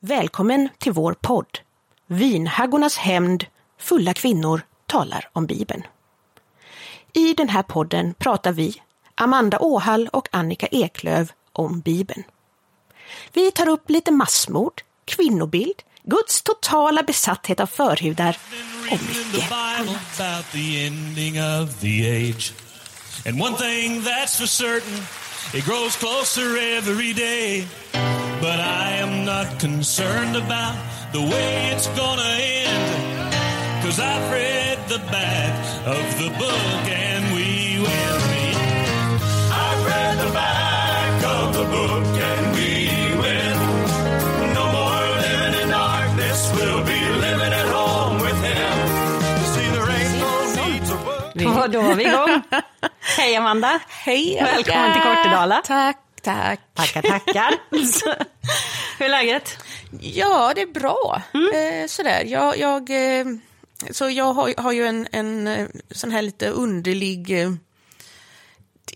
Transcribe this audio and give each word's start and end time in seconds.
Välkommen 0.00 0.68
till 0.78 0.92
vår 0.92 1.14
podd. 1.14 1.58
Vinhaggornas 2.06 2.96
hämnd, 2.96 3.46
fulla 3.80 4.14
kvinnor 4.14 4.60
talar 4.86 5.28
om 5.32 5.46
Bibeln. 5.46 5.82
I 7.12 7.34
den 7.34 7.48
här 7.48 7.62
podden 7.62 8.14
pratar 8.14 8.52
vi, 8.52 8.82
Amanda 9.14 9.58
Åhall 9.58 10.08
och 10.12 10.28
Annika 10.32 10.66
Eklöv, 10.66 11.32
om 11.52 11.80
Bibeln. 11.80 12.22
Vi 13.32 13.50
tar 13.50 13.68
upp 13.68 13.90
lite 13.90 14.10
massmord, 14.10 14.82
kvinnobild, 15.04 15.82
Guds 16.02 16.42
totala 16.42 17.02
besatthet 17.02 17.60
av 17.60 17.66
förhudar 17.66 18.36
och 18.90 18.98
mycket 19.02 19.52
annat. 19.52 20.20
And 23.26 23.40
one 23.42 23.56
thing 23.56 24.02
that's 24.02 24.36
for 24.38 24.46
certain, 24.46 25.02
it 25.54 25.64
grows 25.64 25.96
closer 25.96 26.56
every 26.56 27.12
day. 27.12 27.66
But 28.40 28.60
I 28.60 28.90
am 29.04 29.24
not 29.24 29.58
concerned 29.58 30.36
about 30.36 30.76
the 31.12 31.20
way 31.20 31.70
it's 31.72 31.88
gonna 31.88 32.30
end. 32.66 32.86
Cause 33.82 33.98
I've 33.98 34.26
read 34.30 34.78
the 34.88 34.98
back 35.10 35.52
of 35.86 36.04
the 36.22 36.30
book 36.38 36.82
and 37.08 37.22
we 37.36 37.48
will 37.84 38.18
meet. 38.32 38.58
I've 39.64 39.82
read 39.92 40.14
the 40.26 40.32
back 40.32 41.24
of 41.36 41.46
the 41.58 41.64
book 41.76 42.06
and 42.30 42.44
we 42.56 42.70
will. 43.22 43.60
No 44.58 44.64
more 44.78 45.02
living 45.26 45.54
in 45.62 45.68
darkness, 45.70 46.38
we'll 46.54 46.84
be 46.94 47.00
living 47.26 47.52
at 47.62 47.68
home 47.78 48.16
with 48.26 48.38
him. 48.50 48.76
See, 49.52 49.68
there 49.74 49.90
ain't 49.98 50.14
no 50.24 50.32
need 50.62 50.82
to 50.90 50.96
worry. 51.06 51.62
Och 51.64 51.70
då 51.70 51.80
var 51.82 51.94
vi 51.94 52.04
igång. 52.08 52.42
Hej 53.18 53.36
Amanda. 53.36 53.80
Hej 54.04 54.38
Välkommen 54.42 54.92
till 54.92 55.02
Kortedala. 55.02 55.60
Tack, 55.64 55.96
tack. 56.22 56.60
Tackar, 56.74 57.02
tackar. 57.02 57.54
Hur 58.98 59.06
är 59.06 59.08
läget? 59.08 59.58
Ja, 60.00 60.52
det 60.54 60.62
är 60.62 60.66
bra. 60.66 61.22
Eh, 61.34 61.86
sådär. 61.86 62.24
Jag, 62.24 62.58
jag, 62.58 62.90
eh, 62.90 63.26
så 63.90 64.10
jag 64.10 64.32
har, 64.32 64.54
har 64.62 64.72
ju 64.72 64.86
en, 64.86 65.08
en 65.12 65.46
eh, 65.46 65.66
sån 65.90 66.10
här 66.10 66.22
lite 66.22 66.48
underlig... 66.48 67.32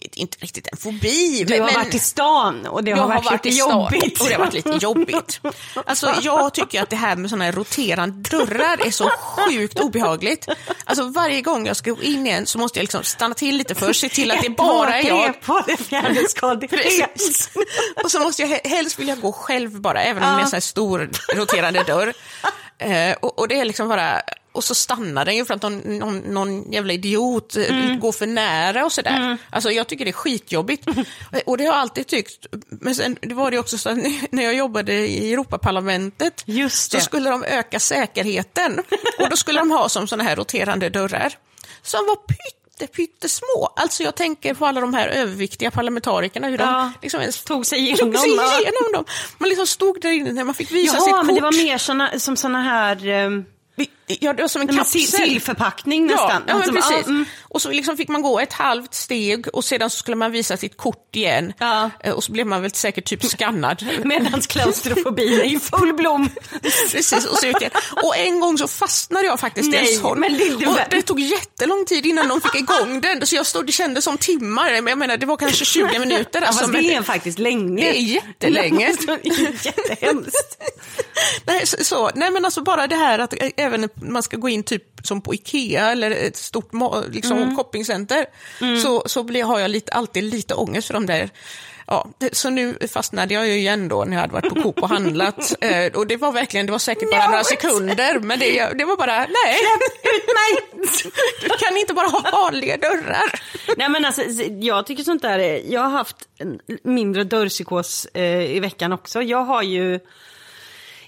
Inte 0.00 0.38
riktigt 0.40 0.68
en 0.72 0.78
fobi. 0.78 1.44
Du 1.44 1.60
har 1.60 1.66
men- 1.66 1.74
varit 1.74 1.94
i 1.94 1.98
stan 1.98 2.66
och 2.66 2.84
det 2.84 2.92
har 2.92 3.08
varit 3.08 3.32
lite 3.32 3.48
i 3.48 3.52
stan 3.52 3.70
jobbigt. 3.70 4.20
Och 4.20 4.26
det 4.26 4.32
har 4.34 4.38
varit 4.40 4.54
lite 4.54 4.78
jobbigt. 4.80 5.40
Alltså, 5.86 6.14
jag 6.22 6.54
tycker 6.54 6.82
att 6.82 6.90
det 6.90 6.96
här 6.96 7.16
med 7.16 7.30
här 7.40 7.52
roterande 7.52 8.28
dörrar 8.30 8.86
är 8.86 8.90
så 8.90 9.10
sjukt 9.10 9.80
obehagligt. 9.80 10.48
Alltså, 10.84 11.04
varje 11.04 11.40
gång 11.40 11.66
jag 11.66 11.76
ska 11.76 11.90
gå 11.90 12.02
in 12.02 12.26
igen 12.26 12.46
så 12.46 12.58
måste 12.58 12.78
jag 12.78 12.82
liksom 12.82 13.04
stanna 13.04 13.34
till 13.34 13.56
lite 13.56 13.74
först, 13.74 14.00
se 14.00 14.08
till 14.08 14.30
att 14.30 14.42
det 14.42 14.50
bara 14.50 15.00
är 15.00 15.08
jag. 15.08 15.40
på 15.40 15.62
det 15.66 15.76
fjärde 15.76 16.28
ska 16.28 16.54
det 16.54 16.68
Precis. 16.68 17.50
Och 18.04 18.10
så 18.10 18.18
måste 18.18 18.42
jag 18.42 18.50
he- 18.50 18.68
helst 18.68 18.98
vilja 18.98 19.14
gå 19.16 19.32
själv 19.32 19.80
bara, 19.80 20.02
även 20.02 20.22
om 20.22 20.28
det 20.28 20.36
är 20.36 20.42
en 20.42 20.46
sån 20.50 20.56
här 20.56 20.60
stor 20.60 21.10
roterande 21.34 21.82
dörr. 21.82 22.12
Eh, 22.78 23.16
och, 23.20 23.38
och 23.38 23.48
det 23.48 23.60
är 23.60 23.64
liksom 23.64 23.88
bara... 23.88 24.22
Och 24.53 24.64
så 24.64 24.75
stannar 24.75 25.25
den 25.25 25.36
ju 25.36 25.45
för 25.45 25.55
att 25.55 25.62
någon, 25.62 25.78
någon, 25.98 26.19
någon 26.19 26.72
jävla 26.72 26.92
idiot 26.92 27.56
eh, 27.56 27.97
går 27.97 28.12
för 28.12 28.27
nära 28.27 28.84
och 28.84 28.92
sådär. 28.92 29.39
Alltså 29.50 29.70
jag 29.70 29.86
tycker 29.86 30.05
det 30.05 30.11
är 30.11 30.12
skitjobbigt. 30.12 30.86
Och 31.47 31.58
det 31.58 31.64
har 31.64 31.72
jag 31.72 31.81
alltid 31.81 32.06
tyckt. 32.06 32.47
Men 32.69 32.95
sen 32.95 33.17
det 33.20 33.34
var 33.34 33.50
det 33.50 33.58
också 33.58 33.78
så 33.78 33.89
att 33.89 33.98
när 34.30 34.42
jag 34.42 34.55
jobbade 34.55 34.92
i 34.92 35.33
Europaparlamentet 35.33 36.42
Just 36.47 36.92
så 36.92 37.00
skulle 37.00 37.30
de 37.30 37.45
öka 37.45 37.80
säkerheten. 37.80 38.83
Och 39.19 39.30
då 39.30 39.36
skulle 39.36 39.58
de 39.58 39.70
ha 39.70 39.89
som 39.89 40.08
såna 40.08 40.25
här 40.25 40.36
roterande 40.36 40.89
dörrar. 40.89 41.33
Som 41.83 42.06
var 42.06 42.17
pytte, 42.17 42.92
pyttesmå. 42.92 43.73
Alltså 43.77 44.03
jag 44.03 44.14
tänker 44.14 44.55
på 44.55 44.67
alla 44.67 44.80
de 44.80 44.95
här 44.95 45.08
överviktiga 45.08 45.70
parlamentarikerna, 45.70 46.48
hur 46.48 46.58
Ja, 46.58 46.67
de 46.67 46.92
liksom 47.03 47.20
ens 47.20 47.45
tog 47.45 47.67
sig 47.67 47.97
tog 47.97 48.08
igenom. 48.08 48.23
sig 48.23 48.34
ja. 48.36 48.61
igenom 48.61 48.92
dem. 48.92 49.05
Man 49.39 49.48
liksom 49.48 49.67
stod 49.67 50.00
där 50.00 50.12
inne 50.12 50.33
när 50.33 50.45
man 50.45 50.55
fick 50.55 50.70
visa 50.70 50.97
sitt 50.97 51.08
Jaha, 51.08 51.17
kort. 51.17 51.27
men 51.27 51.34
det 51.34 51.41
var 51.41 51.64
mer 51.64 51.78
såna, 51.78 52.19
som 52.19 52.36
såna 52.36 52.62
här... 52.62 53.25
Um, 53.27 53.45
Ja, 54.20 54.32
det 54.32 54.42
var 54.42 54.48
som 54.48 54.60
en 54.62 54.66
Nej, 54.68 54.77
kapsel. 54.77 55.00
sill- 55.00 55.16
sillförpackning 55.24 56.06
nästan. 56.06 56.30
Ja, 56.30 56.41
ja 56.46 56.55
Alltså, 56.55 56.72
precis. 56.72 56.91
ja, 56.92 57.08
mm. 57.08 57.24
Och 57.42 57.62
så 57.62 57.70
liksom 57.70 57.96
fick 57.96 58.08
man 58.08 58.23
gå 58.23 58.40
ett 58.40 58.52
halvt 58.52 58.95
steg 58.95 59.46
och 59.52 59.64
sedan 59.64 59.90
skulle 59.90 60.17
man 60.17 60.33
visa 60.33 60.56
sitt 60.56 60.77
kort 60.77 61.17
igen. 61.17 61.52
Ja. 61.58 61.90
Eh, 62.00 62.12
Och 62.12 62.24
så 62.24 62.33
blev 62.33 62.46
man 62.46 62.62
väl 62.62 62.70
säkert 62.70 63.05
typ 63.05 63.24
skannad. 63.24 63.86
Medan 64.05 64.40
klaustrofobin 64.40 65.33
är 65.40 65.45
i 65.45 65.58
full 65.58 65.95
blom. 65.95 66.28
Precis, 66.62 67.12
och, 67.12 67.39
så 67.39 67.46
ut 67.46 67.61
igen. 67.61 67.70
och 68.02 68.17
en 68.17 68.40
gång 68.40 68.58
så 68.58 68.68
fastnade 68.68 69.27
jag 69.27 69.40
faktiskt 69.40 69.73
i 69.74 69.77
en 69.77 69.84
Nej, 69.84 69.95
sån. 69.96 70.20
men 70.20 70.33
lille 70.33 70.67
och 70.67 70.77
det 70.90 71.02
tog 71.02 71.20
jättelång 71.20 71.84
tid 71.84 72.06
innan 72.06 72.29
de 72.29 72.40
fick 72.40 72.55
igång 72.55 73.00
den, 73.00 73.27
så 73.27 73.36
jag 73.36 73.46
stod, 73.46 73.67
det 73.67 73.73
kändes 73.73 74.05
som 74.05 74.18
timmar. 74.18 74.70
Men 74.73 74.86
jag 74.86 74.98
menar, 74.98 75.17
det 75.17 75.27
var 75.27 75.36
kanske 75.36 75.64
20 75.64 75.98
minuter. 75.98 76.40
Ja, 76.40 76.46
Alltså, 76.46 76.61
fast 76.61 76.73
men 76.73 76.83
det 76.83 76.94
är 76.94 77.02
faktiskt 77.02 77.39
länge. 77.39 77.84
Det 77.84 77.98
är 77.98 78.02
jättelänge. 78.02 78.86
Jättehemskt. 79.62 80.58
Nej, 81.46 81.67
så, 81.67 81.77
så, 81.84 82.11
nej 82.14 82.30
men 82.30 82.44
alltså 82.44 82.62
bara 82.62 82.86
det 82.86 82.96
här 82.96 83.18
att 83.18 83.33
eh, 83.42 83.50
även 83.56 83.89
man 84.02 84.23
ska 84.23 84.36
gå 84.36 84.48
in 84.48 84.63
typ 84.63 84.85
som 85.07 85.20
på 85.20 85.35
Ikea 85.35 85.90
eller 85.90 86.11
ett 86.11 86.36
stort 86.36 86.70
liksom, 87.11 87.39
Mm. 87.39 87.57
shoppingcenter 87.57 88.27
så, 88.83 89.02
så 89.07 89.23
blir, 89.23 89.45
har 89.45 89.58
jag 89.61 89.70
lite, 89.70 89.92
alltid 89.92 90.24
lite 90.24 90.55
ångest 90.55 90.86
för 90.86 90.95
de 90.95 91.07
där 91.07 91.30
Ja, 91.86 92.08
så 92.33 92.51
nu 92.51 92.79
fastnade 92.92 93.35
jag 93.35 93.48
ju 93.48 93.55
igen 93.55 93.89
då 93.89 94.05
när 94.05 94.12
jag 94.12 94.20
hade 94.20 94.33
varit 94.33 94.55
på 94.55 94.62
Coop 94.62 94.83
och 94.83 94.89
handlat. 94.89 95.55
Eh, 95.62 95.92
och 95.92 96.07
det 96.07 96.17
var 96.17 96.33
verkligen, 96.33 96.67
det 96.67 96.73
var 96.73 96.79
säkert 96.79 97.11
bara 97.11 97.24
No, 97.27 97.30
några 97.30 97.45
sekunder, 97.45 98.18
men 98.18 98.39
det, 98.39 98.73
det 98.79 98.85
var 98.85 98.96
bara, 98.96 99.18
nej, 99.18 99.57
Ut 100.02 100.27
mig! 100.27 100.83
du 101.42 101.48
kan 101.48 101.77
inte 101.77 101.95
bara 101.95 102.07
ha 102.07 102.30
vanliga 102.33 102.77
dörrar. 102.77 103.41
Nej 103.77 103.89
men 103.89 104.05
alltså, 104.05 104.23
jag 104.61 104.86
tycker 104.86 105.02
sånt 105.05 105.23
där 105.23 105.39
är, 105.39 105.73
jag 105.73 105.80
har 105.80 105.91
haft 105.91 106.17
mindre 106.85 107.24
dörrpsykos 107.24 108.07
eh, 108.14 108.57
i 108.57 108.61
veckan 108.61 108.92
också. 108.92 109.23
Jag 109.23 109.45
har 109.45 109.62
ju 109.62 110.01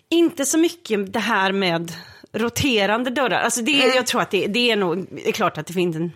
inte 0.08 0.44
så 0.44 0.58
mycket 0.58 1.12
det 1.12 1.18
här 1.20 1.52
med 1.52 1.92
roterande 2.34 3.10
dörrar. 3.10 3.40
Alltså 3.40 3.62
det, 3.62 3.82
Mm. 3.84 3.96
jag 3.96 4.06
tror 4.06 4.20
att 4.20 4.30
det, 4.30 4.46
det 4.46 4.70
är 4.70 4.76
nog, 4.76 5.06
det 5.10 5.28
är 5.28 5.32
klart 5.32 5.58
att 5.58 5.66
det 5.66 5.72
finns 5.72 5.96
en 5.96 6.12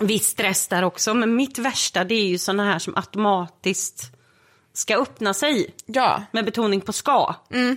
viss 0.00 0.26
stress 0.26 0.68
där 0.68 0.82
också. 0.84 1.14
Men 1.14 1.36
mitt 1.36 1.58
värsta 1.58 2.04
det 2.04 2.14
är 2.14 2.26
ju 2.26 2.38
såna 2.38 2.64
här 2.72 2.78
som 2.78 2.96
automatiskt 2.96 4.02
ska 4.72 4.96
öppna 4.96 5.34
sig. 5.34 5.74
Ja, 5.86 6.22
Med 6.32 6.44
betoning 6.44 6.80
på 6.80 6.92
ska. 6.92 7.34
Mm. 7.52 7.76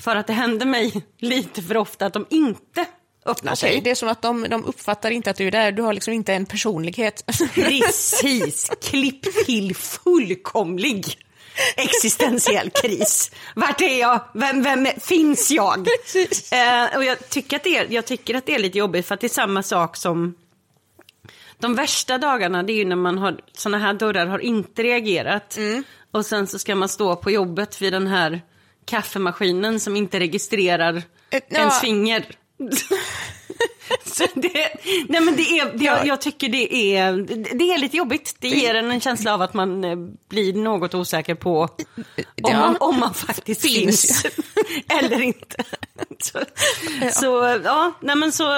För 0.00 0.16
att 0.16 0.26
det 0.26 0.32
händer 0.32 0.66
mig 0.66 1.02
lite 1.18 1.62
för 1.62 1.76
ofta 1.76 2.06
att 2.06 2.12
de 2.12 2.26
inte 2.30 2.84
öppnar 3.26 3.52
okej, 3.52 3.56
sig. 3.72 3.80
det 3.80 3.90
är 3.90 3.94
som 3.94 4.08
att 4.08 4.22
de, 4.22 4.46
de 4.50 4.64
uppfattar 4.64 5.10
inte 5.10 5.30
att 5.30 5.36
du 5.36 5.46
är 5.46 5.50
där, 5.50 5.72
du 5.72 5.82
har 5.82 5.92
liksom 5.92 6.12
inte 6.14 6.34
en 6.34 6.46
personlighet. 6.46 7.24
Precis, 7.54 8.70
klipp 8.82 9.22
till 9.46 9.76
fullkomlig 9.76 11.18
existentiell 11.76 12.70
kris. 12.70 13.30
Vart 13.54 13.80
är 13.80 14.00
jag? 14.00 14.20
Vem, 14.34 14.62
vem 14.62 14.86
är, 14.86 15.00
finns 15.00 15.50
jag? 15.50 15.78
Eh, 16.52 16.96
och 16.96 17.04
jag 17.04 17.28
tycker, 17.28 17.56
att 17.56 17.64
det 17.64 17.76
är, 17.76 17.86
jag 17.90 18.06
tycker 18.06 18.34
att 18.34 18.46
det 18.46 18.54
är 18.54 18.58
lite 18.58 18.78
jobbigt 18.78 19.06
för 19.06 19.14
att 19.14 19.20
det 19.20 19.26
är 19.26 19.28
samma 19.28 19.62
sak 19.62 19.96
som 19.96 20.34
de 21.58 21.74
värsta 21.74 22.18
dagarna 22.18 22.62
det 22.62 22.72
är 22.72 22.76
ju 22.76 22.84
när 22.84 22.96
man 22.96 23.18
har 23.18 23.40
såna 23.52 23.78
här 23.78 23.94
dörrar 23.94 24.26
har 24.26 24.38
inte 24.38 24.82
reagerat 24.82 25.58
och 26.10 26.26
sen 26.26 26.46
så 26.46 26.58
ska 26.58 26.74
man 26.74 26.88
stå 26.88 27.16
på 27.16 27.30
jobbet 27.30 27.82
vid 27.82 27.92
den 27.92 28.06
här 28.06 28.42
kaffemaskinen 28.84 29.80
som 29.80 29.96
inte 29.96 30.20
registrerar 30.20 31.02
Eh, 31.34 31.40
ja. 31.48 31.58
ens 31.58 31.80
finger. 31.80 32.24
så 34.04 34.26
det, 34.34 34.68
nej 35.08 35.20
men 35.20 35.36
det 35.36 35.42
är, 35.42 35.72
det, 35.78 35.84
Ja. 35.84 36.04
jag 36.04 36.20
tycker 36.20 36.48
det 36.48 36.74
är, 36.96 37.12
det 37.58 37.72
är 37.72 37.78
lite 37.78 37.96
jobbigt. 37.96 38.36
Det 38.38 38.48
ger 38.48 38.74
en 38.74 38.90
en 38.90 39.00
känsla 39.00 39.34
av 39.34 39.42
att 39.42 39.54
man 39.54 39.84
eh, 39.84 39.96
blir 40.28 40.52
något 40.54 40.94
osäker 40.94 41.34
på 41.34 41.60
om, 41.60 41.68
Ja. 42.36 42.58
man, 42.60 42.76
om 42.80 43.00
man 43.00 43.14
faktiskt 43.14 43.60
Finns. 43.62 44.22
finns. 44.22 44.26
Eller 44.88 45.20
inte. 45.22 45.56
Så, 46.22 46.40
så 47.12 47.60
ja, 47.64 47.92
nej 48.00 48.16
men 48.16 48.32
så 48.32 48.52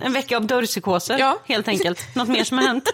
en 0.00 0.12
vecka 0.12 0.36
av 0.36 0.46
dörrpsykoser 0.46 1.18
Ja. 1.18 1.38
helt 1.44 1.68
enkelt. 1.68 2.14
Något 2.16 2.28
mer 2.28 2.44
som 2.44 2.58
har 2.58 2.64
hänt? 2.66 2.90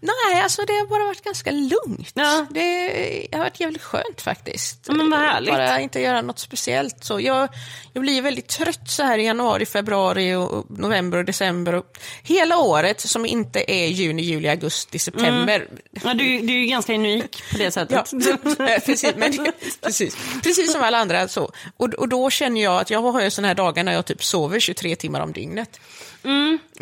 Nej, 0.00 0.42
alltså 0.42 0.62
det 0.66 0.72
har 0.72 0.86
bara 0.86 1.04
varit 1.04 1.24
ganska 1.24 1.50
lugnt. 1.50 2.12
Ja. 2.14 2.46
Det, 2.50 3.28
har 3.32 3.38
varit 3.38 3.60
jävligt 3.60 3.82
skönt 3.82 4.20
faktiskt. 4.20 4.84
Ja, 4.88 4.94
men 4.94 5.10
vad 5.10 5.20
härligt. 5.20 5.54
Bara 5.54 5.80
inte 5.80 6.00
göra 6.00 6.22
något 6.22 6.38
speciellt. 6.38 7.04
Så 7.04 7.20
jag, 7.20 7.48
jag 7.92 8.02
blir 8.02 8.22
väldigt 8.22 8.48
trött 8.48 8.90
så 8.90 9.02
här 9.02 9.18
i 9.18 9.24
januari, 9.24 9.66
februari, 9.66 10.34
och 10.34 10.66
november 10.70 11.18
och 11.18 11.24
december. 11.24 11.74
Och 11.74 11.98
hela 12.22 12.58
året 12.58 13.00
som 13.00 13.26
inte 13.26 13.72
är 13.72 13.86
juni, 13.86 14.22
juli, 14.22 14.48
augusti, 14.48 14.98
september. 14.98 15.68
Ja, 16.04 16.14
du, 16.14 16.24
du 16.40 16.52
är 16.54 16.58
ju 16.58 16.66
ganska 16.66 16.94
unik 16.94 17.42
på 17.52 17.58
det 17.58 17.64
Ja, 17.64 17.70
sättet. 17.70 18.12
eh, 18.60 18.66
precis, 18.86 19.14
men, 19.16 19.52
precis, 19.82 20.16
precis 20.42 20.72
som 20.72 20.82
alla 20.82 20.98
andra. 20.98 21.28
Så. 21.28 21.50
Och, 21.76 21.94
och 21.94 22.08
då 22.08 22.30
känner 22.30 22.62
jag 22.62 22.80
att 22.80 22.90
jag 22.90 23.02
har 23.02 23.22
ju 23.22 23.30
sådana 23.30 23.48
här 23.48 23.54
dagar 23.54 23.84
när 23.84 23.92
jag 23.92 24.04
typ 24.06 24.24
sover 24.24 24.60
23 24.60 24.96
timmar 24.96 25.20
om 25.20 25.32
dygnet. 25.32 25.80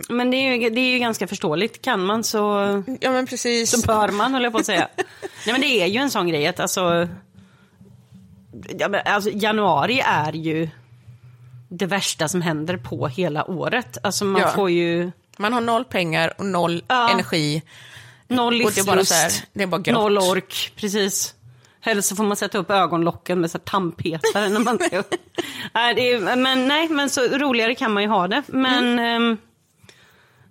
Men 0.08 0.30
det 0.30 0.36
är, 0.36 0.54
ju, 0.54 0.70
det 0.70 0.80
är 0.80 0.90
ju 0.92 0.98
ganska 0.98 1.26
förståeligt. 1.26 1.82
Kan 1.82 2.04
man 2.04 2.24
så, 2.24 2.38
Ja, 3.00 3.10
men 3.12 3.26
precis. 3.26 3.70
så 3.70 3.86
bör 3.86 4.08
man, 4.08 4.32
håller 4.32 4.44
jag 4.46 4.52
på 4.52 4.58
att 4.58 4.66
säga. 4.66 4.88
Nej 5.46 5.52
men 5.52 5.60
det 5.60 5.66
är 5.82 5.86
ju 5.86 5.98
en 5.98 6.10
sån 6.10 6.28
grej 6.28 6.46
att 6.46 6.60
alltså, 6.60 7.08
ja, 8.78 8.88
men, 8.88 9.00
alltså 9.04 9.30
januari 9.30 10.00
är 10.06 10.32
ju 10.32 10.68
det 11.68 11.86
värsta 11.86 12.28
som 12.28 12.42
händer 12.42 12.76
på 12.76 13.08
hela 13.08 13.50
året. 13.50 13.98
Alltså 14.02 14.24
man 14.24 14.42
Ja. 14.42 14.48
får 14.48 14.70
ju 14.70 15.10
Man 15.38 15.52
har 15.52 15.60
noll 15.60 15.84
pengar 15.84 16.32
och 16.38 16.46
noll 16.46 16.82
Ja. 16.88 17.10
energi. 17.10 17.62
noll 18.28 18.54
Och 18.54 18.58
det 18.60 18.64
är 18.64 18.66
livslust, 18.66 18.86
bara 18.86 19.04
så 19.04 19.14
här, 19.14 19.32
det 19.52 19.62
är 19.62 19.66
bara 19.66 19.80
grått. 19.80 19.94
noll 19.94 20.18
ork, 20.18 20.72
precis. 20.76 21.34
Eller 21.84 22.02
så 22.02 22.16
får 22.16 22.24
man 22.24 22.36
sätta 22.36 22.58
upp 22.58 22.70
ögonlocken 22.70 23.40
med 23.40 23.50
så 23.50 23.58
tandpetare 23.58 24.48
när 24.48 24.60
man 24.60 24.78
ska... 24.78 25.02
nej, 25.74 25.94
det 25.94 26.12
är, 26.12 26.36
men 26.36 26.68
nej, 26.68 26.88
men 26.88 27.10
så 27.10 27.20
roligare 27.22 27.74
kan 27.74 27.92
man 27.92 28.02
ju 28.02 28.08
ha 28.08 28.28
det. 28.28 28.42
Men 28.46 28.98
ehm, 28.98 29.36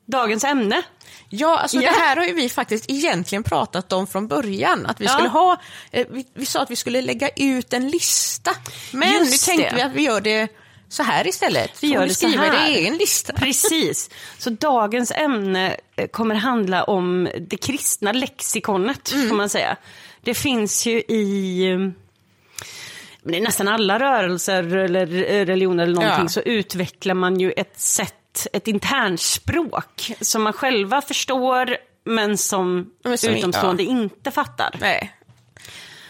dagens 0.06 0.44
ämne. 0.44 0.82
Ja, 1.30 1.58
alltså 1.60 1.78
Ja. 1.78 1.92
det 1.92 1.98
här 2.00 2.16
har 2.16 2.24
ju 2.26 2.34
vi 2.34 2.50
faktiskt 2.50 2.86
egentligen 2.90 3.44
pratat 3.44 3.94
om 3.94 4.08
från 4.08 4.28
början. 4.28 4.86
Att 4.86 5.02
vi 5.02 5.06
Ja. 5.06 5.12
skulle 5.12 5.30
ha, 5.30 5.58
eh, 5.92 6.08
vi, 6.10 6.26
vi 6.34 6.46
sa 6.46 6.62
att 6.62 6.72
vi 6.72 6.76
skulle 6.76 7.02
lägga 7.02 7.30
ut 7.36 7.74
en 7.74 7.90
lista. 7.90 8.52
Men 8.92 9.10
nu 9.10 9.18
Just 9.30 9.46
tänkte 9.46 9.70
det. 9.70 9.76
vi 9.76 9.82
att 9.82 9.92
vi 9.92 10.02
gör 10.04 10.22
det 10.22 10.48
så 10.94 11.04
här 11.04 11.28
istället. 11.28 11.84
Vi 11.84 11.88
gör 11.88 12.02
det 12.08 12.14
så 12.14 12.28
skriva 12.28 12.44
här. 12.44 12.68
din 12.68 12.76
egen 12.76 12.98
lista. 12.98 13.34
Precis. 13.38 14.10
Så 14.38 14.50
dagens 14.50 15.12
ämne 15.12 15.78
eh, 15.96 16.08
kommer 16.08 16.36
handla 16.36 16.84
om 16.84 17.30
det 17.50 17.58
kristna 17.58 18.12
lexikonet, 18.12 19.10
får 19.30 19.36
man 19.36 19.50
säga. 19.50 19.76
Det 20.22 20.34
finns 20.34 20.86
ju 20.86 21.00
i 21.00 21.64
eh, 21.72 23.34
i 23.36 23.42
nästan 23.42 23.68
alla 23.68 24.00
rörelser 24.00 24.76
eller 24.76 25.32
eh, 25.32 25.46
religioner 25.46 25.84
eller 25.84 25.94
någonting 25.96 26.24
Ja. 26.24 26.28
så 26.30 26.40
utvecklar 26.42 27.14
man 27.16 27.40
ju 27.40 27.52
ett 27.52 27.80
sätt, 27.80 28.48
ett 28.54 28.68
internspråk 28.68 30.12
som 30.22 30.44
man 30.44 30.54
själva 30.54 31.02
förstår 31.02 31.78
men 32.06 32.38
som, 32.38 32.92
Men 33.04 33.18
som- 33.18 33.30
utomstående 33.34 33.84
inte 33.84 34.32
fattar. 34.32 34.76
Nej. 34.82 35.14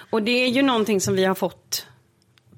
Och 0.10 0.24
det 0.24 0.32
är 0.32 0.48
ju 0.48 0.62
någonting 0.62 1.02
som 1.02 1.16
vi 1.16 1.26
har 1.26 1.36
fått 1.36 1.86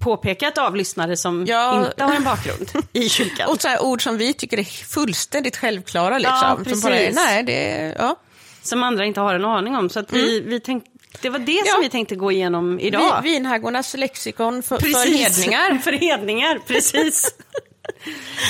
påpekat 0.06 0.58
av 0.58 0.76
lyssnare 0.76 1.18
som 1.18 1.46
Ja. 1.48 1.86
inte 1.88 2.04
har 2.04 2.14
en 2.14 2.24
bakgrund 2.24 2.72
i 2.94 3.10
kyrkan. 3.10 3.50
Och 3.52 3.62
så 3.62 3.68
här 3.68 3.84
ord 3.84 4.04
som 4.04 4.18
vi 4.18 4.34
tycker 4.34 4.60
är 4.60 4.64
fullständigt 4.64 5.58
självklara. 5.58 6.18
Liksom. 6.18 6.38
Ja, 6.42 6.56
Som 6.56 6.64
precis. 6.64 6.84
bara, 6.84 7.00
är- 7.00 7.12
nej, 7.14 7.44
det, 7.44 7.96
ja. 8.00 8.16
som 8.62 8.84
andra 8.84 9.06
inte 9.06 9.20
har 9.22 9.36
en 9.36 9.46
aning 9.46 9.76
om. 9.76 9.90
Så 9.90 10.00
att 10.00 10.14
vi, 10.14 10.40
vi 10.42 10.60
tänkte, 10.60 10.90
det 11.22 11.30
var 11.30 11.40
det 11.40 11.52
Mm. 11.52 11.64
Ja. 11.66 11.74
som 11.74 11.82
vi 11.82 11.90
tänkte 11.90 12.16
gå 12.16 12.32
igenom 12.32 12.80
idag. 12.80 13.22
Vi, 13.24 13.30
vinhaggornas 13.32 13.94
lexikon 13.98 14.64
för, 14.64 14.78
för 14.80 14.86
Precis. 14.86 15.20
hedningar. 15.38 15.78
för 15.84 15.92
hedningar, 15.92 16.60
precis. 16.68 17.32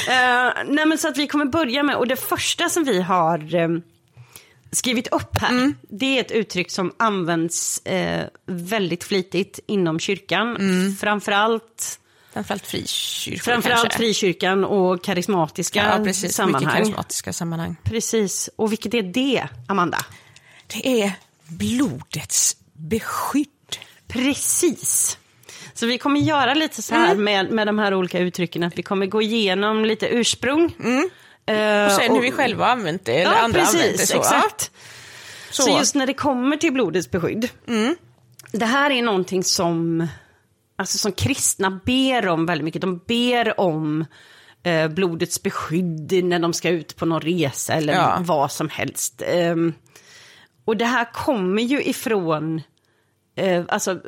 Eh, 0.10 0.64
nej 0.66 0.86
men 0.86 0.98
så 0.98 1.08
att 1.08 1.18
vi 1.18 1.28
kommer 1.28 1.46
börja 1.46 1.84
med, 1.84 1.96
och 1.96 2.08
det 2.08 2.16
första 2.16 2.70
som 2.70 2.84
vi 2.84 3.02
har 3.02 3.56
eh, 3.56 3.68
skrivit 4.76 5.08
upp 5.08 5.38
här, 5.38 5.50
Mm. 5.50 5.76
det 5.90 6.18
är 6.18 6.22
ett 6.22 6.32
uttryck 6.32 6.72
som 6.72 6.94
används 6.98 7.80
eh, 7.86 8.28
väldigt 8.46 9.04
flitigt 9.04 9.60
inom 9.68 10.00
kyrkan. 10.00 10.56
Mm. 10.56 10.96
Framförallt, 10.96 12.00
Framförallt 12.34 12.68
frikyrkor 12.68 13.44
framförallt 13.44 13.82
kanske. 13.82 13.98
frikyrkan 13.98 14.66
och 14.66 15.04
karismatiska 15.04 15.96
Ja, 15.98 16.04
precis. 16.04 16.24
Mycket 16.24 16.36
sammanhang. 16.36 16.74
karismatiska 16.76 17.34
sammanhang. 17.34 17.76
Precis, 17.84 18.50
och 18.56 18.72
vilket 18.72 18.94
är 18.94 19.04
det, 19.04 19.48
Amanda? 19.68 19.98
Det 20.68 21.02
är 21.04 21.12
blodets 21.48 22.58
beskydd. 22.74 23.48
Precis. 24.08 25.18
Så 25.74 25.86
vi 25.86 25.98
kommer 25.98 26.20
göra 26.20 26.54
lite 26.54 26.82
så 26.82 26.96
här 26.96 27.16
med, 27.16 27.52
med 27.52 27.68
de 27.68 27.80
här 27.80 27.94
olika 27.94 28.20
uttrycken, 28.20 28.64
att 28.64 28.78
vi 28.78 28.84
kommer 28.84 29.06
gå 29.06 29.22
igenom 29.22 29.86
lite 29.86 30.08
ursprung. 30.08 30.64
Eh, 30.84 31.02
Och 31.86 31.92
sen 31.92 32.12
hur 32.16 32.22
vi 32.22 32.32
själva 32.32 32.66
använt 32.68 33.06
det, 33.06 33.22
eller 33.22 33.32
ja, 33.32 33.38
andra 33.44 33.60
har 33.60 33.68
använt 33.68 33.84
det. 33.86 33.92
precis, 33.92 34.10
Så. 34.10 34.18
exakt. 34.18 34.72
Så. 35.52 35.62
Så. 35.64 35.70
just 35.78 35.96
när 35.96 36.08
det 36.08 36.14
kommer 36.14 36.58
till 36.58 36.74
blodets 36.74 37.12
beskydd. 37.12 37.50
Det 38.52 38.66
här 38.66 38.92
är 38.92 39.02
någonting 39.04 39.44
som, 39.44 40.08
alltså 40.76 40.98
som 40.98 41.12
kristna 41.12 41.82
ber 41.86 42.28
om 42.28 42.46
väldigt 42.46 42.66
mycket. 42.66 42.82
De 42.82 42.98
ber 43.08 43.60
om 43.60 44.06
eh, 44.64 44.88
blodets 44.88 45.44
beskydd 45.44 46.24
när 46.26 46.40
de 46.40 46.54
ska 46.54 46.70
ut 46.70 46.96
på 46.96 47.06
någon 47.06 47.22
resa 47.22 47.74
eller 47.74 47.94
Ja. 47.94 48.18
vad 48.22 48.52
som 48.52 48.70
helst. 48.70 49.22
Ehm, 49.26 49.74
och 50.66 50.78
det 50.78 50.86
här 50.86 51.14
kommer 51.14 51.62
ju 51.64 51.84
ifrån 51.84 52.62
eh, 53.36 53.64
alltså, 53.68 54.00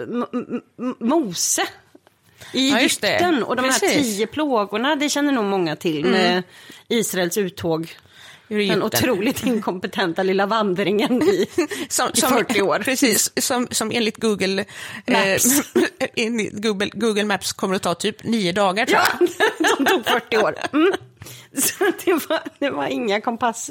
Mose 0.99 1.61
i 2.53 2.69
Ja. 2.69 2.79
Egypten. 2.79 3.43
Och 3.43 3.55
de 3.55 3.61
här 3.61 3.71
Precis. 3.79 3.91
Mm. 3.91 4.03
tio 4.03 4.27
plågorna, 4.27 4.95
det 4.95 5.09
känner 5.09 5.31
nog 5.31 5.45
många 5.45 5.75
till 5.75 6.05
med 6.05 6.43
Israels 6.87 7.37
uttåg. 7.37 7.97
Den 8.49 8.83
otroligt 8.83 9.45
inkompetenta 9.45 10.23
lilla 10.23 10.45
vandringen 10.45 11.23
i, 11.23 11.47
som, 11.89 12.09
i 12.13 12.21
40 12.21 12.61
år. 12.61 12.79
Precis, 12.79 13.31
som, 13.43 13.67
som 13.71 13.91
enligt 13.91 14.17
Google, 14.17 14.65
Maps. 15.07 15.45
Eh, 15.75 15.83
enligt 16.15 16.53
Google, 16.63 16.89
Google 16.93 17.23
Maps 17.25 17.53
kommer 17.53 17.75
att 17.75 17.81
ta 17.83 17.95
typ 17.95 18.23
nio 18.23 18.51
dagar 18.51 18.85
tror 18.85 18.99
Ja, 19.19 19.27
de 19.77 19.85
tog 19.85 20.05
40 20.05 20.37
år. 20.37 20.55
Mm. 20.73 20.91
Så 21.57 21.91
det 22.05 22.13
var, 22.13 22.39
det 22.59 22.69
var 22.69 22.87
inga 22.87 23.21
kompass, 23.21 23.69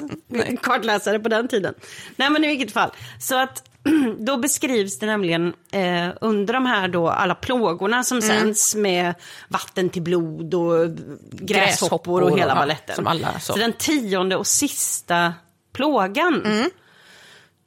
kartläsare 0.61 1.19
på 1.19 1.29
den 1.29 1.47
tiden. 1.47 1.73
Nej 2.15 2.29
men 2.29 2.43
i 2.43 2.47
vilket 2.47 2.71
fall. 2.71 2.91
Så 3.19 3.35
att 3.35 3.63
då 4.19 4.37
beskrivs 4.37 4.99
det 4.99 5.05
nämligen 5.05 5.53
eh, 5.71 6.09
under 6.21 6.53
de 6.53 6.65
här 6.65 6.87
då 6.87 7.09
alla 7.09 7.35
plågorna 7.35 8.03
som 8.03 8.17
Mm. 8.17 8.29
sänds 8.39 8.75
med 8.75 9.13
vatten 9.47 9.89
till 9.89 10.01
blod 10.01 10.53
och 10.53 10.89
gräshoppor 11.31 12.21
och 12.21 12.39
hela 12.39 12.55
baletten. 12.55 13.07
alla 13.07 13.39
så. 13.39 13.53
så 13.53 13.59
den 13.59 13.73
tionde 13.73 14.35
och 14.35 14.47
sista 14.47 15.33
plågan, 15.73 16.41
Mm. 16.45 16.69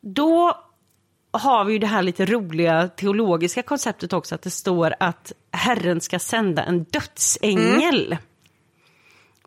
då 0.00 0.54
har 1.32 1.64
vi 1.64 1.72
ju 1.72 1.78
det 1.78 1.86
här 1.86 2.02
lite 2.02 2.26
roliga 2.26 2.88
teologiska 2.88 3.62
konceptet 3.62 4.12
också, 4.12 4.34
att 4.34 4.42
det 4.42 4.50
står 4.50 4.94
att 5.00 5.32
Herren 5.52 6.00
ska 6.00 6.18
sända 6.18 6.62
en 6.64 6.84
dödsängel. 6.84 8.16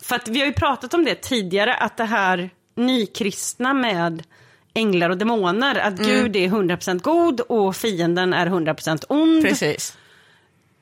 För 0.01 0.15
att 0.15 0.27
vi 0.27 0.39
har 0.39 0.47
ju 0.47 0.53
pratat 0.53 0.93
om 0.93 1.05
det 1.05 1.15
tidigare, 1.15 1.75
att 1.75 1.97
det 1.97 2.03
här 2.05 2.49
nykristna 2.75 3.73
med 3.73 4.23
änglar 4.73 5.09
och 5.09 5.17
demoner, 5.17 5.75
att 5.75 5.93
Gud 5.93 6.35
är 6.35 6.47
100% 6.47 7.01
god 7.01 7.39
och 7.39 7.75
fienden 7.75 8.33
är 8.33 8.47
100% 8.47 9.03
ond. 9.09 9.43
Precis. 9.43 9.97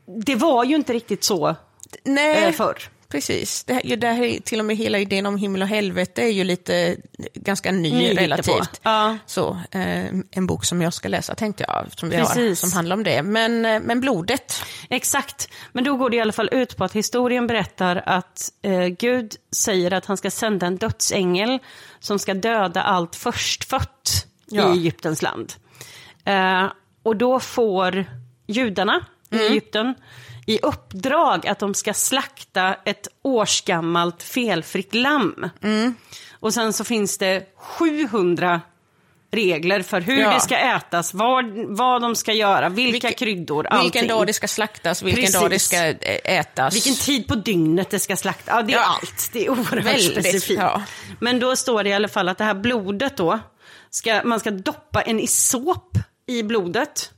Det 0.05 0.35
var 0.35 0.63
ju 0.63 0.75
inte 0.75 0.93
riktigt 0.93 1.23
så 1.23 1.55
Nej, 2.03 2.43
eh, 2.45 2.51
förr. 2.51 2.77
Precis. 3.11 3.63
Det 3.63 3.73
här, 3.73 3.95
det 3.95 4.07
här, 4.07 4.23
är- 4.23 4.39
till 4.39 4.59
och 4.59 4.65
med 4.65 4.75
hela 4.77 4.99
idén 4.99 5.25
om 5.25 5.37
himmel 5.37 5.61
och 5.61 5.67
helvete 5.67 6.21
är 6.21 6.27
ju 6.31 6.43
lite 6.43 6.97
ganska 7.33 7.71
ny, 7.71 7.91
Ny 7.91 8.13
relativt. 8.17 8.81
Ja. 8.83 9.17
Så, 9.25 9.59
eh, 9.71 10.05
en 10.31 10.47
bok 10.47 10.65
som 10.65 10.81
jag 10.81 10.93
ska 10.93 11.09
läsa 11.09 11.35
tänkte 11.35 11.65
jag, 11.67 11.85
som, 11.97 12.09
vi 12.09 12.15
har, 12.17 12.55
som 12.55 12.71
handlar 12.71 12.95
om 12.95 13.03
det. 13.03 13.23
Men, 13.23 13.65
eh, 13.65 13.79
men 13.81 14.01
blodet, 14.01 14.53
Exakt, 14.89 15.49
men 15.71 15.83
då 15.83 15.97
går 15.97 16.09
det 16.09 16.15
i 16.17 16.21
alla 16.21 16.31
fall 16.33 16.49
ut 16.51 16.77
på 16.77 16.83
att 16.83 16.93
historien 16.95 17.47
berättar 17.47 18.03
att 18.05 18.51
eh, 18.61 18.85
Gud 18.87 19.35
säger 19.55 19.93
att 19.93 20.05
han 20.05 20.17
ska 20.17 20.31
sända 20.31 20.65
en 20.67 20.77
dödsängel 20.77 21.59
som 21.99 22.19
ska 22.19 22.33
döda 22.33 22.81
allt 22.81 23.15
förstfött 23.15 24.27
Ja. 24.53 24.73
i 24.73 24.77
Egyptens 24.77 25.21
land. 25.21 25.53
Eh, 26.25 26.65
och 27.03 27.15
då 27.15 27.39
får 27.39 28.05
judarna 28.47 29.05
i 29.31 29.37
Egypten 29.37 29.95
i 30.45 30.59
uppdrag 30.61 31.47
att 31.47 31.59
de 31.59 31.73
ska 31.73 31.93
slakta 31.93 32.75
ett 32.85 33.07
årsgammalt 33.23 34.23
felfritt 34.23 34.93
lamm. 34.93 35.49
Och 36.39 36.53
sen 36.53 36.73
så 36.73 36.83
finns 36.83 37.17
det 37.17 37.43
700 37.57 38.61
regler 39.33 39.81
för 39.81 40.01
hur 40.01 40.19
Ja. 40.19 40.33
det 40.33 40.39
ska 40.39 40.57
ätas, 40.57 41.13
vad, 41.13 41.45
vad 41.67 42.01
de 42.01 42.15
ska 42.15 42.33
göra, 42.33 42.69
vilka 42.69 42.91
Vilken- 42.91 43.13
kryddor, 43.13 43.63
vilken 43.63 43.79
allting. 43.79 44.07
dag 44.07 44.27
det 44.27 44.33
ska 44.33 44.47
slaktas, 44.47 45.01
vilken 45.03 45.21
Precis. 45.23 45.39
dag 45.41 45.49
det 45.49 45.59
ska 45.59 45.75
eh, 45.87 46.39
ätas. 46.39 46.75
Vilken 46.75 46.95
tid 46.95 47.27
på 47.27 47.35
dygnet 47.35 47.89
det 47.89 47.99
ska 47.99 48.15
slaktas. 48.17 48.53
Ja, 48.55 48.61
det 48.61 48.73
är 48.73 48.77
Ja. 48.77 48.85
allt. 49.01 49.29
Det 49.33 49.45
är 49.45 49.49
oerhört 49.49 49.73
Väldigt, 49.85 50.11
specifikt. 50.11 50.59
ja. 50.61 50.81
Men 51.19 51.39
då 51.39 51.55
står 51.55 51.83
det 51.83 51.89
i 51.89 51.93
alla 51.93 52.07
fall 52.07 52.29
att 52.29 52.37
det 52.37 52.43
här 52.43 52.53
blodet 52.53 53.17
då, 53.17 53.39
ska, 53.89 54.21
man 54.23 54.39
ska 54.39 54.51
doppa 54.51 55.01
en 55.01 55.19
isop 55.19 55.97
i 56.27 56.43
blodet. 56.43 57.11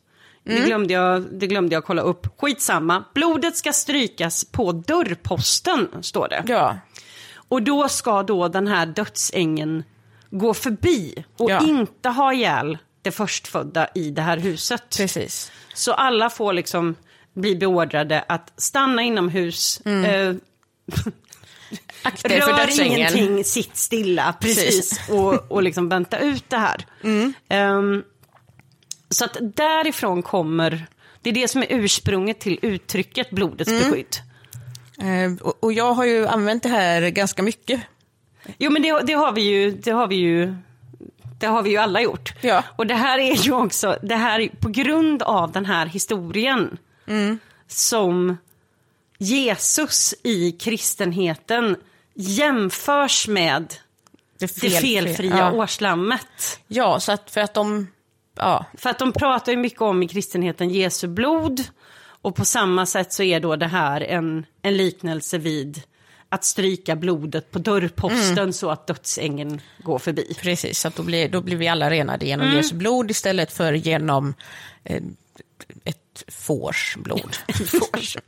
Mm. 0.46 0.62
Det, 0.62 0.68
glömde 0.68 0.94
jag, 0.94 1.22
det 1.32 1.48
glömde 1.48 1.76
jag 1.76 1.86
kolla 1.86 2.02
upp. 2.02 2.28
Skitsamma. 2.42 3.04
Blodet 3.14 3.58
ska 3.58 3.74
strykas 3.74 4.46
på 4.46 4.72
dörrposten, 4.72 5.88
står 6.02 6.28
det. 6.30 6.44
Ja, 6.48 6.78
Och 7.36 7.62
då 7.62 7.90
ska 7.90 8.24
då 8.24 8.48
den 8.48 8.68
här 8.68 8.86
dödsängen 8.86 9.84
gå 10.30 10.54
förbi 10.54 11.26
och 11.38 11.52
Ja. 11.52 11.60
inte 11.64 12.10
ha 12.10 12.34
ihjäl 12.34 12.78
det 13.02 13.12
förstfödda 13.12 13.88
i 13.96 14.10
det 14.12 14.22
här 14.22 14.38
huset. 14.38 14.84
precis. 14.98 15.52
Så 15.74 15.94
alla 15.94 16.30
får 16.30 16.54
liksom 16.54 16.96
bli 17.34 17.56
beordrade 17.56 18.26
att 18.28 18.54
stanna 18.58 19.02
inomhus. 19.02 19.80
Eh, 19.82 20.36
Akta 22.04 22.34
er 22.36 22.42
för 22.42 22.52
rör 22.52 22.82
ingenting, 22.86 23.44
sitt 23.44 23.78
stilla, 23.78 24.34
precis. 24.42 25.10
och, 25.10 25.52
och 25.52 25.64
liksom 25.64 25.90
vänta 25.90 26.18
ut 26.20 26.50
det 26.50 26.58
här. 26.58 26.86
Mm. 27.04 27.34
Ehm, 27.50 28.04
så 29.14 29.26
att 29.26 29.38
därifrån 29.42 30.24
kommer, 30.24 30.86
det 31.22 31.30
är 31.30 31.34
det 31.34 31.48
som 31.48 31.62
är 31.62 31.68
ursprunget 31.70 32.40
till 32.40 32.60
uttrycket 32.62 33.30
blodets 33.30 33.72
Mm. 33.72 33.84
beskydd. 33.84 34.16
Eh, 35.02 35.48
och, 35.48 35.64
och 35.64 35.74
jag 35.74 35.94
har 35.94 36.06
ju 36.06 36.28
använt 36.28 36.64
det 36.64 36.70
här 36.70 37.02
ganska 37.10 37.44
mycket. 37.44 37.82
Jo 38.58 38.72
men 38.72 38.82
det, 38.82 39.00
det 39.02 39.14
har 39.14 39.32
vi 39.32 39.42
ju, 39.42 39.72
det 39.72 39.92
har 39.92 40.08
vi 40.08 40.16
ju, 40.16 40.56
det 41.40 41.48
har 41.48 41.64
vi 41.64 41.70
ju 41.70 41.78
alla 41.78 42.02
gjort. 42.02 42.34
Ja. 42.42 42.64
Och 42.76 42.88
det 42.88 42.96
här 42.96 43.20
är 43.20 43.36
ju 43.36 43.52
också, 43.54 44.00
det 44.02 44.16
här 44.16 44.40
är 44.40 44.50
på 44.50 44.70
grund 44.70 45.22
av 45.24 45.52
den 45.52 45.66
här 45.66 45.86
historien 45.86 46.78
som 47.68 48.38
Jesus 49.18 50.14
i 50.24 50.52
kristenheten 50.52 51.76
jämförs 52.14 53.28
med 53.28 53.74
Det, 54.40 54.62
det 54.62 54.70
felfria 54.70 55.38
ja. 55.38 55.52
årslammet. 55.52 56.60
Ja, 56.68 57.00
så 57.00 57.12
att 57.12 57.32
för 57.32 57.42
att 57.42 57.54
de, 57.54 57.88
Ja, 58.36 58.66
För 58.78 58.90
att 58.90 59.00
de 59.00 59.12
pratar 59.12 59.52
ju 59.52 59.58
mycket 59.58 59.82
om 59.82 60.04
i 60.04 60.08
kristenheten 60.08 60.70
Jesu 60.70 61.08
blod. 61.08 61.62
Och 62.06 62.36
på 62.36 62.46
samma 62.46 62.86
sätt 62.86 63.14
så 63.14 63.24
är 63.24 63.40
då 63.40 63.56
det 63.56 63.68
här 63.68 64.02
en, 64.02 64.46
en 64.62 64.78
liknelse 64.78 65.38
vid 65.38 65.82
att 66.30 66.44
stryka 66.44 66.96
blodet 66.96 67.52
på 67.52 67.60
dörrposten 67.60 68.38
Mm. 68.38 68.54
så 68.54 68.70
att 68.70 68.88
dödsängeln 68.88 69.62
går 69.84 70.00
förbi. 70.00 70.36
precis. 70.42 70.80
Så 70.80 70.88
att 70.88 70.96
då, 70.96 71.04
blir, 71.04 71.30
då 71.30 71.42
blir 71.42 71.56
vi 71.56 71.68
alla 71.68 71.90
renade 71.90 72.26
genom 72.26 72.46
Mm. 72.48 72.58
Jesu 72.58 72.76
blod 72.76 73.12
istället 73.12 73.52
för 73.54 73.74
genom 73.74 74.34
eh, 74.84 75.02
ett 75.86 76.03
fårs 76.32 76.96
blod. 76.98 77.38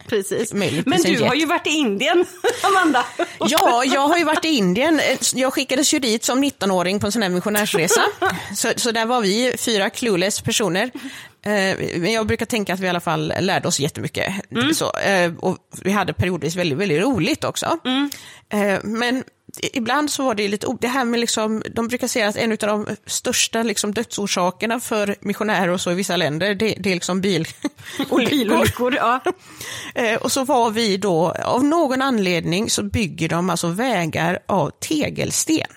Precis. 0.08 0.54
Möjligtvis 0.54 0.86
Men 0.86 1.06
en 1.06 1.14
du 1.14 1.24
har 1.24 1.36
ju 1.36 1.46
varit 1.46 1.68
i 1.68 1.70
Indien, 1.70 2.26
Amanda. 2.64 3.06
Ja, 3.40 3.84
jag 3.86 4.08
har 4.08 4.18
ju 4.18 4.24
varit 4.24 4.46
i 4.46 4.48
Indien. 4.50 5.02
Jag 5.34 5.54
skickades 5.54 5.94
ju 5.94 6.00
dit 6.00 6.24
som 6.24 6.44
19-åring 6.44 7.00
på 7.00 7.06
en 7.06 7.12
sån 7.12 7.22
här 7.22 7.30
missionärsresa. 7.30 8.02
Så, 8.56 8.72
så 8.76 8.92
där 8.92 9.06
var 9.06 9.22
vi 9.22 9.56
fyra 9.58 9.90
clueless 9.90 10.42
personer. 10.42 10.92
Eh, 11.46 11.78
Men 11.96 12.12
jag 12.14 12.28
brukar 12.28 12.46
tänka 12.46 12.74
att 12.74 12.80
vi 12.80 12.86
i 12.86 12.90
alla 12.90 13.00
fall 13.00 13.34
lärde 13.40 13.68
oss 13.68 13.80
jättemycket. 13.80 14.34
Så, 14.74 14.98
eh, 14.98 15.34
och 15.40 15.58
vi 15.82 15.92
hade 15.92 16.14
periodvis 16.14 16.56
väldigt, 16.56 16.78
väldigt 16.78 17.02
roligt 17.02 17.44
också. 17.44 17.80
Eh, 18.54 18.80
Men 18.84 19.24
ibland 19.74 20.12
så 20.12 20.24
var 20.24 20.36
det 20.36 20.48
lite, 20.48 20.78
det 20.82 20.88
här 20.88 21.06
med 21.06 21.20
liksom, 21.20 21.64
de 21.76 21.88
brukar 21.88 22.08
säga 22.08 22.28
att 22.28 22.36
en 22.36 22.52
av 22.52 22.58
de 22.58 22.88
största 23.06 23.64
liksom 23.64 23.94
dödsorsakerna 23.94 24.80
för 24.80 25.16
missionärer 25.20 25.68
och 25.70 25.82
så 25.82 25.92
i 25.92 25.96
vissa 25.96 26.16
länder, 26.16 26.56
det, 26.56 26.76
det 26.80 26.90
är 26.90 26.94
liksom 26.94 27.22
bil, 27.22 27.48
Bilolyckor, 28.30 28.96
ja. 28.96 29.20
Eh, 29.96 30.16
Och 30.16 30.32
så 30.32 30.44
var 30.44 30.70
vi 30.72 30.98
då, 30.98 31.32
av 31.32 31.64
någon 31.64 32.02
anledning 32.02 32.70
så 32.70 32.84
bygger 32.84 33.30
de 33.30 33.50
alltså 33.50 33.68
vägar 33.68 34.40
av 34.46 34.70
tegelsten. 34.70 35.68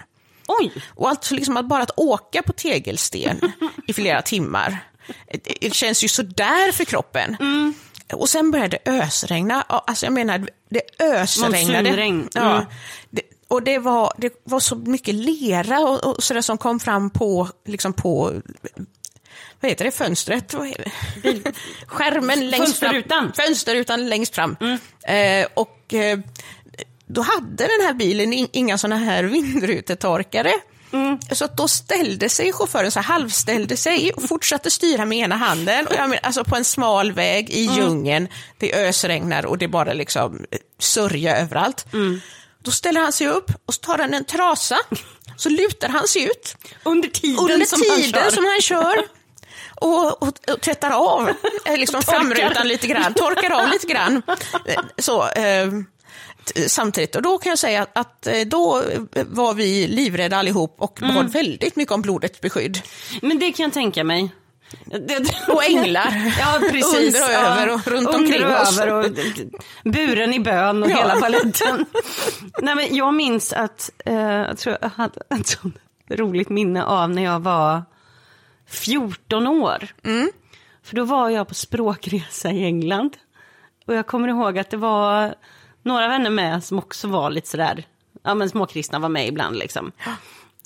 Oj, 0.49 0.73
Och 0.94 1.08
alltså 1.08 1.35
liksom 1.35 1.56
att 1.56 1.68
bara 1.68 1.82
att 1.82 1.99
åka 1.99 2.42
på 2.42 2.52
tegelsten 2.52 3.40
i 3.87 3.92
flera 3.92 4.23
timmar, 4.23 4.78
det, 5.44 5.54
det 5.61 5.75
känns 5.75 6.04
ju 6.04 6.08
sådär 6.08 6.73
för 6.73 6.85
kroppen. 6.85 7.37
Och 8.12 8.28
sen 8.28 8.50
började 8.50 8.78
det 8.85 8.90
ösregna, 8.90 9.64
Ja, 9.68 9.85
alltså 9.87 10.06
jag 10.06 10.12
menar, 10.12 10.49
det 10.70 11.04
ösregnade. 11.04 11.82
Monsunregn, 11.82 12.28
Ja, 12.35 12.54
mm. 12.54 12.66
det, 13.11 13.23
och 13.48 13.62
det 13.62 13.78
var, 13.78 14.12
det 14.18 14.32
var 14.44 14.60
så 14.60 14.76
mycket 14.76 15.14
lera 15.14 15.80
och, 15.80 16.04
och 16.16 16.22
sådär 16.22 16.40
som 16.40 16.58
kom 16.58 16.80
fram 16.80 17.10
på, 17.10 17.48
liksom 17.66 17.92
på 17.92 18.32
vad 19.60 19.70
heter 19.70 19.84
det, 19.84 19.90
fönstret? 19.90 20.54
Skärmen 21.86 22.50
längst 22.50 22.78
fram. 22.78 22.94
Fönsterrutan 23.32 24.08
längst 24.08 24.34
fram. 24.34 24.56
Eh, 25.06 25.46
och 25.54 25.94
eh, 25.94 26.18
då 27.06 27.20
hade 27.22 27.56
den 27.66 27.86
här 27.86 27.94
bilen 27.94 28.32
in- 28.32 28.48
inga 28.52 28.78
såna 28.78 28.96
här 28.96 29.24
vindrutetorkare. 29.24 30.52
Så 31.32 31.44
att 31.44 31.56
då 31.56 31.68
ställde 31.68 32.28
sig 32.28 32.52
chauffören, 32.52 32.90
så 32.90 33.00
halvställde 33.00 33.76
sig 33.76 34.12
och 34.12 34.28
fortsatte 34.28 34.70
styra 34.70 35.04
med 35.04 35.18
ena 35.18 35.36
handen. 35.36 35.86
Och 35.86 35.92
jag 35.94 36.08
menar, 36.08 36.20
alltså 36.22 36.44
på 36.44 36.56
en 36.56 36.64
smal 36.64 37.12
väg 37.12 37.50
i 37.50 37.60
djungeln, 37.76 38.28
det 38.58 38.74
ösregnar 38.88 39.46
och 39.46 39.58
det 39.58 39.68
bara 39.68 39.92
liksom 39.92 40.36
eh, 40.50 40.58
sörja 40.78 41.36
överallt. 41.38 41.86
Då 42.68 42.72
ställer 42.72 43.00
han 43.00 43.12
sig 43.12 43.26
upp 43.28 43.50
och 43.66 43.75
så 43.75 43.80
tar 43.80 43.98
han 43.98 44.14
en 44.14 44.25
trasa, 44.25 44.78
så 45.37 45.48
lutar 45.48 45.88
han 45.88 46.08
sig 46.08 46.25
ut 46.25 46.56
under 46.82 47.08
tiden 47.08 47.38
under 47.38 47.66
som 47.66 47.82
han 47.88 47.96
tiden 47.96 48.22
kör. 48.22 48.30
som 48.30 48.44
han 48.44 48.60
kör 48.60 49.04
och, 49.80 50.22
och, 50.22 50.28
och 50.50 50.60
tvättar 50.60 50.90
av 50.90 51.28
eh, 51.64 51.76
liksom 51.76 52.02
framrutan 52.06 52.68
lite 52.68 52.87
grann, 52.87 53.14
torkar 53.14 53.50
av 53.50 53.68
lite 53.68 53.87
grann. 53.87 54.22
Så, 54.98 55.28
eh, 55.28 55.68
samtidigt. 56.66 57.16
Och 57.16 57.22
då 57.22 57.38
kan 57.38 57.50
jag 57.50 57.58
säga 57.58 57.82
att, 57.82 57.98
att 57.98 58.26
eh, 58.26 58.40
då 58.40 58.82
var 59.26 59.54
vi 59.54 59.88
livrädda 59.88 60.37
allihop 60.37 60.76
och 60.78 61.02
Mm. 61.02 61.14
bad 61.14 61.32
väldigt 61.32 61.76
mycket 61.76 61.92
om 61.94 62.02
blodets 62.02 62.40
beskydd. 62.40 62.82
Men 63.22 63.38
det 63.38 63.52
kan 63.52 63.64
jag 63.64 63.72
tänka 63.72 64.04
mig. 64.04 64.30
Och 65.48 65.64
änglar. 65.64 66.32
Ja, 66.40 66.58
precis. 66.70 67.14
Under 67.16 67.25
och 67.25 67.30
över 67.30 67.75
och 67.75 67.87
runt 67.87 68.08
Under 68.08 68.18
omkring 68.18 68.46
och 68.46 68.60
oss. 68.62 68.78
över 68.80 68.92
och 68.94 69.04
buren 69.84 70.32
i 70.34 70.40
bön 70.40 70.82
och 70.82 70.90
Ja. 70.90 70.96
hela 70.96 71.20
paletten. 71.20 71.87
Nej, 72.62 72.75
men 72.75 72.96
jag 72.96 73.14
minns 73.14 73.52
att, 73.52 73.90
eh, 74.04 74.14
jag 74.22 74.58
tror 74.58 74.76
jag 74.80 74.88
hade 74.88 75.20
ett 75.40 75.46
sånt 75.46 75.76
roligt 76.10 76.48
minne 76.48 76.84
av 76.84 77.10
när 77.10 77.25
jag 77.25 77.40
var 77.40 77.82
14 78.70 79.46
år. 79.46 79.87
Mm. 80.04 80.30
För 80.82 80.96
då 80.96 81.04
var 81.04 81.30
jag 81.30 81.48
på 81.48 81.54
språkresa 81.54 82.50
i 82.50 82.64
England. 82.64 83.16
Och 83.87 83.94
jag 83.94 84.06
kommer 84.06 84.28
ihåg 84.28 84.58
att 84.58 84.70
det 84.70 84.76
var 84.76 85.34
några 85.82 86.08
vänner 86.08 86.30
med 86.30 86.64
som 86.64 86.78
också 86.78 87.08
var 87.08 87.30
lite 87.30 87.48
sådär, 87.48 87.84
ja 88.22 88.34
men 88.34 88.48
småkristna 88.50 88.98
var 88.98 89.08
med 89.08 89.28
ibland 89.28 89.56
liksom. 89.56 89.92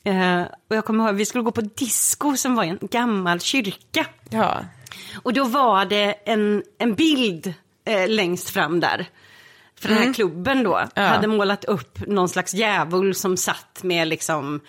Eh, 0.05 0.43
och 0.71 0.77
jag 0.77 0.85
kommer 0.85 1.05
ihåg 1.09 1.15
vi 1.15 1.27
skulle 1.27 1.45
gå 1.45 1.51
på 1.51 1.61
disco 1.61 2.37
som 2.37 2.55
var 2.55 2.65
i 2.65 2.69
en 2.69 2.79
gammal 2.81 3.41
kyrka. 3.41 4.07
Ja. 4.31 4.61
Och 5.23 5.33
då 5.33 5.45
var 5.45 5.85
det 5.85 6.15
en, 6.25 6.63
en 6.79 6.95
bild 6.95 7.55
eh, 7.85 8.09
längst 8.09 8.51
fram 8.51 8.81
där. 8.81 9.07
För 9.81 9.89
den 9.89 9.99
här 9.99 10.13
klubben 10.15 10.63
då 10.63 10.85
Ja. 10.95 11.03
hade 11.03 11.27
målat 11.27 11.65
upp 11.65 12.07
någon 12.07 12.29
slags 12.29 12.55
djävul 12.55 13.15
som 13.15 13.37
satt 13.37 13.83
med 13.83 14.09
liksom, 14.09 14.61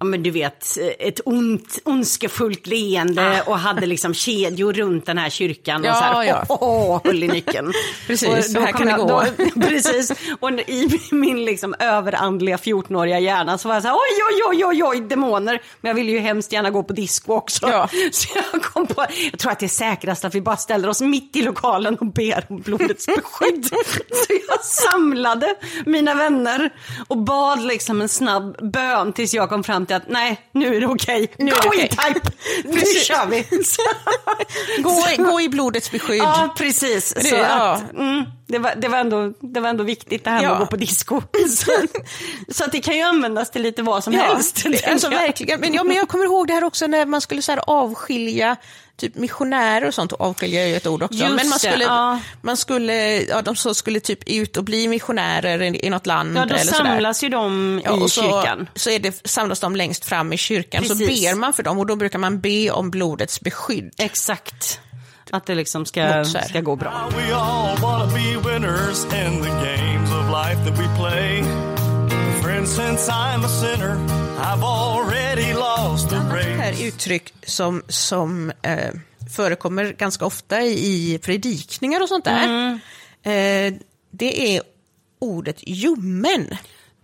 ja 0.00 0.06
men 0.06 0.22
du 0.22 0.30
vet, 0.30 0.78
ett 0.98 1.20
ont, 1.24 1.78
ondskefullt 1.84 2.66
leende 2.66 3.42
och 3.46 3.58
hade 3.58 3.86
liksom 3.86 4.14
kedjor 4.14 4.72
runt 4.72 5.06
den 5.06 5.18
här 5.18 5.30
kyrkan 5.30 5.84
Ja, 5.84 5.90
och 5.90 5.96
så 5.96 6.04
här, 6.04 6.22
ja. 6.24 6.44
oh, 6.48 6.62
oh, 6.62 7.00
höll 7.04 7.22
i 7.22 7.28
nyckeln. 7.28 7.72
Precis, 8.06 8.52
så 8.52 8.60
här 8.60 8.72
kan 8.72 8.86
det 8.86 8.90
jag- 8.90 9.00
gå. 9.00 9.06
Då, 9.08 9.60
precis, 9.60 10.12
och 10.40 10.50
i 10.50 11.00
min 11.10 11.44
liksom 11.44 11.74
överandliga 11.78 12.56
14-åriga 12.56 13.18
hjärna 13.18 13.58
så 13.58 13.68
var 13.68 13.74
jag 13.76 13.82
så 13.82 13.88
här, 13.88 13.94
oj, 13.94 14.22
oj, 14.30 14.42
oj, 14.48 14.64
oj, 14.64 14.84
oj, 14.84 15.08
demoner. 15.08 15.62
Men 15.80 15.88
jag 15.88 15.94
ville 15.94 16.10
ju 16.12 16.18
hemskt 16.18 16.52
gärna 16.52 16.70
gå 16.70 16.82
på 16.82 16.92
disco 16.92 17.34
också. 17.34 17.68
Ja. 17.68 17.88
Så 18.12 18.28
jag 18.52 18.62
kom 18.62 18.86
på, 18.86 19.06
jag 19.32 19.40
tror 19.40 19.52
att 19.52 19.58
det 19.58 19.66
är 19.66 19.68
säkrast 19.68 20.24
att 20.24 20.34
vi 20.34 20.40
bara 20.40 20.56
ställer 20.56 20.88
oss 20.88 21.00
mitt 21.00 21.36
i 21.36 21.42
lokalen 21.42 21.96
och 21.96 22.06
ber 22.06 22.46
om 22.48 22.60
blodets 22.60 23.06
beskydd. 23.06 23.66
Så 24.12 24.32
jag 24.48 24.64
samlade 24.64 25.54
mina 25.86 26.14
vänner 26.14 26.70
och 27.08 27.18
bad 27.18 27.62
liksom 27.62 28.00
en 28.00 28.08
snabb 28.08 28.72
bön 28.72 29.12
tills 29.12 29.34
jag 29.34 29.48
kom 29.48 29.64
fram 29.64 29.86
till 29.90 29.96
att 29.96 30.08
nej, 30.08 30.40
nu 30.52 30.76
är 30.76 30.80
det 30.80 30.86
okej. 30.86 31.32
Nu 31.38 31.50
är 31.52 31.62
det 31.62 31.68
Go 31.68 31.74
in 31.74 31.88
type! 31.88 32.30
Nu 32.64 32.80
kör 32.80 33.26
vi! 33.26 33.42
Gå, 34.82 35.04
i- 35.12 35.16
gå 35.30 35.40
i 35.40 35.48
blodets 35.48 35.90
beskydd. 35.90 36.18
Ja, 36.18 36.54
precis. 36.56 37.14
Det- 37.14 37.20
Så 37.20 37.36
ja. 37.36 37.44
att, 37.72 37.92
mm, 37.92 38.24
det, 38.50 38.58
var, 38.58 38.74
det, 38.76 38.88
var 38.88 38.98
ändå, 38.98 39.32
det 39.40 39.60
var 39.60 39.68
ändå 39.68 39.84
viktigt 39.84 40.24
det 40.24 40.30
här 40.30 40.40
med 40.42 40.46
Ja. 40.50 40.52
att 40.52 40.58
gå 40.58 40.66
på 40.66 40.76
disco. 40.76 41.22
Så, 41.48 41.70
så 42.54 42.64
att 42.64 42.72
det 42.72 42.80
kan 42.80 42.96
ju 42.96 43.02
användas 43.02 43.50
till 43.50 43.62
lite 43.62 43.82
vad 43.82 44.04
som 44.04 44.12
Ja, 44.12 44.22
helst. 44.22 44.64
alltså 44.88 45.08
verkligen. 45.08 45.60
Men, 45.60 45.74
ja, 45.74 45.84
men 45.84 45.96
jag 45.96 46.08
kommer 46.08 46.24
ihåg 46.24 46.46
det 46.46 46.52
här 46.54 46.64
också 46.64 46.86
när 46.86 47.06
man 47.06 47.20
skulle 47.20 47.42
så 47.42 47.52
här 47.52 47.60
avskilja 47.66 48.56
typ 48.96 49.14
missionärer 49.14 49.86
och 49.88 49.94
sånt, 49.94 50.12
och 50.12 50.20
avskilja 50.20 50.62
är 50.62 50.66
ju 50.66 50.76
ett 50.76 50.86
ord 50.86 51.02
också, 51.02 51.18
Just 51.18 51.28
men 51.34 51.48
man 51.48 51.58
det, 51.62 51.68
skulle, 51.70 51.84
ja. 51.84 52.20
man 52.42 52.56
skulle, 52.56 53.22
ja, 53.22 53.42
de 53.42 53.56
så 53.56 53.74
skulle 53.74 54.00
typ 54.00 54.28
ut 54.28 54.56
och 54.56 54.64
bli 54.64 54.88
missionärer 54.88 55.62
i, 55.62 55.86
i 55.86 55.90
något 55.90 56.06
land 56.06 56.36
Ja, 56.36 56.44
då 56.46 56.54
eller 56.54 56.64
sådär. 56.64 56.78
samlas 56.78 57.24
ju 57.24 57.28
de 57.28 57.80
Ja, 57.84 58.06
i 58.06 58.08
så, 58.08 58.22
kyrkan. 58.22 58.68
så 58.74 58.90
är 58.90 58.98
det, 58.98 59.28
samlas 59.28 59.60
de 59.60 59.76
längst 59.76 60.04
fram 60.04 60.32
i 60.32 60.36
kyrkan, 60.36 60.84
så 60.84 60.96
Precis. 60.96 61.22
ber 61.24 61.34
man 61.34 61.52
för 61.52 61.62
dem 61.62 61.78
och 61.78 61.86
då 61.86 61.96
brukar 61.96 62.18
man 62.18 62.40
be 62.40 62.70
om 62.70 62.90
blodets 62.90 63.40
beskydd. 63.40 63.94
Exakt. 63.98 64.80
Att 65.32 65.46
det 65.46 65.54
liksom 65.54 65.86
ska, 65.86 66.24
ska 66.48 66.60
gå 66.60 66.76
bra. 66.76 67.10
We 67.16 67.34
all 67.34 67.78
wanna 67.78 68.06
be 68.06 68.50
winners 68.52 69.04
in 69.04 69.42
the 69.42 69.48
games 69.48 70.10
of 70.10 70.30
life 70.30 70.64
that 70.70 70.78
we 70.78 70.96
play. 70.98 71.42
Friend, 72.42 72.68
since 72.68 73.12
I'm 73.12 73.44
a 73.44 73.48
sinner, 73.48 73.96
I've 74.40 74.64
already 74.64 75.52
lost 75.54 76.10
the 76.10 76.16
Det 76.16 76.62
här 76.62 76.86
uttryck 76.86 77.34
som, 77.46 77.82
som 77.88 78.52
eh, 78.62 78.90
förekommer 79.36 79.84
ganska 79.92 80.26
ofta 80.26 80.62
i 80.62 81.18
predikningar 81.22 82.02
och 82.02 82.08
sånt 82.08 82.24
där, 82.24 82.44
Mm. 82.44 82.74
eh, 83.22 83.80
det 84.10 84.56
är 84.56 84.62
ordet 85.18 85.56
ljummen. 85.66 86.46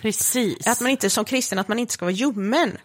Precis. 0.02 0.66
Att 0.66 0.80
man 0.80 0.90
inte 0.90 1.10
som 1.10 1.24
kristen, 1.24 1.58
att 1.58 1.68
man 1.68 1.78
inte 1.78 1.92
ska 1.92 2.04
vara 2.04 2.12
ljummen. 2.14 2.78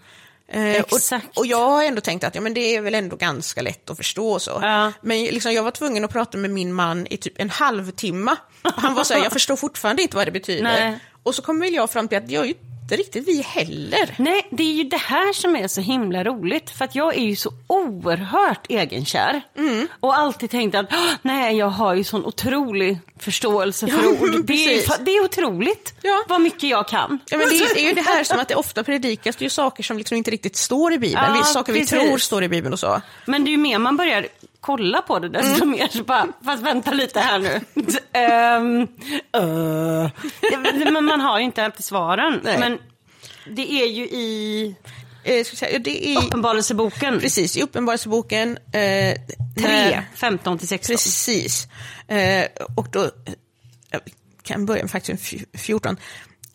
Eh, 0.54 0.76
Exakt. 0.76 1.28
Och, 1.30 1.38
och 1.38 1.46
jag 1.46 1.70
har 1.70 1.84
ändå 1.84 2.02
tänkt 2.02 2.24
att 2.24 2.36
ja, 2.36 2.42
men 2.42 2.54
det 2.54 2.76
är 2.76 2.82
väl 2.82 2.96
ändå 2.96 3.16
ganska 3.16 3.62
lätt 3.62 3.90
att 3.90 3.98
förstå 3.98 4.40
så. 4.40 4.60
Ja. 4.62 4.92
Men 5.02 5.24
liksom, 5.24 5.54
jag 5.54 5.64
var 5.64 5.72
tvungen 5.72 6.06
att 6.06 6.12
prata 6.12 6.38
med 6.38 6.50
min 6.50 6.74
man 6.74 7.08
i 7.10 7.18
typ 7.18 7.34
en 7.42 7.50
halvtimme. 7.50 8.36
Han 8.62 8.94
var 8.94 9.04
så 9.04 9.14
här, 9.14 9.24
jag 9.24 9.32
förstår 9.32 9.56
fortfarande 9.56 10.02
inte 10.02 10.16
vad 10.16 10.28
det 10.28 10.32
betyder. 10.32 10.64
Nej. 10.80 11.00
Och 11.24 11.36
så 11.36 11.42
kom 11.42 11.60
väl 11.60 11.74
jag 11.74 11.90
fram 11.90 12.08
till 12.08 12.18
att 12.18 12.32
jag 12.32 12.54
inte 12.92 13.04
riktigt 13.04 13.28
vi 13.28 13.42
heller. 13.42 14.16
Nej, 14.18 14.48
det 14.52 14.64
är 14.64 14.74
ju 14.74 14.84
det 14.84 14.98
här 14.98 15.34
som 15.34 15.56
är 15.56 15.68
så 15.68 15.82
himla 15.82 16.24
roligt. 16.24 16.70
För 16.70 16.86
att 16.86 16.96
jag 16.96 17.18
är 17.18 17.22
ju 17.22 17.36
så 17.36 17.52
oerhört 17.68 18.66
egenkär. 18.70 19.42
Mm. 19.58 19.88
Och 20.00 20.18
alltid 20.18 20.50
tänkt 20.50 20.76
att 20.76 20.86
"Åh, 20.92 21.12
nej, 21.22 21.58
jag 21.58 21.70
har 21.70 21.94
ju 21.94 22.04
sån 22.04 22.26
otrolig 22.26 22.98
förståelse 23.20 23.88
för 23.88 24.04
Ja, 24.04 24.10
ord. 24.10 24.46
Det 24.46 24.54
är, 24.76 25.04
det 25.06 25.12
är 25.12 25.24
otroligt 25.24 25.94
Ja. 26.02 26.24
vad 26.30 26.42
mycket 26.42 26.64
jag 26.64 26.88
kan. 26.88 27.20
Ja, 27.30 27.38
men 27.38 27.50
det 27.50 27.56
är 27.58 27.78
är 27.78 27.88
ju 27.88 27.94
det 27.94 28.02
här 28.02 28.24
som 28.24 28.40
att 28.40 28.48
det 28.48 28.56
ofta 28.56 28.84
predikas 28.84 29.36
det 29.36 29.42
är 29.42 29.46
ju 29.46 29.50
saker 29.50 29.84
som 29.84 29.98
liksom 29.98 30.18
inte 30.18 30.32
riktigt 30.32 30.56
står 30.56 30.94
i 30.94 30.98
Bibeln. 30.98 31.36
Ja, 31.36 31.44
saker 31.44 31.74
vi 31.74 31.80
precis. 31.80 32.00
tror 32.00 32.18
står 32.18 32.44
i 32.44 32.50
Bibeln 32.50 32.74
och 32.74 32.80
så. 32.80 33.02
Men 33.26 33.44
det 33.44 33.50
är 33.50 33.52
ju 33.52 33.58
mer 33.58 33.78
man 33.80 33.98
börjar 33.98 34.28
kolla 34.62 35.02
på 35.02 35.20
det 35.20 35.30
desto 35.30 35.64
Mm. 35.64 35.70
mer 35.70 35.88
så 35.88 36.04
bara, 36.04 36.28
fast 36.46 36.64
vänta 36.64 36.92
lite 36.92 37.20
här 37.20 37.40
nu. 37.40 37.62
Ehm, 38.14 38.82
uh. 39.44 40.10
Men 40.94 41.06
man 41.06 41.22
har 41.22 41.40
ju 41.40 41.46
inte 41.46 41.66
alltid 41.66 41.86
svaren. 41.86 42.40
Nej. 42.44 42.60
Men 42.60 42.78
det 43.56 43.72
är 43.72 43.86
ju 43.88 44.04
i, 44.04 44.76
eh, 45.24 45.44
ska 45.44 45.56
säga, 45.56 45.80
det 45.80 46.08
är 46.08 46.18
Uppenbarelseboken. 46.26 47.20
precis 47.20 47.58
i 47.58 47.62
Uppenbarelseboken. 47.62 48.58
Eh, 48.58 48.72
3, 48.74 49.18
när- 49.56 50.06
15 50.16 50.58
till 50.58 50.68
16. 50.68 50.94
Precis. 50.94 51.68
Eh, 52.08 52.46
och 52.76 52.88
då, 52.92 53.10
jag 53.92 54.02
kan 54.44 54.66
börja 54.66 54.84
med 54.84 54.92
faktiskt 54.92 55.24
fj- 55.34 55.58
14. 55.58 55.98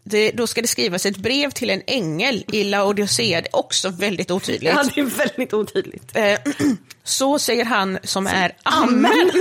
Det, 0.09 0.31
då 0.31 0.47
ska 0.47 0.63
det 0.63 0.69
skrivas 0.69 1.07
ett 1.07 1.17
brev 1.17 1.51
till 1.51 1.71
en 1.71 1.83
ängel 1.87 2.45
i 2.53 2.65
Laodicea, 2.65 3.41
det 3.41 3.49
är 3.49 3.57
också 3.57 3.91
väldigt 3.91 4.31
otydligt. 4.31 4.73
Ja, 4.75 4.85
det 4.95 5.01
är 5.01 5.05
väldigt 5.05 5.55
otydligt. 5.55 6.17
Eh, 6.17 6.39
så 7.05 7.39
säger 7.39 7.65
han 7.65 7.99
som 8.03 8.27
är 8.27 8.57
Amen. 8.63 9.31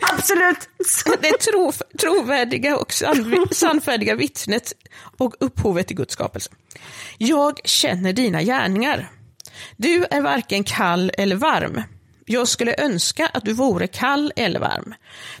Absolut. 0.00 0.68
Det 1.20 1.38
tro, 1.38 1.72
trovärdiga 2.00 2.76
och 2.76 2.92
sann, 2.92 3.46
sannfärdiga 3.50 4.14
vittnet 4.14 4.72
och 5.18 5.34
upphovet 5.40 5.86
till 5.86 5.96
Guds 5.96 6.12
skapelse. 6.12 6.50
Jag 7.18 7.60
känner 7.64 8.12
dina 8.12 8.42
gärningar. 8.42 9.10
Du 9.76 10.04
är 10.10 10.20
varken 10.20 10.64
kall 10.64 11.12
eller 11.18 11.36
varm. 11.36 11.82
Jag 12.26 12.48
skulle 12.48 12.74
önska 12.78 13.26
att 13.34 13.44
du 13.44 13.52
vore 13.52 13.86
kall 13.86 14.32
eller 14.36 14.60
varm. 14.60 14.94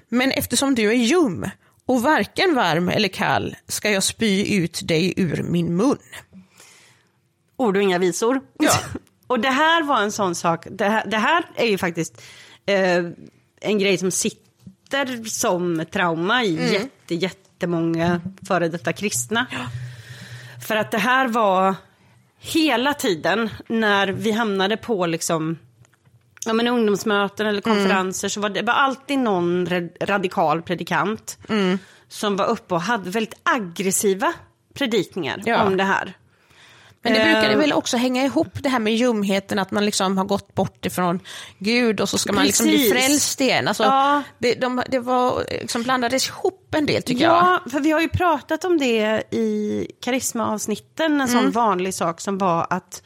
Men 0.08 0.30
eftersom 0.30 0.74
du 0.74 0.88
är 0.88 0.94
ljum 0.94 1.46
och 1.86 2.02
varken 2.02 2.54
varm 2.54 2.88
eller 2.88 3.08
kall 3.08 3.56
ska 3.68 3.90
jag 3.90 4.02
spy 4.02 4.56
ut 4.56 4.80
dig 4.88 5.14
ur 5.16 5.42
min 5.42 5.76
mun. 5.76 5.98
Ord 7.56 7.76
och 7.76 7.82
inga 7.82 7.98
visor. 7.98 8.40
Ja. 8.58 8.72
och 9.26 9.40
det 9.40 9.50
här 9.50 9.82
var 9.82 10.02
en 10.02 10.12
sån 10.12 10.34
sak, 10.34 10.66
det 10.70 10.88
här, 10.88 11.06
det 11.06 11.16
här 11.16 11.44
är 11.56 11.66
ju 11.66 11.78
faktiskt 11.78 12.22
eh, 12.66 13.04
en 13.60 13.78
grej 13.78 13.98
som 13.98 14.10
sitter 14.10 15.24
som 15.28 15.84
trauma 15.92 16.44
i 16.44 16.56
Mm. 16.56 16.72
jätte, 16.72 17.14
jättemånga 17.14 18.20
före 18.46 18.68
detta 18.68 18.92
kristna. 18.92 19.46
För 20.66 20.76
att 20.76 20.90
det 20.90 20.98
här 20.98 21.28
var 21.28 21.74
hela 22.38 22.94
tiden 22.94 23.50
när 23.68 24.08
vi 24.08 24.30
hamnade 24.32 24.76
på 24.76 25.06
liksom 25.06 25.58
Ja, 26.46 26.52
men 26.52 26.68
ungdomsmöten 26.68 27.46
eller 27.46 27.62
Mm. 27.66 27.76
konferenser 27.78 28.28
så 28.28 28.40
var 28.40 28.48
det 28.48 28.62
var 28.62 28.72
alltid 28.74 29.18
någon 29.18 29.68
radikal 30.00 30.62
predikant 30.62 31.38
Mm. 31.48 31.78
som 32.08 32.36
var 32.36 32.46
uppe 32.46 32.74
och 32.74 32.80
hade 32.82 33.10
väldigt 33.10 33.34
aggressiva 33.42 34.32
predikningar 34.74 35.42
Ja. 35.44 35.62
om 35.64 35.76
det 35.76 35.84
här. 35.84 36.12
Men 37.04 37.12
det 37.12 37.18
brukar 37.24 37.42
det 37.42 37.52
Eh, 37.52 37.58
väl 37.58 37.72
också 37.72 37.96
hänga 37.96 38.24
ihop 38.24 38.48
det 38.54 38.68
här 38.68 38.78
med 38.78 38.94
ljumheten, 38.96 39.58
att 39.58 39.70
man 39.70 39.84
liksom 39.84 40.18
har 40.18 40.24
gått 40.24 40.54
bort 40.54 40.86
ifrån 40.86 41.20
Gud 41.58 42.00
och 42.00 42.08
så 42.08 42.18
ska 42.18 42.32
man 42.32 42.44
liksom 42.44 42.66
bli 42.66 42.90
frälst 42.90 43.40
igen. 43.40 43.68
Alltså, 43.68 43.82
Ja. 43.82 44.22
det, 44.38 44.54
de, 44.54 44.82
det 44.88 44.98
var 44.98 45.44
liksom 45.60 45.82
blandades 45.82 46.28
ihop 46.28 46.74
en 46.74 46.86
del 46.86 47.02
tycker 47.02 47.24
jag. 47.24 47.32
Ja, 47.34 47.60
för 47.70 47.80
vi 47.80 47.90
har 47.90 48.00
ju 48.00 48.08
pratat 48.08 48.64
om 48.64 48.78
det 48.78 49.22
i 49.30 49.86
karismaavsnitten, 50.00 51.12
en 51.12 51.28
Mm. 51.28 51.28
sån 51.42 51.50
vanlig 51.50 51.94
sak 51.94 52.20
som 52.20 52.38
var 52.38 52.66
att 52.70 53.02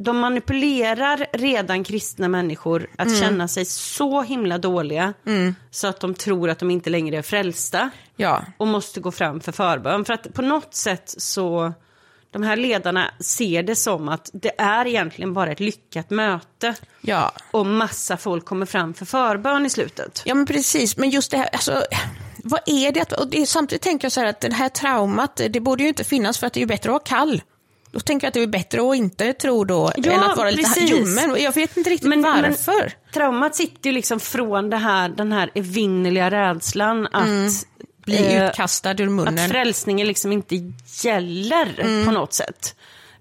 de 0.00 0.18
manipulerar 0.18 1.26
redan 1.32 1.84
kristna 1.84 2.28
människor 2.28 2.86
att 2.98 3.06
Mm. 3.06 3.20
känna 3.20 3.48
sig 3.48 3.64
så 3.64 4.22
himla 4.22 4.58
dåliga 4.58 5.14
så 5.70 5.86
att 5.86 6.00
de 6.00 6.14
tror 6.14 6.50
att 6.50 6.58
de 6.58 6.70
inte 6.70 6.90
längre 6.90 7.16
är 7.18 7.22
frälsta 7.22 7.90
Ja. 8.16 8.42
och 8.56 8.66
måste 8.66 9.00
gå 9.00 9.10
fram 9.10 9.40
för 9.40 9.52
förbön. 9.52 10.04
För 10.04 10.12
att 10.14 10.34
på 10.34 10.42
något 10.42 10.74
sätt 10.74 11.14
så, 11.18 11.72
de 12.30 12.42
här 12.42 12.56
ledarna 12.56 13.10
ser 13.20 13.62
det 13.62 13.76
som 13.76 14.08
att 14.08 14.30
det 14.32 14.60
är 14.60 14.86
egentligen 14.86 15.34
bara 15.34 15.52
ett 15.52 15.60
lyckat 15.60 16.10
möte 16.10 16.74
Ja. 17.00 17.32
och 17.50 17.66
massa 17.66 18.16
folk 18.16 18.44
kommer 18.44 18.66
fram 18.66 18.94
för 18.94 19.04
förbön 19.04 19.66
i 19.66 19.70
slutet. 19.70 20.22
ja, 20.24 20.34
men 20.34 20.46
precis. 20.46 20.96
Men 20.96 21.10
just 21.10 21.30
det 21.30 21.36
här, 21.36 21.48
alltså, 21.52 21.82
vad 22.44 22.60
är 22.66 22.92
det? 22.92 23.12
Och 23.12 23.28
det 23.28 23.46
samtidigt 23.46 23.82
tänker 23.82 24.04
jag 24.04 24.12
så 24.12 24.20
här 24.20 24.26
att 24.28 24.40
det 24.40 24.52
här 24.52 24.68
traumat, 24.68 25.40
det 25.50 25.60
borde 25.60 25.82
ju 25.82 25.88
inte 25.88 26.04
finnas 26.04 26.38
för 26.38 26.46
att 26.46 26.52
det 26.52 26.58
är 26.58 26.62
ju 26.62 26.66
bättre 26.66 26.90
att 26.90 26.92
vara 26.92 27.18
kall. 27.18 27.42
Då 27.92 28.00
tänker 28.00 28.24
jag 28.26 28.28
att 28.28 28.34
det 28.34 28.42
är 28.42 28.46
bättre 28.46 28.90
att 28.90 28.96
inte 28.96 29.32
tro 29.32 29.64
då 29.64 29.92
Ja, 29.96 30.12
än 30.12 30.22
att 30.22 30.36
vara 30.36 30.50
lite 30.50 30.62
precis. 30.74 30.90
ljummen. 30.90 31.42
Jag 31.42 31.54
vet 31.54 31.76
inte 31.76 31.90
riktigt 31.90 32.08
Men- 32.08 32.20
men- 32.20 32.42
varför. 32.42 32.92
Traumat 33.14 33.54
sitter 33.54 33.90
ju 33.90 33.94
liksom 33.94 34.20
från 34.20 34.70
det 34.70 34.76
här, 34.76 35.08
den 35.08 35.32
här 35.32 35.50
evinnerliga 35.54 36.30
rädslan 36.30 37.06
att, 37.06 37.66
Bli 38.04 38.34
eh, 38.36 38.46
utkastad 38.48 38.90
ur 38.90 39.06
att 39.06 39.12
munnen. 39.12 39.48
frälsningen 39.50 40.06
liksom 40.06 40.32
inte 40.32 40.72
gäller 41.04 42.04
på 42.04 42.10
något 42.10 42.32
sätt. 42.32 42.74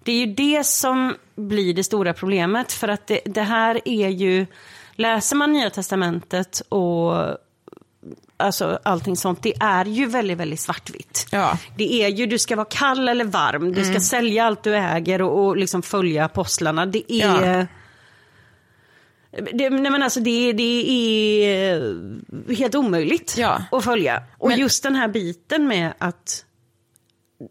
Det 0.04 0.12
är 0.12 0.26
ju 0.26 0.34
det 0.34 0.66
som 0.66 1.16
blir 1.36 1.74
det 1.74 1.84
stora 1.84 2.14
problemet 2.14 2.74
för 2.74 2.88
att 2.88 3.08
det, 3.08 3.20
det 3.26 3.42
här 3.42 3.82
är 3.86 4.08
ju, 4.10 4.46
läser 4.96 5.36
man 5.36 5.54
Nya 5.54 5.70
Testamentet 5.70 6.62
och 6.70 7.14
alltså 8.38 8.80
allting 8.84 9.16
sånt, 9.18 9.44
det 9.44 9.54
är 9.60 9.86
ju 9.86 10.06
väldigt, 10.06 10.38
väldigt 10.38 10.60
svartvitt. 10.60 11.28
Ja. 11.32 11.58
Det 11.78 12.04
är 12.04 12.08
ju, 12.08 12.26
du 12.26 12.40
ska 12.40 12.56
vara 12.56 12.68
kall 12.70 13.10
eller 13.10 13.26
varm, 13.26 13.74
du 13.74 13.84
ska 13.86 14.00
sälja 14.00 14.46
allt 14.46 14.64
du 14.64 14.76
äger 14.76 15.22
och, 15.22 15.46
och 15.46 15.58
liksom 15.58 15.82
följa 15.82 16.26
apostlarna. 16.26 16.86
Det 16.86 17.14
är... 17.14 17.58
Ja. 17.58 17.66
Det, 19.54 19.70
nej 19.70 19.92
men 19.92 20.04
alltså 20.04 20.20
det, 20.20 20.54
det 20.54 20.64
är 20.64 22.56
helt 22.56 22.76
omöjligt 22.76 23.36
Ja. 23.38 23.62
att 23.72 23.84
följa. 23.84 24.24
Och 24.38 24.50
Men- 24.50 24.60
just 24.60 24.84
den 24.84 24.96
här 24.96 25.08
biten 25.08 25.68
med 25.68 25.94
att 25.98 26.46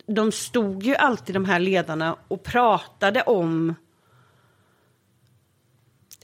de 0.07 0.33
stod 0.33 0.83
ju 0.83 0.95
alltid 0.97 1.35
de 1.37 1.45
här 1.45 1.59
ledarna 1.59 2.17
och 2.29 2.43
pratade 2.45 3.23
om 3.23 3.75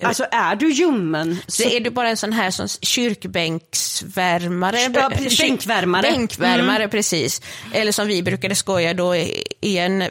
Alltså 0.09 0.27
är 0.31 0.57
du 0.57 0.73
ljummen 0.73 1.39
så 1.47 1.63
är 1.63 1.81
du 1.81 1.91
bara 1.91 2.09
en 2.09 2.17
sån 2.17 2.33
här 2.33 2.51
som 2.51 2.69
kyrkbänksvärmare. 2.83 4.81
Ja, 4.81 4.89
Kyr- 5.11 5.39
bänkvärmare. 5.43 6.07
Mm. 6.07 6.19
Bänkvärmare, 6.21 6.89
precis. 6.89 7.43
Eller 7.73 7.93
som 7.93 8.07
vi 8.07 8.23
brukade 8.23 8.55
skoja 8.55 8.95
då 8.95 9.17
i 9.61 9.79
en, 9.79 10.05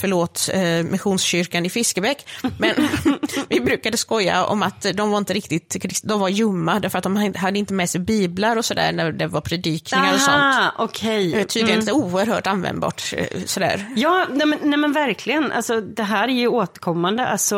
förlåt, 0.00 0.48
eh, 0.52 0.60
Missionskyrkan 0.90 1.66
i 1.66 1.70
Fiskebäck. 1.70 2.26
Men 2.58 2.88
vi 3.48 3.60
brukade 3.60 3.96
skoja 3.96 4.44
om 4.44 4.62
att 4.62 4.86
de 4.94 5.10
var 5.10 5.18
inte 5.18 5.34
riktigt, 5.34 6.00
de 6.04 6.20
var 6.20 6.28
ljumma 6.28 6.80
därför 6.80 6.98
att 6.98 7.04
de 7.04 7.34
hade 7.36 7.58
inte 7.58 7.74
med 7.74 7.90
sig 7.90 8.00
biblar 8.00 8.56
och 8.56 8.64
sådär 8.64 8.92
när 8.92 9.12
det 9.12 9.26
var 9.26 9.40
predikningar 9.40 10.14
och 10.14 10.20
sånt. 10.20 10.36
Aha. 10.36 10.88
Det 11.02 11.40
är 11.40 11.44
Tydligen 11.44 11.76
Mm. 11.88 11.94
oerhört 11.94 12.46
användbart 12.46 13.12
eh, 13.16 13.24
sådär. 13.46 13.86
Ja, 13.96 14.26
nej 14.30 14.46
men, 14.46 14.58
nej 14.62 14.78
men 14.78 14.92
verkligen. 14.92 15.52
Alltså, 15.52 15.80
det 15.80 16.02
här 16.02 16.28
är 16.28 16.32
ju 16.32 16.48
återkommande. 16.48 17.26
Alltså, 17.26 17.56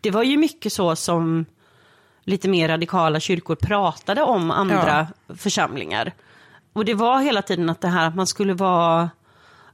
det 0.00 0.10
var 0.10 0.22
ju 0.22 0.36
mycket 0.36 0.72
så 0.72 0.96
som 0.96 1.44
lite 2.24 2.48
mer 2.48 2.68
radikala 2.68 3.20
kyrkor 3.20 3.54
pratade 3.54 4.22
om 4.22 4.50
andra 4.50 5.06
församlingar. 5.36 6.12
Och 6.72 6.84
det 6.84 6.94
var 6.94 7.20
hela 7.20 7.42
tiden 7.42 7.70
att 7.70 7.80
det 7.80 7.88
här 7.88 8.08
att 8.08 8.14
man 8.14 8.26
skulle 8.26 8.54
vara 8.54 9.10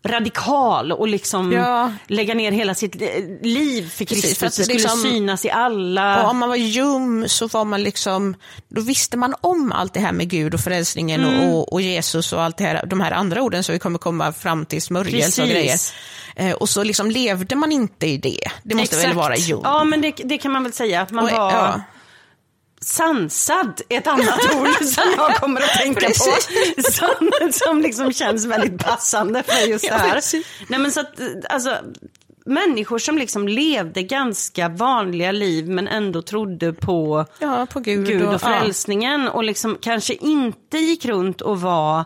radikal 0.09 0.92
och 0.92 1.09
liksom 1.09 1.53
Ja. 1.53 1.92
lägga 2.07 2.35
ner 2.35 2.53
hela 2.53 2.75
sitt 2.75 3.03
eh, 3.03 3.09
liv 3.42 3.90
för 3.90 4.05
Precis, 4.05 4.23
Kristus. 4.25 4.38
för 4.38 4.47
att 4.47 4.57
det 4.57 4.62
skulle 4.64 4.79
liksom- 4.79 5.01
synas 5.03 5.45
i 5.45 5.51
alla. 5.51 6.23
Och 6.23 6.31
om 6.31 6.38
man 6.38 6.49
var 6.49 6.57
ljum 6.57 7.25
så 7.29 7.47
var 7.49 7.64
man 7.64 7.83
liksom, 7.83 8.35
då 8.69 8.81
visste 8.81 9.16
man 9.16 9.35
om 9.40 9.73
allt 9.73 9.95
det 9.95 10.01
här 10.01 10.12
med 10.12 10.29
Gud 10.31 10.55
och 10.55 10.61
frälsningen 10.61 11.25
Mm. 11.25 11.49
och, 11.51 11.73
och 11.73 11.81
Jesus 11.81 12.33
och 12.33 12.42
allt 12.42 12.57
det 12.59 12.64
här, 12.64 12.87
de 12.87 13.01
här 13.01 13.12
andra 13.12 13.42
orden 13.42 13.64
som 13.64 13.73
vi 13.73 13.79
kommer 13.79 13.99
komma 13.99 14.33
fram 14.33 14.66
till, 14.66 14.83
smörjelse 14.83 15.42
och 15.42 15.49
grejer. 15.49 15.73
Precis. 15.73 15.95
Eh, 16.37 16.53
och 16.53 16.69
så 16.69 16.83
liksom 16.85 17.11
levde 17.11 17.57
man 17.57 17.73
inte 17.73 18.07
i 18.07 18.16
det. 18.16 18.40
Det 18.62 18.75
måste 18.75 18.97
väl 18.97 19.05
Exakt. 19.05 19.16
vara 19.16 19.37
ljum? 19.37 19.61
Ja, 19.64 19.85
men 19.85 20.01
det, 20.01 20.14
det 20.25 20.38
kan 20.38 20.53
man 20.53 20.62
väl 20.62 20.73
säga. 20.73 21.01
Att 21.03 21.11
man 21.11 21.25
Och, 21.25 21.31
var... 21.31 21.53
ja. 21.53 21.81
Sansad 22.87 23.81
är 23.88 23.99
ett 23.99 24.07
annat 24.07 24.55
ord 24.55 24.85
som 24.85 25.05
jag 25.16 25.37
kommer 25.37 25.61
att 25.61 25.72
tänka 25.81 26.07
på. 26.07 26.83
Som, 26.92 27.29
som 27.53 27.81
liksom 27.81 28.12
känns 28.12 28.44
väldigt 28.46 28.85
passande 28.85 29.42
för 29.42 29.66
just 29.68 29.85
det 29.85 29.88
Ja, 29.90 29.96
här. 29.96 30.22
Nej, 30.70 30.81
men 30.81 30.92
så 30.92 31.01
att, 31.01 31.20
alltså, 31.49 31.77
människor 32.46 32.99
som 32.99 33.18
liksom 33.18 33.49
levde 33.49 34.03
ganska 34.03 34.68
vanliga 34.68 35.33
liv 35.33 35.68
men 35.68 35.88
ändå 35.88 36.22
trodde 36.22 36.72
på 36.72 37.27
Ja, 37.38 37.66
på 37.72 37.81
Gud, 37.81 38.07
Gud 38.07 38.22
och 38.22 38.35
ja. 38.35 38.38
frälsningen 38.38 39.29
och 39.29 39.44
liksom 39.44 39.79
kanske 39.81 40.14
inte 40.14 40.79
gick 40.79 41.05
runt 41.05 41.40
och 41.40 41.61
var 41.61 42.05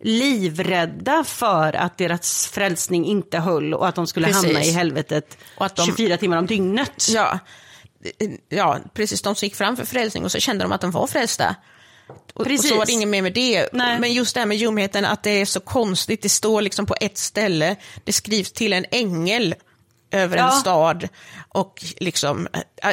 livrädda 0.00 1.24
för 1.24 1.76
att 1.76 1.98
deras 1.98 2.46
frälsning 2.48 3.04
inte 3.06 3.38
höll 3.38 3.74
och 3.74 3.88
att 3.88 3.94
de 3.94 4.06
skulle 4.06 4.26
Precis. 4.26 4.44
hamna 4.44 4.64
i 4.64 4.70
helvetet 4.70 5.38
Och 5.58 5.66
att 5.66 5.76
de- 5.76 5.86
24 5.86 6.16
timmar 6.16 6.36
om 6.36 6.46
dygnet. 6.46 7.06
Ja, 7.10 7.38
ja, 8.48 8.78
precis. 8.94 9.22
De 9.22 9.34
som 9.34 9.46
gick 9.46 9.54
fram 9.54 9.76
för 9.76 9.84
frälsning 9.84 10.24
och 10.24 10.32
så 10.32 10.38
kände 10.40 10.64
de 10.64 10.72
att 10.72 10.80
de 10.80 10.90
var 10.90 11.06
frälsta. 11.06 11.56
Och, 12.34 12.46
och 12.46 12.60
så 12.60 12.76
var 12.76 12.86
det 12.86 12.92
inget 12.92 13.08
mer 13.08 13.22
med 13.22 13.32
det. 13.32 13.68
Nej. 13.72 13.98
Men 14.00 14.12
just 14.12 14.34
det 14.34 14.40
här 14.40 14.46
med 14.46 14.56
ljumheten, 14.56 15.04
att 15.04 15.22
det 15.22 15.30
är 15.30 15.44
så 15.44 15.60
konstigt. 15.60 16.22
Det 16.22 16.28
står 16.28 16.62
liksom 16.62 16.86
på 16.86 16.94
ett 17.00 17.18
ställe, 17.18 17.76
det 18.04 18.12
skrivs 18.12 18.52
till 18.52 18.72
en 18.72 18.84
ängel 18.90 19.54
över 20.10 20.36
en 20.36 20.44
Ja. 20.44 20.50
stad. 20.50 21.08
Och 21.48 21.84
liksom, 21.96 22.48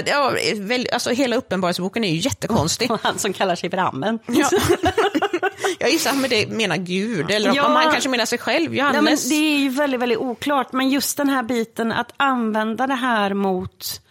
ja, 0.05 0.31
väl, 0.55 0.87
alltså 0.93 1.09
hela 1.09 1.35
Uppenbarelseboken 1.35 2.03
är 2.03 2.09
ju 2.11 2.17
jättekonstig. 2.17 2.91
Och 2.91 2.99
han 3.03 3.19
som 3.19 3.33
kallar 3.33 3.55
sig 3.55 3.69
för 3.69 3.77
Amen. 3.77 4.19
Ja. 4.27 4.49
Jag 5.79 5.89
gissar 5.91 6.11
att 6.11 6.29
det 6.29 6.47
menar 6.47 6.77
Gud, 6.77 7.31
eller 7.31 7.55
Ja. 7.55 7.65
om 7.65 7.71
han 7.75 7.91
kanske 7.91 8.09
menar 8.09 8.25
sig 8.25 8.37
själv, 8.37 8.75
Ja, 8.75 8.83
men 8.85 8.93
Johannes. 8.95 9.29
det 9.29 9.35
är 9.35 9.57
ju 9.59 9.69
väldigt, 9.69 9.99
väldigt 10.01 10.17
oklart. 10.17 10.73
Men 10.73 10.89
just 10.89 11.17
den 11.17 11.29
här 11.29 11.43
biten 11.43 11.91
att 11.91 12.13
använda 12.17 12.87
det 12.87 12.93
här 12.95 13.33
mot, 13.33 14.01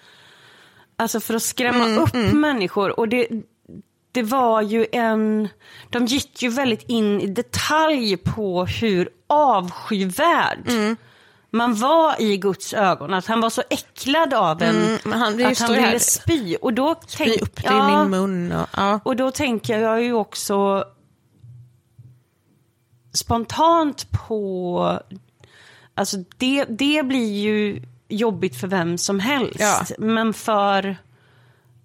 alltså 0.96 1.20
för 1.20 1.34
att 1.34 1.42
skrämma 1.42 1.84
Mm, 1.84 2.02
upp 2.02 2.14
människor. 2.34 3.00
Och 3.00 3.08
det, 3.08 3.28
det 4.12 4.22
var 4.22 4.62
ju 4.62 4.86
en... 4.92 5.48
De 5.90 6.06
gick 6.06 6.42
ju 6.42 6.48
väldigt 6.48 6.82
in 6.88 7.20
i 7.20 7.26
detalj 7.26 8.16
på 8.16 8.64
hur 8.64 9.08
avskyvärd 9.26 10.68
Mm. 10.68 10.96
man 11.50 11.74
var 11.74 12.22
i 12.22 12.36
Guds 12.36 12.74
ögon. 12.74 13.14
Att 13.14 13.26
han 13.26 13.40
var 13.40 13.50
så 13.50 13.62
äcklad 13.70 14.34
av 14.34 14.62
en 14.62 14.76
Mm, 14.76 14.98
han- 15.20 15.46
att 15.46 15.58
han 15.58 15.74
ville 15.74 16.00
spy. 16.00 16.56
Och 16.56 16.72
då 16.74 16.94
Spy 17.06 17.24
tänk- 17.24 17.42
upp 17.42 17.56
det 17.56 17.62
ja, 17.64 17.92
i 17.94 17.96
min 17.98 18.10
mun. 18.10 18.52
Och, 18.52 18.68
ja. 18.76 19.00
och 19.04 19.16
då 19.16 19.30
tänker 19.30 19.78
jag 19.78 20.02
ju 20.02 20.12
också 20.12 20.84
spontant 23.12 24.10
på... 24.10 25.00
Alltså 25.94 26.16
det, 26.38 26.64
det 26.64 27.02
blir 27.06 27.32
ju 27.40 27.82
jobbigt 28.08 28.60
för 28.60 28.66
vem 28.68 28.98
som 28.98 29.20
helst. 29.20 29.60
Ja. 29.60 29.84
Men 29.98 30.34
för 30.34 30.96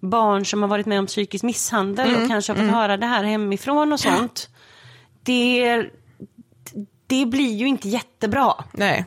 barn 0.00 0.44
som 0.46 0.62
har 0.62 0.68
varit 0.68 0.86
med 0.86 0.98
om 0.98 1.06
psykisk 1.06 1.44
misshandel 1.44 2.08
Mm, 2.08 2.22
och 2.22 2.28
kanske 2.28 2.52
har 2.52 2.56
fått 2.60 2.70
höra 2.74 2.96
det 2.96 3.06
här 3.06 3.24
hemifrån 3.24 3.92
och 3.92 4.00
sånt. 4.00 4.48
Det, 5.22 5.86
det 7.06 7.26
blir 7.26 7.54
ju 7.56 7.66
inte 7.68 7.88
jättebra. 7.88 8.54
Nej. 8.72 9.04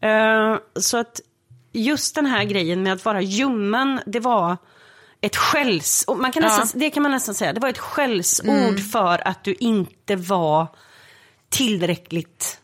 Eh, 0.00 0.56
så 0.80 0.96
att 0.96 1.20
just 1.72 2.14
den 2.14 2.26
här 2.26 2.44
grejen 2.44 2.82
med 2.82 2.92
att 2.92 3.04
vara 3.04 3.20
ljummen, 3.20 4.00
det 4.06 4.20
var 4.20 4.56
ett 5.20 5.36
skälls... 5.36 6.04
och 6.08 6.18
Man 6.18 6.32
kan 6.32 6.42
Ja. 6.42 6.48
nästan, 6.58 6.80
Det 6.80 6.90
kan 6.90 7.02
man 7.02 7.12
nästan 7.12 7.34
säga, 7.34 7.52
det 7.52 7.60
var 7.60 7.68
ett 7.68 7.78
skällsord 7.78 8.80
för 8.92 9.28
att 9.28 9.44
du 9.44 9.54
inte 9.54 10.16
var 10.16 10.66
tillräckligt 11.48 12.60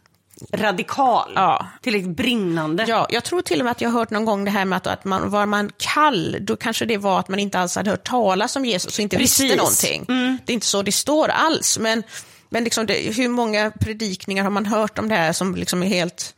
radikal. 0.52 1.32
Ja. 1.34 1.66
Tillräckligt 1.82 2.16
brinnande. 2.16 2.84
Ja, 2.88 3.06
jag 3.10 3.24
tror 3.24 3.42
till 3.42 3.60
och 3.60 3.64
med 3.64 3.70
att 3.72 3.80
jag 3.80 3.90
har 3.90 3.98
hört 3.98 4.10
någon 4.10 4.24
gång 4.24 4.44
det 4.44 4.50
här 4.50 4.64
med 4.64 4.76
att, 4.76 4.86
att 4.86 5.04
man, 5.04 5.30
var 5.30 5.46
man 5.46 5.70
kall, 5.76 6.36
då 6.40 6.56
kanske 6.56 6.84
det 6.84 6.96
var 6.96 7.20
att 7.20 7.28
man 7.28 7.38
inte 7.38 7.58
alls 7.58 7.76
hade 7.76 7.90
hört 7.90 8.04
talas 8.04 8.56
om 8.56 8.64
Jesus 8.64 8.98
och 8.98 9.02
inte 9.02 9.16
visste 9.16 9.42
Precis. 9.42 9.56
någonting. 9.56 10.04
Det 10.46 10.52
är 10.52 10.54
inte 10.54 10.66
så 10.66 10.82
det 10.82 10.92
står 10.92 11.28
alls, 11.28 11.78
men, 11.78 12.02
men 12.48 12.64
liksom 12.64 12.86
det, 12.86 12.94
hur 13.16 13.28
många 13.28 13.70
predikningar 13.80 14.42
har 14.44 14.50
man 14.50 14.66
hört 14.66 14.98
om 14.98 15.08
det 15.08 15.14
här 15.14 15.32
som 15.32 15.54
liksom 15.54 15.82
är 15.82 15.86
helt... 15.86 16.34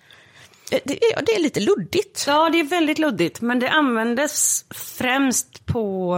Det, 0.71 0.77
är- 0.77 1.23
det 1.23 1.33
är 1.35 1.41
lite 1.43 1.61
luddigt. 1.61 2.25
Ja, 2.27 2.51
det 2.51 2.61
är 2.61 2.65
väldigt 2.65 2.99
luddigt, 2.99 3.41
men 3.41 3.59
det 3.59 3.71
användes 3.71 4.65
främst 4.71 5.67
på 5.67 6.15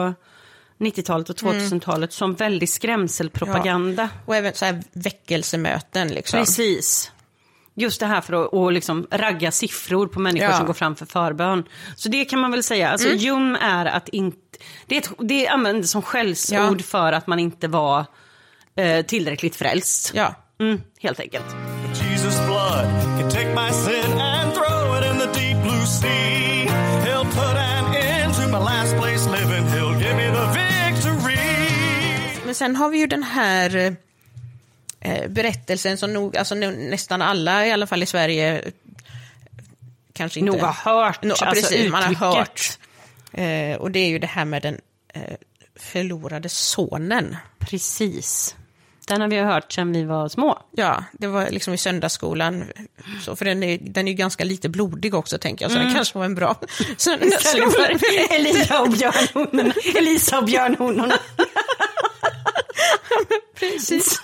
90-talet 0.79 1.31
och 1.31 1.37
2000-talet 1.37 2.12
som 2.12 2.35
väldigt 2.35 2.70
skrämselpropaganda. 2.70 4.09
Och 4.27 4.37
även 4.37 4.55
så 4.55 4.64
här 4.64 4.83
väckelsemöten. 4.92 6.09
Liksom. 6.09 6.38
Precis. 6.40 7.11
Just 7.78 8.00
det 8.00 8.06
här 8.06 8.20
för 8.20 8.32
att 8.44 8.52
och 8.52 8.72
liksom 8.72 9.06
ragga 9.10 9.50
siffror 9.50 10.06
på 10.06 10.20
människor 10.20 10.48
Ja. 10.50 10.56
som 10.56 10.66
går 10.66 10.74
fram 10.74 10.96
för 10.96 11.06
förbön. 11.06 11.64
Så 11.96 12.08
det 12.08 12.24
kan 12.24 12.40
man 12.40 12.50
väl 12.50 12.62
säga. 12.62 12.90
Alltså, 12.90 13.06
Mm. 13.08 13.18
Ljum 13.18 13.56
är 13.60 13.86
att 13.86 14.08
inte... 14.08 14.38
Det, 14.86 14.94
är 14.96 14.98
ett, 15.00 15.10
det 15.18 15.48
användes 15.48 15.90
som 15.90 16.02
skällsord 16.02 16.80
Ja. 16.80 16.84
för 16.84 17.12
att 17.12 17.26
man 17.26 17.38
inte 17.38 17.68
var 17.68 18.04
eh, 18.76 19.06
tillräckligt 19.06 19.56
frälst. 19.56 20.12
Ja. 20.14 20.34
Mm, 20.60 20.80
helt 21.00 21.20
enkelt. 21.20 21.44
If 21.92 22.02
Jesus' 22.02 22.46
blood 22.46 23.20
can 23.20 23.30
take 23.30 23.54
my 23.54 23.70
sin 23.72 24.20
and 24.20 24.52
throw 24.54 24.98
it 24.98 25.04
in 25.12 25.18
the 25.18 25.40
deep 25.40 25.62
blue 25.62 25.86
sea. 25.86 26.66
He'll 27.04 27.24
put 27.24 27.56
an 27.56 27.94
end 27.94 28.34
to 28.34 28.40
my 28.46 28.58
last 28.64 28.96
place 28.96 29.30
living. 29.30 29.64
He'll 29.64 29.98
give 30.02 30.14
me 30.16 30.26
the 30.26 30.46
victory. 30.58 31.38
Men 32.44 32.54
sen 32.54 32.76
har 32.76 32.88
vi 32.88 32.98
ju 32.98 33.06
den 33.06 33.22
här 33.22 33.76
eh, 33.76 33.92
berättelsen 35.28 35.98
som 35.98 36.12
nog, 36.12 36.37
alltså 36.37 36.54
nästan 36.54 37.22
alla, 37.22 37.66
i 37.66 37.72
alla 37.72 37.87
fall 37.87 38.02
i 38.02 38.06
Sverige, 38.06 38.58
eh, 38.58 38.72
kanske 40.12 40.40
inte... 40.40 40.52
Nog 40.52 40.61
har 40.61 40.92
hört, 40.92 41.22
No, 41.22 41.30
alltså, 41.30 41.44
precis, 41.44 41.90
man 41.90 42.02
har 42.02 42.14
hört. 42.14 42.78
Eh, 43.32 43.76
och 43.76 43.90
det 43.90 43.98
är 43.98 44.08
ju 44.08 44.18
det 44.18 44.26
här 44.26 44.44
med 44.44 44.62
den 44.62 44.80
eh, 45.14 45.22
förlorade 45.76 46.48
sonen. 46.48 47.37
Precis. 47.58 48.54
Den 49.06 49.20
har 49.20 49.28
vi 49.28 49.38
hört 49.38 49.72
sedan 49.72 49.92
vi 49.92 50.04
var 50.04 50.28
små. 50.28 50.58
Ja, 50.70 51.04
det 51.12 51.26
var 51.26 51.50
liksom 51.50 51.74
i 51.74 51.78
söndagsskolan, 51.78 52.64
så, 53.24 53.37
för 53.37 53.44
den 53.44 53.62
är, 53.62 53.78
den 53.80 54.08
är 54.08 54.12
ju 54.12 54.16
ganska 54.16 54.44
lite 54.44 54.68
blodig 54.68 55.14
också, 55.14 55.38
tänker 55.38 55.64
jag, 55.64 55.72
så 55.72 55.78
den 55.78 55.94
kanske 55.94 56.18
var 56.18 56.24
en 56.24 56.34
bra 56.34 56.56
söndagsskola. 56.96 57.88
Elia 58.30 58.80
och 58.80 58.90
björnhonorna. 58.90 59.74
Elisa 59.96 60.38
och 60.38 60.44
björnhonorna. 60.44 61.14
Precis. 63.58 64.20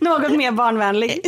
Något 0.00 0.36
mer 0.36 0.52
barnvänlig. 0.52 1.20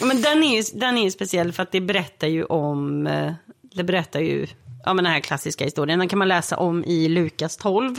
men 0.06 0.22
den 0.22 0.42
är, 0.42 0.56
ju, 0.56 0.62
den 0.74 0.98
är 0.98 1.02
ju 1.02 1.10
speciell 1.10 1.52
för 1.52 1.62
att 1.62 1.72
det 1.72 1.80
berättar 1.80 2.26
ju 2.28 2.44
om, 2.44 3.06
eh, 3.06 3.32
det 3.74 3.84
berättar 3.84 4.20
ju, 4.20 4.46
ja 4.84 4.94
men 4.94 5.04
den 5.04 5.12
här 5.12 5.20
klassiska 5.20 5.64
historien, 5.64 5.98
den 5.98 6.08
kan 6.08 6.18
man 6.18 6.28
läsa 6.28 6.56
om 6.56 6.84
i 6.84 7.08
Lukas 7.08 7.56
12. 7.56 7.96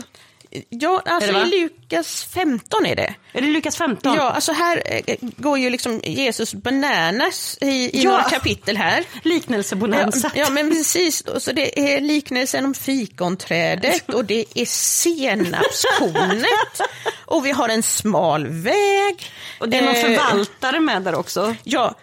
Ja, 0.69 1.01
alltså 1.05 1.31
i 1.31 1.45
Lukas 1.61 2.23
15 2.33 2.85
är 2.85 2.95
det. 2.95 3.15
Är 3.33 3.41
det 3.41 3.47
Lukas 3.47 3.77
15? 3.77 4.15
Ja, 4.15 4.21
alltså 4.31 4.51
här 4.51 4.81
eh, 5.07 5.15
går 5.19 5.59
ju 5.59 5.69
liksom 5.69 5.99
Jesus 6.03 6.53
bananas 6.53 7.57
i, 7.61 7.67
i 7.67 8.03
Ja. 8.03 8.09
några 8.11 8.23
kapitel 8.23 8.77
här. 8.77 9.03
Liknelsebonanza. 9.23 10.31
ja, 10.35 10.49
men 10.49 10.69
precis. 10.69 11.23
Så 11.39 11.51
det 11.51 11.95
är 11.95 12.01
liknelsen 12.01 12.65
om 12.65 12.73
fikonträdet 12.73 14.09
och 14.09 14.25
det 14.25 14.45
är 14.55 14.65
senapskornet 14.65 16.81
och 17.25 17.45
vi 17.45 17.51
har 17.51 17.69
en 17.69 17.83
smal 17.83 18.47
väg. 18.47 19.31
Och 19.59 19.69
det 19.69 19.77
är 19.77 19.81
någon 19.81 19.95
Eh, 19.95 20.01
förvaltare 20.01 20.79
med 20.79 21.01
där 21.01 21.15
också. 21.15 21.55
Ja, 21.63 21.95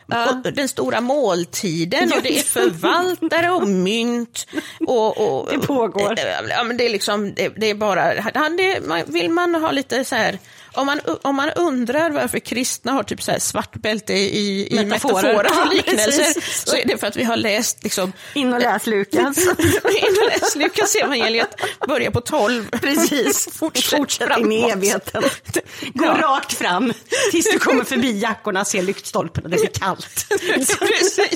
och 0.44 0.52
den 0.52 0.68
stora 0.68 1.00
måltiden 1.00 2.12
och 2.12 2.22
det 2.22 2.38
är 2.38 2.42
förvaltare 2.42 3.50
och 3.50 3.68
mynt. 3.68 4.46
Och, 4.86 5.18
och, 5.18 5.48
Det 5.52 5.58
pågår. 5.66 6.14
Ja, 6.50 6.64
men 6.64 6.76
det 6.76 6.86
är 6.86 6.90
liksom, 6.90 7.34
det, 7.34 7.48
det 7.56 7.70
är 7.70 7.74
bara, 7.74 8.12
man, 8.86 9.04
vill 9.06 9.30
man 9.30 9.54
ha 9.54 9.70
lite 9.70 10.04
så 10.04 10.14
här, 10.14 10.38
om 10.74 10.86
man, 10.86 11.00
om 11.22 11.36
man 11.36 11.50
undrar 11.50 12.10
varför 12.10 12.38
kristna 12.38 12.92
har 12.92 13.02
typ 13.02 13.22
så 13.22 13.30
här 13.32 13.38
svart 13.38 13.72
bälte 13.76 14.12
i, 14.12 14.68
i 14.70 14.84
Metaforer. 14.84 15.14
metaforer, 15.22 15.50
Ja, 15.54 15.62
och 15.66 15.74
liknelser, 15.74 16.24
precis. 16.24 16.64
så 16.66 16.76
är 16.76 16.86
det 16.86 16.98
för 16.98 17.06
att 17.06 17.16
vi 17.16 17.24
har 17.24 17.36
läst 17.36 17.82
liksom, 17.84 18.12
In 18.34 18.52
och 18.54 18.60
läs 18.60 18.86
Lukas. 18.86 19.38
in 19.38 20.16
och 20.22 20.26
läst 20.40 20.56
Lukas 20.56 20.94
evangeliet, 20.96 21.60
börja 21.88 22.10
på 22.10 22.20
12. 22.20 22.70
Precis. 22.70 23.48
Fortsätt 23.58 23.98
Fortsätt 23.98 24.38
in 24.38 24.52
i 24.52 24.70
evigheten. 24.70 25.22
Gå 25.94 26.04
Ja. 26.04 26.18
rakt 26.20 26.52
fram 26.52 26.92
tills 27.30 27.50
du 27.52 27.58
kommer 27.58 27.84
förbi 27.84 28.18
jackorna, 28.18 28.64
ser 28.64 28.82
lyktstolpen 28.82 29.44
och 29.44 29.50
det 29.50 29.56
blir 29.56 29.66
kallt. 29.68 30.26
Precis. 30.28 31.28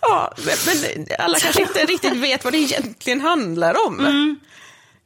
Ja, 0.00 0.32
men, 0.46 1.06
alla 1.18 1.38
kanske 1.38 1.62
inte 1.62 1.78
riktigt 1.84 2.16
vet 2.16 2.44
vad 2.44 2.52
det 2.52 2.58
egentligen 2.58 3.20
handlar 3.20 3.76
om. 3.86 3.96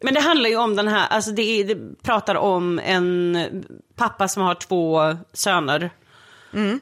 Men 0.03 0.15
det 0.15 0.21
handlar 0.21 0.51
ju 0.51 0.57
om 0.57 0.77
den 0.77 0.89
här, 0.89 1.07
alltså 1.09 1.31
det, 1.31 1.43
är, 1.43 1.65
det 1.65 2.03
pratar 2.03 2.35
om 2.35 2.79
en 2.85 3.65
pappa 3.97 4.29
som 4.29 4.43
har 4.43 4.55
två 4.55 5.17
söner. 5.33 5.91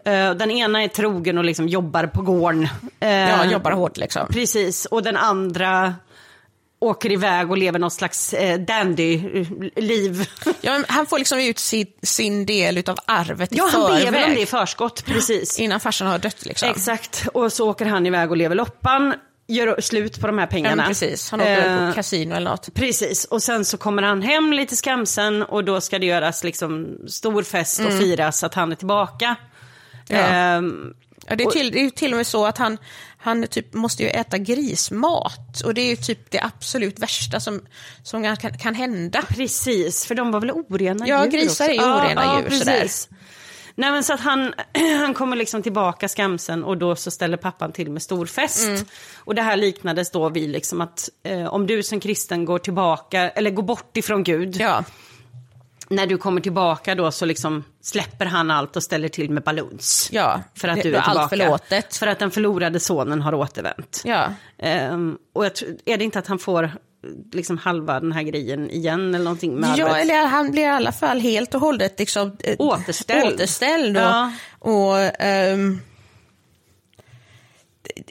Eh, 0.04 0.34
Den 0.34 0.50
ena 0.50 0.82
är 0.82 0.88
trogen 0.88 1.38
och 1.38 1.44
liksom 1.44 1.68
jobbar 1.68 2.06
på 2.06 2.22
gården. 2.22 2.68
Eh, 3.00 3.28
Ja, 3.28 3.44
jobbar 3.44 3.72
hårt 3.72 3.96
liksom. 3.96 4.26
Precis, 4.28 4.86
och 4.86 5.02
den 5.02 5.16
andra 5.16 5.94
åker 6.84 7.12
iväg 7.12 7.50
och 7.50 7.58
lever 7.58 7.78
något 7.78 7.92
slags 7.92 8.34
eh, 8.34 8.58
dandy-liv. 8.60 10.28
Ja, 10.60 10.82
han 10.88 11.06
får 11.06 11.18
liksom 11.18 11.38
ut 11.38 11.58
sin, 11.58 11.86
sin 12.02 12.46
del 12.46 12.82
av 12.86 12.96
arvet 13.06 13.52
i 13.52 13.56
Ja, 13.56 13.68
han 13.72 13.80
ber 13.82 14.10
väl 14.10 14.24
om 14.28 14.34
det 14.34 14.40
i 14.40 14.46
förskott, 14.46 15.04
precis. 15.04 15.58
Innan 15.60 15.80
farsan 15.80 16.06
har 16.08 16.18
dött 16.18 16.44
liksom. 16.46 16.68
Exakt, 16.68 17.26
och 17.34 17.52
så 17.52 17.70
åker 17.70 17.86
han 17.86 18.06
iväg 18.06 18.30
och 18.30 18.36
lever 18.36 18.54
loppan, 18.54 19.14
gör 19.48 19.80
slut 19.80 20.20
på 20.20 20.26
de 20.26 20.38
här 20.38 20.46
Ja, 20.46 20.50
pengarna. 20.50 20.76
men 20.76 20.86
precis. 20.86 21.30
Han 21.30 21.40
åker 21.40 21.82
Eh, 21.82 21.88
på 21.88 21.94
kasino 21.94 22.34
eller 22.34 22.50
något. 22.50 22.74
Precis, 22.74 23.24
och 23.24 23.42
sen 23.42 23.64
så 23.64 23.76
kommer 23.76 24.02
han 24.02 24.22
hem 24.22 24.52
lite 24.52 24.76
skamsen 24.76 25.42
och 25.42 25.64
då 25.64 25.80
ska 25.80 25.98
det 25.98 26.06
göras 26.06 26.44
liksom 26.44 26.98
stor 27.08 27.42
fest 27.42 27.80
och 27.80 27.92
firas 27.92 28.44
att 28.44 28.54
han 28.54 28.72
är 28.72 28.76
tillbaka. 28.76 29.36
Mm. 30.08 30.22
Ja. 30.22 30.28
Ehm, 30.28 30.94
Ja, 31.28 31.36
det, 31.36 31.44
är 31.44 31.50
till, 31.50 31.70
det 31.70 31.80
är 31.80 31.90
till 31.90 32.12
och 32.12 32.16
med 32.16 32.26
så 32.26 32.46
att 32.46 32.58
han, 32.58 32.78
han 33.24 33.46
typ 33.46 33.74
måste 33.74 34.02
ju 34.02 34.08
äta 34.08 34.38
grismat. 34.38 35.60
Och 35.64 35.74
det 35.74 35.80
är 35.80 35.90
ju 35.90 35.96
typ 35.96 36.30
det 36.30 36.40
absolut 36.40 36.98
värsta 36.98 37.40
som, 37.40 37.60
som 38.02 38.36
kan, 38.36 38.58
kan 38.58 38.74
hända. 38.74 39.22
precis, 39.28 40.06
för 40.06 40.14
de 40.14 40.30
var 40.30 40.40
väl 40.40 40.50
orena 40.50 41.08
Ja, 41.08 41.24
djur 41.24 41.30
grisar 41.32 41.68
är 41.68 41.72
ju 41.72 41.78
också? 41.78 41.90
orena 41.90 42.42
djur, 42.42 42.50
sådär. 42.50 42.88
Nej 43.74 43.90
men 43.90 44.04
så 44.04 44.12
att 44.12 44.20
han, 44.20 44.54
han 44.98 45.14
kommer 45.14 45.36
liksom 45.36 45.62
tillbaka 45.62 46.08
skamsen 46.08 46.64
och 46.64 46.78
då 46.78 46.96
så 46.96 47.10
ställer 47.10 47.36
pappan 47.36 47.72
till 47.72 47.90
med 47.90 48.02
stor 48.02 48.26
fest. 48.26 48.68
Mm. 48.68 48.84
Och 49.16 49.34
det 49.34 49.42
här 49.42 49.56
liknades 49.56 50.10
då 50.10 50.28
vid 50.28 50.50
liksom 50.50 50.80
att 50.80 51.08
eh, 51.22 51.46
om 51.46 51.66
du 51.66 51.82
som 51.82 52.00
kristen 52.00 52.44
går 52.44 52.58
tillbaka, 52.58 53.30
eller 53.30 53.50
går 53.50 53.62
bort 53.62 53.96
ifrån 53.96 54.24
Gud, 54.24 54.56
Ja, 54.60 54.84
när 55.94 56.06
du 56.06 56.18
kommer 56.18 56.40
tillbaka 56.40 56.94
då 56.94 57.10
så 57.10 57.24
liksom 57.24 57.64
släpper 57.82 58.26
han 58.26 58.50
allt 58.50 58.76
och 58.76 58.82
ställer 58.82 59.08
till 59.08 59.30
med 59.30 59.42
balloons. 59.42 60.08
ja. 60.12 60.40
För 60.54 60.68
att 60.68 60.76
Det- 60.76 60.82
du 60.82 60.88
är 60.94 60.98
är 60.98 60.98
allt 61.00 61.06
tillbaka. 61.08 61.28
förlåtet. 61.28 61.96
För 61.96 62.06
att 62.06 62.18
den 62.18 62.30
förlorade 62.30 62.80
sonen 62.80 63.22
har 63.22 63.34
återvänt. 63.34 64.02
Ja. 64.04 64.26
Ehm, 64.58 65.16
och 65.34 65.44
är 65.84 65.96
det 65.98 66.04
inte 66.04 66.18
att 66.18 66.26
han 66.26 66.38
får 66.38 66.70
liksom 67.32 67.58
halva 67.58 68.00
den 68.00 68.12
här 68.12 68.22
grejen 68.22 68.70
igen 68.70 69.14
eller 69.14 69.24
någonting 69.24 69.54
med 69.54 69.74
Ja, 69.78 69.84
arvet? 69.88 70.02
eller 70.02 70.26
han 70.26 70.50
blir 70.50 70.62
i 70.62 70.66
alla 70.66 70.92
fall 70.92 71.20
helt 71.20 71.54
och 71.54 71.60
hållet 71.60 71.98
liksom, 71.98 72.36
eh, 72.40 72.56
Återställd. 72.58 73.34
återställd 73.34 73.96
och, 73.96 74.02
Ja. 74.02 74.32
och 74.58 74.98
ehm, 74.98 75.80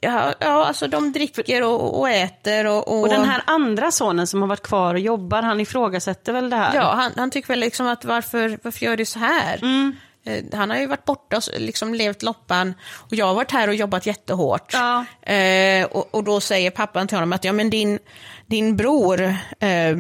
ja, 0.02 0.34
ja, 0.40 0.66
alltså 0.66 0.88
de 0.88 1.12
dricker 1.12 1.64
och, 1.64 2.00
och 2.00 2.10
äter 2.10 2.66
och, 2.68 2.88
och... 2.88 3.02
Och 3.02 3.10
den 3.10 3.26
här 3.26 3.44
andra 3.48 3.92
sonen 3.92 4.28
som 4.28 4.42
har 4.42 4.50
varit 4.50 4.64
kvar 4.64 4.94
och 4.94 5.00
jobbar, 5.00 5.42
han 5.42 5.60
ifrågasätter 5.60 6.34
väl 6.34 6.50
det 6.50 6.56
här? 6.56 6.76
Ja, 6.76 6.94
han, 6.96 7.12
han 7.16 7.32
tycker 7.32 7.48
väl 7.48 7.60
liksom 7.60 7.88
att 7.88 8.06
varför, 8.06 8.60
varför 8.64 8.86
gör 8.86 8.98
du 8.98 9.06
så 9.06 9.20
här? 9.20 9.58
Mm. 9.62 9.96
Eh, 10.26 10.44
Han 10.54 10.70
har 10.70 10.78
ju 10.78 10.86
varit 10.88 11.06
borta 11.06 11.38
och 11.38 11.44
liksom 11.58 11.94
levt 11.94 12.24
loppan 12.24 12.74
och 12.92 13.14
jag 13.14 13.26
har 13.26 13.34
varit 13.34 13.52
här 13.52 13.68
och 13.68 13.76
jobbat 13.76 14.06
jättehårt. 14.06 14.74
Ja. 14.74 15.06
Eh, 15.34 15.86
och, 15.86 16.16
och 16.16 16.24
då 16.24 16.40
säger 16.40 16.72
pappan 16.72 17.08
till 17.08 17.18
honom 17.18 17.34
att 17.34 17.44
ja, 17.44 17.52
men 17.54 17.70
din, 17.70 18.00
din 18.46 18.76
bror, 18.76 19.22
eh, 19.60 19.98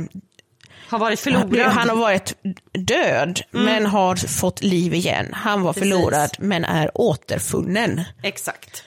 Har 0.89 0.99
varit 0.99 1.19
förlorad. 1.19 1.59
han 1.71 1.89
har 1.89 1.95
varit 1.95 2.35
död 2.71 3.41
men 3.51 3.85
har 3.85 4.15
fått 4.15 4.61
liv 4.63 4.93
igen. 4.93 5.29
Han 5.33 5.61
var 5.61 5.73
Precis. 5.73 5.89
förlorad 5.91 6.29
men 6.39 6.65
är 6.65 6.91
återfunnen. 6.93 8.01
Exakt. 8.23 8.83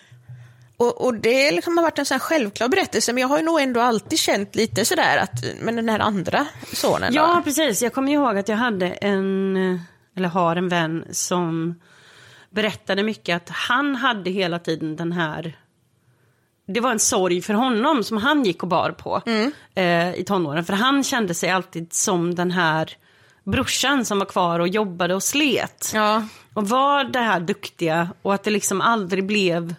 Och, 0.79 1.05
och 1.05 1.15
det 1.15 1.51
liksom 1.53 1.77
har 1.77 1.85
varit 1.85 1.99
en 1.99 2.07
sån 2.07 2.15
här 2.15 2.19
självklar 2.21 2.69
berättelse, 2.69 3.12
men 3.12 3.21
jag 3.21 3.29
har 3.29 3.39
ju 3.39 3.45
nog 3.45 3.61
ändå 3.61 3.81
alltid 3.81 4.19
känt 4.19 4.55
lite 4.55 4.85
sådär 4.85 5.17
att, 5.19 5.45
men 5.61 5.77
den 5.77 5.89
här 5.89 5.99
andra 5.99 6.47
sonen 6.73 7.15
Ja, 7.15 7.35
då? 7.37 7.43
precis. 7.43 7.83
Jag 7.83 7.93
kommer 7.93 8.12
ihåg 8.12 8.39
att 8.39 8.49
jag 8.49 8.57
hade 8.57 8.87
en, 8.87 9.57
eller 10.17 10.29
har 10.29 10.57
en 10.57 10.69
vän 10.69 11.05
som 11.11 11.81
berättade 12.51 13.03
mycket 13.03 13.37
att 13.37 13.49
han 13.49 13.97
hade 13.97 14.31
hela 14.31 14.59
tiden 14.59 14.97
den 14.97 15.12
här 15.12 15.57
det 16.69 16.81
var 16.81 16.91
en 16.91 16.99
sorg 16.99 17.43
för 17.43 17.55
honom 17.55 18.05
som 18.05 18.17
han 18.17 18.45
gick 18.45 18.62
och 18.62 18.69
bar 18.69 18.91
på 18.91 19.23
eh, 19.75 20.15
i 20.15 20.25
tonåren. 20.27 20.65
För 20.65 20.73
han 20.73 21.05
kände 21.05 21.35
sig 21.35 21.51
alltid 21.51 21.93
som 21.93 22.35
den 22.35 22.51
här 22.51 22.97
brorsan 23.45 24.05
som 24.05 24.19
var 24.19 24.27
kvar 24.27 24.61
och 24.61 24.69
jobbade 24.69 25.15
och 25.15 25.23
slet. 25.23 25.91
Ja. 25.95 26.23
Och 26.55 26.69
var 26.69 27.05
det 27.05 27.19
här 27.19 27.41
duktiga 27.41 28.09
och 28.23 28.35
att 28.35 28.45
det 28.45 28.51
liksom 28.51 28.81
aldrig 28.81 29.27
blev 29.27 29.75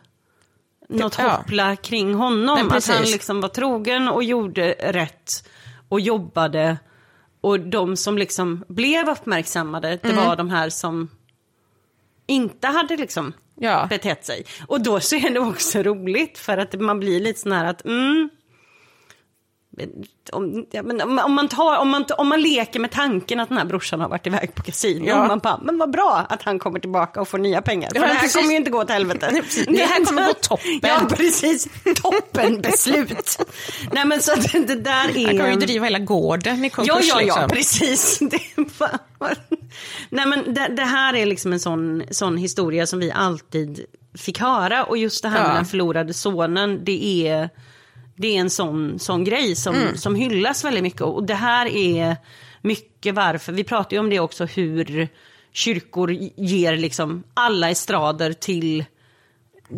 något 0.89 1.15
Ja. 1.19 1.30
hoppla 1.30 1.76
kring 1.76 2.13
honom. 2.13 2.67
Nej, 2.69 2.78
att 2.78 2.88
han 2.88 3.04
liksom 3.04 3.41
var 3.41 3.50
trogen 3.50 4.08
och 4.08 4.23
gjorde 4.23 4.71
rätt 4.71 5.47
och 5.89 6.00
jobbade. 6.00 6.78
Och 7.41 7.60
de 7.60 7.97
som 7.97 8.17
liksom 8.17 8.65
blev 8.67 9.10
uppmärksammade, 9.10 10.00
det 10.02 10.10
Mm. 10.12 10.26
var 10.26 10.36
de 10.36 10.50
här 10.50 10.69
som 10.69 11.10
inte 12.28 12.67
hade 12.67 12.97
liksom 12.97 13.34
Ja. 13.56 13.88
betett 13.89 14.26
sig. 14.26 14.45
Och 14.67 14.82
då 14.82 15.00
så 15.00 15.15
är 15.15 15.30
det 15.30 15.39
också 15.39 15.84
roligt 15.84 16.38
för 16.38 16.58
att 16.58 16.80
man 16.82 17.00
blir 17.00 17.19
lite 17.19 17.39
sån 17.39 17.52
här 17.52 17.65
att 17.65 17.86
mm, 17.86 18.30
om, 20.31 20.65
ja, 20.71 20.83
men 20.83 21.01
om, 21.01 21.19
om, 21.19 21.33
man 21.33 21.47
tar, 21.47 21.77
om, 21.77 21.89
man, 21.89 22.05
om 22.17 22.27
man 22.27 22.41
leker 22.41 22.79
med 22.79 22.91
tanken 22.91 23.39
att 23.39 23.49
den 23.49 23.57
här 23.57 23.65
brorsan 23.65 23.99
har 24.01 24.09
varit 24.09 24.27
iväg 24.27 24.55
på 24.55 24.63
kasino, 24.63 25.05
Ja. 25.07 25.27
man 25.27 25.39
bara, 25.39 25.59
men 25.63 25.77
vad 25.77 25.91
bra 25.91 26.25
att 26.29 26.41
han 26.43 26.59
kommer 26.59 26.79
tillbaka 26.79 27.21
och 27.21 27.27
får 27.27 27.37
nya 27.37 27.61
pengar. 27.61 27.89
För 27.89 27.95
Ja, 27.95 28.01
det 28.01 28.07
här 28.07 28.19
precis. 28.19 28.35
kommer 28.35 28.49
ju 28.51 28.57
inte 28.57 28.71
gå 28.71 28.79
åt 28.81 28.89
helvete. 28.89 29.29
Nej, 29.31 29.41
precis. 29.41 29.65
Det 29.67 29.85
här 29.85 30.05
kommer 30.05 30.27
gå 30.27 30.33
toppen. 30.33 30.79
Ja, 30.81 30.99
precis. 31.09 31.67
Toppen 32.03 32.61
beslut. 32.61 33.37
Nej 33.91 34.05
men 34.05 34.21
så 34.21 34.33
att 34.33 34.51
det 34.51 34.75
där 34.75 35.17
är... 35.17 35.25
Han 35.27 35.37
kan 35.37 35.49
ju 35.51 35.55
driva 35.55 35.83
hela 35.85 35.99
gården 35.99 36.65
i 36.65 36.69
konkurs. 36.69 37.05
Ja, 37.09 37.21
ja, 37.21 37.21
ja, 37.21 37.25
liksom. 37.25 37.49
precis. 37.49 38.19
Det 38.31 38.77
bara... 38.79 38.99
Nej, 40.09 40.25
men 40.25 40.53
det, 40.53 40.67
det 40.75 40.83
här 40.85 41.15
är 41.15 41.25
liksom 41.25 41.53
en 41.53 41.59
sån, 41.59 42.03
sån 42.11 42.37
historia 42.37 42.87
som 42.87 42.99
vi 42.99 43.11
alltid 43.11 43.85
fick 44.17 44.39
höra. 44.39 44.83
Och 44.83 44.97
just 44.97 45.23
det 45.23 45.29
här 45.29 45.37
Ja. 45.41 45.47
med 45.47 45.55
den 45.55 45.65
förlorade 45.65 46.13
sonen, 46.13 46.79
det 46.83 47.27
är, 47.27 47.49
det 48.17 48.27
är 48.36 48.39
en 48.39 48.49
sån, 48.49 48.99
sån 48.99 49.23
grej 49.23 49.56
som, 49.56 49.75
Mm. 49.75 49.97
som 49.97 50.15
hyllas 50.15 50.65
väldigt 50.65 50.84
mycket. 50.84 51.01
Och 51.01 51.23
det 51.23 51.34
här 51.34 51.65
är 51.65 52.17
mycket 52.62 53.15
varför, 53.15 53.53
vi 53.53 53.63
pratar 53.63 53.95
ju 53.95 53.99
om 53.99 54.10
det 54.10 54.19
också, 54.19 54.45
hur 54.45 55.08
kyrkor 55.51 56.12
ger 56.36 56.77
liksom 56.77 57.23
alla 57.34 57.69
estrader 57.69 58.34
till 58.34 58.86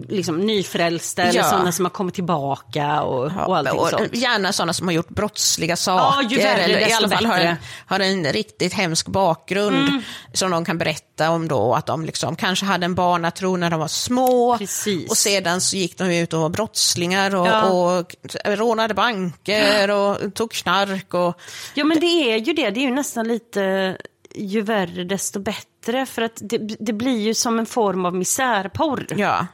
liksom 0.10 0.40
nyfrälsta 0.40 1.22
eller 1.22 1.40
Ja. 1.40 1.44
sådana 1.50 1.72
som 1.72 1.86
har 1.86 1.90
kommit 1.90 2.16
tillbaka 2.16 3.02
och, 3.02 3.24
och 3.48 3.58
allting 3.58 3.80
och 3.80 3.88
sånt. 3.90 4.16
Gärna 4.16 4.54
sådana 4.54 4.74
som 4.74 4.88
har 4.88 4.94
gjort 4.94 5.10
brottsliga 5.10 5.76
saker. 5.76 6.30
ju 6.30 6.38
värre, 6.38 6.62
eller 6.64 6.88
i 6.90 6.94
alla 6.94 7.10
fall 7.10 7.26
har 7.26 7.38
en, 7.40 7.56
har 7.86 8.00
en 8.00 8.26
riktigt 8.34 8.74
hemsk 8.74 9.08
bakgrund 9.08 9.76
Mm. 9.90 10.02
som 10.34 10.52
de 10.52 10.66
kan 10.66 10.78
berätta 10.78 11.30
om 11.30 11.48
då. 11.48 11.74
Att 11.76 11.86
de 11.86 12.06
liksom 12.06 12.36
kanske 12.36 12.66
hade 12.66 12.86
en 12.86 12.96
barnatro 12.96 13.56
när 13.56 13.70
de 13.70 13.80
var 13.80 13.88
små. 13.88 14.58
Precis. 14.58 15.10
Och 15.10 15.18
sedan 15.18 15.62
så 15.62 15.76
gick 15.78 15.98
de 15.98 16.12
ut 16.12 16.34
och 16.34 16.42
var 16.42 16.50
brottslingar 16.50 17.36
och, 17.36 17.48
Ja. 17.48 17.64
och 17.70 18.16
rånade 18.46 18.94
banker 18.94 19.92
och 19.92 20.34
tog 20.34 20.52
knark. 20.52 21.14
Och, 21.14 21.40
Ja 21.74 21.84
men 21.84 22.00
det 22.00 22.06
är 22.34 22.38
ju 22.38 22.54
det, 22.54 22.70
det 22.70 22.80
är 22.80 22.84
ju 22.86 22.92
nästan 22.94 23.28
lite 23.28 23.98
ju 24.36 24.62
värre 24.62 25.04
desto 25.04 25.40
bättre. 25.40 26.06
För 26.06 26.22
att 26.22 26.38
det, 26.42 26.58
det 26.80 26.94
blir 26.94 27.18
ju 27.20 27.34
som 27.34 27.60
en 27.60 27.66
form 27.66 28.06
av 28.06 28.16
misärporr. 28.16 29.08
ja. 29.18 29.48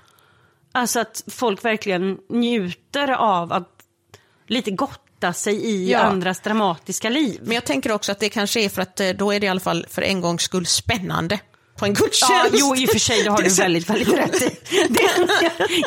Alltså 0.75 0.99
att 0.99 1.23
folk 1.27 1.65
verkligen 1.65 2.17
njuter 2.29 3.11
av 3.11 3.53
att 3.53 3.69
lite 4.47 4.71
gotta 4.71 5.33
sig 5.33 5.65
i 5.65 5.91
Ja. 5.91 5.99
andras 5.99 6.39
dramatiska 6.39 7.09
liv. 7.09 7.39
Men 7.43 7.51
jag 7.55 7.65
tänker 7.65 7.91
också 7.91 8.11
att 8.11 8.19
det 8.19 8.29
kanske 8.29 8.61
är 8.61 8.69
för 8.69 8.81
att 8.81 8.99
eh, 8.99 9.09
då 9.09 9.31
är 9.31 9.39
det 9.39 9.45
i 9.45 9.49
alla 9.49 9.59
fall 9.59 9.85
för 9.89 10.01
en 10.01 10.21
gångs 10.21 10.41
skull 10.41 10.65
spännande 10.65 11.39
på 11.79 11.85
en 11.85 11.93
Ja, 11.93 12.03
gudstjänst. 12.05 12.51
jo, 12.53 12.75
i 12.75 12.85
och 12.85 12.89
för 12.89 12.99
sig, 12.99 13.23
det 13.23 13.29
har 13.29 13.37
Det 13.37 13.49
du 13.49 13.55
väldigt, 13.55 13.89
väldigt 13.89 14.13
rätt 14.13 14.41
i. 14.41 14.49
Det, 14.89 15.01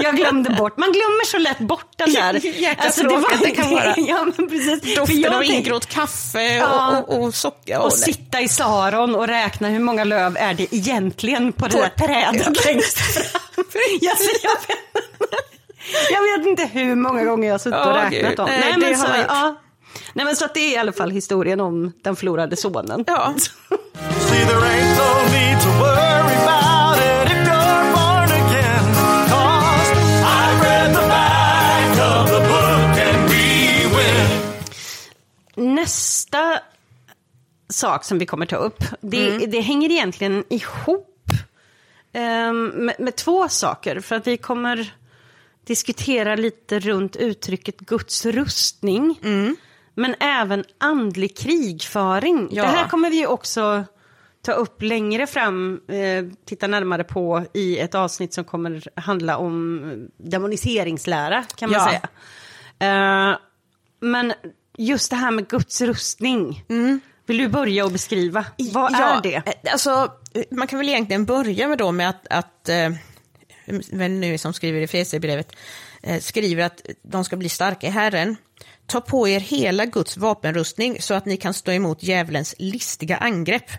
jag 0.00 0.16
glömde 0.16 0.50
bort, 0.50 0.76
man 0.76 0.92
glömmer 0.92 1.26
så 1.26 1.38
lätt 1.38 1.58
bort 1.58 1.86
den 1.96 2.12
där. 2.12 2.22
Alltså, 2.34 2.48
Jäkla 2.48 2.90
tråkigt 2.90 3.40
det 3.42 3.50
kan 3.50 3.70
vara. 3.70 3.94
Ja, 3.96 4.26
men 4.36 4.48
precis. 4.48 4.96
Doften 4.96 5.32
av 5.34 5.44
ingrått 5.44 5.86
kaffe 5.86 6.42
Ja. 6.56 6.98
och, 6.98 7.14
och, 7.18 7.24
och 7.24 7.34
socker. 7.34 7.78
Och 7.78 7.92
sitta 7.92 8.40
i 8.40 8.48
Saron 8.48 9.14
och 9.14 9.26
räkna 9.26 9.68
hur 9.68 9.78
många 9.80 10.04
löv 10.04 10.36
är 10.36 10.54
det 10.54 10.74
egentligen 10.74 11.52
på, 11.52 11.66
det 11.68 11.76
där 11.76 12.06
trädet 12.06 12.64
längst 12.64 12.98
fram. 12.98 13.64
jag, 14.00 14.16
jag, 14.42 14.50
vet, 14.68 14.78
jag 16.10 16.22
vet 16.38 16.46
inte 16.46 16.64
hur 16.78 16.94
många 16.94 17.24
gånger 17.24 17.46
jag 17.48 17.54
har 17.54 17.58
suttit 17.58 17.86
och 17.86 17.94
räknat 17.94 18.36
dem. 18.36 18.48
Nej, 18.50 18.72
det 18.72 18.78
men 18.80 18.98
så, 18.98 19.06
ja. 19.28 19.60
Nej 20.12 20.24
men 20.24 20.36
så 20.36 20.44
att 20.44 20.54
det 20.54 20.60
är 20.60 20.74
i 20.74 20.76
alla 20.76 20.92
fall 20.92 21.10
historien 21.10 21.60
om 21.60 21.92
den 22.02 22.16
förlorade 22.16 22.56
sonen. 22.56 23.04
Ja. 23.06 23.34
Nästa 35.54 36.60
sak 37.68 38.04
som 38.04 38.18
vi 38.18 38.26
kommer 38.26 38.46
ta 38.46 38.56
upp, 38.56 38.84
det, 39.00 39.38
det 39.46 39.60
hänger 39.60 39.90
egentligen 39.90 40.44
ihop 40.48 41.30
ehm, 42.12 42.66
med, 42.66 42.94
med 42.98 43.16
två 43.16 43.48
saker. 43.48 44.00
För 44.00 44.16
att 44.16 44.26
vi 44.26 44.36
kommer 44.36 44.92
diskutera 45.64 46.36
lite 46.36 46.78
runt 46.78 47.16
uttrycket 47.16 47.80
Guds 47.80 48.26
rustning. 48.26 49.18
Men 49.98 50.14
även 50.20 50.64
andlig 50.78 51.36
krigföring. 51.36 52.48
Ja. 52.52 52.62
Det 52.62 52.68
här 52.68 52.88
kommer 52.88 53.10
vi 53.10 53.26
också 53.26 53.84
ta 54.42 54.52
upp 54.52 54.82
längre 54.82 55.26
fram, 55.26 55.80
eh, 55.88 56.24
titta 56.46 56.66
närmare 56.66 57.04
på 57.04 57.44
i 57.54 57.78
ett 57.78 57.94
avsnitt 57.94 58.34
som 58.34 58.44
kommer 58.44 59.00
handla 59.00 59.36
om 59.36 59.82
demoniseringslära 60.16 61.44
kan 61.56 61.70
man 61.70 61.80
Ja. 61.80 61.86
säga. 61.88 62.08
Eh, 63.30 63.38
men 64.00 64.32
just 64.78 65.10
det 65.10 65.16
här 65.16 65.30
med 65.30 65.48
Guds 65.48 65.80
rustning. 65.80 66.64
Vill 67.26 67.38
du 67.38 67.48
börja 67.48 67.84
och 67.84 67.92
beskriva? 67.92 68.44
Vad 68.72 68.92
Ja, 68.92 69.16
är 69.18 69.22
det? 69.22 69.34
eh, 69.34 69.72
Alltså, 69.72 70.12
eh, 70.34 70.42
man 70.50 70.66
kan 70.66 70.78
väl 70.78 70.88
egentligen 70.88 71.24
börja 71.24 71.68
med, 71.68 71.78
då 71.78 71.92
med 71.92 72.08
att, 72.08 72.26
att 72.30 72.68
eh, 72.68 72.90
vem 73.92 74.20
nu 74.20 74.38
som 74.38 74.52
skriver 74.52 74.80
i 74.80 74.86
Fesebrevet, 74.86 75.52
eh, 76.02 76.20
skriver 76.20 76.64
att 76.64 76.82
de 77.02 77.24
ska 77.24 77.36
bli 77.36 77.48
starka 77.48 77.86
i 77.86 77.90
Herren. 77.90 78.36
Ta 78.88 79.00
på 79.00 79.28
er 79.28 79.40
hela 79.40 79.84
Guds 79.86 80.16
vapenrustning 80.16 80.96
så 81.00 81.14
att 81.14 81.26
ni 81.26 81.36
kan 81.36 81.54
stå 81.54 81.72
emot 81.72 82.02
djävulens 82.02 82.54
listiga 82.58 83.16
angrepp. 83.16 83.70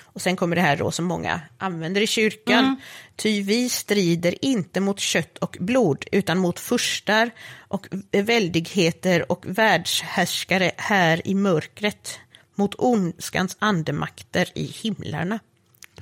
Och 0.00 0.22
sen 0.22 0.36
kommer 0.36 0.56
det 0.56 0.62
här 0.62 0.76
då 0.76 0.90
som 0.90 1.04
många 1.04 1.40
använder 1.58 2.00
i 2.00 2.06
kyrkan. 2.06 2.76
Ty 3.16 3.42
vi 3.42 3.68
strider 3.68 4.44
inte 4.44 4.80
mot 4.80 5.00
kött 5.00 5.38
och 5.38 5.56
blod, 5.60 6.04
utan 6.12 6.38
mot 6.38 6.60
furstar 6.60 7.30
och 7.68 7.86
väldigheter 8.12 9.32
och 9.32 9.44
världshärskare 9.46 10.72
här 10.76 11.28
i 11.28 11.34
mörkret, 11.34 12.20
mot 12.54 12.74
ondskans 12.78 13.56
andemakter 13.58 14.48
i 14.54 14.64
himlarna. 14.64 15.38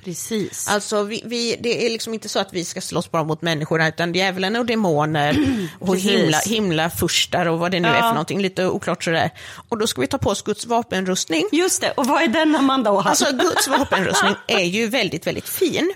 Precis. 0.07 0.67
Alltså, 0.67 1.03
vi, 1.03 1.21
vi, 1.25 1.57
det 1.59 1.85
är 1.85 1.89
liksom 1.89 2.13
inte 2.13 2.29
så 2.29 2.39
att 2.39 2.53
vi 2.53 2.65
ska 2.65 2.81
slåss 2.81 3.11
bara 3.11 3.23
mot 3.23 3.41
människorna, 3.41 3.87
utan 3.87 4.13
djävulen 4.13 4.55
och 4.59 4.65
demoner 4.65 5.37
och 5.79 5.97
himla, 5.97 6.37
himla 6.37 6.89
furstar 6.89 7.45
och 7.45 7.59
vad 7.59 7.71
det 7.71 7.79
nu 7.79 7.87
är 7.87 7.95
Ja. 7.95 8.01
för 8.01 8.09
någonting, 8.09 8.41
lite 8.41 8.67
oklart 8.67 9.03
sådär. 9.03 9.31
Och 9.69 9.77
då 9.77 9.87
ska 9.87 10.01
vi 10.01 10.07
ta 10.07 10.17
på 10.17 10.29
oss 10.29 10.41
Guds 10.41 10.65
vapenrustning. 10.65 11.43
Just 11.51 11.81
det, 11.81 11.91
och 11.91 12.05
vad 12.05 12.23
är 12.23 12.27
den 12.27 12.55
Amanda 12.55 12.91
och 12.91 13.03
han? 13.03 13.09
Alltså 13.09 13.25
Guds 13.31 13.67
vapenrustning 13.67 14.35
är 14.47 14.63
ju 14.63 14.87
väldigt, 14.87 15.27
väldigt 15.27 15.49
fin. 15.49 15.93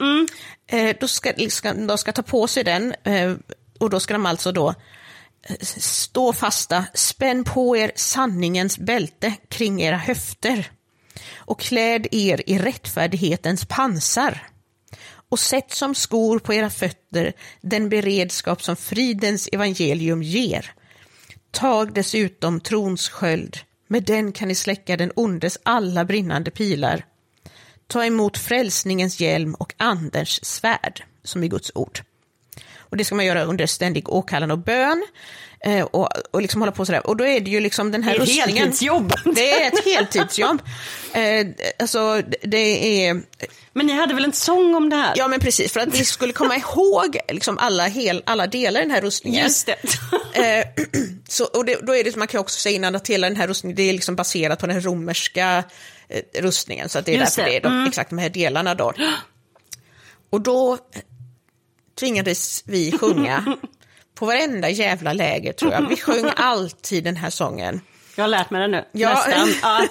Eh, 0.72 0.96
då 1.00 1.08
ska, 1.08 1.34
ska, 1.50 1.74
de 1.74 1.98
ska 1.98 2.12
ta 2.12 2.22
på 2.22 2.48
sig 2.48 2.64
den 2.64 2.94
eh, 3.04 3.34
och 3.80 3.90
då 3.90 4.00
ska 4.00 4.14
de 4.14 4.26
alltså 4.26 4.52
då 4.52 4.70
eh, 5.48 5.56
stå 5.78 6.34
fasta, 6.34 6.86
spänn 6.94 7.44
på 7.44 7.78
er 7.78 7.92
sanningens 7.96 8.78
bälte 8.78 9.34
kring 9.50 9.82
era 9.82 9.98
höfter 9.98 10.72
och 11.52 11.60
kläd 11.60 12.08
er 12.12 12.42
i 12.50 12.58
rättfärdighetens 12.58 13.66
pansar 13.66 14.48
och 15.30 15.40
sätt 15.40 15.72
som 15.72 15.96
skor 15.96 16.40
på 16.40 16.54
era 16.54 16.70
fötter 16.70 17.34
den 17.62 17.90
beredskap 17.90 18.64
som 18.64 18.76
fridens 18.76 19.50
evangelium 19.52 20.24
ger. 20.24 20.72
Tag 21.52 21.94
dessutom 21.94 22.60
trons 22.60 23.10
sköld, 23.10 23.58
med 23.88 24.04
den 24.04 24.32
kan 24.32 24.48
ni 24.48 24.56
släcka 24.56 24.98
den 24.98 25.12
ondes 25.16 25.58
alla 25.64 26.06
brinnande 26.06 26.52
pilar. 26.52 27.06
Ta 27.88 28.06
emot 28.06 28.38
frälsningens 28.38 29.20
hjälm 29.20 29.56
och 29.56 29.74
andens 29.78 30.46
svärd, 30.46 31.04
som 31.24 31.44
är 31.44 31.48
Guds 31.48 31.72
ord. 31.76 32.02
Och 32.92 32.98
det 32.98 33.06
ska 33.06 33.16
man 33.16 33.26
göra 33.26 33.44
under 33.44 33.66
ständig 33.66 34.10
åkallan 34.10 34.52
och 34.52 34.58
bön. 34.58 35.04
Eh, 35.66 35.86
och, 35.86 36.10
och 36.32 36.42
liksom 36.42 36.62
hålla 36.62 36.72
på 36.72 36.86
sådär. 36.86 37.08
Och 37.08 37.18
då 37.18 37.26
är 37.26 37.40
det 37.40 37.52
ju 37.52 37.60
liksom 37.60 37.92
den 37.92 38.04
här 38.04 38.20
Det 38.20 38.40
är 38.40 38.48
ett 38.48 38.56
heltidsjobb. 38.56 39.14
Det 39.36 39.52
är 39.52 39.68
ett 39.68 39.86
heltidsjobb. 39.86 40.62
Eh, 41.14 41.48
alltså, 41.80 42.22
det 42.42 43.08
är... 43.08 43.22
Men 43.74 43.86
ni 43.86 43.94
hade 43.94 44.14
väl 44.14 44.26
en 44.26 44.34
sång 44.34 44.76
om 44.76 44.90
det 44.90 44.96
här? 44.96 45.14
Ja, 45.16 45.28
men 45.28 45.40
precis. 45.40 45.74
För 45.74 45.80
att 45.80 46.00
vi 46.00 46.06
skulle 46.06 46.34
komma 46.34 46.56
ihåg 46.56 47.18
liksom 47.30 47.58
alla, 47.58 47.86
hel, 47.86 48.24
alla 48.26 48.48
delar 48.48 48.80
i 48.80 48.84
den 48.84 48.92
här 48.92 49.02
rustningen. 49.02 49.44
Just 49.44 49.66
det. 49.66 49.76
Eh, 50.34 50.66
så, 51.28 51.46
och 51.46 51.66
det, 51.66 51.76
då 51.82 51.96
är 51.96 52.04
det, 52.04 52.16
man 52.16 52.28
kan 52.28 52.40
också 52.40 52.60
säga 52.60 52.76
innan 52.76 52.96
att 52.96 53.08
hela 53.08 53.30
den 53.30 53.38
här 53.38 53.48
rustningen 53.48 53.76
det 53.76 53.84
är 53.84 53.94
liksom 53.94 54.16
baserat 54.16 54.60
på 54.60 54.68
den 54.68 54.82
romerska 54.82 55.64
eh, 56.10 56.42
rustningen. 56.42 56.90
Så 56.90 57.00
att 57.00 57.06
det 57.06 57.16
är 57.16 57.20
Just 57.20 57.36
därför 57.36 57.52
det. 57.52 57.60
det 57.60 57.68
är 57.68 57.70
de, 57.70 57.88
exakt 57.88 58.10
de 58.10 58.20
här 58.20 58.30
delarna 58.30 58.76
då. 58.76 58.94
Och 60.30 60.42
då 60.42 60.78
tvingades 62.00 62.64
vi 62.66 62.98
sjunga 62.98 63.58
på 64.16 64.26
varenda 64.26 64.70
jävla 64.70 65.14
läger 65.14 65.54
tror 65.54 65.72
jag. 65.72 65.90
Vi 65.90 65.98
sjöng 65.98 66.32
alltid 66.36 67.04
den 67.04 67.16
här 67.16 67.30
sången. 67.30 67.82
Jag 68.16 68.24
har 68.24 68.30
lärt 68.30 68.50
mig 68.50 68.62
den 68.62 68.72
nu. 68.72 68.86
Ja. 68.92 69.10
Nästan. 69.28 69.50
Ja. 69.62 69.88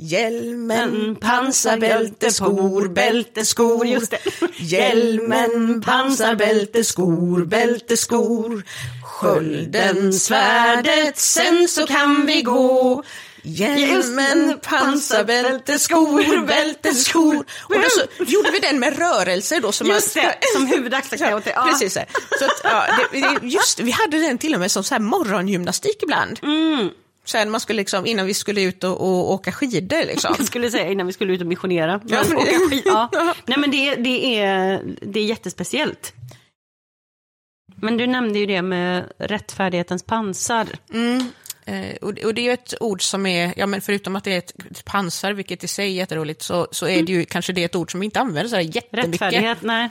Hjälmen, 0.00 1.16
pansarbälte, 1.16 2.30
skor, 2.30 2.88
bälte, 2.88 3.44
skor. 3.44 3.86
Just 3.86 4.10
det. 4.10 4.18
Hjälmen, 4.56 5.80
pansarbälte, 5.80 6.84
skor, 6.84 7.44
bälte, 7.44 7.96
skor. 7.96 8.62
Skölden, 9.04 10.12
svärdet, 10.12 11.18
sen 11.18 11.68
så 11.68 11.86
kan 11.86 12.26
vi 12.26 12.42
gå. 12.42 13.02
Hjälmen, 13.42 14.58
pansarbälte, 14.62 15.78
skor, 15.78 16.46
bälte, 16.46 16.94
skor. 16.94 17.36
Och 17.62 17.74
då 17.74 17.82
så 17.90 18.24
gjorde 18.24 18.50
vi 18.50 18.58
den 18.58 18.78
med 18.80 18.98
rörelser 18.98 19.60
då. 19.60 19.72
Som 19.72 19.86
Just 19.86 20.14
det, 20.14 20.34
som 20.54 20.66
huvudaxelknä. 20.66 21.42
Ja. 21.54 21.66
Precis, 21.70 21.92
så, 22.38 22.44
att, 22.44 22.60
ja, 22.64 22.84
det, 23.12 23.46
just, 23.46 23.80
vi 23.80 23.90
hade 23.90 24.18
den 24.18 24.38
till 24.38 24.54
och 24.54 24.60
med 24.60 24.70
som 24.70 24.84
så 24.84 24.94
här 24.94 25.00
morgongymnastik 25.00 26.02
ibland. 26.02 26.38
Mm. 26.42 26.88
Sen 27.24 27.50
man 27.50 27.60
skulle 27.60 27.76
liksom, 27.76 28.06
innan 28.06 28.26
vi 28.26 28.34
skulle 28.34 28.60
ut 28.62 28.84
och, 28.84 29.00
och 29.00 29.32
åka 29.32 29.52
skidor. 29.52 30.06
Liksom. 30.06 30.34
Jag 30.38 30.46
skulle 30.46 30.70
säga 30.70 30.90
innan 30.92 31.06
vi 31.06 31.12
skulle 31.12 31.32
ut 31.32 31.40
och 31.40 31.46
missionera. 31.46 32.00
Ja, 32.06 32.22
Men 32.24 32.28
men- 32.28 32.38
åka 32.38 32.50
skid- 32.70 32.82
ja. 32.84 33.08
Ja. 33.12 33.34
Nej 33.46 33.58
men 33.58 33.70
det, 33.70 33.94
det, 33.94 34.38
är, 34.40 34.82
det 35.02 35.20
är 35.20 35.24
jättespeciellt. 35.24 36.12
Men 37.80 37.96
du 37.96 38.06
nämnde 38.06 38.38
ju 38.38 38.46
det 38.46 38.62
med 38.62 39.12
rättfärdighetens 39.18 40.02
pansar. 40.02 40.66
Eh, 41.68 41.96
och, 42.02 42.14
det- 42.14 42.24
och 42.24 42.34
det 42.34 42.40
är 42.40 42.42
ju 42.44 42.52
ett 42.52 42.74
ord 42.80 43.02
som 43.02 43.26
är, 43.26 43.54
ja 43.56 43.66
men 43.66 43.80
förutom 43.80 44.16
att 44.16 44.24
det 44.24 44.32
är 44.34 44.38
ett, 44.38 44.84
pansar, 44.84 45.32
vilket 45.32 45.64
i 45.64 45.68
sig 45.68 45.86
är 45.86 45.92
jätteroligt, 45.92 46.42
så, 46.42 46.68
så 46.70 46.86
är 46.88 47.02
det 47.02 47.12
ju 47.12 47.24
kanske 47.24 47.52
det 47.52 47.64
ett 47.64 47.76
ord 47.76 47.90
som 47.90 48.00
vi 48.00 48.04
inte 48.04 48.20
använder 48.20 48.48
så 48.48 48.56
här 48.56 48.62
jättemycket 48.62 49.10
Rättfärdighet, 49.12 49.58
nej. 49.62 49.88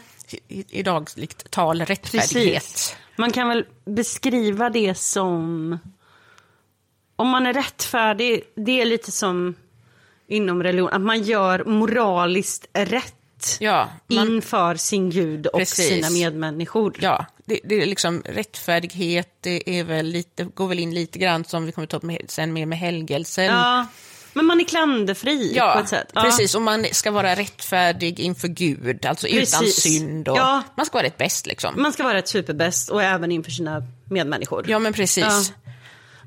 i, 0.47 0.79
i 0.79 0.83
dagligt 0.83 1.51
tal, 1.51 1.81
rättfärdighet. 1.81 2.63
Precis. 2.63 2.95
Man 3.15 3.31
kan 3.31 3.47
väl 3.47 3.65
beskriva 3.85 4.69
det 4.69 4.95
som... 4.97 5.79
Om 7.15 7.27
man 7.29 7.45
är 7.45 7.53
rättfärdig, 7.53 8.43
det 8.55 8.81
är 8.81 8.85
lite 8.85 9.11
som 9.11 9.55
inom 10.27 10.63
religion, 10.63 10.89
att 10.89 11.01
man 11.01 11.23
gör 11.23 11.63
moraliskt 11.63 12.67
rätt 12.73 13.57
Ja, 13.59 13.89
man, 14.07 14.27
inför 14.27 14.75
sin 14.75 15.09
Gud 15.09 15.47
och 15.47 15.59
Precis. 15.59 15.87
sina 15.87 16.09
medmänniskor. 16.09 16.93
ja 17.01 17.25
det, 17.47 17.59
det 17.63 17.81
är 17.81 17.85
liksom 17.85 18.21
rättfärdighet, 18.25 19.29
det 19.41 19.79
är 19.79 19.83
väl 19.83 20.05
lite, 20.05 20.43
går 20.43 20.67
väl 20.67 20.79
in 20.79 20.93
lite 20.93 21.19
grann 21.19 21.43
som 21.45 21.65
vi 21.65 21.71
kommer 21.71 21.87
ta 21.87 21.97
upp 21.97 22.03
med, 22.03 22.21
sen 22.27 22.53
med, 22.53 22.67
med 22.67 22.77
helgelsen. 22.79 23.45
Ja, 23.45 23.85
men 24.33 24.45
man 24.45 24.59
är 24.59 24.63
klanderfri 24.63 25.49
på 25.49 25.57
Ja, 25.57 25.81
ett 25.81 25.89
sätt. 25.89 26.11
Ja. 26.13 26.21
precis. 26.21 26.55
Och 26.55 26.61
man 26.61 26.85
ska 26.91 27.11
vara 27.11 27.35
rättfärdig 27.35 28.19
inför 28.19 28.47
Gud, 28.47 29.05
alltså 29.05 29.27
utan 29.27 29.61
Precis. 29.61 29.75
synd. 29.83 30.27
Och 30.27 30.37
Ja. 30.37 30.63
Man 30.77 30.85
ska 30.85 30.93
vara 30.97 31.05
rätt 31.05 31.17
bäst 31.17 31.45
liksom. 31.47 31.73
Man 31.81 31.93
ska 31.93 32.03
vara 32.03 32.19
ett 32.19 32.27
superbäst 32.27 32.89
och 32.89 33.03
även 33.03 33.31
inför 33.31 33.51
sina 33.51 33.83
medmänniskor. 34.09 34.65
Ja, 34.67 34.79
men 34.79 34.93
precis. 34.93 35.25
Ja. 35.25 35.71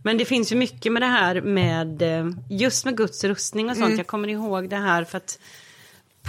Men 0.03 0.19
det 0.19 0.25
finns 0.25 0.53
ju 0.53 0.57
mycket 0.57 0.93
med 0.93 1.03
det 1.03 1.07
här 1.07 1.41
med 1.41 2.03
eh, 2.03 2.27
just 2.51 2.85
med 2.85 2.97
Guds 2.97 3.25
rustning 3.25 3.71
och 3.71 3.77
Mm. 3.77 3.89
sånt. 3.89 3.99
Jag 3.99 4.07
kommer 4.07 4.29
ihåg 4.29 4.69
det 4.71 4.77
här 4.77 5.05
för 5.05 5.17
att 5.17 5.39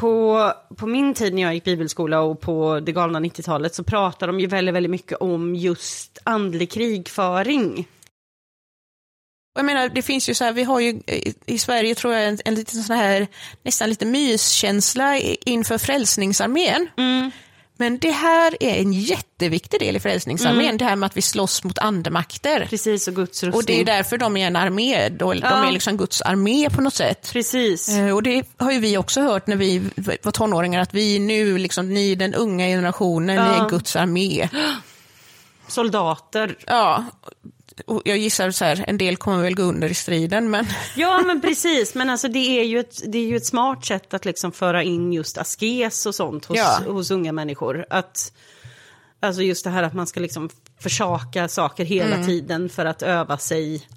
på, 0.01 0.53
på 0.77 0.87
min 0.87 1.13
tid 1.13 1.33
när 1.33 1.41
jag 1.41 1.53
gick 1.53 1.63
bibelskola 1.63 2.21
och 2.21 2.39
på 2.39 2.79
det 2.79 2.91
galna 2.91 3.19
90-talet 3.19 3.75
så 3.75 3.83
pratade 3.83 4.31
de 4.31 4.39
ju 4.39 4.47
väldigt, 4.47 4.75
väldigt 4.75 4.89
mycket 4.89 5.17
om 5.17 5.55
just 5.55 6.17
andlig 6.23 6.71
krigföring. 6.71 7.87
Och 9.53 9.59
Jag 9.59 9.65
menar, 9.65 9.89
det 9.89 10.01
finns 10.01 10.29
ju 10.29 10.33
så 10.33 10.43
här, 10.43 10.51
vi 10.51 10.63
har 10.63 10.79
ju 10.79 10.89
i, 10.89 11.33
i 11.45 11.59
Sverige 11.59 11.95
tror 11.95 12.13
jag 12.13 12.27
en, 12.27 12.37
en 12.45 12.55
liten 12.55 12.83
sån 12.83 12.95
här, 12.95 13.27
nästan 13.63 13.89
lite 13.89 14.05
myskänsla 14.05 15.17
inför 15.45 15.77
Frälsningsarmén. 15.77 16.87
Men 17.81 17.97
det 17.97 18.11
här 18.11 18.57
är 18.59 18.81
en 18.81 18.93
jätteviktig 18.93 19.79
del 19.79 19.95
i 19.95 19.99
Frälsningsarmén, 19.99 20.77
det 20.77 20.85
här 20.85 20.95
med 20.95 21.07
att 21.07 21.17
vi 21.17 21.21
slåss 21.21 21.63
mot 21.63 21.77
andemakter. 21.79 22.65
Precis, 22.69 23.07
och 23.07 23.15
Guds 23.15 23.43
rustning. 23.43 23.53
Och 23.53 23.63
det 23.65 23.81
är 23.81 23.85
därför 23.85 24.17
de 24.17 24.37
är 24.37 24.47
en 24.47 24.55
armé, 24.55 25.09
de 25.09 25.37
Ja. 25.41 25.67
är 25.67 25.71
liksom 25.71 25.97
Guds 25.97 26.21
armé 26.21 26.69
på 26.69 26.81
något 26.81 26.93
sätt. 26.93 27.29
Precis. 27.33 27.89
Eh, 27.89 28.15
Och 28.15 28.23
det 28.23 28.43
har 28.57 28.71
ju 28.71 28.79
vi 28.79 28.97
också 28.97 29.21
hört 29.21 29.47
när 29.47 29.55
vi 29.55 29.81
var 30.23 30.31
tonåringar, 30.31 30.79
att 30.81 30.93
vi 30.93 31.19
nu, 31.19 31.57
liksom, 31.57 31.93
ni 31.93 32.15
den 32.15 32.33
unga 32.33 32.65
generationen, 32.67 33.35
ni 33.35 33.57
Ja. 33.57 33.65
är 33.65 33.69
Guds 33.69 33.95
armé. 33.95 34.49
Soldater. 35.67 36.55
Ja, 36.67 37.05
jag 38.05 38.17
gissar 38.17 38.51
så 38.51 38.65
här, 38.65 38.83
en 38.87 38.97
del 38.97 39.17
kommer 39.17 39.43
väl 39.43 39.55
gå 39.55 39.63
under 39.63 39.89
i 39.89 39.93
striden, 39.93 40.49
men 40.49 40.65
Ja, 40.95 41.21
men 41.25 41.41
precis. 41.41 41.95
Men 41.95 42.09
alltså, 42.09 42.27
det, 42.27 42.59
är 42.59 42.63
ju 42.63 42.79
ett, 42.79 43.01
det 43.11 43.17
är 43.17 43.25
ju 43.25 43.35
ett 43.37 43.45
smart 43.45 43.85
sätt 43.85 44.13
att 44.13 44.25
liksom 44.25 44.51
föra 44.51 44.83
in 44.83 45.13
just 45.13 45.37
askes 45.37 46.05
och 46.05 46.15
sånt 46.15 46.45
hos, 46.45 46.57
Ja. 46.57 46.79
hos 46.87 47.11
unga 47.11 47.31
människor. 47.31 47.85
Att, 47.89 48.33
alltså 49.19 49.41
just 49.41 49.63
det 49.63 49.69
här 49.69 49.83
att 49.83 49.93
man 49.93 50.07
ska 50.07 50.19
liksom 50.19 50.49
försaka 50.79 51.47
saker 51.47 51.85
hela 51.85 52.15
Mm. 52.15 52.27
tiden 52.27 52.69
för 52.69 52.85
att 52.85 53.01
öva 53.01 53.37
sig 53.37 53.87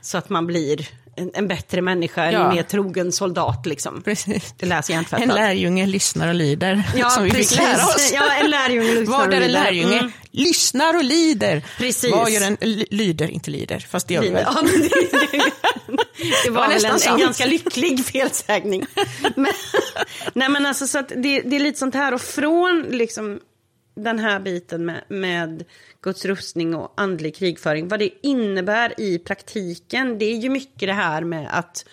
så 0.00 0.18
att 0.18 0.28
man 0.28 0.46
blir 0.46 0.88
en, 1.18 1.30
en 1.34 1.48
bättre 1.48 1.82
människa, 1.82 2.24
en 2.24 2.32
Ja. 2.32 2.52
mer 2.54 2.62
trogen 2.62 3.12
soldat. 3.12 3.66
Liksom. 3.66 4.02
precis. 4.02 4.54
Det 4.56 4.66
läser 4.66 4.94
jag 4.94 5.00
inte 5.00 5.16
En 5.16 5.28
lärjunge 5.28 5.86
lyssnar 5.86 6.28
och 6.28 6.34
lyder, 6.34 6.82
Ja, 6.96 7.10
som 7.10 7.24
vi 7.24 7.30
precis. 7.30 7.50
fick 7.50 7.58
lära 7.60 7.84
oss. 7.86 8.10
Ja, 8.14 8.32
en 8.34 8.50
lärjunge 8.50 8.94
lyssnar 8.94 9.26
och 9.28 9.34
är 9.34 9.40
en 9.40 9.52
lärjunge? 9.52 9.98
Mm. 9.98 10.12
Lyssnar 10.30 10.96
och 10.96 11.04
lider. 11.04 11.62
Precis. 11.78 12.12
Vad 12.12 12.30
gör 12.30 12.40
en 12.46 12.56
ly- 12.60 12.86
lyder, 12.90 13.30
inte 13.30 13.50
lider, 13.50 13.86
fast 13.90 14.08
det 14.08 14.14
gör 14.14 14.22
vi 14.22 14.30
väl. 14.30 14.44
Ja, 14.46 14.62
det, 14.62 14.78
det, 14.78 15.52
det 16.44 16.50
var 16.50 16.60
var 16.60 16.68
väl 16.68 16.84
en, 16.84 16.98
en 17.12 17.18
ganska 17.18 17.46
lycklig 17.46 18.04
felsägning. 18.06 18.86
Men, 19.36 19.52
nej 20.34 20.48
men 20.48 20.66
alltså 20.66 20.86
så 20.86 21.00
det, 21.00 21.40
det 21.40 21.56
är 21.56 21.60
lite 21.60 21.78
sånt 21.78 21.94
här 21.94 22.14
och 22.14 22.20
från 22.20 22.82
liksom 22.90 23.38
den 24.04 24.18
här 24.18 24.40
biten 24.40 24.84
med, 24.84 25.04
med 25.08 25.64
Guds 26.02 26.24
rustning 26.24 26.74
och 26.74 26.92
andlig 26.96 27.36
krigföring, 27.36 27.88
vad 27.88 27.98
det 27.98 28.10
innebär 28.22 29.00
i 29.00 29.18
praktiken, 29.18 30.18
det 30.18 30.24
är 30.24 30.36
ju 30.36 30.48
mycket 30.50 30.88
det 30.88 30.92
här 30.92 31.24
med 31.24 31.48
att 31.58 31.84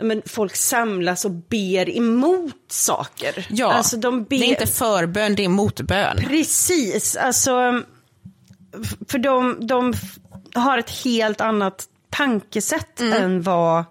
men 0.00 0.22
folk 0.26 0.56
samlas 0.56 1.24
och 1.24 1.30
ber 1.30 1.96
emot 1.96 2.54
saker. 2.68 3.46
Ja, 3.50 3.72
alltså 3.72 3.96
de 3.96 4.24
ber... 4.24 4.38
det 4.38 4.44
är 4.44 4.48
inte 4.48 4.66
förbön, 4.66 5.34
det 5.34 5.44
är 5.44 5.48
motbön. 5.48 6.16
Precis, 6.16 7.16
alltså 7.16 7.82
för 9.08 9.18
de, 9.18 9.66
de 9.66 9.94
har 10.54 10.78
ett 10.78 10.90
helt 11.04 11.40
annat 11.40 11.88
tankesätt 12.10 13.00
än 13.00 13.42
vad 13.42 13.84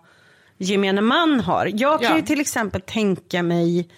gemene 0.57 1.01
man 1.01 1.39
har. 1.39 1.69
Jag 1.73 2.01
kan 2.01 2.11
Ja. 2.11 2.17
ju 2.17 2.21
till 2.23 2.41
exempel 2.41 2.81
tänka 2.81 3.43
mig, 3.43 3.89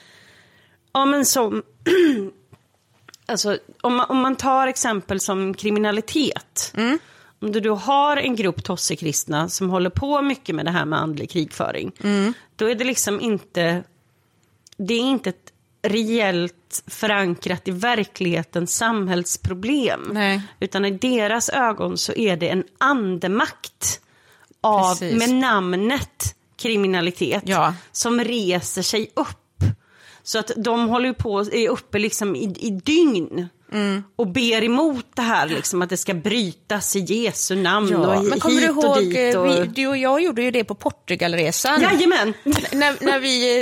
ja 0.93 1.05
men 1.05 1.25
som, 1.25 1.63
alltså 3.25 3.57
om 3.81 3.95
man, 3.95 4.05
om 4.09 4.17
man 4.17 4.35
tar 4.35 4.67
exempel 4.67 5.19
som 5.19 5.53
kriminalitet. 5.53 6.73
Om 7.41 7.51
du 7.51 7.59
då 7.59 7.75
har 7.75 8.17
en 8.17 8.35
grupp 8.35 8.63
tossekristna 8.63 9.49
som 9.49 9.69
håller 9.69 9.89
på 9.89 10.21
mycket 10.21 10.55
med 10.55 10.65
det 10.65 10.71
här 10.71 10.85
med 10.85 10.99
andlig 10.99 11.29
krigföring. 11.29 11.91
Då 12.55 12.69
är 12.69 12.75
det 12.75 12.83
liksom 12.83 13.21
inte 13.21 13.83
det 14.77 14.93
är 14.93 14.99
inte 14.99 15.29
ett 15.29 15.51
reellt 15.87 16.83
förankrat 16.87 17.67
i 17.67 17.71
verklighetens 17.71 18.75
samhällsproblem. 18.75 20.09
Nej. 20.13 20.41
Utan 20.59 20.85
i 20.85 20.91
deras 20.91 21.49
ögon 21.49 21.97
så 21.97 22.13
är 22.13 22.37
det 22.37 22.49
en 22.49 22.63
andemakt 22.77 24.01
av, 24.61 24.95
Precis. 24.95 25.19
med 25.19 25.29
namnet 25.29 26.35
kriminalitet 26.57 27.43
Ja. 27.45 27.73
som 27.91 28.19
reser 28.23 28.81
sig 28.81 29.11
upp. 29.13 29.37
Så 30.27 30.39
att 30.39 30.51
de 30.57 30.87
håller 30.89 31.07
ju 31.07 31.13
på, 31.13 31.39
är 31.39 31.69
uppe 31.69 31.99
liksom 31.99 32.35
i, 32.35 32.55
i 32.59 32.69
dygn 32.69 33.47
Mm. 33.71 34.03
och 34.15 34.27
ber 34.27 34.63
emot 34.63 35.05
det 35.15 35.21
här, 35.21 35.47
liksom, 35.47 35.81
att 35.81 35.89
det 35.89 35.97
ska 35.97 36.13
brytas 36.13 36.95
i 36.95 36.99
Jesu 36.99 37.55
namn 37.55 37.95
och 37.95 38.05
Ja, 38.15 38.15
hi- 38.15 38.29
men 38.29 38.39
kommer 38.39 38.61
du 38.61 38.69
och 38.69 38.83
ihåg, 38.83 38.97
dit. 38.97 39.35
Och... 39.35 39.47
eh, 39.47 39.61
vi, 39.61 39.67
du 39.67 39.87
och 39.87 39.97
jag 39.97 40.21
gjorde 40.23 40.41
ju 40.41 40.51
det 40.51 40.63
på 40.63 40.75
Portugalresan. 40.75 41.81
Jajamän! 41.81 42.33
när, 42.71 43.05
när 43.05 43.19
vi 43.19 43.59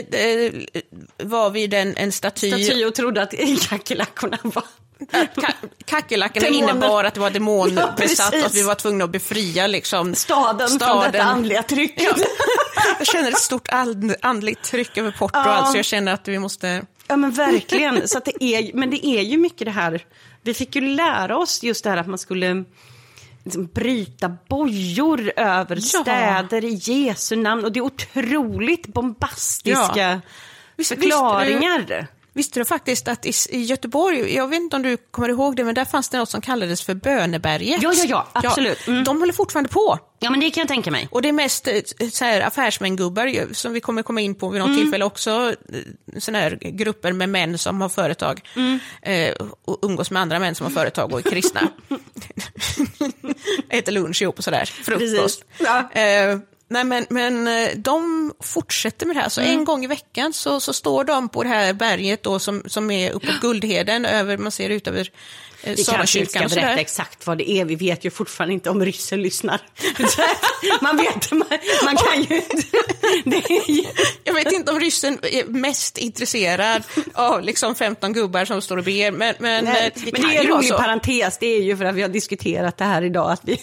eh, 1.20 1.26
var 1.28 1.50
vid 1.50 1.74
en, 1.74 1.98
en 1.98 2.12
staty. 2.12 2.52
Staty 2.64 2.86
och 2.86 2.96
trodde 2.96 3.22
att 3.22 3.34
kackerlackorna 3.70 4.38
var... 4.44 4.64
Ka 5.36 5.54
kackerlackorna 5.86 6.48
innebar 6.48 7.04
att 7.04 7.14
det 7.14 7.20
var 7.20 7.28
Ja, 7.28 7.34
demonbesatt 7.34 7.98
precis. 7.98 8.20
och 8.42 8.46
att 8.46 8.56
vi 8.56 8.64
var 8.64 8.76
tvungna 8.76 9.04
att 9.04 9.10
befria 9.10 9.68
liksom, 9.68 10.16
Staden, 10.16 10.68
från 10.80 11.04
detta 11.04 11.24
andliga 11.24 11.64
tryck. 11.64 11.94
Ja. 11.98 12.12
Jag 12.98 13.08
känner 13.08 13.30
ett 13.32 13.38
stort 13.40 13.68
and, 13.70 14.16
andligt 14.22 14.64
tryck 14.64 14.98
över 14.98 15.12
Porto, 15.12 15.32
Ja. 15.40 15.44
alltså 15.44 15.76
jag 15.78 15.86
känner 15.86 16.14
att 16.14 16.28
vi 16.28 16.40
måste... 16.40 16.86
Ja 17.08 17.18
men 17.18 17.32
verkligen. 17.32 18.08
Så 18.08 18.20
det 18.26 18.44
är, 18.44 18.72
men 18.74 18.90
det 18.90 19.06
är 19.08 19.22
ju 19.22 19.38
mycket 19.38 19.66
det 19.66 19.72
här, 19.72 20.06
vi 20.42 20.54
fick 20.54 20.76
ju 20.76 20.82
lära 20.82 21.38
oss 21.38 21.64
just 21.64 21.84
det 21.84 21.90
här 21.90 21.98
att 21.98 22.08
man 22.08 22.18
skulle 22.18 22.64
liksom 23.44 23.66
bryta 23.66 24.38
bojor 24.50 25.32
över 25.36 25.76
Ja. 25.76 25.82
städer 26.02 26.64
i 26.66 26.74
Jesu 26.74 27.36
namn. 27.36 27.66
Och 27.66 27.72
det 27.72 27.80
är 27.80 27.82
otroligt 27.82 28.88
bombastiska 28.88 29.82
Ja. 30.12 30.20
Visst- 30.78 30.90
förklaringar. 30.90 32.08
Visste 32.36 32.60
du 32.60 32.66
faktiskt 32.66 33.08
att 33.08 33.26
i, 33.26 33.34
i 33.50 33.62
Göteborg, 33.62 34.36
jag 34.36 34.48
vet 34.48 34.58
inte 34.60 34.76
om 34.76 34.82
du 34.82 34.98
kommer 34.98 35.30
ihåg 35.30 35.56
det, 35.56 35.64
men 35.64 35.76
där 35.76 35.86
fanns 35.86 36.10
det 36.10 36.18
något 36.18 36.30
som 36.30 36.42
kallades 36.42 36.82
för 36.82 36.94
Böneberget. 36.94 37.82
Ja, 37.82 37.94
ja, 37.96 38.06
ja, 38.08 38.28
absolut. 38.34 38.88
Mm. 38.88 39.04
De 39.04 39.20
håller 39.20 39.34
fortfarande 39.34 39.70
på. 39.70 40.00
Ja 40.20 40.30
men 40.30 40.40
det 40.40 40.50
kan 40.52 40.62
jag 40.62 40.68
tänka 40.68 40.92
mig. 40.92 41.08
Och 41.12 41.22
det 41.22 41.30
är 41.30 41.34
mest 41.34 41.68
eh, 41.68 41.74
så 42.12 42.26
här, 42.26 42.42
affärsmängubbar 42.42 43.54
som 43.54 43.74
vi 43.74 43.80
kommer 43.80 44.04
komma 44.04 44.22
in 44.22 44.36
på 44.36 44.50
vid 44.50 44.60
något 44.62 44.68
Mm. 44.70 44.82
tillfälle 44.82 45.06
också. 45.06 45.56
Såna 46.18 46.40
här 46.40 46.58
grupper 46.62 47.12
med 47.14 47.30
män 47.30 47.58
som 47.58 47.82
har 47.82 47.90
företag 47.90 48.42
Mm. 48.56 48.80
eh, 49.02 49.34
och 49.66 49.80
umgås 49.82 50.12
med 50.12 50.22
andra 50.22 50.40
män 50.40 50.56
som 50.56 50.66
har 50.66 50.72
företag 50.72 51.14
och 51.14 51.20
är 51.26 51.30
kristna. 51.32 51.62
Äter 53.70 53.92
lunch 53.92 54.22
ihop 54.22 54.38
och 54.38 54.44
sådär, 54.44 54.66
frukost. 54.66 55.46
Ja. 55.58 55.92
Eh, 55.92 56.38
nej 56.74 56.84
men, 56.84 57.06
men 57.10 57.48
eh, 57.48 57.70
de 57.76 58.34
fortsätter 58.40 59.06
med 59.06 59.16
det 59.16 59.20
här, 59.22 59.30
så 59.30 59.42
Mm. 59.42 59.54
en 59.54 59.66
gång 59.66 59.84
i 59.84 59.88
veckan 59.88 60.34
så, 60.34 60.60
så 60.60 60.74
står 60.74 61.04
de 61.04 61.30
på 61.30 61.44
det 61.44 61.50
här 61.50 61.74
berget 61.74 62.24
då, 62.24 62.40
som, 62.40 62.64
som 62.66 62.92
är 62.92 63.12
uppåt 63.12 63.42
Guldheden, 63.42 64.06
över, 64.06 64.38
man 64.38 64.52
ser 64.52 64.70
ut 64.70 64.88
över 64.88 65.12
eh, 65.64 65.74
Vi 65.76 65.84
kanske 65.84 66.20
inte 66.20 66.32
ska 66.32 66.48
berätta 66.48 66.80
exakt 66.82 67.28
vad 67.28 67.38
det 67.38 67.50
är. 67.52 67.66
Vi 67.66 67.76
vet 67.76 68.06
ju 68.06 68.10
fortfarande 68.10 68.54
inte 68.54 68.70
om 68.70 68.86
ryssen 68.86 69.22
lyssnar. 69.22 69.62
man 70.82 70.98
vet, 70.98 71.32
man, 71.32 71.48
man 71.86 71.96
kan 71.98 72.22
ju. 72.22 72.42
Det 73.26 73.50
ju, 73.50 73.84
Jag 74.24 74.34
vet 74.34 74.52
inte 74.52 74.72
om 74.72 74.80
ryssen 74.80 75.20
är 75.22 75.46
mest 75.46 75.98
intresserad 75.98 76.84
av 77.14 77.42
liksom 77.42 77.76
15 77.76 78.14
gubbar 78.14 78.46
som 78.46 78.62
står 78.62 78.78
och 78.78 78.84
ber, 78.84 79.12
men, 79.12 79.36
men, 79.40 79.66
Nej, 79.66 79.92
eh, 79.96 80.02
men 80.04 80.14
kan 80.14 80.30
det 80.30 80.38
är 80.38 80.44
ju 80.44 80.50
en 80.50 80.56
rolig 80.58 80.72
parentes, 80.72 81.38
det 81.40 81.48
är 81.48 81.62
ju 81.62 81.78
för 81.78 81.86
att 81.86 81.96
vi 81.96 82.02
har 82.02 82.10
diskuterat 82.10 82.78
det 82.78 82.86
här 82.86 83.02
idag, 83.02 83.32
att 83.32 83.42
vi 83.44 83.58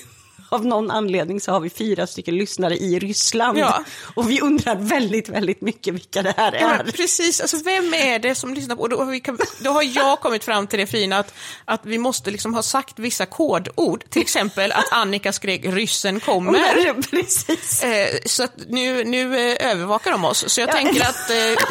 av 0.51 0.66
någon 0.66 0.90
anledning 0.90 1.40
så 1.40 1.53
har 1.53 1.61
vi 1.61 1.70
fyra 1.70 2.07
stycken 2.07 2.36
lyssnare 2.36 2.76
i 2.76 2.98
Ryssland. 2.98 3.59
Ja. 3.59 3.84
Och 4.14 4.30
vi 4.30 4.40
undrar 4.40 4.76
väldigt, 4.76 5.28
väldigt 5.28 5.61
mycket 5.61 5.94
vilka 5.94 6.22
det 6.22 6.34
här 6.36 6.53
Ja, 6.61 6.70
är. 6.70 6.84
men 6.84 6.92
precis, 6.92 7.40
alltså 7.40 7.57
vem 7.64 7.94
är 7.94 8.18
det 8.18 8.34
som 8.34 8.55
lyssnar 8.55 8.76
på? 8.76 8.82
Och 8.82 8.88
då, 8.88 9.20
kan- 9.20 9.38
då 9.61 9.70
har 9.70 9.82
jag 9.82 10.20
kommit 10.20 10.44
fram 10.44 10.66
till 10.66 10.78
det 10.78 10.86
fina 10.86 11.18
att, 11.18 11.34
att 11.64 11.80
vi 11.86 11.98
måste 11.98 12.30
liksom 12.30 12.55
ha 12.55 12.62
sagt 12.62 12.98
vissa 12.98 13.26
kodord. 13.26 14.05
Till 14.11 14.22
exempel 14.22 14.72
att 14.72 14.92
Annika 14.92 15.32
skrek 15.32 15.64
ryssen 15.64 16.20
kommer. 16.20 16.53
Men, 16.92 17.03
precis. 17.03 17.82
Eh, 17.82 18.09
så 18.26 18.46
nu, 18.68 19.05
nu 19.05 19.51
eh, 19.53 19.70
övervakar 19.70 20.11
de 20.11 20.24
oss. 20.24 20.44
Så 20.48 20.61
jag 20.61 20.68
Ja. 20.68 20.72
tänker 20.72 21.01
att 21.03 21.30
eh, 21.30 21.64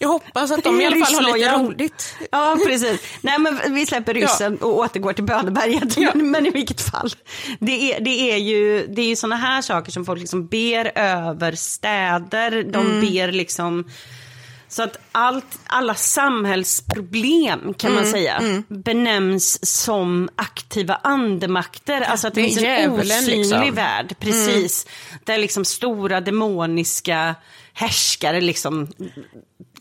jag 0.00 0.08
hoppas 0.08 0.50
att 0.50 0.64
de 0.64 0.80
i 0.80 0.86
alla 0.86 1.06
fall 1.06 1.24
har 1.24 1.38
lite 1.38 1.52
roligt. 1.58 2.14
Ja, 2.30 2.58
precis. 2.66 3.00
Nej, 3.20 3.38
men 3.38 3.74
vi 3.74 3.86
släpper 3.86 4.14
ryssen 4.14 4.56
och 4.58 4.78
återgår 4.78 5.12
till 5.12 5.24
Böneberget. 5.24 5.96
Ja. 5.96 6.10
Men, 6.14 6.30
men 6.30 6.46
i 6.46 6.50
vilket 6.50 6.80
fall. 6.80 7.10
Det 7.60 7.92
är, 7.94 8.00
det 8.00 8.32
är 8.32 8.36
ju, 8.36 8.86
det 8.86 9.02
är 9.02 9.06
ju 9.06 9.16
sådana 9.16 9.36
här 9.36 9.62
saker 9.62 9.92
som 9.92 10.04
folk 10.04 10.20
liksom 10.20 10.46
ber 10.46 10.98
över 10.98 11.52
städer. 11.52 12.50
De 12.62 12.86
Mm. 12.86 13.00
ber 13.00 13.32
liksom... 13.32 13.84
Så 14.70 14.82
att 14.82 14.96
allt, 15.12 15.58
alla 15.66 15.94
samhällsproblem 15.94 17.74
kan 17.74 17.90
Mm, 17.90 18.02
man 18.02 18.12
säga 18.12 18.62
benämns 18.68 19.66
som 19.82 20.28
aktiva 20.36 20.94
andemakter. 21.02 22.00
alltså 22.00 22.28
att 22.28 22.34
det, 22.34 22.40
det 22.40 22.46
är 22.46 22.48
finns 22.50 22.62
en 22.64 22.90
osynlig 23.20 23.38
liksom. 23.38 23.74
värld. 23.74 24.14
Precis. 24.18 24.86
Där 25.24 25.38
liksom 25.38 25.64
stora 25.64 26.20
demoniska 26.20 27.34
härskare 27.72 28.40
liksom 28.40 28.88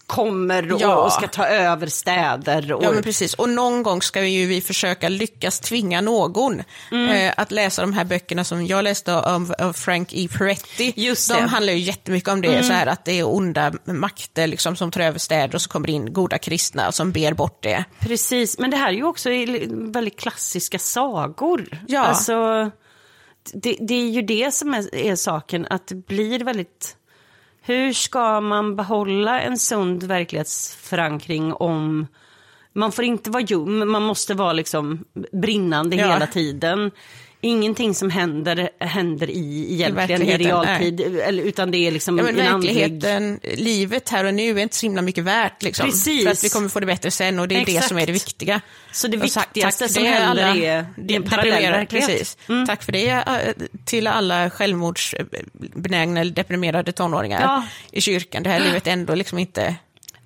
kommer 0.08 0.74
och, 0.74 0.82
Ja. 0.82 0.96
och 0.96 1.12
ska 1.12 1.28
ta 1.28 1.46
över 1.48 1.88
städer. 1.88 2.72
Och, 2.72 2.84
Ja, 2.84 2.92
men 2.92 3.04
precis. 3.04 3.34
Och 3.34 3.50
någon 3.50 3.84
gång 3.84 4.02
ska 4.02 4.22
vi 4.22 4.28
ju 4.30 4.46
vi 4.46 4.62
försöka 4.62 5.10
lyckas 5.10 5.60
tvinga 5.60 6.02
någon 6.02 6.64
Mm. 6.92 7.10
eh, 7.10 7.34
att 7.38 7.52
läsa 7.52 7.82
de 7.82 7.94
här 7.94 8.06
böckerna 8.06 8.44
som 8.44 8.66
jag 8.66 8.84
läste 8.84 9.16
av, 9.16 9.54
av 9.60 9.74
Frank 9.74 10.14
E. 10.14 10.28
Peretti. 10.38 10.94
Just 10.96 11.28
de 11.30 11.34
det. 11.34 11.40
Mm. 11.40 11.50
handlar 11.50 11.74
ju 11.74 11.80
jättemycket 11.80 12.30
om 12.30 12.42
det, 12.42 12.64
så 12.64 12.74
här 12.74 12.88
att 12.88 13.06
det 13.06 13.20
är 13.20 13.28
onda 13.28 13.74
makter 13.86 14.48
liksom, 14.48 14.76
som 14.76 14.92
tar 14.92 15.02
över 15.02 15.20
städer 15.20 15.56
och 15.56 15.62
så 15.62 15.70
kommer 15.70 15.88
det 15.88 15.94
in 15.94 16.14
goda 16.14 16.38
kristna 16.38 16.92
som 16.92 17.12
ber 17.12 17.34
bort 17.34 17.64
det. 17.64 17.84
Precis, 18.00 18.58
men 18.60 18.72
det 18.72 18.78
här 18.78 18.88
är 18.90 18.94
ju 18.94 19.04
också 19.04 19.30
väldigt 19.70 20.20
klassiska 20.20 20.80
sagor. 20.80 21.68
Ja. 21.88 22.00
Alltså, 22.02 22.72
det, 23.54 23.78
det 23.80 23.94
är 23.94 24.10
ju 24.10 24.22
det 24.22 24.54
som 24.54 24.74
är, 24.74 24.96
är 24.96 25.16
saken, 25.16 25.68
att 25.70 25.88
det 25.88 25.96
blir 25.96 26.40
väldigt... 26.44 26.94
Hur 27.68 27.94
ska 27.94 28.42
man 28.42 28.76
behålla 28.76 29.42
en 29.42 29.58
sund 29.58 30.04
verklighetsförankring 30.04 31.54
om... 31.54 32.08
Man 32.74 32.92
får 32.92 33.06
inte 33.06 33.30
vara 33.30 33.44
ljum, 33.44 33.92
man 33.92 34.04
måste 34.04 34.34
vara 34.34 34.54
liksom 34.54 35.06
brinnande 35.32 35.96
Ja. 35.96 36.14
hela 36.14 36.28
tiden. 36.28 36.92
Ingenting 37.48 37.96
som 37.96 38.10
händer, 38.10 38.70
händer 38.80 39.30
i 39.30 39.74
egentligen 39.74 40.22
i 40.22 40.38
realtid, 40.38 41.02
eller, 41.02 41.44
utan 41.44 41.72
det 41.72 41.78
är 41.78 41.92
liksom 41.92 42.18
Ja, 42.18 42.24
men 42.24 42.40
en 42.40 42.48
andlig... 42.48 42.76
verkligheten, 42.76 43.40
livet 43.44 44.10
här 44.10 44.26
och 44.26 44.34
nu 44.34 44.60
är 44.60 44.64
inte 44.64 44.76
så 44.76 44.86
himla 44.86 45.02
mycket 45.02 45.24
värt. 45.24 45.64
Liksom, 45.64 45.86
Precis. 45.86 46.24
För 46.24 46.32
att 46.32 46.44
vi 46.44 46.50
kommer 46.50 46.70
få 46.70 46.80
det 46.80 46.86
bättre 46.86 47.12
sen 47.12 47.40
och 47.40 47.48
det 47.48 47.56
är 47.56 47.66
det 47.66 47.72
Exakt. 47.72 47.88
som 47.88 47.98
är 47.98 48.06
det 48.06 48.12
viktiga. 48.12 48.62
Så 48.92 49.08
det 49.08 49.18
viktigaste 49.18 49.84
tack 49.84 49.92
som 49.92 50.04
det, 50.04 50.10
händer 50.10 50.44
alla 50.44 50.56
är 50.66 50.86
en 51.12 51.24
parallell 51.24 51.72
verklighet. 51.72 52.10
Mm. 52.10 52.18
Precis. 52.18 52.38
Tack 52.68 52.84
för 52.84 52.92
det 52.92 53.24
till 53.86 54.08
alla 54.08 54.50
självmordsbenägna 54.50 56.20
eller 56.22 56.32
deprimerade 56.32 56.92
tonåringar 56.92 57.42
Ja. 57.42 57.64
i 57.92 58.02
kyrkan. 58.02 58.44
Det 58.44 58.50
här 58.50 58.60
livet 58.60 58.88
är 58.88 58.92
ändå 58.92 59.16
liksom 59.16 59.40
inte... 59.40 59.76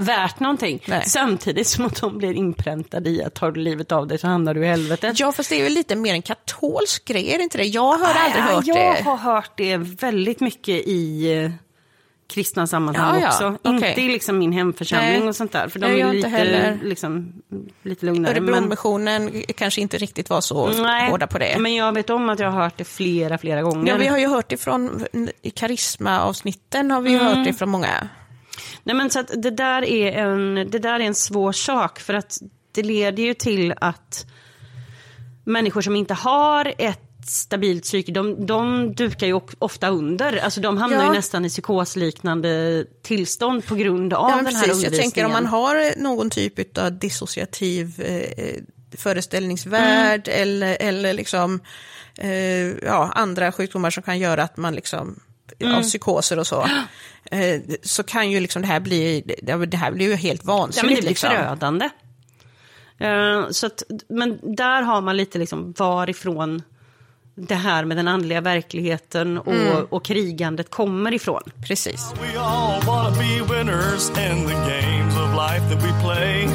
värt 0.04 0.39
någonting. 0.39 0.84
Nej. 0.88 1.04
Samtidigt 1.06 1.68
som 1.68 1.86
att 1.86 2.02
de 2.02 2.18
blir 2.18 2.34
inpräntade 2.34 3.10
i 3.10 3.24
att 3.24 3.34
tar 3.34 3.52
du 3.52 3.62
livet 3.62 3.91
av 3.91 4.08
dig 4.08 4.18
så 4.18 4.28
hamnar 4.28 4.54
du 4.54 4.64
i 4.66 4.68
helvetet. 4.68 5.20
Ja, 5.20 5.32
fast 5.32 5.49
det 5.49 5.60
är 5.60 5.64
väl 5.64 5.74
lite 5.74 5.95
mer 5.95 6.14
en 6.14 6.22
katolsk 6.22 7.06
grej, 7.06 7.34
är 7.34 7.38
det 7.38 7.43
inte 7.43 7.58
det? 7.58 7.66
Jag 7.66 7.97
har 7.97 8.14
aldrig 8.16 8.43
hört 8.43 8.68
jag 8.68 8.78
det. 8.95 9.04
har 9.04 9.18
hört 9.18 9.52
det 9.58 9.78
väldigt 9.78 10.39
mycket 10.39 10.88
i 10.88 11.34
eh, 11.43 11.52
kristna 12.34 12.68
sammanhang 12.68 13.16
Ja, 13.16 13.22
ja. 13.22 13.28
också. 13.28 13.70
Okej. 13.70 13.89
Inte 13.89 14.02
i 14.02 14.08
liksom 14.08 14.38
min 14.39 14.52
hemförsamling 14.52 15.20
Nej. 15.20 15.28
och 15.30 15.36
sånt 15.36 15.52
där. 15.52 15.68
För 15.68 15.80
de 15.80 15.88
Nej, 15.88 15.99
jag 15.99 16.10
är 16.10 16.14
inte 16.14 16.43
lite, 16.43 16.80
liksom, 16.84 17.34
lite 17.84 18.06
lugnare. 18.06 18.39
Men, 18.41 18.49
Örebromissionen 18.54 19.43
kanske 19.58 19.82
inte 19.82 19.97
riktigt 19.97 20.30
var 20.30 20.41
så 20.41 20.68
nej, 20.68 21.10
hårda 21.10 21.28
på 21.28 21.38
det. 21.38 21.56
men 21.60 21.74
jag 21.76 21.93
vet 21.93 22.10
om 22.10 22.30
att 22.30 22.39
jag 22.39 22.52
har 22.52 22.62
hört 22.64 22.78
det 22.78 22.84
flera, 22.84 23.38
flera 23.38 23.62
gånger. 23.62 23.91
Ja, 23.91 23.97
vi 23.97 24.08
har 24.08 24.18
ju 24.18 24.28
hört 24.28 24.49
det 24.49 24.58
från, 24.58 25.06
karismaavsnitten 25.56 26.91
har 26.91 27.02
vi 27.02 27.10
ju 27.12 27.20
Mm. 27.20 27.28
hört 27.28 27.45
det 27.47 27.54
från 27.54 27.70
många. 27.70 28.10
Nej, 28.84 28.95
men 28.95 29.09
så 29.09 29.20
att 29.20 29.32
det, 29.43 29.49
där 29.51 29.82
är 29.86 30.12
en, 30.12 30.55
det 30.72 30.80
där 30.80 30.99
är 30.99 31.03
en 31.03 31.16
svår 31.16 31.51
sak 31.51 31.99
för 31.99 32.14
att 32.14 32.38
det 32.72 32.84
leder 32.84 33.24
ju 33.24 33.34
till 33.34 33.74
att 33.82 34.26
människor 35.43 35.82
som 35.82 35.95
inte 35.95 36.14
har 36.14 36.74
ett 36.78 36.99
stabilt 37.28 37.84
psyke, 37.84 38.12
de, 38.12 38.45
de 38.45 38.93
dukar 38.93 39.28
ju 39.28 39.39
ofta 39.59 39.89
under. 39.89 40.38
Alltså 40.38 40.62
de 40.62 40.78
hamnar 40.78 40.97
Ja. 40.97 41.05
ju 41.05 41.14
nästan 41.14 41.45
i 41.45 41.49
psykosliknande 41.49 42.86
tillstånd 43.01 43.66
på 43.66 43.76
grund 43.76 44.14
av 44.14 44.30
Ja, 44.30 44.36
den 44.36 44.45
här 44.45 44.51
precis. 44.53 44.68
Jag 44.68 44.76
undervisningen. 44.76 45.01
tänker 45.12 45.26
om 45.26 45.32
man 45.32 45.45
har 45.45 46.01
någon 46.01 46.30
typ 46.30 46.78
av 46.78 46.91
dissociativ 46.99 48.01
eh, 48.01 48.62
föreställningsvärld 48.97 50.28
Mm. 50.28 50.41
eller, 50.41 50.78
eller 50.80 51.14
liksom, 51.14 51.59
eh, 52.18 52.30
ja, 52.86 53.12
andra 53.16 53.51
sjukdomar 53.51 53.89
som 53.89 54.03
kan 54.03 54.20
göra 54.20 54.43
att 54.43 54.57
man 54.57 54.76
liksom, 54.76 55.20
Mm. 55.60 55.76
av 55.76 55.82
psykoser 55.82 56.39
och 56.39 56.47
så, 56.47 56.62
eh, 57.32 57.62
så 57.84 58.04
kan 58.04 58.32
ju 58.32 58.39
liksom 58.39 58.62
det 58.62 58.68
här 58.68 58.80
bli, 58.80 59.24
det 59.41 59.78
här 59.78 59.91
blir 59.91 60.06
ju 60.10 60.16
helt 60.16 60.41
Ja, 60.45 60.58
vansinnigt. 60.58 60.84
men 60.86 60.95
det 60.95 61.02
blir 61.02 61.10
liksom. 61.10 61.30
förödande. 61.30 61.89
Så 63.52 63.66
att, 63.66 63.84
men 64.10 64.56
där 64.56 64.82
har 64.82 65.02
man 65.02 65.18
lite 65.18 65.38
liksom 65.39 65.74
varifrån 65.78 66.62
det 67.36 67.56
här 67.56 67.86
med 67.86 67.97
den 67.97 68.08
andliga 68.08 68.41
verkligheten 68.41 69.38
och, 69.38 69.54
Mm. 69.54 69.86
och 69.89 70.06
krigandet 70.06 70.70
kommer 70.72 71.14
ifrån. 71.14 71.41
Precis. 71.68 72.14
We 72.22 72.39
all 72.39 72.82
wanna 72.86 73.10
be 73.12 73.56
winners 73.56 74.10
in 74.10 74.47
the 74.47 74.54
games 74.54 75.16
of 75.16 75.34
life 75.36 75.74
that 75.74 75.84
we 75.84 76.02
play. 76.04 76.47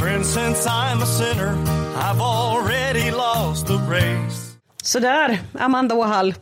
Friends, 0.00 0.34
since 0.34 0.68
I'm 0.68 1.02
a 1.02 1.06
sinner, 1.06 1.52
I've 1.96 2.20
already 2.22 3.10
lost 3.10 3.66
the 3.66 3.74
race. 3.74 4.56
Sådär, 4.82 5.38
Amanda 5.58 5.94
Åhall. 5.94 6.34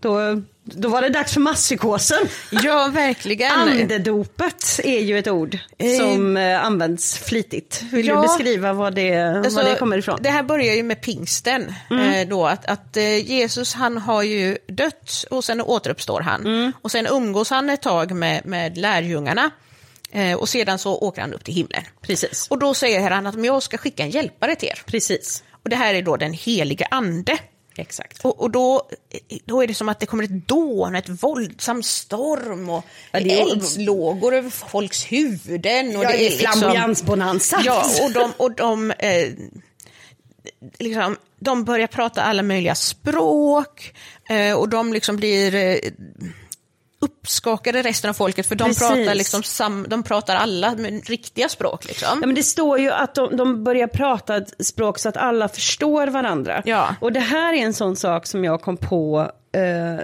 Då, 0.00 0.42
då 0.74 0.88
var 0.88 1.02
det 1.02 1.08
dags 1.08 1.32
för 1.34 1.40
masspsykosen. 1.40 2.18
Ja, 2.50 2.88
verkligen. 2.92 3.52
Andedopet 3.52 4.80
är 4.84 5.00
ju 5.00 5.18
ett 5.18 5.28
ord 5.28 5.58
som 5.98 6.36
eh, 6.36 6.64
används 6.64 7.18
flitigt. 7.18 7.82
Vill 7.92 8.06
ja. 8.06 8.14
du 8.14 8.22
beskriva 8.22 8.72
vad 8.72 8.94
det, 8.94 9.18
Alltså, 9.20 9.56
vad 9.56 9.64
det 9.66 9.74
kommer 9.76 9.98
ifrån? 9.98 10.18
Det 10.22 10.30
här 10.30 10.42
börjar 10.42 10.74
ju 10.74 10.82
med 10.82 11.02
pingsten. 11.02 11.74
Eh, 11.90 12.28
då, 12.28 12.46
att 12.46 12.66
att 12.66 12.96
eh, 12.96 13.30
Jesus 13.30 13.74
han 13.74 13.98
har 13.98 14.22
ju 14.22 14.58
dött 14.68 15.24
och 15.30 15.44
sen 15.44 15.60
återuppstår 15.60 16.20
han. 16.20 16.72
Och 16.82 16.90
sen 16.90 17.06
umgås 17.06 17.50
han 17.50 17.70
ett 17.70 17.82
tag 17.82 18.12
med, 18.12 18.46
med 18.46 18.78
lärjungarna. 18.78 19.50
Eh, 20.12 20.34
och 20.38 20.48
sedan 20.48 20.78
så 20.78 20.94
åker 20.94 21.20
han 21.20 21.34
upp 21.34 21.44
till 21.44 21.54
himlen. 21.54 21.82
Precis. 22.02 22.46
Och 22.50 22.58
då 22.58 22.74
säger 22.74 23.10
han 23.10 23.26
att 23.26 23.34
"Men 23.34 23.44
jag 23.44 23.62
ska 23.62 23.78
skicka 23.78 24.02
en 24.02 24.10
hjälpare 24.10 24.56
till 24.56 24.68
er. 24.68 24.82
Precis. 24.86 25.42
Och 25.62 25.70
det 25.70 25.76
här 25.76 25.94
är 25.94 26.02
då 26.02 26.16
den 26.16 26.32
helige 26.32 26.86
ande. 26.90 27.38
Exakt. 27.76 28.24
Och, 28.24 28.40
och 28.40 28.50
då, 28.50 28.88
då 29.44 29.62
är 29.62 29.66
det 29.66 29.74
som 29.74 29.88
att 29.88 30.00
det 30.00 30.06
kommer 30.06 30.24
ett 30.24 30.48
dån, 30.48 30.94
ett 30.94 31.08
våldsam 31.08 31.82
storm 31.82 32.70
och 32.70 32.84
Ja, 33.12 33.20
det 33.20 33.40
är- 33.40 33.52
eldslågor 33.52 34.34
över 34.34 34.50
folks 34.50 35.12
huvuden. 35.12 35.96
Och 35.96 36.04
Ja, 36.04 36.08
det 36.08 36.26
är 36.26 36.30
liksom, 36.30 36.52
flamboyansbonanza. 36.60 37.62
Ja, 37.64 37.84
och 38.04 38.12
de, 38.12 38.32
och 38.36 38.52
de, 38.56 38.90
eh, 38.90 39.28
liksom, 40.78 41.16
de 41.38 41.64
börjar 41.64 41.86
prata 41.86 42.22
alla 42.22 42.42
möjliga 42.42 42.74
språk 42.74 43.94
eh, 44.28 44.52
och 44.58 44.68
de 44.68 44.92
liksom 44.92 45.16
blir 45.16 45.54
eh, 45.54 45.76
uppskakade 47.00 47.82
resten 47.82 48.10
av 48.10 48.14
folket 48.14 48.46
för 48.46 48.54
de 48.54 48.64
Precis. 48.64 48.88
pratar, 48.88 49.14
liksom 49.14 49.42
sam, 49.42 49.86
de 49.88 50.02
pratar 50.02 50.36
alla 50.36 50.74
med 50.76 51.08
riktiga 51.08 51.48
språk. 51.48 51.84
Liksom. 51.84 52.18
Ja, 52.20 52.26
men 52.26 52.34
det 52.34 52.42
står 52.42 52.78
ju 52.78 52.90
att 52.90 53.14
de, 53.14 53.36
de 53.36 53.64
börjar 53.64 53.86
prata 53.86 54.36
ett 54.36 54.66
språk 54.66 54.98
så 54.98 55.08
att 55.08 55.16
alla 55.16 55.48
förstår 55.48 56.06
varandra. 56.06 56.62
Ja. 56.64 56.94
Och 57.00 57.12
det 57.12 57.20
här 57.20 57.52
är 57.52 57.58
en 57.58 57.74
sån 57.74 57.96
sak 57.96 58.26
som 58.26 58.44
jag 58.44 58.62
kom 58.62 58.76
på 58.76 59.30
eh, 59.52 59.60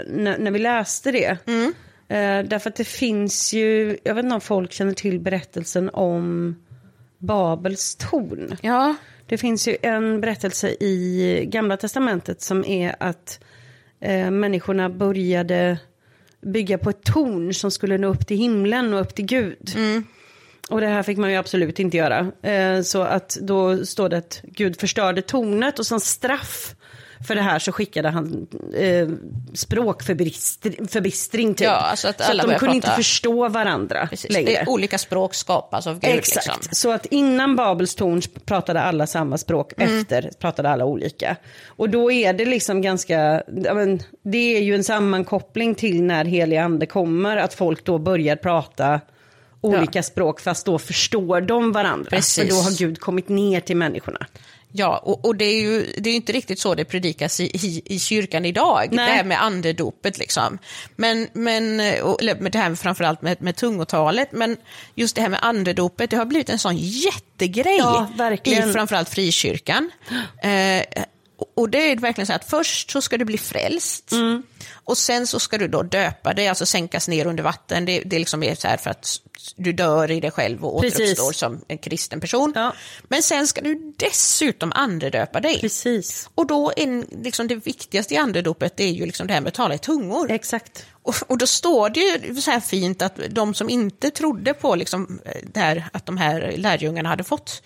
när, 0.07 0.39
när 0.39 0.51
vi 0.51 0.59
läste 0.59 1.13
det. 1.13 1.39
Mm. 1.47 1.75
Eh, 2.09 2.49
därför 2.49 2.71
att 2.71 2.77
det 2.77 2.85
finns 2.85 3.53
ju, 3.53 3.99
jag 4.05 4.15
vet 4.15 4.25
inte 4.25 4.35
om 4.35 4.41
folk 4.41 4.73
känner 4.73 4.95
till 4.95 5.21
berättelsen 5.21 5.91
om 5.93 6.57
Babels 7.19 7.97
torn. 7.97 8.57
Ja, 8.61 8.95
Det 9.27 9.39
finns 9.39 9.69
ju 9.69 9.77
en 9.83 10.21
berättelse 10.21 10.69
i 10.69 11.45
Gamla 11.49 11.77
Testamentet 11.77 12.43
som 12.43 12.65
är 12.65 12.97
att 13.01 13.41
eh, 14.01 14.31
människorna 14.31 14.91
började 14.91 15.79
bygga 16.41 16.79
på 16.79 16.91
ett 16.91 17.05
torn 17.05 17.55
som 17.55 17.71
skulle 17.71 17.99
nå 17.99 18.09
upp 18.09 18.27
till 18.27 18.37
himlen 18.37 18.95
och 18.95 19.01
upp 19.01 19.15
till 19.15 19.27
Gud. 19.27 19.77
Och 20.71 20.81
det 20.81 20.87
här 20.87 21.03
fick 21.03 21.19
man 21.19 21.31
ju 21.31 21.37
absolut 21.37 21.79
inte 21.79 21.97
göra. 21.97 22.33
Eh, 22.43 22.83
så 22.83 23.03
att 23.03 23.39
då 23.41 23.87
står 23.87 24.09
det 24.09 24.19
att 24.19 24.41
Gud 24.43 24.81
förstörde 24.81 25.23
tornet 25.23 25.79
och 25.79 25.87
som 25.87 26.01
straff 26.01 26.75
för 27.27 27.35
det 27.35 27.43
här 27.43 27.59
så 27.59 27.73
skickade 27.73 28.09
han 28.09 28.47
eh, 28.77 29.09
språkförbistring 29.55 31.55
typ. 31.55 31.65
Ja, 31.67 31.71
alltså 31.73 32.09
att 32.09 32.25
så 32.25 32.33
att 32.33 32.49
de 32.49 32.59
kunde 32.59 32.75
inte 32.75 32.87
prata- 32.89 32.97
förstå 32.97 33.49
varandra 33.49 34.07
precis. 34.11 34.33
längre. 34.33 34.47
Det 34.51 34.57
är 34.57 34.69
olika 34.69 34.99
språk 34.99 35.35
skapas 35.35 35.87
av 35.87 36.01
Gud. 36.01 36.11
Exakt, 36.11 36.47
Liksom. 36.47 36.63
så 36.75 36.93
att 36.93 37.07
innan 37.07 37.57
Babels 37.57 37.95
torn 37.95 38.23
pratade 38.45 38.81
alla 38.81 39.07
samma 39.07 39.39
språk, 39.39 39.73
Mm. 39.77 40.01
efter 40.01 40.31
pratade 40.41 40.71
alla 40.71 40.85
olika. 40.85 41.37
Och 41.67 41.91
då 41.91 42.13
är 42.13 42.33
det 42.33 42.45
liksom 42.45 42.83
ganska, 42.83 43.43
ja, 43.65 43.75
men, 43.75 44.01
det 44.23 44.57
är 44.57 44.61
ju 44.63 44.75
en 44.75 44.85
sammankoppling 44.85 45.75
till 45.75 46.03
när 46.03 46.25
helig 46.25 46.57
ande 46.57 46.87
kommer, 46.87 47.37
att 47.37 47.55
folk 47.55 47.85
då 47.85 47.99
börjar 47.99 48.37
prata 48.37 49.01
olika 49.61 50.03
språk 50.03 50.41
fast 50.41 50.67
då 50.67 50.79
förstår 50.79 51.41
de 51.41 51.73
varandra. 51.73 52.11
Precis. 52.11 52.43
För 52.45 52.51
då 52.51 52.57
har 52.63 52.79
Gud 52.79 53.01
kommit 53.01 53.29
ner 53.29 53.61
till 53.61 53.77
människorna. 53.77 54.27
Ja, 54.73 54.99
och, 54.99 55.25
och 55.25 55.37
det 55.37 55.45
är 55.45 55.61
ju 55.61 55.93
det 55.99 56.11
är 56.11 56.15
inte 56.15 56.33
riktigt 56.33 56.59
så 56.59 56.75
det 56.75 56.85
predikas 56.85 57.41
i, 57.41 57.45
i, 57.45 57.83
i 57.85 57.99
kyrkan 57.99 58.45
idag, 58.45 58.89
Nej. 58.91 59.07
det 59.11 59.13
här 59.17 59.25
med 59.25 59.43
andedopet. 59.43 60.19
Liksom. 60.19 60.59
Men, 60.97 61.29
men, 61.33 61.81
och, 62.03 62.23
eller 62.23 62.35
med 62.35 62.53
det 62.53 62.59
här 62.59 62.69
med, 62.69 62.79
framförallt 62.79 63.23
med, 63.23 63.43
med 63.43 63.57
tungotalet, 63.57 64.33
men 64.33 64.57
just 64.95 65.17
det 65.17 65.23
här 65.23 65.29
med 65.29 65.39
andedopet, 65.43 66.11
det 66.11 66.17
har 66.17 66.25
blivit 66.25 66.51
en 66.51 66.59
sån 66.59 66.77
jättegrej 66.77 67.77
Ja, 67.79 68.09
verkligen. 68.17 68.71
i 68.71 68.73
framförallt 68.73 69.09
frikyrkan. 69.09 69.91
Eh, 70.43 71.03
och- 71.55 71.71
det 71.71 71.91
är 71.93 71.97
verkligen 71.97 72.27
så 72.27 72.33
att 72.33 72.51
först 72.51 72.91
så 72.91 73.01
ska 73.01 73.19
du 73.19 73.25
bli 73.25 73.39
frälst 73.39 74.13
Mm. 74.13 74.43
och 74.73 74.99
sen 74.99 75.27
så 75.27 75.39
ska 75.41 75.59
du 75.59 75.69
då 75.69 75.83
döpa 75.83 76.35
dig, 76.35 76.49
alltså 76.49 76.67
sänkas 76.67 77.09
ner 77.09 77.27
under 77.27 77.43
vatten. 77.43 77.85
Det, 77.85 78.01
det 78.07 78.19
liksom 78.19 78.43
är 78.43 78.55
så 78.55 78.69
här 78.69 78.77
för 78.77 78.91
att 78.91 79.21
du 79.57 79.73
dör 79.73 80.11
i 80.11 80.21
dig 80.21 80.31
själv 80.31 80.65
och 80.65 80.81
Precis. 80.83 81.01
återuppstår 81.01 81.33
som 81.33 81.61
en 81.69 81.79
kristen 81.79 82.21
person. 82.21 82.53
Ja. 82.57 82.73
Men 83.09 83.23
sen 83.23 83.47
ska 83.47 83.61
du 83.61 83.93
dessutom 83.97 84.73
andedöpa 84.73 85.41
dig. 85.41 85.61
Precis. 85.61 86.29
Och 86.35 86.47
då 86.47 86.73
är 86.77 87.23
liksom 87.25 87.49
det 87.49 87.55
viktigaste 87.67 88.15
i 88.15 88.17
andedopet 88.17 88.77
det 88.77 88.85
är 88.85 88.93
ju 88.93 89.07
liksom 89.07 89.27
det 89.27 89.33
här 89.35 89.41
med 89.41 89.49
att 89.49 89.55
tala 89.55 89.75
i 89.75 89.79
tungor. 89.79 90.31
Exakt. 90.31 90.85
Och, 91.03 91.15
och 91.29 91.39
då 91.39 91.47
står 91.47 91.91
det 91.91 92.01
ju 92.01 92.41
så 92.41 92.51
här 92.51 92.61
fint 92.61 93.03
att 93.03 93.21
de 93.31 93.55
som 93.55 93.71
inte 93.71 94.11
trodde 94.11 94.55
på 94.55 94.75
liksom 94.75 95.21
det 95.53 95.61
här, 95.61 95.85
att 95.93 96.07
de 96.07 96.17
här 96.17 96.55
lärjungarna 96.57 97.09
hade 97.09 97.25
fått 97.25 97.63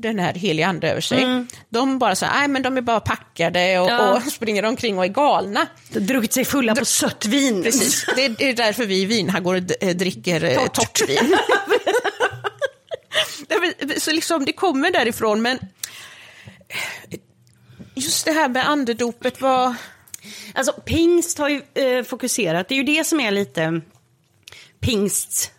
den 0.00 0.18
här 0.18 0.34
heliga 0.34 0.66
ande 0.66 0.90
över 0.90 1.00
sig, 1.00 1.44
de 1.68 1.98
bara 1.98 2.16
så 2.16 2.26
nej 2.26 2.48
men 2.48 2.62
de 2.62 2.76
är 2.76 2.80
bara 2.80 3.00
packade 3.00 3.78
och, 3.78 3.90
Mm. 3.90 4.04
Ja. 4.04 4.16
och 4.16 4.22
springer 4.22 4.64
omkring 4.64 4.98
och 4.98 5.04
är 5.04 5.08
galna. 5.08 5.66
Druckit 5.90 6.32
sig 6.32 6.44
fulla 6.44 6.74
på 6.74 6.84
sött 6.84 7.26
vin. 7.26 7.62
Precis, 7.62 8.06
det 8.16 8.24
är, 8.24 8.28
det 8.28 8.48
är 8.50 8.54
därför 8.54 8.86
vi 8.86 9.04
vinhaggor 9.04 9.60
d- 9.60 9.74
eh, 9.80 9.96
dricker 9.96 10.44
eh, 10.44 10.56
Torrt. 10.56 10.74
torrt 10.74 11.08
vin. 11.08 11.36
Så 13.98 14.12
liksom, 14.12 14.44
det 14.44 14.52
kommer 14.52 14.90
därifrån, 14.90 15.42
men 15.42 15.58
just 17.94 18.24
det 18.24 18.32
här 18.32 18.48
med 18.48 18.68
andedopet 18.68 19.40
var... 19.40 19.74
Alltså 20.54 20.72
pingst 20.72 21.38
har 21.38 21.48
ju 21.48 21.62
eh, 21.74 22.04
fokuserat, 22.04 22.68
det 22.68 22.74
är 22.74 22.76
ju 22.76 22.82
det 22.82 23.04
som 23.06 23.20
är 23.20 23.30
lite 23.30 23.80
pingsts 24.80 25.50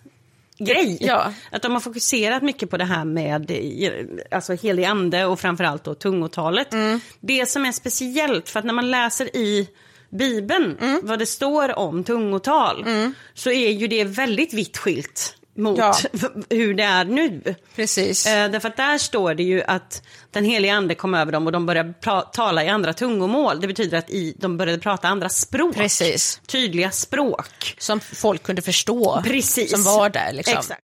grej. 0.59 0.97
Ja. 1.01 1.33
Att 1.51 1.61
de 1.61 1.71
har 1.71 1.79
fokuserat 1.79 2.43
mycket 2.43 2.69
på 2.69 2.77
det 2.77 2.85
här 2.85 3.05
med 3.05 3.51
eh, 3.51 3.91
alltså 4.31 4.53
helig 4.53 4.83
ande 4.85 5.25
och 5.25 5.39
framförallt 5.39 5.83
då 5.83 5.95
tungotalet. 5.95 6.73
Mm. 6.73 6.99
Det 7.19 7.49
som 7.49 7.65
är 7.65 7.71
speciellt, 7.71 8.49
för 8.49 8.59
att 8.59 8.65
när 8.65 8.73
man 8.73 8.91
läser 8.91 9.35
i 9.35 9.69
Bibeln 10.09 10.77
Mm. 10.81 10.99
vad 11.03 11.19
det 11.19 11.25
står 11.25 11.79
om 11.79 12.03
tungotal 12.03 12.85
så 13.33 13.51
är 13.51 13.69
ju 13.71 13.87
det 13.87 14.03
väldigt 14.03 14.53
vitt 14.53 14.77
skilt 14.77 15.35
mot 15.59 15.77
Ja. 15.77 15.95
hur 16.49 16.73
det 16.73 16.83
är 16.83 17.05
nu. 17.05 17.55
Precis. 17.75 18.25
Eh, 18.27 18.51
därför 18.51 18.69
att 18.69 18.77
där 18.77 18.97
står 18.97 19.33
det 19.33 19.43
ju 19.43 19.61
att 19.63 20.03
den 20.31 20.45
heliga 20.45 20.73
ande 20.73 20.95
kom 20.95 21.13
över 21.13 21.31
dem 21.31 21.45
och 21.45 21.51
de 21.51 21.65
började 21.65 21.93
tala 22.33 22.63
i 22.63 22.69
andra 22.69 22.93
tungomål. 22.93 23.61
Det 23.61 23.67
betyder 23.67 23.97
att 23.97 24.09
i, 24.09 24.35
de 24.37 24.57
började 24.57 24.79
prata 24.81 25.07
andra 25.07 25.29
språk. 25.29 25.75
Precis. 25.75 26.41
Tydliga 26.47 26.91
språk. 26.91 27.75
Som 27.77 27.99
folk 27.99 28.43
kunde 28.43 28.61
förstå. 28.61 29.21
Precis. 29.25 29.71
Som 29.71 29.83
var 29.83 30.09
där. 30.09 30.33
Liksom. 30.33 30.57
Exakt. 30.57 30.81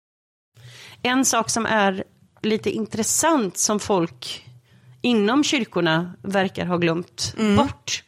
En 1.03 1.25
sak 1.25 1.51
som 1.51 1.67
är 1.67 2.05
lite 2.43 2.71
intressant 2.71 3.59
som 3.59 3.81
folk 3.81 4.47
inom 5.03 5.45
kyrkorna 5.45 6.13
verkar 6.23 6.65
ha 6.67 6.77
glömt 6.77 7.35
Mm. 7.39 7.57
bort. 7.57 8.05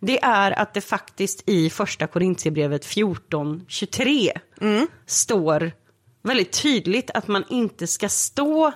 Det 0.00 0.18
är 0.22 0.50
att 0.58 0.74
det 0.74 0.80
faktiskt 0.80 1.42
i 1.46 1.70
första 1.70 2.06
Korintierbrevet 2.06 2.84
14.23 2.86 4.30
Mm. 4.60 4.86
står 5.06 5.72
väldigt 6.26 6.62
tydligt 6.62 7.10
att 7.14 7.28
man 7.28 7.44
inte 7.48 7.86
ska 7.86 8.08
stå 8.08 8.72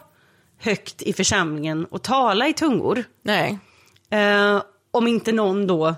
högt 0.58 1.02
i 1.02 1.12
församlingen 1.12 1.84
och 1.84 2.02
tala 2.02 2.48
i 2.48 2.52
tungor. 2.52 3.04
Nej. 3.22 3.58
Eh, 4.10 4.62
om 4.90 5.06
inte 5.08 5.32
någon 5.32 5.66
då 5.66 5.94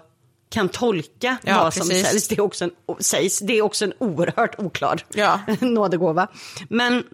kan 0.50 0.68
tolka 0.68 1.36
Ja, 1.44 1.64
vad 1.64 1.74
som 1.74 1.88
precis. 1.88 2.07
sägs. 2.09 2.28
Det, 2.28 2.34
är 2.36 2.40
också 2.40 2.64
en, 2.64 2.70
sägs. 2.98 3.38
det 3.38 3.59
är 3.59 3.62
också 3.62 3.84
en 3.84 3.92
oerhört 3.98 4.59
oklar 4.59 5.05
Ja. 5.14 5.40
nådegåva. 5.61 6.28
Men 6.68 7.05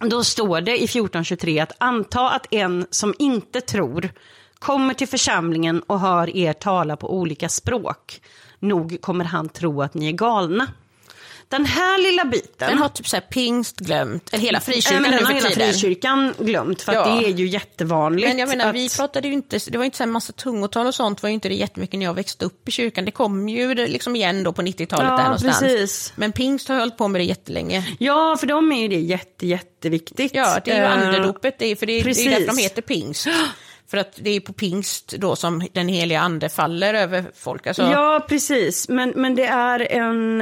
då 0.00 0.24
står 0.24 0.60
det 0.60 0.70
i 0.72 0.84
1423 0.84 1.58
att 1.60 1.72
anta 1.78 2.30
att 2.30 2.46
en 2.50 2.86
som 2.90 3.14
inte 3.18 3.60
tror 3.60 4.10
kommer 4.58 4.94
till 4.94 5.08
församlingen 5.08 5.80
och 5.80 6.00
hör 6.00 6.36
er 6.36 6.52
tala 6.52 6.96
på 6.96 7.14
olika 7.14 7.48
språk. 7.48 8.20
Nog 8.58 8.98
kommer 9.00 9.24
han 9.24 9.48
tro 9.48 9.82
att 9.82 9.94
ni 9.94 10.08
är 10.08 10.12
galna. 10.12 10.66
Den 11.48 11.66
här 11.66 12.02
lilla 12.02 12.24
biten. 12.24 12.68
Den 12.68 12.78
har 12.78 12.88
typ 12.88 13.08
så 13.08 13.16
här 13.16 13.20
pingst 13.20 13.76
glömt, 13.80 14.28
eller 14.32 14.42
hela 14.44 14.56
Ja, 14.56 14.60
frikyrkan 14.60 15.02
men 15.02 15.10
den 15.10 15.24
har 15.24 15.32
hela 15.32 15.50
frikyrkan 15.50 16.34
glömt 16.38 16.82
för 16.82 16.92
att 16.92 17.08
Ja. 17.08 17.14
det 17.20 17.26
är 17.26 17.30
ju 17.32 17.46
jättevanligt. 17.48 18.28
Men 18.28 18.38
jag 18.38 18.48
menar, 18.48 18.72
vi 18.72 18.86
att- 18.86 18.96
pratade 18.96 19.28
ju 19.28 19.34
inte, 19.34 19.58
det 19.70 19.78
var 19.78 19.84
inte 19.84 19.96
så 19.96 20.02
här 20.04 20.10
massa 20.10 20.32
tungotal 20.32 20.86
och 20.86 20.94
sånt, 20.94 21.22
var 21.22 21.28
ju 21.30 21.34
inte 21.34 21.48
det 21.48 21.54
jättemycket 21.54 21.98
när 21.98 22.06
jag 22.06 22.14
växte 22.14 22.44
upp 22.44 22.68
i 22.68 22.70
kyrkan. 22.70 23.04
Det 23.04 23.10
kom 23.10 23.48
ju 23.48 23.74
liksom 23.74 24.16
igen 24.16 24.42
då 24.42 24.52
på 24.52 24.62
90-talet 24.62 25.06
Ja, 25.08 25.16
där 25.16 25.24
någonstans. 25.24 25.58
precis. 25.60 26.12
Men 26.16 26.32
pingst 26.32 26.68
har 26.68 26.74
jag 26.74 26.80
hållit 26.82 26.96
på 26.96 27.08
med 27.08 27.20
det 27.20 27.24
jättelänge. 27.24 27.96
Ja, 27.98 28.36
för 28.40 28.46
dem 28.46 28.72
är 28.72 28.82
ju 28.82 28.88
det 28.88 29.00
jätte, 29.00 29.46
jätteviktigt. 29.46 30.34
Ja, 30.34 30.58
det 30.64 30.70
är 30.70 30.76
ju 30.76 30.82
Eh, 30.82 30.92
andedopet, 31.06 31.58
det 31.58 31.66
är, 31.66 31.76
för 31.76 31.86
det 31.86 31.92
är, 32.00 32.04
det 32.04 32.10
är 32.10 32.24
ju 32.24 32.30
därför 32.30 32.46
de 32.56 32.58
heter 32.62 32.82
pingst. 32.82 33.26
För 33.90 33.98
att 33.98 34.18
det 34.22 34.30
är 34.30 34.40
på 34.40 34.52
pingst 34.52 35.08
då 35.18 35.36
som 35.36 35.66
den 35.72 35.88
heliga 35.88 36.20
ande 36.20 36.48
faller 36.48 36.94
över 36.94 37.24
folk. 37.34 37.66
Alltså, 37.66 37.82
Ja, 37.82 38.26
precis. 38.28 38.88
Men, 38.88 39.12
men 39.16 39.34
det, 39.34 39.44
är 39.46 39.92
en, 39.92 40.38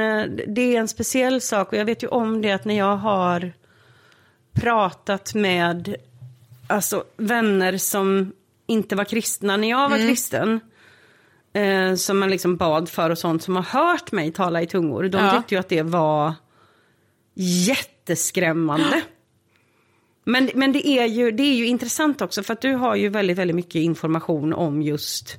det 0.47 0.61
är 0.75 0.79
en 0.79 0.87
speciell 0.87 1.41
sak. 1.41 1.71
Och 1.71 1.77
jag 1.77 1.85
vet 1.85 2.03
ju 2.03 2.07
om 2.07 2.41
det 2.41 2.51
att 2.51 2.65
när 2.65 2.77
jag 2.77 2.95
har 2.95 3.51
pratat 4.53 5.33
med 5.33 5.95
alltså, 6.67 7.03
vänner 7.17 7.77
som 7.77 8.31
inte 8.67 8.95
var 8.95 9.03
kristna 9.05 9.57
när 9.57 9.69
jag 9.69 9.89
var 9.89 9.95
Mm. 9.95 10.07
kristen. 10.07 10.59
Eh, 11.53 11.95
som 11.95 12.19
man 12.19 12.29
liksom 12.29 12.57
bad 12.57 12.89
för 12.89 13.09
och 13.09 13.17
sånt 13.17 13.43
som 13.43 13.55
har 13.55 13.63
hört 13.63 14.11
mig 14.11 14.31
tala 14.31 14.61
i 14.61 14.67
tungor. 14.67 15.03
De 15.03 15.17
Ja. 15.25 15.31
tyckte 15.37 15.55
ju 15.55 15.59
att 15.59 15.69
det 15.69 15.81
var 15.83 16.33
jätteskrämmande. 17.67 19.01
Men, 20.27 20.49
men 20.55 20.71
det, 20.71 20.87
är 20.87 21.05
ju, 21.05 21.31
det 21.31 21.43
är 21.43 21.53
ju 21.55 21.65
intressant 21.67 22.21
också 22.21 22.43
för 22.43 22.53
att 22.53 22.61
du 22.61 22.73
har 22.73 22.95
ju 22.95 23.09
väldigt, 23.09 23.37
väldigt 23.37 23.55
mycket 23.55 23.75
information 23.75 24.53
om 24.53 24.81
just 24.81 25.37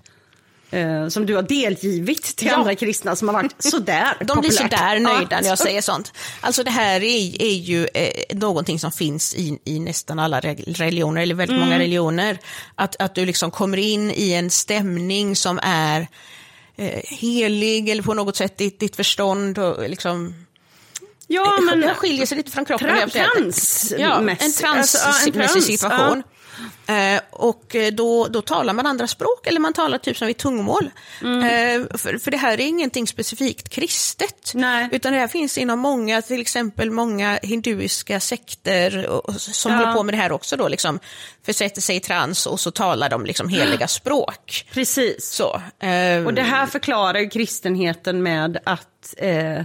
eh, 0.71 1.09
som 1.09 1.27
du 1.27 1.35
har 1.35 1.43
delgivit 1.43 2.23
till 2.37 2.47
Ja. 2.49 2.57
andra 2.57 2.75
kristna 2.75 3.17
som 3.17 3.29
har 3.29 3.33
varit 3.35 3.55
sådär 3.63 4.17
De 4.21 4.25
blir 4.25 4.35
populärt. 4.35 4.55
sådär 4.55 5.01
nöjda 5.01 5.41
när 5.41 5.49
jag 5.49 5.59
säger 5.69 5.81
sånt. 5.83 6.13
Alltså 6.41 6.63
det 6.65 6.71
här 6.71 7.01
är, 7.03 7.43
är 7.43 7.55
ju 7.55 7.89
eh, 7.95 8.37
någonting 8.37 8.79
som 8.79 8.93
finns 8.93 9.35
i, 9.35 9.59
i 9.65 9.79
nästan 9.81 10.19
alla 10.19 10.41
re- 10.41 10.75
religioner, 10.75 11.23
eller 11.23 11.35
väldigt 11.35 11.57
Mm. 11.57 11.69
många 11.69 11.79
religioner. 11.79 12.39
Att, 12.75 12.97
att 13.03 13.15
du 13.15 13.27
liksom 13.27 13.51
kommer 13.51 13.77
in 13.79 14.11
i 14.11 14.33
en 14.33 14.51
stämning 14.51 15.37
som 15.37 15.59
är 15.63 16.07
eh, 16.77 17.01
helig 17.05 17.89
eller 17.89 18.03
på 18.03 18.15
något 18.15 18.37
sätt 18.37 18.57
ditt, 18.59 18.81
ditt 18.81 18.97
förstånd 18.97 19.59
och 19.59 19.91
liksom 19.91 20.35
Ja, 21.31 21.59
men 21.61 21.81
den 21.81 21.95
skiljer 21.95 22.27
sig 22.27 22.37
lite 22.37 22.51
från 22.51 22.65
kroppen. 22.65 22.89
Tra- 22.89 23.11
trans- 23.11 23.95
ja, 23.99 24.19
en. 24.19 24.29
Alltså, 24.29 24.63
ja, 24.67 24.73
transmässig 24.73 25.35
trans, 25.35 25.67
situation. 25.67 26.23
Eh, 26.87 27.21
och 27.31 27.75
eh, 27.77 27.93
då, 27.93 28.27
då 28.27 28.43
talar 28.43 28.73
man 28.73 28.87
andra 28.87 29.07
språk, 29.07 29.47
eller 29.47 29.61
man 29.61 29.73
talar 29.73 29.99
typ 29.99 30.17
som 30.17 30.29
i 30.29 30.35
tungomål. 30.35 30.91
Eh, 31.23 31.99
för, 31.99 32.19
för 32.19 32.31
det 32.31 32.37
här 32.37 32.53
är 32.53 32.67
ingenting 32.67 33.07
specifikt 33.07 33.69
kristet. 33.69 34.53
Nej. 34.55 34.89
Utan 34.93 35.13
det 35.13 35.19
här 35.19 35.29
finns 35.29 35.59
inom 35.59 35.79
många, 35.79 36.23
till 36.23 36.41
exempel 36.41 36.91
många 36.91 37.39
hinduiska 37.43 38.21
sekter 38.21 39.07
och, 39.07 39.35
som 39.41 39.73
Ja. 39.73 39.79
håller 39.79 39.93
på 39.93 40.03
med 40.03 40.15
det 40.15 40.19
här 40.19 40.33
också 40.33 40.57
då, 40.57 40.69
liksom 40.69 41.01
försätter 41.47 41.81
sig 41.81 41.97
i 41.97 42.01
trans 42.01 42.47
och 42.47 42.61
så 42.61 42.71
talar 42.71 43.09
de 43.11 43.25
liksom 43.27 43.49
heliga 43.49 43.89
språk. 43.89 44.67
precis. 44.73 45.31
Så, 45.33 45.63
eh, 45.87 46.27
Och 46.27 46.35
det 46.35 46.43
här 46.43 46.67
förklarar 46.67 47.31
kristenheten 47.31 48.23
med 48.23 48.59
att 48.65 49.15
eh, 49.17 49.61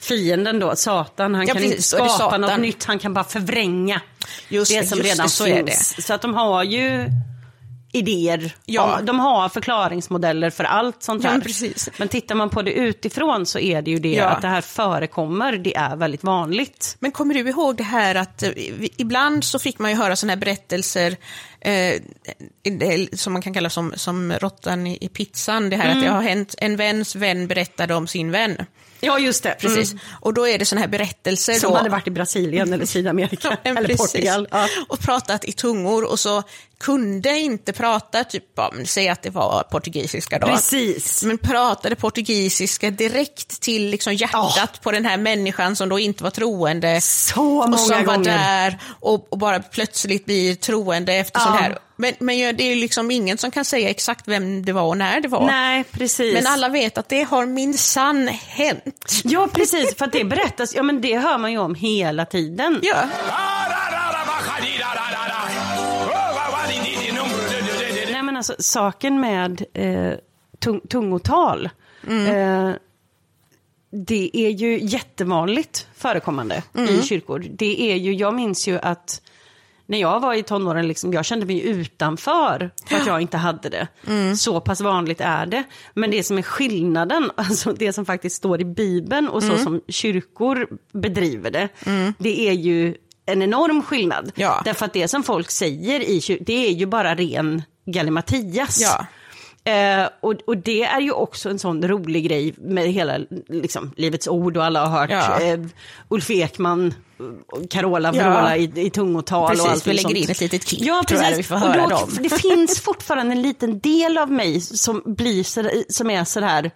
fienden 0.00 0.58
då, 0.58 0.76
Satan, 0.76 1.34
han 1.34 1.46
Ja, 1.46 1.54
kan 1.54 1.62
precis, 1.62 1.94
inte 1.94 2.08
skapa 2.08 2.38
något 2.38 2.60
nytt, 2.60 2.84
han 2.84 2.98
kan 2.98 3.14
bara 3.14 3.24
förvränga 3.24 4.00
Just 4.48 4.70
det 4.72 4.88
som 4.88 4.98
just 4.98 5.10
redan 5.10 5.26
det, 5.26 5.30
så 5.32 5.46
är 5.46 5.66
finns. 5.66 6.06
Så 6.06 6.14
att 6.14 6.22
de 6.22 6.34
har 6.34 6.62
ju 6.64 7.06
idéer, 7.92 8.54
Ja. 8.64 9.00
de 9.02 9.18
har 9.20 9.48
förklaringsmodeller 9.48 10.50
för 10.50 10.64
allt 10.64 11.02
sånt 11.02 11.22
Ja, 11.24 11.28
här. 11.30 11.36
men 11.36 11.46
precis. 11.46 11.88
Men 11.96 12.08
tittar 12.08 12.34
man 12.34 12.50
på 12.50 12.62
det 12.62 12.72
utifrån 12.72 13.46
så 13.46 13.58
är 13.58 13.82
det 13.82 13.90
ju 13.90 13.98
det 13.98 14.12
Ja. 14.12 14.24
att 14.28 14.42
det 14.42 14.48
här 14.48 14.60
förekommer, 14.60 15.52
det 15.52 15.76
är 15.76 15.96
väldigt 15.96 16.24
vanligt. 16.24 16.96
Men 17.00 17.12
kommer 17.12 17.34
du 17.34 17.40
ihåg 17.40 17.76
det 17.76 17.82
här 17.84 18.14
att 18.14 18.42
eh, 18.42 18.50
ibland 18.96 19.44
så 19.44 19.58
fick 19.58 19.78
man 19.78 19.90
ju 19.90 19.96
höra 19.96 20.16
sådana 20.16 20.32
här 20.32 20.40
berättelser 20.40 21.16
eh, 21.60 23.06
som 23.12 23.32
man 23.32 23.42
kan 23.42 23.54
kalla 23.54 23.70
som, 23.70 23.92
som 23.96 24.32
råttan 24.32 24.86
i, 24.86 24.98
i 25.00 25.08
pizzan. 25.08 25.70
Det 25.70 25.76
här 25.76 25.84
Mm. 25.84 25.98
att 25.98 26.04
det 26.04 26.10
har 26.10 26.22
hänt, 26.22 26.54
en 26.58 26.76
väns 26.76 27.16
vän 27.16 27.46
berättade 27.48 27.94
om 27.94 28.06
sin 28.06 28.30
vän. 28.30 28.56
Ja, 29.00 29.18
just 29.18 29.42
det. 29.42 29.56
Precis. 29.60 29.92
Mm. 29.92 30.02
Och 30.20 30.34
då 30.34 30.48
är 30.48 30.58
det 30.58 30.64
sådana 30.64 30.80
här 30.80 30.88
berättelser. 30.88 31.54
Som 31.54 31.70
då, 31.70 31.76
hade 31.76 31.88
varit 31.88 32.06
i 32.06 32.10
Brasilien 32.10 32.72
eller 32.72 32.86
Sydamerika 32.86 33.58
Ja, 33.62 33.70
eller 33.70 33.88
precis. 33.88 34.12
Portugal. 34.12 34.48
Ja. 34.50 34.68
Och 34.88 34.98
pratat 35.00 35.44
i 35.44 35.52
tungor 35.52 36.04
och 36.04 36.18
så 36.18 36.42
kunde 36.80 37.30
inte 37.38 37.72
prata, 37.72 38.24
typ, 38.24 38.44
men 38.72 38.86
säg 38.86 39.08
att 39.08 39.22
det 39.22 39.30
var 39.30 39.62
portugisiska 39.70 40.38
då. 40.38 40.46
Precis. 40.46 41.22
Men 41.24 41.38
pratade 41.38 41.96
portugisiska 41.96 42.90
direkt 42.90 43.60
till 43.60 43.86
liksom 43.90 44.14
hjärtat 44.14 44.80
på 44.82 44.90
den 44.92 45.04
här 45.04 45.16
människan 45.16 45.76
som 45.76 45.88
då 45.88 45.98
inte 45.98 46.24
var 46.24 46.30
troende. 46.30 47.00
Så 47.00 47.42
många 47.42 47.72
och 47.72 47.80
som 47.80 48.04
var 48.04 48.14
gånger. 48.16 48.38
där 48.38 48.78
och, 49.00 49.32
och 49.32 49.38
bara 49.38 49.60
plötsligt 49.60 50.24
blir 50.24 50.54
troende 50.54 51.14
efter 51.14 51.40
Ja. 51.48 51.58
sånt 51.58 51.60
här. 51.60 51.78
Men, 51.96 52.14
men 52.18 52.56
det 52.56 52.72
är 52.72 52.76
liksom 52.76 53.10
ingen 53.10 53.38
som 53.38 53.50
kan 53.50 53.64
säga 53.64 53.90
exakt 53.90 54.28
vem 54.28 54.64
det 54.64 54.72
var 54.72 54.82
och 54.82 54.96
när 54.96 55.20
det 55.20 55.28
var. 55.28 55.46
Nej, 55.46 55.84
precis. 55.84 56.34
Men 56.34 56.46
alla 56.46 56.68
vet 56.68 56.98
att 56.98 57.08
det 57.08 57.22
har 57.22 57.46
minsann 57.46 58.28
hänt. 58.28 59.20
Ja, 59.24 59.48
precis. 59.52 59.94
För 59.96 60.04
att 60.04 60.12
det 60.12 60.24
berättas, 60.24 60.74
ja 60.74 60.82
men 60.82 61.00
det 61.00 61.18
hör 61.18 61.38
man 61.38 61.52
ju 61.52 61.58
om 61.58 61.74
hela 61.74 62.24
tiden. 62.26 62.80
Ja. 62.82 62.96
Nej 68.12 68.22
men 68.22 68.36
alltså 68.36 68.54
saken 68.58 69.20
med 69.20 69.64
eh, 69.74 70.12
tung, 70.58 70.80
tungotal. 70.80 71.70
Eh, 72.08 72.70
det 73.90 74.30
är 74.32 74.50
ju 74.50 74.78
jättevanligt 74.82 75.86
förekommande 75.96 76.62
i 76.88 77.02
kyrkor. 77.02 77.46
Det 77.50 77.92
är 77.92 77.96
ju, 77.96 78.14
jag 78.14 78.34
minns 78.34 78.68
ju 78.68 78.78
att 78.78 79.22
när 79.88 79.98
jag 79.98 80.20
var 80.20 80.34
i 80.34 80.42
tonåren, 80.42 80.88
liksom, 80.88 81.12
jag 81.12 81.24
kände 81.24 81.46
mig 81.46 81.66
utanför 81.66 82.70
för 82.86 82.96
att 82.96 83.06
jag 83.06 83.20
inte 83.20 83.36
hade 83.36 83.68
det. 83.68 83.88
Så 84.36 84.60
pass 84.60 84.80
vanligt 84.80 85.20
är 85.20 85.46
det. 85.46 85.64
Men 85.94 86.10
det 86.10 86.22
som 86.22 86.38
är 86.38 86.42
skillnaden, 86.42 87.30
alltså 87.36 87.72
det 87.72 87.92
som 87.92 88.06
faktiskt 88.06 88.36
står 88.36 88.60
i 88.60 88.64
Bibeln 88.64 89.28
och 89.28 89.42
så 89.42 89.58
som 89.58 89.80
kyrkor 89.88 90.68
bedriver 90.92 91.50
det, 91.50 91.68
det 92.18 92.48
är 92.48 92.52
ju 92.52 92.94
en 93.26 93.42
enorm 93.42 93.82
skillnad. 93.82 94.32
Ja. 94.34 94.62
Därför 94.64 94.86
att 94.86 94.92
det 94.92 95.08
som 95.08 95.22
folk 95.22 95.50
säger 95.50 96.00
i 96.00 96.38
det 96.40 96.66
är 96.66 96.72
ju 96.72 96.86
bara 96.86 97.14
ren 97.14 97.62
gallimatias. 97.86 98.80
Ja. 98.82 99.06
Eh, 99.68 100.08
och, 100.20 100.34
och 100.46 100.56
det 100.56 100.82
är 100.84 101.00
ju 101.00 101.12
också 101.12 101.50
en 101.50 101.58
sån 101.58 101.88
rolig 101.88 102.24
grej 102.24 102.54
med 102.58 102.88
hela 102.88 103.18
liksom, 103.48 103.92
Livets 103.96 104.28
Ord 104.28 104.56
och 104.56 104.64
alla 104.64 104.86
har 104.86 105.00
hört 105.00 105.10
Ja. 105.10 105.40
eh, 105.40 105.60
Ulf 106.08 106.30
Ekman 106.30 106.94
och 107.46 107.70
Carola 107.70 108.12
Ja. 108.14 108.22
vråla 108.24 108.56
i, 108.56 108.72
i 108.76 108.90
tungotal 108.90 109.48
Precis, 109.48 109.64
och 109.64 109.70
allt 109.72 109.86
vi 109.86 109.90
lägger 109.92 110.02
sånt. 110.02 110.16
in 110.16 110.30
ett 110.30 110.40
litet 110.40 110.64
klipp, 110.64 110.80
ja, 110.82 111.04
tror 111.08 111.22
jag, 111.22 111.36
vi 111.36 111.42
får 111.42 111.54
Och 111.54 111.60
höra 111.60 111.82
då, 111.82 111.88
dem. 111.88 112.10
Det 112.20 112.28
finns 112.42 112.80
fortfarande 112.80 113.32
en 113.32 113.42
liten 113.42 113.78
del 113.80 114.18
av 114.18 114.30
mig 114.32 114.60
som, 114.60 115.02
blir 115.06 115.44
så, 115.44 115.70
som 115.88 116.10
är 116.10 116.24
sådär 116.24 116.70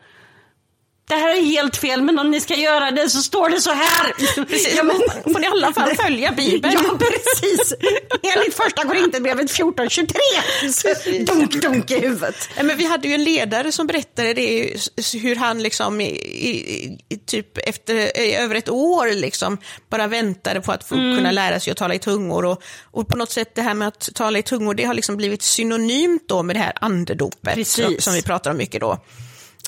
det 1.09 1.15
här 1.15 1.37
är 1.37 1.43
helt 1.43 1.77
fel, 1.77 2.03
men 2.03 2.19
om 2.19 2.31
ni 2.31 2.41
ska 2.41 2.55
göra 2.55 2.91
det 2.91 3.09
så 3.11 3.23
står 3.23 3.49
det 3.49 3.61
så 3.61 3.71
här. 3.73 4.13
Precis, 4.45 4.79
får 5.33 5.39
ni 5.39 5.47
i 5.47 5.51
alla 5.51 5.73
fall 5.73 5.95
följa 5.97 6.33
Bibeln. 6.33 6.75
Ja, 6.85 6.99
precis. 6.99 7.75
Enligt 8.37 8.55
första 8.55 8.85
Korinthierbrevet 8.85 9.51
14.23. 9.51 11.25
Dunk, 11.27 11.63
dunk 11.63 11.91
i 11.91 11.99
huvudet. 12.01 12.49
Nej, 12.57 12.65
Men 12.65 12.77
vi 12.77 12.85
hade 12.85 13.09
ju 13.09 13.15
en 13.15 13.25
ledare 13.25 13.73
som 13.73 13.87
berättade 13.87 14.35
det, 14.35 14.77
hur 15.23 15.37
han 15.37 15.63
liksom 15.63 16.01
i, 16.01 16.05
i, 16.09 16.99
i 17.09 17.17
typ 17.17 17.59
efter 17.59 18.19
i 18.21 18.35
över 18.35 18.55
ett 18.55 18.69
år 18.69 19.15
liksom 19.15 19.59
bara 19.91 20.07
väntade 20.07 20.61
på 20.61 20.73
att 20.73 20.85
få 20.89 20.95
Mm. 20.95 21.17
kunna 21.17 21.31
lära 21.33 21.61
sig 21.61 21.71
att 21.71 21.77
tala 21.77 21.95
i 21.95 21.99
tungor. 21.99 22.45
Och, 22.45 22.63
och 22.91 23.09
på 23.09 23.17
något 23.17 23.31
sätt 23.31 23.55
det 23.55 23.63
här 23.63 23.75
med 23.75 23.89
att 23.89 24.09
tala 24.15 24.39
i 24.39 24.43
tungor, 24.43 24.75
det 24.75 24.85
har 24.85 24.95
liksom 24.95 25.17
blivit 25.17 25.43
synonymt 25.43 26.23
då 26.29 26.43
med 26.43 26.57
det 26.57 26.61
här 26.61 26.73
andedopet 26.81 27.69
som, 27.69 27.97
som 27.99 28.15
vi 28.15 28.23
pratar 28.23 28.51
om 28.51 28.57
mycket 28.57 28.81
då. 28.81 28.99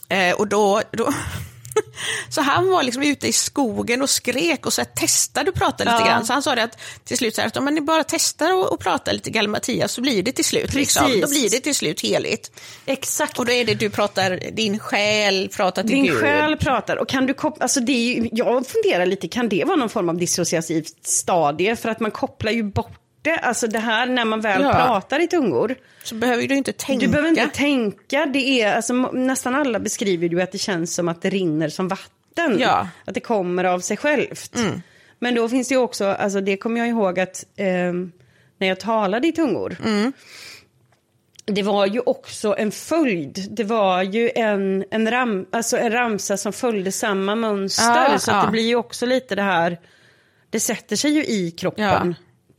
Eh, 0.09 0.35
och 0.35 0.49
då, 0.49 0.83
då 0.93 1.13
Så 2.29 2.41
han 2.41 2.71
var 2.71 2.83
liksom 2.83 3.03
ute 3.03 3.29
i 3.29 3.33
skogen 3.33 4.03
och 4.03 4.11
skrek 4.11 4.67
och 4.67 4.73
så 4.73 4.81
här, 4.81 4.89
testade 4.95 5.49
att 5.51 5.55
prata 5.57 5.85
lite 5.85 5.97
Ja. 6.01 6.07
grann. 6.07 6.27
Så 6.27 6.33
han 6.33 6.43
sa 6.43 6.55
det 6.55 6.63
att 6.63 6.79
till 7.05 7.19
slut 7.19 7.35
så 7.35 7.41
här, 7.41 7.49
att 7.49 7.57
om 7.57 7.65
man 7.65 7.85
bara 7.85 8.05
testar 8.05 8.61
att, 8.61 8.73
att 8.73 8.79
prata 8.79 9.13
lite 9.13 9.31
gallimatias 9.31 9.93
så 9.93 10.01
blir 10.01 10.23
det 10.23 10.33
till 10.33 10.45
slut. 10.45 10.75
Liksom. 10.75 11.21
Då 11.21 11.29
blir 11.29 11.51
det 11.51 11.61
till 11.61 11.75
slut 11.75 12.01
heligt. 12.01 12.51
Exakt. 12.87 13.39
Och 13.39 13.47
då 13.47 13.53
är 13.53 13.65
det 13.65 13.75
du 13.75 13.91
pratar, 13.91 14.51
din 14.53 14.79
själ 14.79 15.49
pratar 15.49 15.83
till 15.83 15.91
Din 15.91 16.05
Gud. 16.05 16.21
själ 16.21 16.57
pratar. 16.57 16.97
Och 16.97 17.09
kan 17.09 17.27
du 17.27 17.35
koppla, 17.35 17.63
alltså 17.63 17.81
det 17.81 17.93
är 17.93 18.15
ju, 18.15 18.29
jag 18.33 18.67
funderar 18.67 19.07
lite, 19.07 19.29
kan 19.29 19.49
det 19.49 19.65
vara 19.65 19.77
någon 19.77 19.89
form 19.91 20.09
av 20.09 20.17
dissociativt 20.19 21.07
stadie? 21.07 21.77
För 21.77 21.89
att 21.89 22.01
man 22.01 22.11
kopplar 22.11 22.53
ju 22.53 22.63
bort 22.63 23.01
det. 23.25 23.37
Alltså 23.37 23.67
det 23.67 23.79
här 23.79 24.07
när 24.07 24.25
man 24.25 24.41
väl 24.41 24.63
Ja. 24.63 24.73
pratar 24.73 25.21
i 25.21 25.27
tungor. 25.29 25.75
Så 26.05 26.15
behöver 26.15 26.47
du 26.47 26.55
inte 26.55 26.73
tänka. 26.73 27.07
Du 27.07 27.13
behöver 27.13 27.29
inte 27.29 27.47
tänka. 27.47 28.27
Det 28.27 28.63
är, 28.63 28.77
alltså, 28.77 28.93
nästan 29.13 29.55
alla 29.55 29.79
beskriver 29.79 30.29
ju 30.29 30.41
att 30.43 30.53
det 30.53 30.59
känns 30.59 30.95
som 30.95 31.09
att 31.09 31.23
det 31.23 31.31
rinner 31.31 31.69
som 31.69 31.89
vatten. 31.89 32.59
Ja. 32.59 32.75
Mm. 32.75 32.87
Att 33.05 33.15
det 33.15 33.21
kommer 33.21 33.65
av 33.65 33.81
sig 33.81 33.97
självt. 33.97 34.57
Men 35.19 35.35
då 35.35 35.49
finns 35.49 35.69
det 35.69 35.75
ju 35.75 35.81
också, 35.81 36.05
alltså 36.07 36.41
det 36.41 36.57
kommer 36.57 36.81
jag 36.81 36.89
ihåg 36.89 37.21
att 37.21 37.45
ehm, 37.57 38.13
när 38.59 38.69
jag 38.69 38.81
talade 38.81 39.29
i 39.29 39.33
tungor. 39.33 39.77
Mm. 39.85 40.13
Det 41.47 41.63
var 41.63 41.87
ju 41.87 42.01
också 42.01 42.55
en 42.59 42.71
följd. 42.71 43.47
Det 43.51 43.65
var 43.65 44.03
ju 44.03 44.31
en, 44.35 44.85
en, 44.91 45.11
ram, 45.11 45.47
alltså 45.51 45.77
en 45.79 45.93
ramsa 45.93 46.37
som 46.37 46.53
följde 46.53 46.93
samma 46.93 47.35
mönster. 47.35 48.09
Ja, 48.13 48.19
så 48.19 48.31
ja. 48.31 48.45
det 48.45 48.51
blir 48.51 48.67
ju 48.67 48.77
också 48.77 49.07
lite 49.07 49.35
det 49.35 49.43
här, 49.43 49.79
det 50.51 50.61
sätter 50.61 50.97
sig 50.97 51.11
ju 51.11 51.25
i 51.25 51.51
kroppen 51.51 51.85
Ja. 51.85 52.15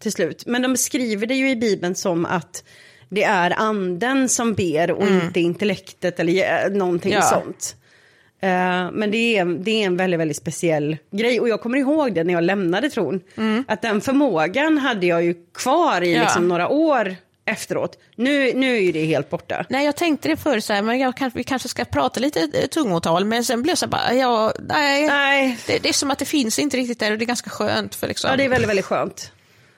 Till 0.06 0.12
slut. 0.12 0.44
Men 0.46 0.62
de 0.62 0.72
beskriver 0.72 1.28
det 1.28 1.36
ju 1.36 1.50
i 1.50 1.56
Bibeln 1.56 1.96
som 1.96 2.26
att 2.26 2.64
det 3.10 3.24
är 3.24 3.54
anden 3.60 4.30
som 4.30 4.54
ber 4.54 4.92
och 4.92 5.08
inte 5.08 5.40
intellektet 5.40 6.20
eller 6.20 6.66
eh, 6.66 6.72
någonting 6.72 7.12
Mm. 7.14 7.24
Ja. 7.24 7.30
sånt. 7.42 7.76
Eh, 8.42 8.92
men 8.92 9.12
det 9.12 9.38
är, 9.38 9.46
det 9.46 9.72
är 9.72 9.86
en 9.86 9.98
väldigt, 9.98 10.20
väldigt 10.20 10.38
speciell 10.38 10.98
grej. 11.12 11.40
Och 11.40 11.50
jag 11.50 11.62
kommer 11.62 11.78
ihåg 11.78 12.14
det 12.14 12.24
när 12.24 12.34
jag 12.34 12.44
lämnade 12.44 12.90
tron. 12.90 13.22
Att 13.68 13.82
den 13.82 14.02
förmågan 14.02 14.78
hade 14.78 15.06
jag 15.06 15.24
ju 15.24 15.36
kvar 15.54 16.02
i 16.02 16.08
Mm. 16.08 16.18
Ja. 16.18 16.24
liksom 16.24 16.48
några 16.48 16.68
år 16.70 17.16
efteråt. 17.48 17.98
Nu, 18.16 18.54
nu 18.54 18.76
är 18.76 18.80
ju 18.82 18.92
det 18.92 19.06
helt 19.06 19.30
borta. 19.30 19.66
Nej, 19.70 19.86
jag 19.86 19.96
tänkte 19.96 20.28
det 20.28 20.38
förr, 20.38 20.60
så 20.60 20.74
här, 20.74 20.82
men 20.82 21.00
jag, 21.00 21.14
vi 21.34 21.44
kanske 21.44 21.68
ska 21.70 21.86
prata 21.86 22.20
lite 22.20 22.40
eh, 22.54 22.68
tungotal, 22.68 23.26
men 23.26 23.44
sen 23.44 23.62
blev 23.62 23.72
jag 23.72 23.78
så 23.78 23.86
här, 23.86 23.92
bara, 23.92 24.14
ja, 24.14 24.54
nej. 24.60 25.08
Nej, 25.08 25.58
Det, 25.68 25.84
det 25.84 25.90
är 25.90 25.94
som 25.94 26.12
att 26.12 26.20
det 26.20 26.26
finst 26.26 26.60
inte 26.60 26.78
riktigt 26.78 27.00
där 27.00 27.12
och 27.12 27.18
det 27.18 27.24
är 27.24 27.28
ganska 27.28 27.50
skönt. 27.50 27.96
För 27.96 28.08
liksom. 28.08 28.30
ja, 28.32 28.38
det 28.38 28.46
är 28.46 28.50
väldigt, 28.50 28.70
väldigt 28.70 28.86
skönt. 28.86 29.32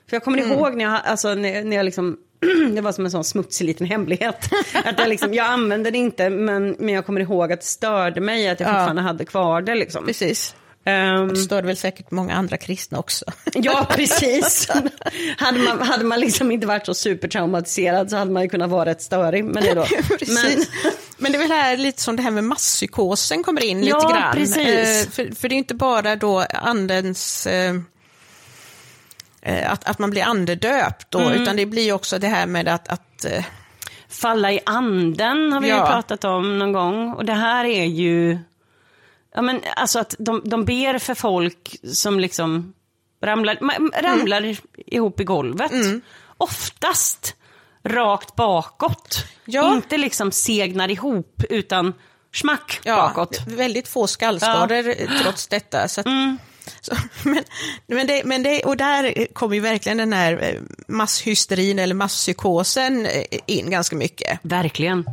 För 0.10 0.16
jag 0.16 0.24
kommer 0.24 0.38
ihåg 0.38 0.76
när 0.76 0.84
jag, 0.86 1.02
alltså, 1.06 1.34
när, 1.36 1.64
när 1.64 1.78
jag 1.78 1.84
liksom, 1.84 2.18
det 2.76 2.82
var 2.82 2.92
som 2.92 3.06
en 3.06 3.12
sån 3.12 3.24
smutsig 3.24 3.66
liten 3.66 3.88
hemlighet. 3.88 4.50
Att 4.86 5.00
jag, 5.00 5.10
liksom, 5.10 5.34
jag 5.34 5.46
använde 5.48 5.92
det 5.92 5.98
inte, 5.98 6.30
men, 6.30 6.76
men 6.80 6.90
jag 6.96 7.06
kommer 7.06 7.22
ihåg 7.22 7.52
att 7.54 7.60
det 7.62 7.66
störde 7.68 8.22
mig 8.22 8.50
att 8.50 8.60
jag 8.60 8.70
Ja. 8.70 8.74
fortfarande 8.74 9.02
hade 9.02 9.26
kvar 9.26 9.62
det. 9.62 9.76
Liksom. 9.76 10.06
Precis. 10.06 10.56
Ehm, 10.86 11.28
Det 11.28 11.36
störde 11.36 11.68
väl 11.68 11.78
säkert 11.78 12.12
många 12.12 12.34
andra 12.34 12.58
kristna 12.58 13.00
också. 13.00 13.26
Ja, 13.54 13.88
precis. 13.90 14.70
hade, 15.38 15.60
man, 15.60 15.82
hade 15.82 16.04
man 16.06 16.20
liksom 16.20 16.52
inte 16.52 16.68
varit 16.68 16.86
så 16.86 16.94
supertraumatiserad 16.94 18.10
så 18.10 18.16
hade 18.16 18.32
man 18.32 18.44
ju 18.44 18.50
kunnat 18.50 18.70
vara 18.70 18.86
rätt 18.90 19.02
störig 19.02 19.46
med 19.46 19.64
det 19.64 19.74
då. 19.74 19.86
Precis. 20.20 20.70
Men... 21.18 21.32
det 21.32 21.38
är 21.38 21.42
väl 21.42 21.52
här 21.52 21.78
lite 21.78 22.02
som 22.02 22.16
det 22.16 22.22
här 22.24 22.32
med 22.32 22.44
masspsykosen 22.44 23.44
kommer 23.44 23.64
in 23.64 23.84
Ja, 23.84 23.96
lite 23.98 24.14
grann. 24.20 24.34
precis. 24.36 25.06
Eh, 25.06 25.10
för, 25.12 25.36
för 25.36 25.50
det 25.50 25.56
är 25.56 25.58
inte 25.58 25.76
bara 25.76 26.16
då 26.16 26.40
andens... 26.54 27.48
Eh, 27.48 27.74
att, 29.48 29.84
att 29.84 30.00
man 30.00 30.10
blir 30.10 30.24
andedöpt 30.24 31.12
då, 31.12 31.20
Mm. 31.20 31.42
utan 31.42 31.56
det 31.56 31.66
blir 31.66 31.84
ju 31.84 31.92
också 31.92 32.20
det 32.20 32.28
här 32.28 32.46
med 32.48 32.68
att... 32.68 32.88
att 32.88 33.26
eh, 33.26 33.46
Falla 34.10 34.52
i 34.52 34.60
anden 34.66 35.52
har 35.54 35.62
vi 35.62 35.68
ju 35.68 35.74
Ja. 35.74 35.88
pratat 35.88 36.24
om 36.24 36.60
någon 36.60 36.72
gång. 36.74 37.14
Och 37.14 37.26
det 37.26 37.34
här 37.34 37.66
är 37.66 37.86
ju... 37.86 38.38
Ja, 39.36 39.42
men 39.42 39.62
alltså 39.76 40.00
att 40.00 40.16
de, 40.20 40.42
de 40.46 40.66
ber 40.66 41.00
för 41.00 41.14
folk 41.16 41.76
som 41.94 42.20
liksom 42.20 42.74
ramlar, 43.24 43.56
ramlar 44.02 44.42
Mm. 44.42 44.56
ihop 44.76 45.20
i 45.20 45.24
golvet. 45.24 45.72
Oftast 46.38 47.36
rakt 47.84 48.36
bakåt. 48.36 49.26
Ja. 49.46 49.74
Inte 49.74 49.98
liksom 49.98 50.32
segnar 50.32 50.92
ihop, 50.92 51.44
utan 51.50 51.94
smack 52.34 52.80
ja, 52.84 52.96
bakåt. 52.96 53.40
väldigt 53.48 53.88
få 53.88 54.08
skallskador 54.08 54.90
eh, 54.90 55.10
trots 55.24 55.48
detta. 55.48 55.88
Så 55.88 56.00
att, 56.02 56.06
Mm. 56.08 56.38
Så, 56.82 56.96
men, 57.24 57.44
men, 57.88 58.08
det, 58.08 58.22
men 58.26 58.44
det, 58.44 58.62
och 58.64 58.78
där 58.78 59.28
kommer 59.34 59.56
ju 59.56 59.62
verkligen 59.62 59.98
den 59.98 60.14
här 60.14 60.40
eh, 60.44 60.62
masshysterin 60.88 61.80
eller 61.80 61.96
masspsykosen 61.96 63.06
eh, 63.06 63.24
in 63.46 63.70
ganska 63.70 63.96
mycket. 63.96 64.40
Verkligen. 64.42 65.06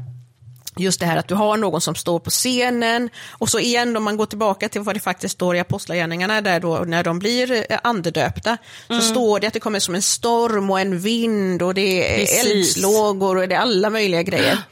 just 0.76 1.00
det 1.00 1.06
här 1.06 1.16
att 1.16 1.28
du 1.28 1.34
har 1.34 1.56
någon 1.56 1.80
som 1.80 1.94
står 1.94 2.18
på 2.18 2.30
scenen 2.30 3.10
och 3.30 3.48
så 3.48 3.58
igen 3.58 3.96
om 3.96 4.02
man 4.04 4.16
går 4.16 4.26
tillbaka 4.26 4.68
till 4.68 4.80
vad 4.80 4.96
det 4.96 5.00
faktiskt 5.00 5.34
står 5.34 5.56
i 5.56 5.60
Apostlagärningarna 5.60 6.40
där 6.40 6.60
då 6.60 6.78
när 6.86 7.04
de 7.04 7.18
blir 7.18 7.66
eh, 7.72 7.78
andedöpta 7.82 8.56
Mm. 8.88 9.02
så 9.02 9.08
står 9.08 9.40
det 9.40 9.46
att 9.46 9.52
det 9.52 9.60
kommer 9.60 9.78
som 9.80 9.94
en 9.94 10.02
storm 10.02 10.70
och 10.70 10.80
en 10.80 10.98
vind 10.98 11.62
och 11.62 11.74
det 11.74 12.14
är 12.14 12.18
Precis. 12.18 12.44
eldslågor 12.44 13.36
och 13.36 13.48
det 13.48 13.54
är 13.54 13.58
alla 13.58 13.90
möjliga 13.90 14.22
grejer. 14.22 14.58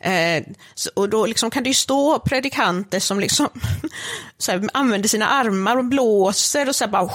Eh, 0.00 0.42
och 0.94 1.08
då 1.08 1.26
liksom 1.26 1.50
kan 1.50 1.62
det 1.62 1.68
ju 1.70 1.74
stå 1.74 2.18
predikanter 2.18 3.00
som 3.00 3.20
liksom 3.20 3.48
så 4.38 4.68
använder 4.72 5.08
sina 5.08 5.26
armar 5.28 5.76
och 5.76 5.84
blåser 5.84 6.68
och 6.68 6.76
så 6.76 6.84
här 6.84 6.90
bara 6.90 7.10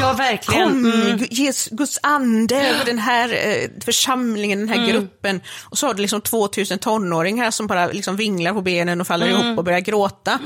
Ja, 0.00 0.12
verkligen. 0.12 0.68
Kom, 0.68 0.84
Mm. 1.04 1.26
Ges 1.30 1.68
Guds 1.68 1.98
ande 2.02 2.56
över 2.68 2.84
den 2.84 2.98
här 2.98 3.28
eh, 3.32 3.70
församlingen, 3.84 4.58
den 4.58 4.68
här 4.68 4.76
Mm. 4.76 4.90
gruppen. 4.90 5.40
Och 5.64 5.78
så 5.78 5.86
har 5.86 5.94
du 5.94 6.02
liksom 6.02 6.20
2000 6.20 6.78
tonåringar 6.78 7.50
som 7.50 7.66
bara 7.66 7.86
liksom 7.86 8.16
vinglar 8.16 8.52
på 8.52 8.60
benen 8.60 9.00
och 9.00 9.06
faller 9.06 9.26
Mm. 9.28 9.40
ihop 9.46 9.58
och 9.58 9.64
börjar 9.64 9.80
gråta. 9.80 10.38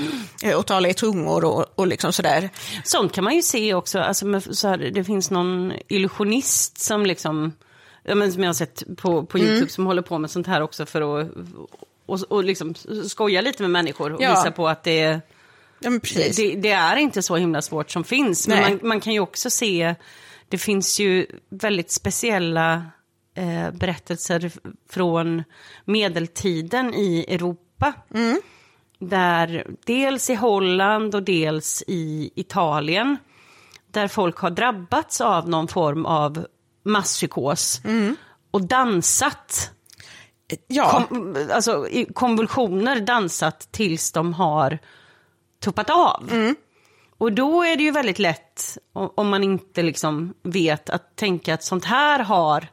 eh, 0.43 0.55
Och 0.55 0.67
talar 0.67 0.89
i 0.91 0.95
tungor 0.95 1.45
och, 1.45 1.67
och 1.75 1.87
liksom 1.87 2.13
sådär. 2.13 2.51
Sånt 2.85 3.13
kan 3.13 3.25
man 3.25 3.35
ju 3.35 3.43
se 3.43 3.75
också. 3.75 3.99
Alltså 4.01 4.41
så 4.41 4.69
här, 4.69 4.79
det 4.79 5.05
finns 5.05 5.31
någon 5.31 5.73
illusionist 5.89 6.79
som 6.81 7.07
liksom, 7.07 7.53
men 8.15 8.33
som 8.33 8.43
jag 8.43 8.49
har 8.49 8.55
sett 8.55 8.83
på, 8.97 9.25
på 9.27 9.39
Mm. 9.39 9.51
YouTube 9.51 9.71
som 9.71 9.87
håller 9.87 10.03
på 10.03 10.19
med 10.19 10.31
sånt 10.31 10.47
här 10.47 10.61
också 10.61 10.87
för 10.87 11.21
att 11.21 11.29
och, 12.07 12.21
och 12.29 12.45
liksom 12.45 12.75
skoja 13.09 13.41
lite 13.41 13.63
med 13.63 13.71
människor 13.71 14.13
och 14.13 14.23
Ja. 14.23 14.31
visa 14.31 14.51
på 14.51 14.69
att 14.69 14.83
det, 14.85 15.21
Ja, 15.81 15.91
det, 16.37 16.55
det 16.55 16.71
är 16.71 16.97
inte 16.97 17.23
så 17.23 17.37
himla 17.37 17.63
svårt 17.63 17.91
som 17.91 18.05
finns. 18.05 18.49
Men 18.49 18.63
man, 18.63 18.81
man 18.83 19.01
kan 19.01 19.13
ju 19.13 19.21
också 19.21 19.51
se, 19.51 19.95
det 20.49 20.59
finns 20.59 21.01
ju 21.01 21.27
väldigt 21.49 21.91
speciella 21.91 22.83
eh, 23.35 23.71
berättelser 23.73 24.53
från 24.91 25.45
medeltiden 25.85 26.95
i 26.95 27.25
Europa. 27.29 27.93
Mm. 28.15 28.41
Där 28.99 29.67
dels 29.87 30.31
i 30.31 30.35
Holland 30.35 31.15
och 31.15 31.23
dels 31.23 31.83
i 31.87 32.31
Italien. 32.35 33.17
Där 33.91 34.09
folk 34.09 34.37
har 34.39 34.51
drabbats 34.51 35.21
av 35.21 35.49
någon 35.49 35.69
form 35.69 36.07
av 36.07 36.47
masspsykos. 36.89 37.81
Mm. 37.85 38.17
Och 38.51 38.63
dansat 38.63 39.71
ja, 40.67 41.07
kom, 41.09 41.37
alltså, 41.53 41.89
i 41.89 42.05
konvulsioner 42.15 43.01
dansat 43.01 43.69
tills 43.73 44.13
de 44.13 44.35
har 44.35 44.79
tuppat 45.61 45.91
av. 45.91 46.29
Mm. 46.33 46.57
Och 47.19 47.33
då 47.33 47.63
är 47.63 47.77
det 47.77 47.83
ju 47.83 47.91
väldigt 47.91 48.19
lätt, 48.19 48.79
om 48.93 49.29
man 49.29 49.45
inte 49.45 49.83
liksom 49.83 50.35
vet, 50.43 50.91
att 50.91 51.17
tänka 51.17 51.55
att 51.55 51.65
sånt 51.65 51.85
här 51.85 52.19
har 52.19 52.67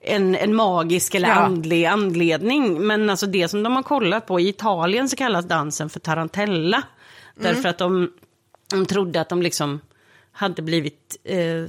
en, 0.00 0.34
en 0.34 0.54
magisk 0.54 1.14
eller 1.14 1.28
Ja. 1.28 1.34
andlig 1.34 1.84
anledning. 1.84 2.86
Men 2.86 3.10
alltså 3.10 3.26
det 3.26 3.48
som 3.48 3.62
de 3.62 3.76
har 3.76 3.82
kollat 3.82 4.26
på, 4.26 4.40
i 4.40 4.48
Italien 4.48 5.08
så 5.08 5.16
kallas 5.16 5.44
dansen 5.44 5.90
för 5.90 6.00
tarantella. 6.00 6.76
Mm. 6.76 7.54
Därför 7.54 7.68
att 7.68 7.78
de, 7.78 8.12
de 8.70 8.86
trodde 8.86 9.20
att 9.20 9.28
de 9.28 9.42
liksom 9.42 9.80
hade 10.32 10.62
blivit, 10.62 11.16
eh, 11.24 11.64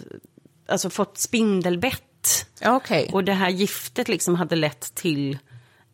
alltså 0.67 0.89
fått 0.89 1.17
spindelbett. 1.17 2.45
ja 2.59 2.75
okej. 2.75 3.09
Och 3.13 3.23
det 3.23 3.33
här 3.33 3.49
giftet 3.49 4.07
liksom 4.07 4.35
hade 4.35 4.55
lett 4.55 4.95
till 4.95 5.37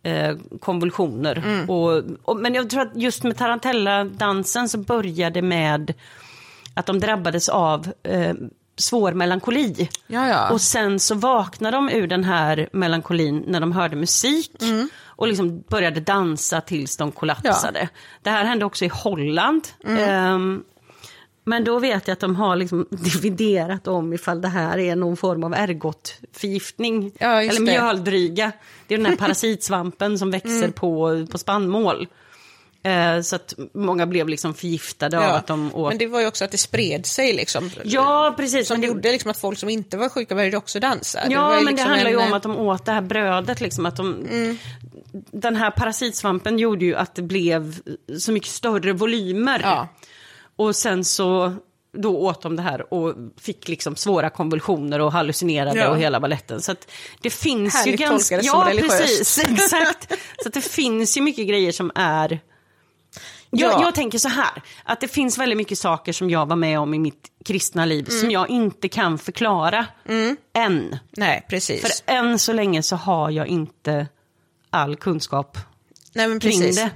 eh, 0.03 0.35
konvulsioner. 0.59 1.65
Och, 1.67 2.03
och, 2.23 2.37
men 2.37 2.53
jag 2.53 2.69
tror 2.69 2.81
att 2.81 2.95
just 2.95 3.23
med 3.23 3.37
Tarantella-dansen 3.37 4.69
så 4.69 4.77
började 4.77 5.41
med 5.41 5.93
att 6.73 6.85
de 6.85 6.99
drabbades 6.99 7.49
av 7.49 7.93
eh, 8.03 8.33
svår 8.77 9.11
melankoli. 9.11 9.89
Ja, 10.07 10.27
ja. 10.27 10.49
Och 10.49 10.61
sen 10.61 10.99
så 10.99 11.15
vaknade 11.15 11.77
de 11.77 11.89
ur 11.89 12.07
den 12.07 12.23
här 12.23 12.69
melankolin 12.73 13.43
när 13.47 13.59
de 13.59 13.71
hörde 13.71 13.95
musik. 13.95 14.51
Och 15.03 15.27
liksom 15.27 15.61
började 15.69 15.99
dansa 15.99 16.61
tills 16.61 16.97
de 16.97 17.11
kollapsade. 17.11 17.89
Det 18.21 18.29
här 18.29 18.45
hände 18.45 18.65
också 18.65 18.85
i 18.85 18.87
Holland. 18.87 19.67
Ehm, 19.99 20.63
men 21.43 21.63
då 21.63 21.79
vet 21.79 22.07
jag 22.07 22.13
att 22.13 22.19
de 22.19 22.35
har 22.35 22.55
liksom 22.55 22.87
dividerat 22.89 23.87
om 23.87 24.13
ifall 24.13 24.41
det 24.41 24.47
här 24.47 24.77
är 24.77 24.95
någon 24.95 25.17
form 25.17 25.43
av 25.43 25.53
ergotförgiftning. 25.53 27.11
Ja, 27.17 27.41
eller 27.41 27.53
det. 27.53 27.59
mjöldryga. 27.59 28.51
Det 28.87 28.93
är 28.93 28.97
den 28.97 29.05
här 29.05 29.15
parasitsvampen 29.25 30.19
som 30.19 30.31
växer 30.31 30.71
på, 30.71 31.27
på 31.31 31.37
spannmål. 31.37 32.07
Eh, 32.83 33.21
så 33.21 33.35
att 33.35 33.53
många 33.73 34.05
blev 34.05 34.29
liksom 34.29 34.53
förgiftade 34.53 35.17
av 35.17 35.23
Ja. 35.23 35.29
att 35.29 35.47
de 35.47 35.75
åt... 35.75 35.89
Men 35.89 35.97
det 35.97 36.07
var 36.07 36.19
ju 36.19 36.27
också 36.27 36.45
att 36.45 36.51
det 36.51 36.57
spred 36.57 37.05
sig 37.05 37.33
liksom. 37.33 37.69
Ja, 37.83 38.33
precis. 38.37 38.67
Som 38.67 38.81
det... 38.81 38.87
gjorde 38.87 39.11
liksom 39.11 39.31
att 39.31 39.37
folk 39.37 39.59
som 39.59 39.69
inte 39.69 39.97
var 39.97 40.09
sjuka 40.09 40.35
började 40.35 40.57
också 40.57 40.79
dansa. 40.79 41.19
Ja, 41.29 41.49
ju 41.49 41.55
men 41.55 41.65
det 41.65 41.71
liksom 41.71 41.89
handlar 41.89 42.09
ju 42.09 42.19
en, 42.19 42.27
om 42.27 42.33
att 42.33 42.43
de 42.43 42.57
åt 42.57 42.85
det 42.85 42.91
här 42.91 43.01
brödet. 43.01 43.61
Liksom, 43.61 43.85
att 43.85 43.95
de, 43.95 44.25
Mm. 44.31 44.57
Den 45.31 45.55
här 45.55 45.71
parasitsvampen 45.71 46.59
gjorde 46.59 46.85
ju 46.85 46.95
att 46.95 47.15
det 47.15 47.21
blev 47.21 47.81
så 48.19 48.31
mycket 48.31 48.49
större 48.49 48.93
volymer. 48.93 49.59
Ja. 49.63 49.87
Och 50.61 50.75
sen 50.75 51.05
så 51.05 51.53
då 51.97 52.17
åt 52.17 52.41
de 52.41 52.55
det 52.55 52.61
här 52.61 52.93
och 52.93 53.15
fick 53.41 53.67
liksom 53.67 53.95
svåra 53.95 54.29
konvulsioner 54.29 54.99
och 55.01 55.11
hallucinerade 55.11 55.79
Ja. 55.79 55.89
och 55.89 55.97
hela 55.97 56.19
balletten. 56.19 56.61
Så 56.61 56.75
det 57.21 57.29
finns 57.29 57.73
Härligt 57.73 57.93
ju 57.99 58.05
ganska... 58.05 58.37
som 58.43 58.45
Ja, 58.47 58.65
religiöst. 58.69 58.97
precis. 59.01 59.37
Exakt. 59.49 60.13
Så 60.43 60.49
det 60.49 60.61
finns 60.61 61.17
ju 61.17 61.21
mycket 61.21 61.47
grejer 61.47 61.71
som 61.71 61.91
är... 61.95 62.39
Jag, 63.49 63.71
Ja. 63.71 63.81
jag 63.81 63.95
tänker 63.95 64.17
så 64.17 64.27
här, 64.27 64.61
att 64.83 65.01
det 65.01 65.07
finns 65.07 65.37
väldigt 65.37 65.57
mycket 65.57 65.77
saker 65.77 66.13
som 66.13 66.29
jag 66.29 66.45
var 66.45 66.55
med 66.55 66.79
om 66.79 66.93
i 66.93 66.99
mitt 66.99 67.31
kristna 67.45 67.85
liv 67.85 68.07
Mm. 68.09 68.21
som 68.21 68.31
jag 68.31 68.49
inte 68.49 68.89
kan 68.89 69.17
förklara 69.17 69.85
än. 70.53 70.97
Nej, 71.11 71.45
precis. 71.49 71.81
För 71.81 72.13
än 72.13 72.39
så 72.39 72.53
länge 72.53 72.83
så 72.83 72.95
har 72.95 73.29
jag 73.29 73.47
inte 73.47 74.07
all 74.69 74.95
kunskap 74.95 75.57
Nej, 76.13 76.27
men 76.27 76.39
kring 76.39 76.59
precis. 76.59 76.75
det. 76.75 76.89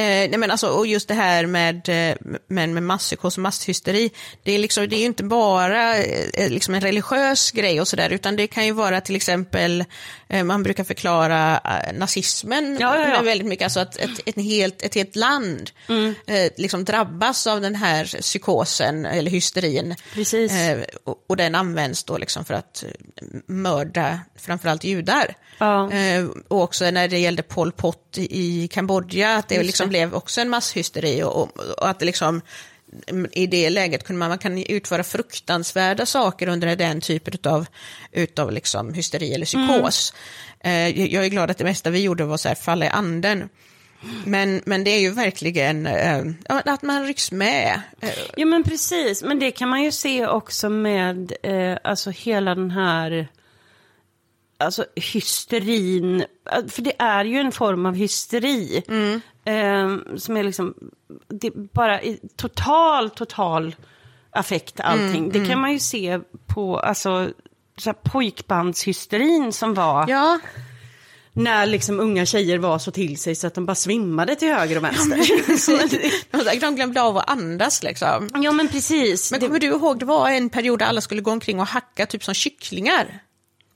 Eh, 0.00 0.30
nej 0.30 0.38
men 0.38 0.50
alltså, 0.50 0.68
och 0.68 0.86
just 0.86 1.08
det 1.08 1.14
här 1.14 1.46
med, 1.46 1.88
eh, 1.88 2.16
med, 2.48 2.68
med 2.68 2.82
masspsykos 2.82 3.36
och 3.36 3.42
masshysteri, 3.42 4.10
det 4.42 4.52
är, 4.52 4.58
liksom, 4.58 4.88
det 4.88 4.96
är 4.96 5.00
ju 5.00 5.04
inte 5.06 5.24
bara 5.24 5.96
eh, 5.98 6.50
liksom 6.50 6.74
en 6.74 6.80
religiös 6.80 7.50
grej 7.50 7.80
och 7.80 7.88
sådär, 7.88 8.10
utan 8.10 8.36
det 8.36 8.46
kan 8.46 8.66
ju 8.66 8.72
vara 8.72 9.00
till 9.00 9.16
exempel, 9.16 9.84
eh, 10.28 10.44
man 10.44 10.62
brukar 10.62 10.84
förklara 10.84 11.60
eh, 11.64 11.92
nazismen 11.98 12.76
Ja, 12.80 12.98
ja, 12.98 13.08
ja. 13.14 13.22
väldigt 13.22 13.46
mycket, 13.46 13.64
alltså 13.64 13.80
att 13.80 13.96
ett, 13.96 14.20
ett, 14.26 14.36
helt, 14.36 14.82
ett 14.82 14.94
helt 14.94 15.16
land 15.16 15.70
Mm. 15.88 16.14
eh, 16.26 16.50
liksom 16.56 16.84
drabbas 16.84 17.46
av 17.46 17.60
den 17.60 17.74
här 17.74 18.04
psykosen 18.20 19.06
eller 19.06 19.30
hysterin. 19.30 19.94
Precis. 20.14 20.52
Eh, 20.52 20.78
och, 21.04 21.24
och 21.28 21.36
den 21.36 21.54
används 21.54 22.04
då 22.04 22.18
liksom 22.18 22.44
för 22.44 22.54
att 22.54 22.84
eh, 22.84 23.26
mörda 23.46 24.20
framförallt 24.38 24.84
judar. 24.84 25.34
Ja. 25.58 25.92
Eh, 25.92 26.24
och 26.48 26.62
också 26.62 26.90
när 26.90 27.08
det 27.08 27.18
gällde 27.18 27.42
Pol 27.42 27.72
Pot 27.72 28.18
i, 28.18 28.68
Kambodja, 28.68 29.36
att 29.36 29.48
det 29.48 29.54
Just 29.54 29.66
liksom 29.66 29.89
blev 29.90 30.14
också 30.14 30.40
en 30.40 30.48
masshysteri 30.48 31.22
och, 31.22 31.42
och, 31.42 31.58
och 31.78 31.88
att 31.88 32.02
liksom 32.02 32.42
i 33.32 33.46
det 33.46 33.70
läget 33.70 34.04
kunde 34.04 34.18
man, 34.18 34.28
man 34.28 34.38
kan 34.38 34.58
utföra 34.58 35.04
fruktansvärda 35.04 36.06
saker 36.06 36.48
under 36.48 36.76
den 36.76 37.00
typen 37.00 37.52
av 37.52 37.66
utav 38.12 38.52
liksom 38.52 38.94
hysteri 38.94 39.34
eller 39.34 39.46
psykos. 39.46 40.14
Mm. 40.60 40.96
Eh, 40.96 41.14
jag 41.14 41.24
är 41.24 41.28
glad 41.28 41.50
att 41.50 41.58
det 41.58 41.64
mesta 41.64 41.90
vi 41.90 42.02
gjorde 42.02 42.24
var 42.24 42.36
så 42.36 42.48
här 42.48 42.54
falla 42.54 42.86
i 42.86 42.88
anden. 42.88 43.48
Men, 44.24 44.62
men 44.66 44.84
det 44.84 44.90
är 44.90 45.00
ju 45.00 45.10
verkligen 45.10 45.86
eh, 45.86 46.24
att 46.48 46.82
man 46.82 47.06
rycks 47.06 47.32
med. 47.32 47.80
Eh, 48.00 48.10
Ja 48.36 48.46
men 48.46 48.64
precis, 48.64 49.22
men 49.22 49.38
det 49.38 49.50
kan 49.50 49.68
man 49.68 49.82
ju 49.82 49.92
se 49.92 50.26
också 50.26 50.68
med 50.68 51.32
eh, 51.42 51.76
alltså 51.84 52.10
hela 52.10 52.54
den 52.54 52.70
här 52.70 53.28
alltså 54.60 54.84
hysterin, 54.96 56.24
för 56.68 56.82
det 56.82 56.92
är 56.98 57.24
ju 57.24 57.38
en 57.38 57.52
form 57.52 57.86
av 57.86 57.94
hysteri. 57.94 58.82
Eh, 59.44 60.16
som 60.16 60.36
är 60.36 60.42
liksom, 60.42 60.74
det 61.28 61.46
är 61.46 61.74
bara 61.74 62.00
total, 62.36 63.10
total 63.10 63.76
affekt 64.32 64.80
allting. 64.80 65.30
Det 65.30 65.46
kan 65.46 65.60
man 65.60 65.72
ju 65.72 65.78
se 65.78 66.20
på, 66.46 66.78
alltså, 66.78 67.28
så 67.76 67.92
pojkbandshysterin 67.92 69.52
som 69.52 69.74
var 69.74 70.08
Ja, 70.08 70.38
när 71.32 71.66
liksom 71.66 72.00
unga 72.00 72.26
tjejer 72.26 72.58
var 72.58 72.78
så 72.78 72.90
till 72.90 73.18
sig 73.18 73.34
så 73.34 73.46
att 73.46 73.54
de 73.54 73.66
bara 73.66 73.74
svimmade 73.74 74.36
till 74.36 74.52
höger 74.52 74.76
och 74.76 74.84
vänster. 74.84 76.60
de 76.60 76.74
glömde 76.76 77.02
av 77.02 77.16
att 77.16 77.30
andas 77.30 77.82
liksom. 77.82 78.28
ja 78.34 78.52
men 78.52 78.68
precis. 78.68 79.30
Men 79.30 79.40
Det- 79.40 79.46
kommer 79.46 79.60
du 79.60 79.66
ihåg, 79.66 79.98
det 79.98 80.04
var 80.04 80.30
en 80.30 80.50
period 80.50 80.78
där 80.78 80.86
alla 80.86 81.00
skulle 81.00 81.20
gå 81.20 81.30
omkring 81.30 81.60
och 81.60 81.66
hacka 81.66 82.06
typ 82.06 82.24
som 82.24 82.34
kycklingar. 82.34 83.20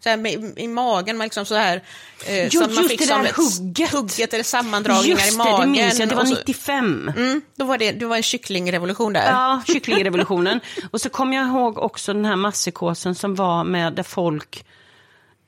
Så 0.05 0.11
här 0.11 0.17
med, 0.17 0.59
i 0.59 0.69
magen, 0.69 1.17
man 1.17 1.25
liksom 1.25 1.45
så 1.47 1.55
här. 1.55 1.83
Eh, 2.27 2.47
Jo, 2.51 2.63
att 2.63 2.67
man 2.69 2.77
just 2.77 2.91
fick 2.91 3.01
det 3.01 3.07
som 3.07 3.21
ett- 3.25 3.37
hugget. 3.37 3.91
hugget 3.93 4.35
eller 4.35 4.45
sammandragningar 4.45 5.17
Just 5.17 5.27
i 5.27 5.31
det, 5.31 5.37
magen. 5.37 5.61
det 5.61 5.67
minns 5.83 5.99
jag. 5.99 6.09
Det 6.09 6.15
var 6.15 6.23
och 6.23 6.29
så- 6.29 6.35
95. 6.35 7.13
Mm, 7.17 7.41
då 7.57 7.65
var 7.65 7.79
det, 7.79 7.93
det 7.93 8.07
var 8.07 8.17
en 8.17 8.23
kycklingrevolution 8.23 9.13
där. 9.13 9.31
Ja, 9.33 9.63
kycklingrevolutionen. 9.67 10.61
Och 10.91 11.01
så 11.01 11.09
kommer 11.11 11.37
jag 11.37 11.47
ihåg 11.49 11.79
också 11.79 12.13
den 12.13 12.25
här 12.25 12.37
masspsykosen 12.37 13.15
som 13.15 13.35
var 13.35 13.65
med 13.65 13.93
där 13.93 14.03
folk 14.03 14.65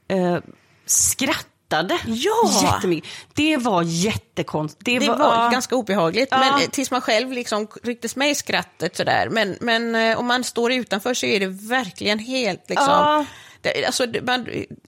eh, 0.09 0.39
skrattade 0.87 1.99
Ja. 2.07 2.51
jättemycket. 2.63 3.11
Det 3.35 3.57
var 3.57 3.83
jättekonstigt. 3.83 4.85
Det, 4.85 4.99
Det 4.99 5.09
var, 5.09 5.17
ja, 5.45 5.49
ganska 5.53 5.77
obehagligt, 5.77 6.29
Ja. 6.31 6.39
men 6.39 6.49
eh, 6.63 6.69
tills 6.71 6.91
man 6.91 7.01
själv 7.01 7.33
liksom 7.33 7.67
rycktes 7.83 8.17
med 8.17 8.31
i 8.31 8.35
skrattet 8.35 8.97
sådär. 8.97 9.29
Men, 9.31 9.57
men 9.61 9.95
eh, 9.95 10.19
om 10.19 10.27
man 10.27 10.45
står 10.45 10.73
utanför 10.73 11.15
så 11.15 11.27
är 11.27 11.41
det 11.41 11.47
verkligen 11.47 12.19
helt 12.19 12.65
liksom... 12.71 12.87
Ja. 12.89 13.25
Det, 13.75 13.85
alltså, 13.87 14.07
man, 14.23 14.47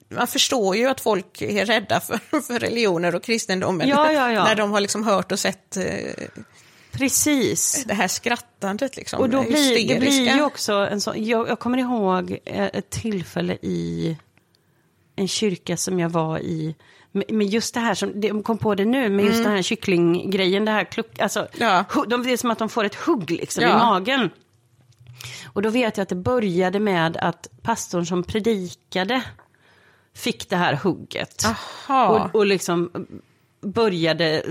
man 0.09 0.27
förstår 0.27 0.75
ju 0.75 0.85
att 0.89 1.01
folk 1.01 1.41
är 1.41 1.65
rädda 1.65 1.99
för, 1.99 2.41
för 2.41 2.59
religioner 2.59 3.15
och 3.15 3.23
kristendomen. 3.23 3.87
Ja, 3.87 4.11
ja, 4.11 4.31
ja. 4.31 4.43
När 4.43 4.55
de 4.55 4.71
har 4.71 4.79
liksom 4.81 5.03
hört 5.03 5.31
och 5.31 5.39
sett 5.39 5.77
eh, 5.77 5.83
Precis. 6.91 7.83
det 7.87 7.93
här 7.93 8.07
skrattandet. 8.07 8.95
Liksom, 8.97 9.19
Och 9.19 9.29
då 9.29 9.43
blir, 9.43 9.87
det 9.87 9.99
blir 9.99 10.35
ju 10.35 10.41
också 10.41 10.73
en 10.73 11.01
sån, 11.01 11.25
jag, 11.25 11.49
jag 11.49 11.59
kommer 11.59 11.77
ihåg 11.77 12.37
eh, 12.45 12.63
ett 12.73 12.89
tillfälle 12.89 13.53
i 13.61 14.17
en 15.15 15.27
kyrka 15.27 15.77
som 15.77 15.99
jag 15.99 16.09
var 16.09 16.39
i, 16.39 16.75
med 17.11 17.47
just 17.47 17.73
det 17.73 17.79
här 17.79 17.93
som, 17.93 18.21
de 18.21 18.43
kom 18.43 18.57
på 18.57 18.75
det 18.75 18.85
nu, 18.85 19.09
med 19.09 19.25
just 19.25 19.43
den 19.43 19.51
här 19.53 19.61
kycklinggrejen, 19.61 20.65
det 20.65 20.71
här 20.71 20.83
kluck, 20.83 21.19
alltså, 21.19 21.39
Mm. 21.39 21.83
Ja. 21.93 22.05
de, 22.07 22.23
det 22.23 22.33
är 22.33 22.37
som 22.37 22.51
att 22.51 22.59
de 22.59 22.69
får 22.69 22.83
ett 22.83 22.95
hugg 22.95 23.31
liksom 23.31 23.63
i 23.63 23.67
Ja. 23.67 23.77
magen. 23.77 24.29
Och 25.59 25.63
då 25.63 25.69
vet 25.69 25.97
jag 25.97 26.03
att 26.03 26.09
det 26.09 26.15
började 26.15 26.79
med 26.79 27.17
att 27.17 27.47
pastorn 27.61 28.05
som 28.05 28.23
predikade 28.23 29.23
fick 30.15 30.49
det 30.49 30.55
här 30.55 30.73
hugget. 30.73 31.43
Och, 31.87 32.35
och 32.35 32.45
liksom 32.45 32.91
började 33.61 34.43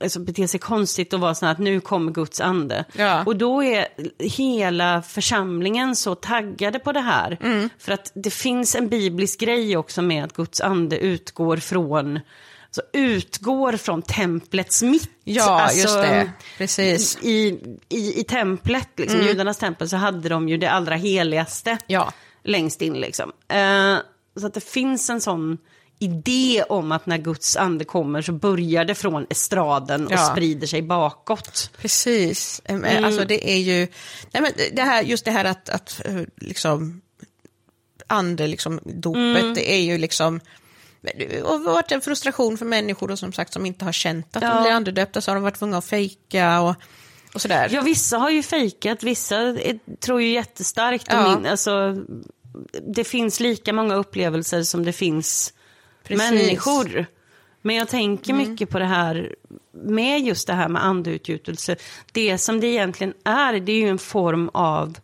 alltså, 0.00 0.20
bete 0.20 0.48
sig 0.48 0.60
konstigt 0.60 1.12
och 1.12 1.20
vara 1.20 1.34
så 1.34 1.46
här 1.46 1.52
att 1.52 1.58
nu 1.58 1.80
kommer 1.80 2.12
Guds 2.12 2.40
ande. 2.40 2.84
Ja. 2.96 3.24
Och 3.26 3.36
då 3.36 3.62
är 3.62 3.86
hela 4.18 5.02
församlingen 5.02 5.96
så 5.96 6.14
taggade 6.14 6.78
på 6.78 6.92
det 6.92 7.00
här. 7.00 7.38
Mm. 7.40 7.70
För 7.78 7.92
att 7.92 8.12
det 8.14 8.30
finns 8.30 8.74
en 8.74 8.88
biblisk 8.88 9.40
grej 9.40 9.76
också 9.76 10.02
med 10.02 10.24
att 10.24 10.32
Guds 10.32 10.60
ande 10.60 10.98
utgår 10.98 11.56
från 11.56 12.20
alltså, 12.78 12.98
utgår 12.98 13.72
från 13.76 14.02
templets 14.02 14.82
mitt. 14.82 15.10
Ja, 15.24 15.60
Alltså, 15.60 15.78
just 15.78 15.94
det. 15.94 16.30
Precis. 16.58 17.18
I, 17.22 17.58
i, 17.88 18.20
i 18.20 18.24
templet, 18.24 18.88
liksom, 18.96 19.20
judarnas 19.20 19.58
tempel, 19.58 19.88
så 19.88 19.96
hade 19.96 20.28
de 20.28 20.48
ju 20.48 20.56
det 20.56 20.70
allra 20.70 20.94
heligaste 20.96 21.78
Ja. 21.86 22.12
längst 22.44 22.82
in. 22.82 22.94
Liksom. 22.94 23.32
Eh, 23.48 23.96
så 24.40 24.46
att 24.46 24.54
det 24.54 24.64
finns 24.64 25.10
en 25.10 25.20
sån 25.20 25.58
idé 25.98 26.62
om 26.68 26.92
att 26.92 27.06
när 27.06 27.18
Guds 27.18 27.56
ande 27.56 27.84
kommer 27.84 28.22
så 28.22 28.32
börjar 28.32 28.84
det 28.84 28.94
från 28.94 29.26
estraden 29.30 30.06
och 30.06 30.12
Ja. 30.12 30.18
sprider 30.18 30.66
sig 30.66 30.82
bakåt. 30.82 31.70
Precis. 31.78 32.62
Em, 32.64 32.84
Mm. 32.84 33.04
Alltså 33.04 33.24
det 33.24 33.50
är 33.52 33.58
ju, 33.58 33.88
nej 34.32 34.42
men 34.42 34.52
det 34.72 34.82
här, 34.82 35.02
just 35.02 35.24
det 35.24 35.30
här 35.30 35.44
att, 35.44 35.68
att 35.68 36.00
eh, 36.04 36.20
liksom, 36.36 37.00
ande, 38.06 38.46
liksom, 38.46 38.80
dopet, 38.84 39.42
Mm. 39.42 39.54
det 39.54 39.72
är 39.72 39.80
ju 39.80 39.98
liksom, 39.98 40.40
har 41.44 41.58
varit 41.58 41.92
en 41.92 42.00
frustration 42.00 42.58
för 42.58 42.66
människor 42.66 43.08
då, 43.08 43.16
som 43.16 43.32
sagt 43.32 43.52
som 43.52 43.66
inte 43.66 43.84
har 43.84 43.92
känt 43.92 44.36
att 44.36 44.42
Ja. 44.42 44.54
de 44.54 44.62
blir 44.62 44.72
andedöpta, 44.72 45.20
så 45.20 45.30
har 45.30 45.34
de 45.36 45.42
varit 45.44 45.58
tvungna 45.58 45.78
att 45.78 45.84
fejka 45.84 46.60
och, 46.60 46.74
och 47.34 47.42
sådär. 47.42 47.68
Ja, 47.72 47.80
vissa 47.80 48.18
har 48.18 48.30
ju 48.30 48.42
fejkat, 48.42 49.02
vissa 49.02 49.36
är, 49.36 49.96
tror 50.00 50.22
ju 50.22 50.28
jättestarkt. 50.30 51.06
Ja. 51.10 51.24
Och 51.34 51.38
min, 51.40 51.50
alltså, 51.50 51.96
det 52.94 53.04
finns 53.04 53.40
lika 53.40 53.72
många 53.72 53.94
upplevelser 53.94 54.62
som 54.62 54.84
det 54.84 54.92
finns 54.92 55.52
Precis. 56.04 56.22
Mm. 56.30 56.34
människor. 56.38 57.06
Men 57.62 57.76
jag 57.76 57.88
tänker 57.88 58.32
mycket 58.34 58.70
på 58.70 58.78
det 58.78 58.84
här 58.84 59.34
med 59.72 60.20
just 60.20 60.46
det 60.46 60.52
här 60.52 60.68
med 60.68 60.84
andeutgjutelse. 60.84 61.76
Det 62.12 62.38
som 62.38 62.60
det 62.60 62.66
egentligen 62.66 63.14
är, 63.24 63.60
det 63.60 63.72
är 63.72 63.76
ju 63.80 63.88
en 63.88 63.98
form 63.98 64.48
av 64.54 64.98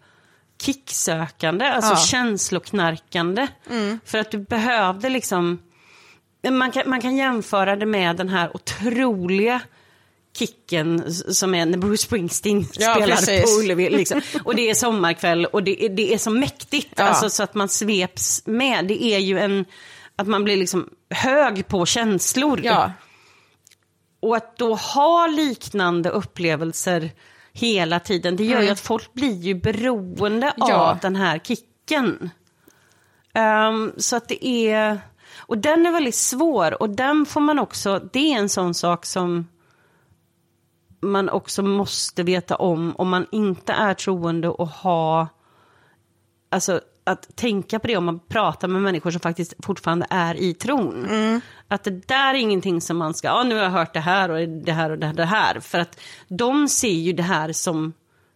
kicksökande, 0.63 1.65
alltså 1.65 1.93
Ja. 1.93 1.97
känsloknarkande. 1.97 3.47
För 4.05 4.19
att 4.19 4.31
du 4.31 4.39
behövde 4.39 5.09
liksom, 5.09 5.59
man 6.51 6.71
kan, 6.73 6.91
man 6.91 7.01
kan 7.01 7.17
jämföra 7.17 7.77
det 7.77 7.87
med 7.87 8.17
den 8.17 8.29
här 8.29 8.57
otroliga 8.57 9.61
kicken 10.39 11.13
som 11.15 11.55
är 11.55 11.67
när 11.67 11.79
Bruce 11.79 12.03
Springsteen 12.03 12.67
Ja, 12.79 12.95
spelar 12.95 13.17
precis. 13.17 13.43
på 13.57 13.61
Ullevi. 13.63 13.91
Liksom. 13.91 14.21
Och 14.45 14.55
det 14.57 14.71
är 14.71 14.75
sommarkväll 14.75 15.47
och 15.47 15.63
det, 15.63 15.85
är- 15.85 15.89
det 15.89 16.15
är 16.15 16.19
så 16.19 16.31
mäktigt, 16.31 16.93
Ja. 16.97 17.05
alltså, 17.05 17.31
så 17.31 17.43
att 17.43 17.55
man 17.55 17.69
sveps 17.69 18.43
med. 18.47 18.87
Det 18.87 19.05
är 19.05 19.19
ju 19.19 19.39
en, 19.39 19.65
att 20.17 20.27
man 20.27 20.45
blir 20.45 20.57
liksom 20.57 20.89
hög 21.11 21.69
på 21.69 21.87
känslor. 21.87 22.61
Ja, 22.65 22.93
Och 24.21 24.37
att 24.37 24.57
då 24.57 24.75
ha 24.75 25.27
liknande 25.27 26.09
upplevelser 26.11 27.11
hela 27.53 28.01
tiden, 28.01 28.37
det 28.37 28.45
gör 28.45 28.61
ju 28.63 28.69
att 28.69 28.81
folk 28.81 29.13
blir 29.15 29.37
ju 29.43 29.55
beroende 29.55 30.53
Mm. 30.57 30.71
Av 30.77 30.99
den 30.99 31.17
här 31.17 31.39
kicken. 31.39 32.31
Ehm, 33.35 33.93
så 33.97 34.17
att 34.17 34.29
det 34.29 34.47
är, 34.47 35.01
och 35.53 35.59
den 35.59 35.87
är 35.87 35.93
väldigt 35.93 36.15
svår 36.15 36.83
och 36.83 36.91
den 36.91 37.27
får 37.27 37.41
man 37.41 37.59
också, 37.59 38.09
det 38.13 38.33
är 38.33 38.39
en 38.39 38.49
sån 38.49 38.75
sak 38.75 39.07
som 39.07 39.49
man 41.01 41.29
också 41.29 41.63
måste 41.63 42.23
veta 42.23 42.57
om 42.57 42.95
om 42.97 43.09
man 43.09 43.27
inte 43.33 43.73
är 43.73 43.95
troende 43.95 44.49
och 44.49 44.69
ha, 44.69 45.29
alltså 46.51 46.81
att 47.05 47.37
tänka 47.37 47.79
på 47.79 47.87
det 47.87 47.97
om 47.97 48.05
man 48.05 48.19
pratar 48.19 48.69
med 48.69 48.83
människor 48.83 49.11
som 49.11 49.21
faktiskt 49.21 49.55
fortfarande 49.65 50.07
är 50.11 50.35
i 50.35 50.55
tron. 50.55 51.07
Att 51.69 51.85
det 51.85 52.09
där 52.09 52.35
är 52.35 52.39
ingenting 52.39 52.81
som 52.81 52.97
man 52.97 53.15
ska, 53.15 53.29
ja 53.29 53.43
nu 53.43 53.55
har 53.55 53.63
jag 53.63 53.71
hört 53.71 53.95
det 53.95 54.01
här 54.01 54.29
och 54.31 54.49
det 54.49 54.73
här 54.73 54.91
och 54.91 54.99
det 54.99 55.07
här, 55.07 55.15
det 55.15 55.25
här. 55.25 55.61
För 55.61 55.79
att 55.79 56.01
de 56.29 56.69
ser 56.69 56.89
ju 56.89 57.13
det 57.13 57.23
här 57.23 57.53
som, 57.53 57.93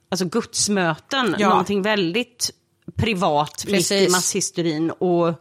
alltså 0.09 0.25
gudsmöten, 0.27 1.35
Ja. 1.39 1.49
någonting 1.49 1.83
väldigt 1.83 2.51
privat 2.97 3.65
mitt 3.65 3.75
i 3.75 3.77
Precis. 3.77 4.13
masshysterin. 4.13 4.91
Och 4.91 5.35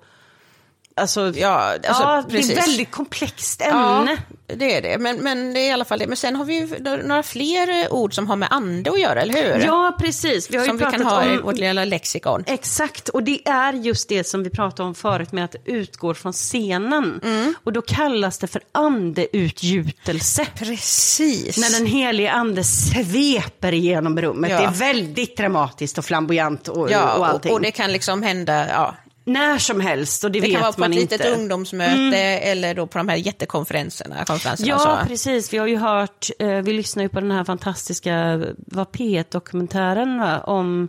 alltså, 0.95 1.31
ja, 1.35 1.73
alltså, 1.87 2.03
ja 2.03 2.23
det 2.29 2.33
är 2.33 2.37
precis. 2.37 2.57
ett 2.57 2.67
väldigt 2.67 2.91
komplext 2.91 3.61
ämne. 3.61 4.17
Ja, 4.47 4.55
det 4.55 4.75
är 4.75 4.81
det. 4.81 4.97
Men, 4.97 5.17
men 5.17 5.53
det 5.53 5.59
är 5.59 5.69
i 5.69 5.71
alla 5.71 5.85
fall 5.85 5.99
det. 5.99 6.07
Men 6.07 6.17
sen 6.17 6.35
har 6.35 6.45
vi 6.45 6.53
ju 6.59 6.79
några 7.03 7.23
fler 7.23 7.83
eh, 7.83 7.93
ord 7.93 8.13
som 8.13 8.27
har 8.27 8.35
med 8.35 8.47
ande 8.51 8.91
att 8.91 8.99
göra, 8.99 9.21
eller 9.21 9.33
hur? 9.33 9.65
Ja, 9.65 9.97
precis. 9.99 10.51
Vi 10.51 10.57
har 10.57 10.65
som 10.65 10.77
vi 10.77 10.83
kan 10.83 11.01
ha 11.01 11.25
i 11.25 11.37
om... 11.37 11.43
vårt 11.43 11.57
lilla 11.57 11.85
lexikon. 11.85 12.43
Exakt, 12.47 13.09
och 13.09 13.23
det 13.23 13.47
är 13.47 13.73
just 13.73 14.09
det 14.09 14.23
som 14.23 14.43
vi 14.43 14.49
pratade 14.49 14.87
om 14.87 14.95
förut 14.95 15.31
med 15.31 15.45
att 15.45 15.51
det 15.51 15.71
utgår 15.71 16.13
från 16.13 16.33
scenen. 16.33 17.21
Mm. 17.23 17.53
Och 17.63 17.73
då 17.73 17.81
kallas 17.81 18.37
det 18.37 18.47
för 18.47 18.61
andeutgjutelse. 18.71 20.45
Precis. 20.55 21.57
När 21.57 21.79
den 21.79 21.85
helige 21.85 22.31
ande 22.31 22.63
sveper 22.63 23.71
igenom 23.71 24.21
rummet. 24.21 24.51
Ja. 24.51 24.57
Det 24.57 24.65
är 24.65 24.71
väldigt 24.71 25.37
dramatiskt 25.37 25.97
och 25.97 26.05
flamboyant 26.05 26.67
och, 26.67 26.91
ja, 26.91 27.13
och 27.13 27.19
och, 27.19 27.27
allting. 27.27 27.51
och 27.51 27.61
det 27.61 27.71
kan 27.71 27.91
liksom 27.91 28.23
hända, 28.23 28.69
ja, 28.69 28.95
När 29.27 29.57
som 29.57 29.81
helst 29.81 30.23
och 30.23 30.31
det, 30.31 30.39
det 30.39 30.45
vet 30.47 30.51
kan 30.53 30.61
vara 30.61 30.71
på 30.73 30.79
man 30.79 30.93
ett 30.93 30.99
inte. 30.99 31.17
litet 31.17 31.37
ungdomsmöte 31.37 32.17
eller 32.17 32.73
då 32.75 32.87
på 32.87 32.97
de 32.97 33.09
här 33.09 33.15
jättekonferenserna. 33.15 34.25
Konferenserna 34.25 34.69
Ja, 34.69 34.79
så. 35.03 35.07
precis. 35.07 35.53
Vi 35.53 35.57
har 35.57 35.67
ju 35.67 35.77
hört, 35.77 36.27
eh, 36.39 36.47
vi 36.49 36.73
lyssnar 36.73 37.03
ju 37.03 37.09
på 37.09 37.19
den 37.19 37.31
här 37.31 37.43
fantastiska 37.43 38.41
vad 38.57 38.87
P1-dokumentären 38.87 40.19
va? 40.19 40.39
om 40.39 40.87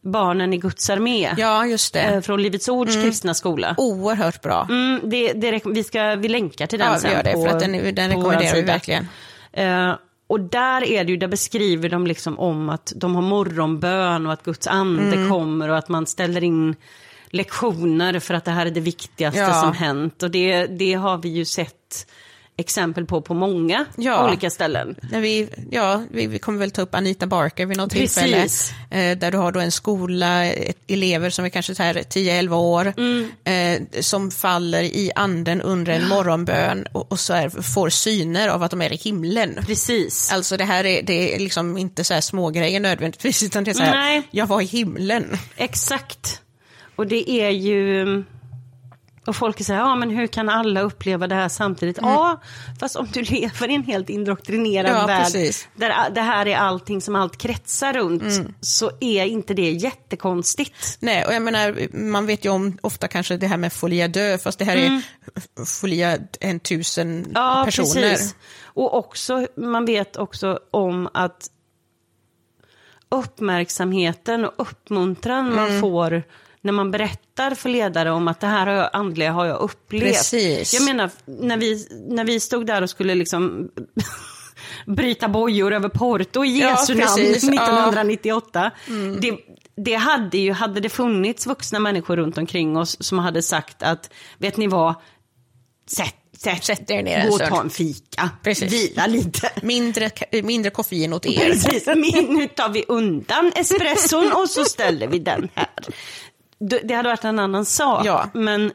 barnen 0.00 0.52
i 0.52 0.56
Guds 0.56 0.90
armé. 0.90 1.34
ja, 1.36 1.66
just 1.66 1.92
det. 1.94 2.00
eh, 2.00 2.20
Från 2.20 2.42
Livets 2.42 2.68
Ords 2.68 2.94
kristna 2.94 3.34
skola. 3.34 3.74
Oerhört 3.78 4.42
bra. 4.42 4.66
Mm, 4.70 5.00
det, 5.10 5.32
det, 5.32 5.60
vi, 5.66 5.84
ska, 5.84 6.14
vi 6.16 6.28
länkar 6.28 6.66
till 6.66 6.78
den 6.78 6.88
Ja, 6.88 6.94
vi 6.94 7.00
sen 7.00 7.10
gör 7.12 7.22
det, 7.22 7.32
på, 7.32 7.42
för 7.44 7.48
att 7.48 7.60
den, 7.60 7.94
den 7.94 8.08
rekommenderar 8.08 8.54
vi 8.54 8.62
verkligen. 8.62 9.08
Eh, 9.52 9.92
och 10.26 10.40
där 10.40 10.84
är 10.84 11.04
det 11.04 11.10
ju, 11.10 11.16
där 11.16 11.28
beskriver 11.28 11.88
de 11.88 12.06
liksom 12.06 12.38
om 12.38 12.68
att 12.68 12.92
de 12.96 13.14
har 13.14 13.22
morgonbön 13.22 14.26
och 14.26 14.32
att 14.32 14.42
Guds 14.44 14.66
ande 14.66 15.02
Mm. 15.16 15.28
kommer 15.30 15.68
och 15.68 15.78
att 15.78 15.88
man 15.88 16.06
ställer 16.06 16.44
in 16.44 16.76
lektioner 17.30 18.20
för 18.20 18.34
att 18.34 18.44
det 18.44 18.50
här 18.50 18.66
är 18.66 18.70
det 18.70 18.80
viktigaste 18.80 19.40
Ja. 19.40 19.60
som 19.60 19.72
hänt. 19.72 20.22
Och 20.22 20.30
det, 20.30 20.66
det 20.66 20.94
har 20.94 21.18
vi 21.18 21.28
ju 21.28 21.44
sett 21.44 22.06
exempel 22.60 23.06
på 23.06 23.20
på 23.22 23.34
många 23.34 23.84
Ja. 23.96 24.28
olika 24.28 24.50
ställen. 24.50 24.94
När 25.10 25.20
vi, 25.20 25.48
ja, 25.70 26.02
vi, 26.10 26.26
vi 26.26 26.38
kommer 26.38 26.58
väl 26.58 26.70
ta 26.70 26.82
upp 26.82 26.94
Anita 26.94 27.26
Barker 27.26 27.66
vid 27.66 27.76
något 27.76 27.92
Precis. 27.92 28.14
tillfälle. 28.14 29.10
Eh, 29.10 29.18
där 29.18 29.30
du 29.30 29.38
har 29.38 29.52
då 29.52 29.60
en 29.60 29.72
skola, 29.72 30.44
ett, 30.46 30.76
elever 30.88 31.30
som 31.30 31.44
är 31.44 31.48
kanske 31.48 31.74
så 31.74 31.82
här 31.82 31.94
10-11 31.94 32.54
år, 32.56 32.92
Mm. 32.96 33.30
eh, 33.44 34.00
som 34.00 34.30
faller 34.30 34.82
i 34.82 35.10
anden 35.14 35.62
under 35.62 35.92
en 35.92 36.08
morgonbön 36.08 36.86
och, 36.92 37.12
och 37.12 37.20
så 37.20 37.34
här, 37.34 37.48
får 37.62 37.88
syner 37.88 38.48
av 38.48 38.62
att 38.62 38.70
de 38.70 38.82
är 38.82 38.92
i 38.92 38.96
himlen. 38.96 39.58
Precis. 39.66 40.32
Alltså 40.32 40.56
det 40.56 40.64
här 40.64 40.86
är, 40.86 41.02
det 41.02 41.34
är 41.34 41.38
liksom 41.38 41.78
inte 41.78 42.04
så 42.04 42.14
här 42.14 42.20
små 42.20 42.50
grejer 42.50 42.80
nödvändigtvis, 42.80 43.42
utan 43.42 43.64
det 43.64 43.70
är 43.70 43.74
så 43.74 43.82
här, 43.82 43.92
Nej. 43.96 44.22
jag 44.30 44.46
var 44.46 44.60
i 44.60 44.64
himlen. 44.64 45.38
Exakt. 45.56 46.42
Och 46.98 47.06
det 47.06 47.30
är 47.30 47.50
ju... 47.50 48.24
Och 49.26 49.36
folk 49.36 49.64
säger, 49.64 49.80
ja 49.80 49.94
men 49.96 50.10
hur 50.10 50.26
kan 50.26 50.48
alla 50.48 50.80
uppleva 50.80 51.26
det 51.26 51.34
här 51.34 51.48
samtidigt? 51.48 51.98
Ja, 52.02 52.40
fast 52.80 52.96
om 52.96 53.08
du 53.12 53.22
lever 53.22 53.70
i 53.70 53.74
en 53.74 53.82
helt 53.82 54.08
indoktrinerad 54.10 54.90
Ja, 54.96 55.06
värld, 55.06 55.24
precis. 55.24 55.68
där 55.74 56.10
det 56.10 56.20
här 56.20 56.46
är 56.46 56.56
allting 56.56 57.00
som 57.00 57.16
allt 57.16 57.38
kretsar 57.38 57.92
runt, 57.92 58.22
så 58.60 58.90
är 59.00 59.24
inte 59.24 59.54
det 59.54 59.70
jättekonstigt. 59.70 60.96
Nej, 61.00 61.24
och 61.24 61.34
jag 61.34 61.42
menar, 61.42 61.96
man 61.96 62.26
vet 62.26 62.44
ju 62.44 62.48
om 62.48 62.78
ofta 62.80 63.08
kanske 63.08 63.36
det 63.36 63.46
här 63.46 63.56
med 63.56 63.72
folia 63.72 64.08
dö, 64.08 64.38
fast 64.38 64.58
det 64.58 64.64
här 64.64 64.76
är 64.76 65.02
folia 65.80 66.18
en 66.40 66.60
tusen 66.60 67.08
Mm. 67.18 67.30
Ja, 67.34 67.62
personer. 67.64 68.10
precis. 68.10 68.34
Och 68.62 68.94
också, 68.98 69.46
man 69.56 69.84
vet 69.86 70.16
också 70.16 70.58
om 70.70 71.08
att 71.14 71.50
uppmärksamheten 73.08 74.44
och 74.44 74.52
uppmuntran 74.56 75.46
Mm. 75.52 75.56
man 75.56 75.80
får 75.80 76.22
när 76.68 76.72
man 76.72 76.90
berättar 76.90 77.54
för 77.54 77.68
ledare 77.68 78.10
om 78.10 78.28
att 78.28 78.40
det 78.40 78.46
här 78.46 78.66
har 78.66 78.74
jag, 78.74 78.90
andliga 78.92 79.32
har 79.32 79.44
jag 79.46 79.60
upplevt. 79.60 80.02
Precis. 80.02 80.74
Jag 80.74 80.84
menar, 80.84 81.10
när 81.24 81.56
vi, 81.56 81.88
när 82.08 82.24
vi 82.24 82.40
stod 82.40 82.66
där 82.66 82.82
och 82.82 82.90
skulle 82.90 83.14
liksom 83.14 83.68
bryta 84.86 85.28
bojor 85.28 85.72
över 85.72 85.88
Porto 85.88 86.44
i 86.44 86.60
Ja, 86.60 86.70
Jesu 86.70 86.94
namn 86.94 87.06
precis. 87.06 87.44
Ja. 87.44 87.88
1998. 87.88 88.70
Det, 89.20 89.38
det 89.76 89.94
hade 89.94 90.38
ju, 90.38 90.52
hade 90.52 90.80
det 90.80 90.88
funnits 90.88 91.46
vuxna 91.46 91.78
människor 91.78 92.16
runt 92.16 92.38
omkring 92.38 92.76
oss 92.76 92.96
som 93.00 93.18
hade 93.18 93.42
sagt 93.42 93.82
att, 93.82 94.10
vet 94.38 94.56
ni 94.56 94.66
vad, 94.66 94.94
sätt, 95.90 96.14
sätt, 96.38 96.64
Sätt 96.64 96.90
er 96.90 97.02
ner 97.02 97.28
gå 97.28 97.34
och 97.34 97.40
ta 97.40 97.60
en 97.60 97.70
fika, 97.70 98.30
Precis. 98.42 98.72
vila 98.72 99.06
lite. 99.06 99.50
Mindre, 99.62 100.10
mindre 100.42 100.70
koffein 100.70 101.12
åt 101.12 101.26
er. 101.26 101.38
Precis, 101.38 101.86
men 101.86 102.00
nu 102.36 102.48
tar 102.48 102.68
vi 102.68 102.84
undan 102.88 103.52
espresson 103.56 104.32
och 104.32 104.50
så 104.50 104.64
ställer 104.64 105.06
vi 105.06 105.18
den 105.18 105.48
här. 105.54 105.68
Det 106.58 106.94
hade 106.94 107.08
varit 107.08 107.24
en 107.24 107.38
annan 107.38 107.64
sak, 107.64 108.06
Ja. 108.06 108.28
men, 108.34 108.72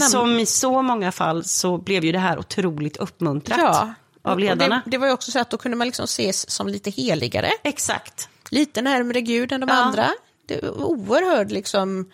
som 0.00 0.38
i 0.38 0.46
så 0.46 0.82
många 0.82 1.12
fall 1.12 1.44
så 1.44 1.78
blev 1.78 2.04
ju 2.04 2.12
det 2.12 2.18
här 2.18 2.38
otroligt 2.38 2.96
uppmuntrat 2.96 3.58
Ja. 3.58 3.94
av 4.22 4.38
ledarna. 4.38 4.82
Det, 4.84 4.90
det 4.90 4.98
var 4.98 5.06
ju 5.06 5.12
också 5.12 5.30
så 5.30 5.38
att 5.38 5.50
då 5.50 5.56
kunde 5.56 5.76
man 5.76 5.86
liksom 5.86 6.04
ses 6.04 6.50
som 6.50 6.68
lite 6.68 6.90
heligare, 6.90 7.50
Exakt. 7.64 8.28
lite 8.50 8.82
närmare 8.82 9.20
Gud 9.20 9.52
än 9.52 9.60
de 9.60 9.68
Ja. 9.68 9.74
andra. 9.76 10.06
Det 10.46 10.62
var 10.62 10.84
oerhört 10.84 11.50
liksom, 11.50 12.10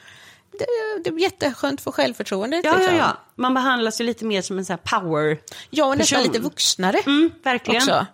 det, 0.59 0.67
det 1.05 1.11
är 1.11 1.19
jätteskönt 1.21 1.81
för 1.81 1.91
självförtroendet. 1.93 2.65
Ja, 2.65 2.73
ja, 2.73 2.79
liksom. 2.79 2.97
ja. 2.97 3.17
Man 3.35 3.55
behandlas 3.55 4.01
ju 4.01 4.05
lite 4.05 4.25
mer 4.25 4.43
som 4.43 4.59
en 4.59 4.65
sån 4.65 4.79
här 4.85 5.01
power. 5.01 5.39
Ja, 5.71 5.85
och 5.87 5.99
nästan 5.99 6.17
person. 6.19 6.33
lite 6.33 6.45
vuxnare. 6.45 6.99
Mm, 7.07 7.31
verkligen. 7.43 7.83
Också. 7.83 8.07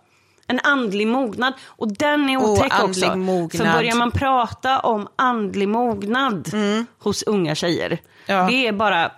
En 0.52 0.60
andlig 0.62 1.06
mognad. 1.06 1.52
Och 1.64 1.92
den 1.92 2.30
är 2.30 2.36
otäck 2.36 2.72
andlig 2.72 3.08
också. 3.08 3.18
mognad. 3.18 3.52
För 3.52 3.72
börjar 3.72 3.94
man 3.94 4.10
prata 4.10 4.80
om 4.80 5.08
andlig 5.16 5.68
mognad 5.68 6.50
hos 6.98 7.22
unga 7.22 7.54
tjejer. 7.54 7.86
Mm. 7.86 7.98
Ja. 8.26 8.46
Det 8.50 8.66
är 8.66 8.72
bara, 8.72 9.12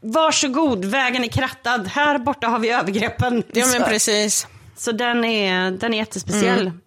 varsågod, 0.00 0.84
vägen 0.84 1.24
är 1.24 1.28
krattad. 1.28 1.88
Här 1.88 2.18
borta 2.18 2.46
har 2.46 2.58
vi 2.58 2.70
övergreppen. 2.70 3.42
Ja, 3.52 3.66
men 3.66 3.82
precis. 3.82 4.46
så 4.76 4.92
den 4.92 5.24
är, 5.24 5.70
den 5.70 5.94
är 5.94 5.98
jättespeciell. 5.98 6.60
Mm. 6.60 6.80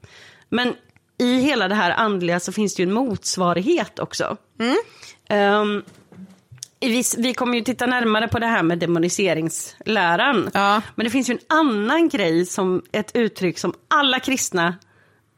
Men 0.50 0.74
i 1.18 1.38
hela 1.42 1.68
det 1.68 1.76
här 1.76 1.92
andliga 1.92 2.40
så 2.40 2.52
finns 2.52 2.76
det 2.76 2.84
ju 2.84 2.88
en 2.88 2.94
motsvarighet 2.94 4.00
också. 4.00 4.38
Mm. 4.60 4.76
Ehm, 5.30 5.84
vi, 6.90 7.04
vi 7.18 7.34
kommer 7.34 7.56
ju 7.56 7.64
titta 7.64 7.86
närmare 7.86 8.28
på 8.28 8.40
det 8.40 8.46
här 8.48 8.64
med 8.64 8.80
demoniseringsläran. 8.80 10.50
Ja. 10.54 10.82
Men 10.96 11.04
det 11.04 11.10
finns 11.10 11.30
ju 11.30 11.34
en 11.34 11.58
annan 11.58 12.10
grej 12.10 12.46
som 12.46 12.82
ett 12.92 13.12
uttryck 13.14 13.60
som 13.60 13.74
alla 13.88 14.20
kristna 14.20 14.76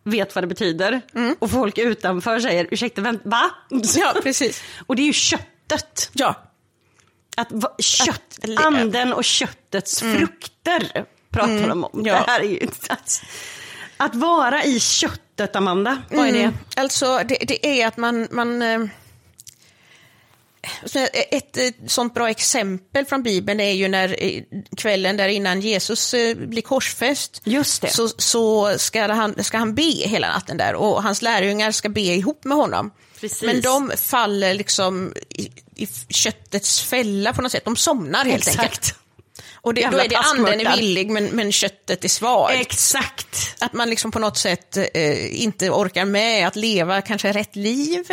vet 0.03 0.35
vad 0.35 0.43
det 0.43 0.47
betyder. 0.47 1.01
Mm. 1.15 1.35
Och 1.39 1.51
folk 1.51 1.77
utanför 1.77 2.39
säger, 2.39 2.67
ursäkta, 2.71 3.01
vem, 3.01 3.19
va? 3.23 3.49
Ja, 3.95 4.13
precis. 4.23 4.63
Och 4.85 4.95
det 4.95 5.01
är 5.01 5.05
ju 5.07 5.13
köttet. 5.13 6.09
Ja, 6.13 6.35
Att, 7.37 7.51
va, 7.51 7.75
kött, 7.79 8.39
Att 8.43 8.65
anden 8.65 9.13
och 9.13 9.23
köttets 9.23 10.01
frukter 10.01 11.05
pratar 11.29 11.67
de 11.67 11.83
om. 11.83 12.01
ja. 12.05 12.13
Det 12.13 12.31
här 12.31 12.39
är 12.39 12.47
ju 12.47 12.67
att, 12.89 13.23
att 13.97 14.15
vara 14.15 14.63
i 14.63 14.79
köttet, 14.79 15.55
Amanda. 15.55 16.01
Vad 16.11 16.27
är 16.27 16.31
det? 16.33 16.41
Mm. 16.41 16.53
Alltså, 16.75 17.21
det, 17.25 17.37
det 17.47 17.81
är 17.81 17.87
att 17.87 17.97
man... 17.97 18.27
man 18.31 18.61
eh, 18.61 18.79
ett, 21.31 21.57
ett 21.57 21.75
sånt 21.87 22.13
bra 22.13 22.29
exempel 22.29 23.05
från 23.05 23.23
Bibeln 23.23 23.59
är 23.59 23.71
ju 23.71 23.87
när 23.87 24.23
eh, 24.23 24.41
kvällen 24.77 25.17
där 25.17 25.27
innan 25.27 25.61
Jesus 25.61 26.13
eh, 26.13 26.35
blir 26.35 26.61
korsfäst. 26.61 27.41
Just 27.43 27.81
det. 27.81 27.89
Så, 27.89 28.09
så 28.09 28.77
ska, 28.77 29.13
han, 29.13 29.43
ska 29.43 29.57
han 29.57 29.75
be 29.75 30.07
hela 30.07 30.27
natten 30.27 30.57
där 30.57 30.75
och 30.75 31.03
hans 31.03 31.21
lärjungar 31.21 31.71
ska 31.71 31.89
be 31.89 32.01
ihop 32.01 32.43
med 32.43 32.57
honom. 32.57 32.91
Precis. 33.19 33.41
Men 33.41 33.61
de 33.61 33.91
faller 33.97 34.53
liksom 34.53 35.13
i, 35.29 35.51
i 35.75 35.87
köttets 36.09 36.81
fälla 36.81 37.33
på 37.33 37.41
något 37.41 37.51
sätt. 37.51 37.65
De 37.65 37.75
somnar 37.75 38.25
helt 38.25 38.47
Exakt. 38.47 38.59
enkelt. 38.59 38.95
Och 39.65 39.73
det, 39.73 39.87
då 39.91 39.97
är 39.97 40.09
det 40.09 40.17
anden 40.17 40.59
är 40.67 40.75
villig 40.75 41.09
men, 41.09 41.25
men 41.25 41.51
köttet 41.51 42.03
är 42.05 42.09
svagt. 42.09 42.53
Exakt. 42.55 43.55
Att 43.59 43.73
man 43.73 43.89
liksom 43.89 44.11
på 44.11 44.19
något 44.19 44.37
sätt 44.37 44.77
eh, 44.77 45.43
inte 45.43 45.69
orkar 45.69 46.05
med 46.05 46.47
att 46.47 46.55
leva 46.55 47.01
kanske 47.01 47.31
rätt 47.31 47.55
liv. 47.55 48.03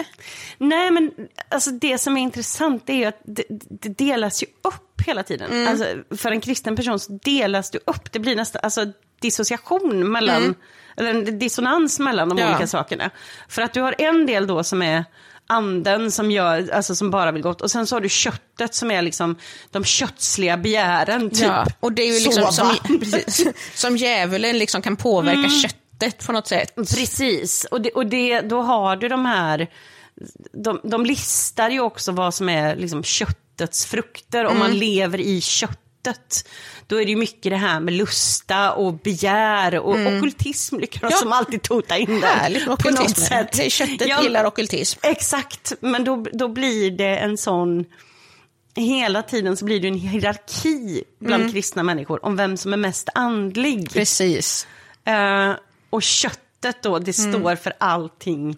Nej, 0.58 0.90
men 0.90 1.10
alltså, 1.48 1.70
det 1.70 1.98
som 1.98 2.16
är 2.16 2.22
intressant 2.22 2.88
är 2.88 2.94
ju 2.94 3.04
att 3.04 3.20
det, 3.24 3.44
det 3.70 3.88
delas 3.88 4.42
ju 4.42 4.46
upp 4.64 5.02
hela 5.06 5.22
tiden. 5.22 5.50
Mm. 5.50 5.68
Alltså, 5.68 6.16
för 6.16 6.30
en 6.30 6.40
kristen 6.40 6.76
person 6.76 6.98
så 6.98 7.12
delas 7.22 7.70
det 7.70 7.78
upp. 7.86 8.12
Det 8.12 8.18
blir 8.18 8.36
nästan 8.36 8.60
alltså, 8.64 8.86
dissociation 9.20 10.12
mellan, 10.12 10.54
eller 10.96 11.10
en 11.10 11.38
dissonans 11.38 11.98
mellan 11.98 12.28
de 12.28 12.38
Mm. 12.38 12.48
Ja. 12.50 12.56
olika 12.56 12.66
sakerna. 12.66 13.10
För 13.48 13.62
att 13.62 13.72
du 13.72 13.80
har 13.80 13.94
en 13.98 14.26
del 14.26 14.46
då 14.46 14.64
som 14.64 14.82
är 14.82 15.04
anden 15.46 16.10
som, 16.12 16.30
gör, 16.30 16.70
alltså, 16.72 16.94
som 16.94 17.10
bara 17.10 17.32
vill 17.32 17.42
gott 17.42 17.60
och 17.60 17.70
sen 17.70 17.86
så 17.86 17.96
har 17.96 18.00
du 18.00 18.08
köttet 18.08 18.74
som 18.74 18.90
är 18.90 19.02
liksom 19.02 19.36
de 19.70 19.84
kötsliga 19.84 20.56
begären. 20.56 21.30
Typ. 21.30 21.42
Ja, 21.42 21.66
och 21.80 21.92
det 21.92 22.02
är 22.02 22.06
ju 22.06 22.24
liksom 22.24 22.32
Sova. 22.52 22.52
som, 22.52 22.98
precis, 23.00 23.46
som 23.74 23.96
djävulen 23.96 24.58
liksom 24.58 24.82
kan 24.82 24.96
påverka 24.96 25.38
Mm. 25.38 25.50
köttet 25.50 26.26
på 26.26 26.32
något 26.32 26.46
sätt. 26.48 26.74
Precis, 26.76 27.64
och, 27.70 27.80
det, 27.80 27.90
och 27.90 28.06
det, 28.06 28.40
då 28.40 28.62
har 28.62 28.96
du 28.96 29.08
de 29.08 29.26
här, 29.26 29.70
de, 30.64 30.80
de 30.84 31.06
listar 31.06 31.70
ju 31.70 31.80
också 31.80 32.12
vad 32.12 32.34
som 32.34 32.48
är 32.48 32.76
liksom 32.76 33.02
köttets 33.02 33.86
frukter, 33.86 34.44
om 34.44 34.56
Mm. 34.56 34.58
man 34.58 34.78
lever 34.78 35.20
i 35.20 35.40
köttet. 35.40 36.48
Då 36.92 37.00
är 37.00 37.04
det 37.04 37.10
ju 37.10 37.16
mycket 37.16 37.52
det 37.52 37.56
här 37.56 37.80
med 37.80 37.94
lusta 37.94 38.72
och 38.72 38.94
begär 38.94 39.78
och 39.78 39.94
ockultism 39.94 40.78
lyckas 40.78 41.02
Mm. 41.02 41.10
Ja. 41.12 41.18
som 41.18 41.32
alltid 41.32 41.62
tota 41.62 41.98
in 41.98 42.20
där. 42.20 42.28
Härligt 42.28 42.66
med 42.66 42.74
är 43.64 43.70
Köttet 43.70 44.08
Ja, 44.08 44.22
gillar 44.22 44.44
ockultism. 44.44 45.00
Exakt, 45.02 45.72
men 45.80 46.04
då, 46.04 46.26
då 46.32 46.48
blir 46.48 46.90
det 46.90 47.16
en 47.16 47.38
sån... 47.38 47.84
Hela 48.74 49.22
tiden 49.22 49.56
så 49.56 49.64
blir 49.64 49.80
det 49.80 49.88
en 49.88 49.94
hierarki 49.98 51.04
bland 51.18 51.42
Mm. 51.42 51.52
kristna 51.52 51.82
människor 51.82 52.24
om 52.24 52.36
vem 52.36 52.56
som 52.56 52.72
är 52.72 52.76
mest 52.76 53.08
andlig. 53.14 53.90
Precis. 53.92 54.66
Eh, 55.04 55.52
och 55.90 56.02
köttet 56.02 56.82
då, 56.82 56.98
det 56.98 57.18
Mm. 57.18 57.32
står 57.32 57.56
för 57.56 57.72
allting 57.80 58.56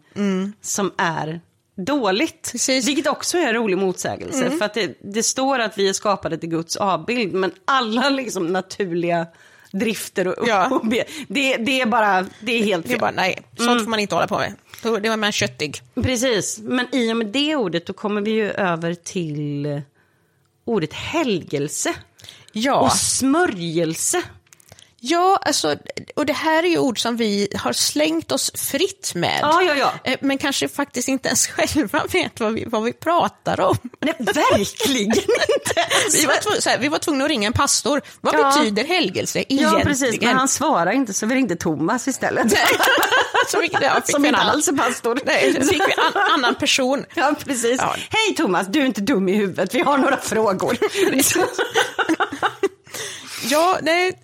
som 0.61 0.93
är 0.99 1.41
dåligt. 1.77 2.49
Precis. 2.53 2.85
Mm. 2.85 2.95
Vilket 2.95 3.13
också 3.13 3.39
är 3.39 3.47
en 3.47 3.55
rolig 3.55 3.79
motsägelse. 3.79 4.51
För 4.51 4.65
att 4.65 4.75
det, 4.75 4.99
det 5.01 5.23
står 5.23 5.59
att 5.59 5.79
vi 5.79 5.89
är 5.89 5.93
skapade 5.93 6.39
till 6.39 6.49
Guds 6.49 6.77
avbild, 6.77 7.33
men 7.35 7.53
alla 7.65 8.09
liksom 8.11 8.47
naturliga 8.47 9.27
drifter 9.73 10.29
och, 10.29 10.49
Ja. 10.49 10.81
det, 11.29 11.57
det 11.57 11.81
är 11.81 11.87
bara, 11.87 12.27
det 12.41 12.53
är 12.53 12.65
helt 12.65 12.85
Det 12.87 12.89
är 12.89 12.91
fel. 12.93 13.01
bara, 13.01 13.11
nej, 13.11 13.39
sånt 13.57 13.69
Mm. 13.71 13.85
får 13.85 13.91
man 13.91 14.01
inte 14.01 14.15
hålla 14.15 14.27
på 14.27 14.39
med. 14.39 14.55
Då 14.83 14.95
är 14.97 15.17
man 15.17 15.33
köttig. 15.33 15.81
Precis, 15.95 16.59
men 16.63 16.87
i 16.95 17.13
och 17.13 17.17
med 17.17 17.27
det 17.27 17.57
ordet 17.57 17.87
då 17.87 17.93
kommer 17.93 18.21
vi 18.21 18.31
ju 18.31 18.51
över 18.51 18.95
till 18.95 19.83
ordet 20.65 20.93
helgelse 20.93 21.95
Ja. 22.53 22.81
och 22.81 22.93
smörjelse. 22.93 24.23
Ja, 25.07 25.39
alltså, 25.43 25.77
och 26.17 26.27
det 26.27 26.33
här 26.33 26.63
är 26.63 26.69
ju 26.69 26.79
ord 26.79 27.03
som 27.03 27.17
vi 27.17 27.49
har 27.59 27.73
slängt 27.73 28.33
oss 28.33 28.51
fritt 28.55 29.13
med. 29.15 29.39
Ja, 29.43 29.63
ja, 29.63 29.75
ja. 29.75 29.93
Eh, 30.05 30.19
Men 30.21 30.39
kanske 30.39 30.69
faktiskt 30.69 31.09
inte 31.09 31.29
ens 31.29 31.47
själva 31.47 32.03
vet 32.13 32.41
vad 32.41 32.53
vi, 32.53 32.65
vad 32.67 32.83
vi 32.83 32.93
pratar 32.93 33.61
om. 33.61 33.77
Nej, 34.01 34.15
verkligen 34.19 35.07
inte. 35.07 35.25
Vi 36.13 36.27
var, 36.27 36.69
här, 36.71 36.79
vi 36.79 36.89
var 36.89 36.99
tvungna 36.99 37.25
att 37.25 37.31
ringa 37.31 37.47
en 37.47 37.53
pastor. 37.53 38.03
Vad 38.21 38.35
Ja. 38.35 38.55
betyder 38.59 38.85
helgelse 38.85 39.39
egentligen? 39.39 39.73
Ja, 39.79 39.81
precis, 39.85 40.21
men 40.21 40.37
han 40.37 40.49
svarar 40.49 40.93
inte 40.93 41.13
så 41.13 41.27
vi 41.27 41.35
ringde 41.35 41.57
Thomas 41.57 42.09
istället. 42.09 42.53
Så 43.49 43.61
fick, 43.61 43.73
ja, 43.81 43.95
fick 43.95 44.11
Som 44.15 44.25
inte 44.25 44.39
annan, 44.39 44.55
alls 44.55 44.69
är 44.69 44.73
pastor. 44.73 45.21
nej, 45.25 45.55
så 45.55 45.69
fick 45.69 45.81
vi 45.89 45.93
en 45.93 45.99
an, 45.99 46.31
annan 46.31 46.55
person. 46.55 47.05
Ja, 47.15 47.35
precis. 47.45 47.77
Ja. 47.79 47.95
Hej 48.11 48.35
Thomas, 48.37 48.67
du 48.67 48.81
är 48.81 48.87
inte 48.87 49.01
dum 49.01 49.29
i 49.29 49.33
huvudet, 49.35 49.75
vi 49.75 49.81
har 49.81 49.99
några 49.99 50.17
frågor. 50.17 50.77
Ja, 53.51 53.79
nej, 53.83 54.19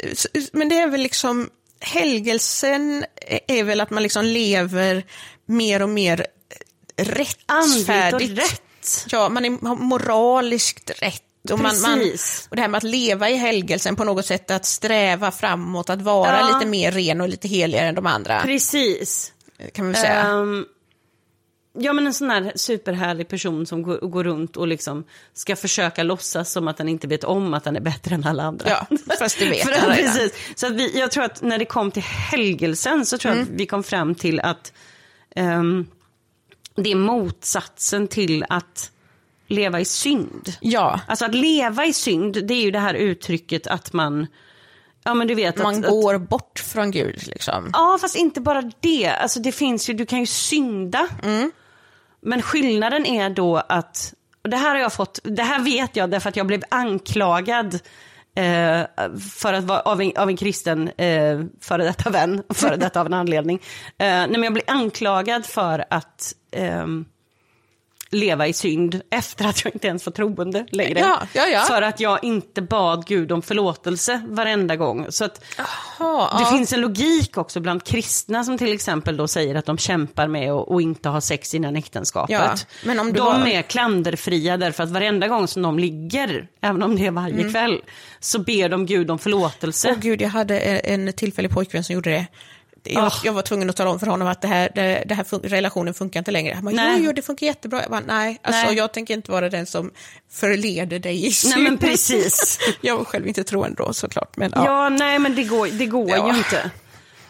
men 0.53 0.69
det 0.69 0.79
är 0.79 0.87
väl 0.89 1.01
liksom, 1.01 1.51
helgelsen 1.81 3.05
är 3.49 3.65
väl 3.65 3.81
att 3.81 3.91
man 3.91 4.03
liksom 4.03 4.25
lever 4.25 5.05
mer 5.47 5.83
och 5.83 5.89
mer 5.89 6.27
rättfärdigt. 6.97 8.31
Och 8.31 8.37
rätt. 8.37 8.63
Ja, 9.09 9.29
man 9.29 9.45
är 9.45 9.51
moraliskt 9.75 10.91
rätt. 10.99 11.23
Och, 11.51 11.59
man, 11.59 11.81
man, 11.81 12.01
och 12.51 12.57
det 12.57 12.63
här 12.63 12.69
med 12.69 12.79
att 12.79 12.83
leva 12.85 13.31
i 13.31 13.37
helgelsen 13.37 13.97
på 13.97 14.05
något 14.05 14.27
sätt, 14.27 14.51
att 14.51 14.67
sträva 14.67 15.31
framåt, 15.31 15.91
att 15.91 16.03
vara 16.03 16.39
Ja. 16.41 16.55
lite 16.55 16.67
mer 16.71 16.93
ren 16.93 17.21
och 17.21 17.29
lite 17.29 17.49
heligare 17.49 17.87
än 17.89 17.95
de 17.95 18.07
andra, 18.07 18.41
Precis. 18.43 19.33
kan 19.73 19.85
man 19.85 19.95
säga. 19.95 20.21
Ehm, 20.21 20.65
ja 21.79 21.93
men 21.93 22.07
en 22.07 22.15
sån 22.15 22.31
här 22.31 22.53
superhärlig 22.55 23.29
person 23.29 23.67
som 23.67 23.83
går, 23.83 23.99
går 23.99 24.25
runt 24.25 24.57
och 24.57 24.69
liksom 24.69 25.05
ska 25.35 25.57
försöka 25.57 26.03
låtsas 26.03 26.53
som 26.53 26.69
att 26.69 26.77
den 26.77 26.89
inte 26.89 27.07
vet 27.07 27.25
om 27.25 27.55
att 27.55 27.65
den 27.65 27.77
är 27.77 27.81
bättre 27.81 28.15
än 28.15 28.25
alla 28.25 28.43
andra. 28.43 28.69
Ja, 28.71 28.87
fast 29.19 29.39
det 29.39 29.49
vet 29.51 29.77
han 29.81 29.91
precis. 29.97 30.33
Så 30.55 30.67
att 30.67 30.73
vi, 30.73 30.99
jag 30.99 31.11
tror 31.11 31.25
att 31.25 31.43
när 31.43 31.59
det 31.59 31.65
kom 31.65 31.91
till 31.91 32.03
helgelsen 32.03 33.07
så 33.07 33.19
tror 33.19 33.35
jag 33.35 33.41
Mm. 33.43 33.55
att 33.55 33.61
vi 33.61 33.67
kom 33.67 33.83
fram 33.83 34.15
till 34.15 34.41
att 34.41 34.73
ehm, 35.37 35.87
det 36.75 36.91
är 36.91 36.95
motsatsen 36.97 38.09
till 38.09 38.45
att 38.49 38.91
leva 39.47 39.81
i 39.81 39.85
synd. 39.85 40.53
Ja, 40.61 41.01
Alltså 41.07 41.25
att 41.25 41.35
leva 41.35 41.87
i 41.87 41.93
synd, 41.93 42.47
det 42.47 42.55
är 42.55 42.63
ju 42.63 42.71
det 42.71 42.79
här 42.79 42.95
uttrycket 42.95 43.67
att 43.67 43.93
man, 43.93 44.27
ja 45.05 45.15
men 45.15 45.27
du 45.29 45.35
vet 45.35 45.59
man 45.59 45.75
att, 45.79 45.85
att 45.85 45.91
går 45.91 46.19
bort 46.19 46.59
från 46.67 46.91
Gud 46.91 47.27
liksom. 47.27 47.71
Ja, 47.73 47.99
fast 48.01 48.17
inte 48.17 48.41
bara 48.41 48.71
det. 48.81 49.09
Alltså 49.09 49.41
det 49.41 49.53
finns 49.53 49.91
ju, 49.91 49.95
du 49.95 50.07
kan 50.07 50.21
ju 50.21 50.27
synda. 50.27 51.09
Men 52.23 52.43
skillnaden 52.43 53.07
är 53.07 53.31
då 53.31 53.57
att, 53.57 54.15
och 54.45 54.51
det 54.51 54.57
här 54.57 54.71
har 54.71 54.79
jag 54.79 54.93
fått, 54.93 55.19
det 55.25 55.43
här 55.43 55.61
vet 55.61 55.97
jag 55.97 56.11
därför 56.11 56.29
att 56.29 56.37
jag 56.37 56.47
blev 56.47 56.63
anklagad 56.69 57.75
eh, 58.35 58.83
för 59.31 59.53
att 59.53 59.65
vara 59.65 59.81
av 59.81 60.01
en, 60.01 60.13
av 60.17 60.29
en 60.29 60.37
kristen 60.37 60.89
eh, 60.89 61.41
före 61.61 61.85
detta 61.85 62.11
vän, 62.11 62.43
före 62.55 62.77
detta 62.77 63.01
av 63.01 63.07
en 63.07 63.15
anledning. 63.15 63.61
Eh, 63.87 64.07
nej, 64.07 64.31
men 64.31 64.43
jag 64.43 64.53
blev 64.53 64.65
anklagad 64.67 65.47
för 65.47 65.85
att 65.91 66.35
eh, 66.51 66.87
leva 68.13 68.47
i 68.47 68.53
synd 68.53 69.01
efter 69.11 69.45
att 69.47 69.65
jag 69.65 69.75
inte 69.75 69.87
ens 69.89 70.07
var 70.07 70.13
troende 70.13 70.67
längre. 70.71 70.99
Ja, 71.01 71.23
ja, 71.33 71.47
ja. 71.47 71.61
För 71.61 71.83
att 71.83 72.01
jag 72.01 72.25
inte 72.25 72.63
bad 72.63 73.07
Gud 73.07 73.33
om 73.33 73.43
förlåtelse 73.43 74.23
varenda 74.29 74.77
gång. 74.77 75.07
Så 75.09 75.25
att 75.25 75.45
Ja, 75.99 76.37
det 76.39 76.57
finns 76.57 76.73
en 76.73 76.81
logik 76.81 77.37
också 77.39 77.61
bland 77.61 77.85
kristna 77.85 78.45
som 78.45 78.59
till 78.59 78.73
exempel 78.73 79.17
då 79.17 79.29
säger 79.29 79.55
att 79.55 79.67
de 79.67 79.79
kämpar 79.79 80.29
med 80.29 80.51
att 80.53 80.81
inte 80.83 81.09
ha 81.09 81.21
sex 81.21 81.55
innan 81.55 81.77
äktenskapet. 81.77 82.67
Men 82.85 83.01
om 83.01 83.07
du 83.07 83.13
de 83.13 83.21
har- 83.41 83.47
är 83.49 83.63
klanderfria 83.63 84.57
därför 84.57 84.83
att 84.83 84.91
varenda 84.91 85.29
gång 85.29 85.49
som 85.49 85.63
de 85.63 85.79
ligger, 85.79 86.49
även 86.61 86.83
om 86.83 86.97
det 86.97 87.07
är 87.07 87.11
varje 87.11 87.35
Mm. 87.41 87.53
kväll, 87.53 87.81
så 88.21 88.39
ber 88.39 88.69
de 88.69 88.87
Gud 88.87 89.11
om 89.11 89.19
förlåtelse. 89.19 89.89
Åh 89.91 89.99
gud, 90.01 90.23
jag 90.23 90.29
hade 90.29 90.59
en 90.61 91.09
en 91.09 91.13
tillfällig 91.13 91.51
pojkvän 91.51 91.85
som 91.85 91.95
gjorde 91.95 92.11
det. 92.11 92.27
Jag, 92.85 93.05
Ah. 93.05 93.13
jag 93.25 93.33
var 93.33 93.43
tvungen 93.43 93.71
att 93.71 93.77
tala 93.77 93.91
om 93.91 94.01
för 94.01 94.07
honom 94.07 94.29
att 94.29 94.41
det 94.43 94.49
här, 94.49 94.71
det, 94.75 95.05
det 95.07 95.15
här 95.15 95.25
fun- 95.25 95.49
relationen 95.49 95.95
funkar 95.95 96.21
inte 96.21 96.31
längre. 96.31 96.55
Han 96.55 96.65
bara, 96.65 96.75
Nej. 96.75 96.95
jo, 96.99 97.05
jo, 97.07 97.13
det 97.13 97.23
funkar 97.23 97.47
jättebra. 97.47 97.81
Jag 97.83 97.91
bara, 97.91 98.03
nej, 98.07 98.39
alltså, 98.43 98.63
Nej. 98.67 98.77
jag 98.77 98.93
tänker 98.93 99.15
inte 99.15 99.31
vara 99.33 99.49
den 99.49 99.67
som 99.67 99.91
förleder 100.31 100.99
dig 100.99 101.27
i 101.27 101.31
synd. 101.33 101.55
Nej 101.55 101.63
men 101.65 101.79
precis. 101.79 102.59
jag 102.81 102.97
var 102.97 103.05
själv 103.05 103.27
inte 103.29 103.45
troende 103.45 103.83
då 103.83 103.93
såklart. 103.93 104.37
Men, 104.37 104.53
ja. 104.57 104.65
Ja, 104.65 104.89
nej 104.89 105.19
men 105.19 105.35
det 105.35 105.45
går, 105.45 105.67
det 105.67 105.87
går 105.87 106.11
Ja. 106.11 106.33
ju 106.33 106.39
inte. 106.39 106.71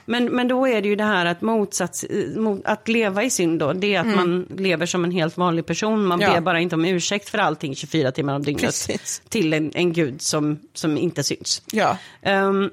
Men, 0.04 0.24
men 0.24 0.48
då 0.48 0.66
är 0.68 0.82
det 0.82 0.88
ju 0.88 0.96
det 0.96 1.04
här 1.04 1.26
att 1.26 1.40
motsats, 1.42 2.04
mot, 2.36 2.60
att 2.64 2.88
leva 2.88 3.24
i 3.24 3.30
synd 3.30 3.58
då, 3.58 3.72
det 3.72 3.94
är 3.94 4.00
att 4.00 4.06
man 4.16 4.46
lever 4.58 4.86
som 4.86 5.04
en 5.04 5.10
helt 5.10 5.36
vanlig 5.36 5.66
person. 5.66 6.06
Man 6.06 6.20
Mm. 6.20 6.28
Ja. 6.32 6.34
ber 6.34 6.40
bara 6.44 6.60
inte 6.60 6.74
om 6.74 6.84
ursäkt 6.84 7.28
för 7.28 7.38
allting 7.38 7.74
24 7.76 8.12
timmar 8.12 8.34
om 8.34 8.42
dygnet. 8.42 8.62
Precis. 8.64 9.22
Till 9.28 9.52
en, 9.52 9.70
en 9.74 9.92
gud 9.92 10.22
som, 10.22 10.60
som 10.74 10.98
inte 10.98 11.24
syns. 11.24 11.62
ja. 11.72 11.96
Ehm, 12.22 12.70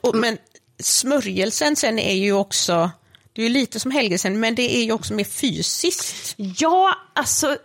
Och, 0.00 0.14
men 0.16 0.36
smörjelsen 0.82 1.76
sen 1.76 1.98
är 1.98 2.14
ju 2.14 2.32
också, 2.32 2.90
det 3.32 3.42
är 3.42 3.46
ju 3.46 3.52
lite 3.52 3.80
som 3.80 3.90
helgelsen, 3.90 4.40
men 4.40 4.54
det 4.54 4.76
är 4.76 4.82
ju 4.84 4.92
också 4.92 5.14
mer 5.14 5.24
fysiskt. 5.24 6.34
Ja, 6.36 6.94
alltså. 7.14 7.56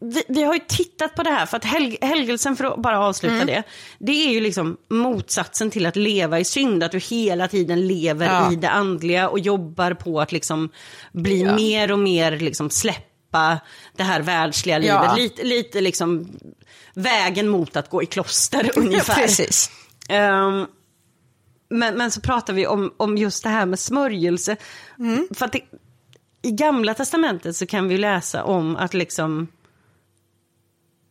Vi, 0.00 0.22
vi 0.28 0.42
har 0.42 0.54
ju 0.54 0.60
tittat 0.68 1.14
på 1.14 1.22
det 1.22 1.30
här, 1.30 1.46
för 1.46 1.56
att 1.56 1.64
helg, 1.64 1.98
helgelsen, 2.00 2.56
för 2.56 2.64
att 2.64 2.82
bara 2.82 3.00
avsluta 3.00 3.34
Mm. 3.34 3.46
det, 3.46 3.62
det 3.98 4.12
är 4.26 4.30
ju 4.30 4.40
liksom 4.40 4.76
motsatsen 4.90 5.70
till 5.70 5.86
att 5.86 5.96
leva 5.96 6.40
i 6.40 6.44
synd, 6.44 6.82
att 6.84 6.92
du 6.92 6.98
hela 6.98 7.48
tiden 7.48 7.86
lever 7.86 8.26
Ja. 8.26 8.52
i 8.52 8.56
det 8.56 8.70
andliga 8.70 9.28
och 9.28 9.38
jobbar 9.38 9.94
på 9.94 10.20
att 10.20 10.32
liksom 10.32 10.70
bli 11.12 11.42
Ja. 11.42 11.54
mer 11.56 11.92
och 11.92 11.98
mer 11.98 12.38
liksom 12.38 12.70
släppa 12.70 13.58
det 13.96 14.02
här 14.02 14.20
världsliga 14.20 14.80
Ja. 14.82 15.02
livet. 15.02 15.18
Lite, 15.18 15.42
lite 15.48 15.80
liksom 15.80 16.28
vägen 16.94 17.48
mot 17.48 17.76
att 17.76 17.90
gå 17.90 18.02
i 18.02 18.06
kloster 18.06 18.70
ungefär. 18.76 19.14
precis. 19.14 19.70
Men, 21.70 21.94
men 21.94 22.10
så 22.10 22.20
pratar 22.20 22.52
vi 22.52 22.66
om, 22.66 22.92
om 22.96 23.18
just 23.18 23.42
det 23.42 23.48
här 23.50 23.66
med 23.66 23.78
smörjelse. 23.78 24.56
Mm. 24.98 25.28
För 25.34 25.48
det, 25.52 25.60
i 26.42 26.50
gamla 26.50 26.94
testamentet 26.94 27.56
så 27.56 27.66
kan 27.66 27.88
vi 27.88 27.98
läsa 27.98 28.44
om 28.44 28.76
att 28.76 28.94
liksom 28.94 29.48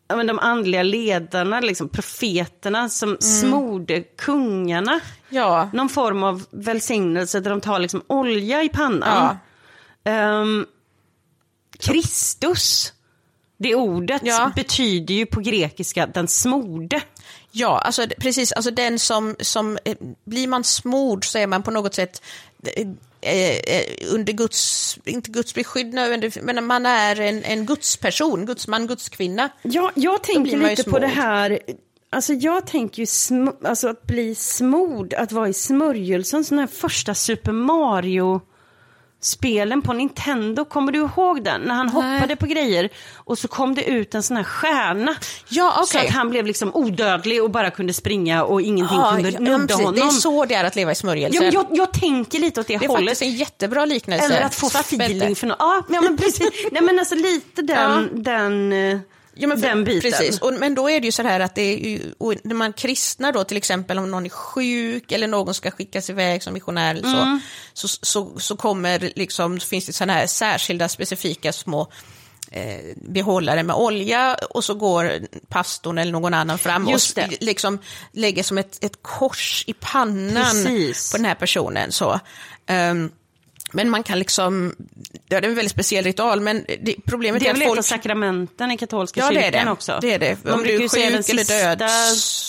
ja, 0.07 0.15
men 0.15 0.27
de 0.27 0.39
andliga 0.39 0.83
ledarna, 0.83 1.59
liksom 1.59 1.89
profeterna 1.89 2.89
som 2.89 3.17
smorde 3.19 4.01
kungarna. 4.01 4.99
Ja. 5.29 5.69
Någon 5.73 5.89
form 5.89 6.23
av 6.23 6.45
välsignelse 6.51 7.39
där 7.39 7.49
de 7.49 7.61
tar 7.61 7.79
liksom 7.79 8.01
olja 8.07 8.63
i 8.63 8.69
pannan. 8.69 9.37
Ehm, 10.03 10.65
Kristus, 11.79 12.93
det 13.57 13.75
ordet 13.75 14.21
Ja. 14.25 14.51
betyder 14.55 15.13
ju 15.13 15.25
på 15.25 15.39
grekiska 15.39 16.07
den 16.07 16.27
smorde. 16.27 17.01
Ja, 17.57 17.79
alltså 17.79 18.07
precis, 18.19 18.51
alltså 18.51 18.71
den 18.71 18.99
som, 18.99 19.35
som 19.39 19.77
eh, 19.85 19.97
blir 20.25 20.47
man 20.47 20.63
smord 20.63 21.25
så 21.25 21.37
är 21.37 21.47
man 21.47 21.63
på 21.63 21.71
något 21.71 21.93
sätt 21.93 22.21
eh, 22.63 22.87
eh, 23.21 23.83
under 24.11 24.33
Guds, 24.33 24.97
inte 25.05 25.31
Guds 25.31 25.53
beskydd 25.53 25.93
men 26.41 26.65
man 26.65 26.85
är 26.85 27.21
en, 27.21 27.43
en 27.43 27.65
gudsperson, 27.65 28.45
gudsman, 28.45 28.87
gudskvinna. 28.87 29.49
Ja, 29.61 29.91
jag 29.95 30.23
tänker 30.23 30.57
lite 30.57 30.83
på 30.83 30.89
smord. 30.89 31.01
det 31.01 31.07
här, 31.07 31.59
alltså 32.09 32.33
jag 32.33 32.67
tänker 32.67 32.99
ju 32.99 33.05
sm 33.05 33.47
alltså 33.63 33.87
att 33.87 34.03
bli 34.03 34.35
smord, 34.35 35.13
att 35.13 35.31
vara 35.31 35.49
i 35.49 35.53
smörjelsen, 35.53 36.45
sån 36.45 36.59
här 36.59 36.67
första 36.67 37.13
Super 37.13 37.51
Mario 37.51 38.41
spelen 39.21 39.81
på 39.81 39.93
Nintendo, 39.93 40.65
kommer 40.65 40.91
du 40.91 40.99
ihåg 40.99 41.43
den? 41.43 41.61
När 41.61 41.75
han 41.75 41.89
hoppade 41.89 42.35
på 42.35 42.45
grejer 42.45 42.89
och 43.15 43.37
så 43.37 43.47
kom 43.47 43.75
det 43.75 43.83
ut 43.83 44.15
en 44.15 44.23
sån 44.23 44.37
här 44.37 44.43
stjärna. 44.43 45.15
Ja, 45.49 45.83
Så 45.85 45.97
okej. 45.97 46.07
att 46.07 46.13
han 46.13 46.29
blev 46.29 46.45
liksom 46.45 46.71
odödlig 46.75 47.43
och 47.43 47.51
bara 47.51 47.71
kunde 47.71 47.93
springa 47.93 48.43
och 48.43 48.61
ingenting 48.61 48.99
kunde 49.13 49.29
ja, 49.29 49.39
nudda 49.39 49.75
honom. 49.75 49.95
Det 49.95 50.01
är 50.01 50.09
så 50.09 50.45
det 50.45 50.55
är 50.55 50.63
att 50.63 50.75
leva 50.75 50.91
i 50.91 50.95
smörjelsen. 50.95 51.45
Ja, 51.45 51.51
jag, 51.53 51.77
jag 51.77 51.93
tänker 51.93 52.39
lite 52.39 52.61
åt 52.61 52.67
det, 52.67 52.77
det 52.77 52.85
är 52.85 52.89
hållet. 52.89 53.09
faktiskt 53.09 53.21
en 53.21 53.37
jättebra 53.37 53.85
liknelse. 53.85 54.25
Eller 54.25 54.41
att 54.41 54.55
få 54.55 54.67
feeling 54.67 55.35
för 55.35 55.47
något. 55.47 55.57
Ja, 55.59 55.83
ja 55.89 56.01
men 56.01 56.17
precis. 56.17 56.49
Nej 56.71 56.81
men 56.81 56.99
alltså 56.99 57.15
lite 57.15 57.61
den, 57.61 58.23
den, 58.23 58.73
eh, 58.73 58.99
Ja, 59.39 59.47
men 59.47 59.59
för, 59.59 59.67
den 59.67 59.83
biten. 59.83 60.11
Precis, 60.11 60.39
och, 60.39 60.53
men 60.53 60.75
då 60.75 60.89
är 60.89 60.99
det 60.99 61.05
ju 61.05 61.11
så 61.11 61.23
här 61.23 61.39
att 61.39 61.55
det 61.55 61.61
är 61.61 61.77
ju, 61.89 61.99
när 62.43 62.55
man 62.55 62.73
kristnar 62.73 63.31
då 63.31 63.43
till 63.43 63.57
exempel 63.57 63.97
om 63.97 64.11
någon 64.11 64.25
är 64.25 64.29
sjuk 64.29 65.11
eller 65.11 65.27
någon 65.27 65.53
ska 65.53 65.71
skickas 65.71 66.09
iväg 66.09 66.43
som 66.43 66.53
missionär 66.53 66.95
eller 66.95 67.11
så, 67.11 67.17
Mm. 67.17 67.39
så, 67.73 67.87
så, 67.87 68.39
så 68.39 68.55
kommer 68.55 69.11
liksom, 69.15 69.59
finns 69.59 69.85
det 69.85 69.93
sådana 69.93 70.13
här 70.13 70.27
särskilda 70.27 70.89
specifika 70.89 71.53
små 71.53 71.87
eh, 72.51 72.79
behållare 72.95 73.63
med 73.63 73.75
olja 73.75 74.37
och 74.49 74.63
så 74.63 74.73
går 74.73 75.11
pastorn 75.49 75.97
eller 75.97 76.11
någon 76.11 76.33
annan 76.33 76.57
fram 76.57 76.87
och 76.87 76.99
liksom 77.39 77.79
lägger 78.11 78.43
som 78.43 78.57
ett, 78.57 78.83
ett 78.83 78.99
kors 79.01 79.63
i 79.67 79.73
pannan 79.73 80.43
Precis. 80.65 81.11
på 81.11 81.17
den 81.17 81.25
här 81.25 81.35
personen. 81.35 81.91
Så. 81.91 82.19
Ehm, 82.67 83.11
men 83.77 83.89
man 83.89 84.03
kan 84.03 84.19
liksom, 84.19 84.75
ja, 85.29 85.41
det 85.41 85.47
är 85.47 85.49
en 85.49 85.55
väldigt 85.55 85.71
speciell 85.71 86.03
ritual, 86.03 86.41
men 86.41 86.65
det, 86.81 86.95
problemet 87.05 87.41
Det 87.41 87.47
är 87.47 87.49
är 87.49 87.53
väl 87.53 87.61
att 87.61 87.67
folk... 87.67 87.79
av 87.79 87.83
sakramenten 87.83 88.71
i 88.71 88.77
katolska 88.77 89.19
Ja, 89.19 89.29
det 89.29 89.37
är 89.39 89.43
kyrkan 89.43 89.65
det. 89.65 89.71
också. 89.71 89.97
Det 90.01 90.13
är 90.13 90.19
det. 90.19 90.43
Man 90.43 90.53
Om 90.53 90.63
du 90.63 90.75
är 90.75 90.79
den 90.79 90.89
sjuk 90.89 91.29
eller 91.29 91.43
sista 91.43 91.75
död. 91.75 91.89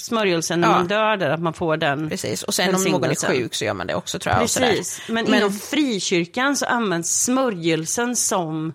smörjelsen 0.03 0.61
när 0.61 0.69
Ja. 0.69 0.75
man 0.75 0.89
dör 0.89 1.17
där, 1.17 1.31
att 1.31 1.41
man 1.41 1.53
får 1.53 1.77
den 1.77 2.09
Precis, 2.09 2.43
och 2.43 2.55
sen 2.55 2.75
om 2.75 2.83
någon 2.85 3.05
är 3.05 3.29
sjuk 3.29 3.55
så 3.55 3.65
gör 3.65 3.75
man 3.75 3.87
det 3.87 3.95
också 3.95 4.19
tror 4.19 4.33
jag. 4.33 4.41
Precis, 4.43 5.01
sådär. 5.07 5.13
men, 5.23 5.35
inom 5.35 5.53
frikyrkan 5.53 6.57
så 6.57 6.67
används 6.67 7.23
smörjelsen 7.25 8.17
som 8.17 8.73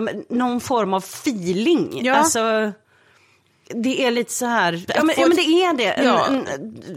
men, 0.00 0.24
någon 0.28 0.60
form 0.60 0.94
av 0.94 0.98
feeling. 1.04 2.00
Ja. 2.04 2.14
Alltså, 2.14 2.72
det 3.74 4.04
är 4.06 4.10
lite 4.10 4.32
så 4.32 4.46
här, 4.46 4.84
ja 4.88 5.02
men, 5.02 5.14
ja, 5.18 5.26
men 5.26 5.36
det 5.36 5.42
är 5.42 5.74
det, 5.76 6.02
Ja. 6.04 6.28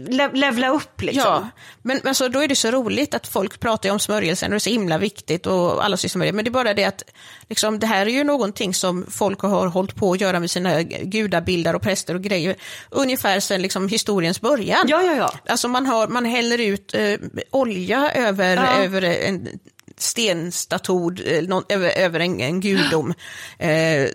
le- 0.08 0.30
levla 0.32 0.68
upp 0.68 1.02
liksom. 1.02 1.22
Ja, 1.24 1.48
men, 1.82 2.00
men 2.04 2.14
så, 2.14 2.28
då 2.28 2.40
är 2.42 2.48
det 2.48 2.56
så 2.56 2.70
roligt 2.70 3.14
att 3.14 3.26
folk 3.26 3.60
pratar 3.60 3.90
om 3.90 3.98
smörjelsen 3.98 4.46
och 4.46 4.50
det 4.50 4.56
är 4.56 4.58
så 4.58 4.70
himla 4.70 4.98
viktigt 4.98 5.46
och 5.46 5.84
alla 5.84 5.96
sysslar 5.96 6.18
med 6.18 6.28
det. 6.28 6.32
Men 6.32 6.44
det 6.44 6.48
är 6.48 6.52
bara 6.52 6.74
det 6.74 6.84
att 6.84 7.02
liksom, 7.48 7.78
det 7.78 7.86
här 7.86 8.06
är 8.06 8.10
ju 8.10 8.24
någonting 8.24 8.74
som 8.74 9.06
folk 9.10 9.40
har 9.40 9.66
hållit 9.66 9.94
på 9.96 10.12
att 10.12 10.20
göra 10.20 10.40
med 10.40 10.50
sina 10.50 10.82
gudabilder 10.82 11.74
och 11.76 11.82
präster 11.82 12.14
och 12.14 12.22
grejer 12.22 12.56
ungefär 12.90 13.40
sedan 13.40 13.62
liksom, 13.62 13.88
historiens 13.88 14.40
början. 14.40 14.86
Ja, 14.88 15.02
ja, 15.02 15.14
ja. 15.14 15.32
Alltså 15.48 15.68
man, 15.68 15.86
har, 15.86 16.08
man 16.08 16.24
häller 16.24 16.58
ut 16.60 16.94
eh, 16.94 17.14
olja 17.50 18.10
över, 18.14 18.56
Ja. 18.56 18.82
över 18.84 19.02
en 19.02 19.48
stenstatod 20.02 21.20
eh, 21.26 21.42
någon, 21.42 21.64
över, 21.68 21.98
över 21.98 22.20
en, 22.20 22.40
en 22.40 22.60
gudom. 22.60 23.14
Eh, 23.58 24.06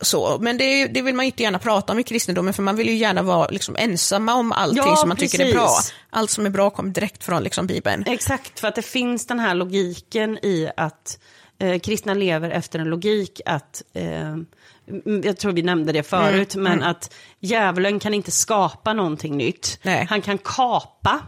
så. 0.00 0.38
Men 0.40 0.58
det, 0.58 0.86
det 0.86 1.02
vill 1.02 1.14
man 1.14 1.24
inte 1.26 1.42
gärna 1.42 1.58
prata 1.58 1.92
om 1.92 1.98
i 1.98 2.02
kristendomen, 2.02 2.54
för 2.54 2.62
man 2.62 2.76
vill 2.76 2.88
ju 2.88 2.94
gärna 2.96 3.22
vara 3.22 3.48
liksom, 3.48 3.76
ensamma 3.76 4.34
om 4.34 4.52
allting 4.52 4.82
Ja, 4.86 4.96
som 4.96 5.08
man 5.08 5.16
tycker 5.18 5.44
är 5.46 5.52
bra. 5.52 5.66
precis. 5.66 5.94
Allt 6.10 6.30
som 6.30 6.46
är 6.46 6.50
bra 6.50 6.70
kommer 6.70 6.90
direkt 6.90 7.24
från 7.24 7.42
liksom, 7.42 7.66
Bibeln. 7.66 8.04
Exakt, 8.06 8.60
för 8.60 8.68
att 8.68 8.74
det 8.74 8.82
finns 8.82 9.26
den 9.26 9.38
här 9.38 9.54
logiken 9.54 10.38
i 10.42 10.70
att 10.76 11.18
eh, 11.58 11.78
kristna 11.78 12.14
lever 12.14 12.50
efter 12.50 12.78
en 12.78 12.88
logik 12.88 13.40
att, 13.46 13.82
eh, 13.92 14.36
jag 15.24 15.36
tror 15.38 15.52
vi 15.52 15.62
nämnde 15.62 15.92
det 15.92 16.02
förut, 16.02 16.54
men 16.56 16.82
att 16.82 17.14
djävulen 17.40 18.00
kan 18.00 18.14
inte 18.14 18.30
skapa 18.30 18.92
någonting 18.92 19.36
nytt. 19.36 19.78
Nej. 19.82 20.06
Han 20.10 20.22
kan 20.22 20.38
kapa, 20.38 21.20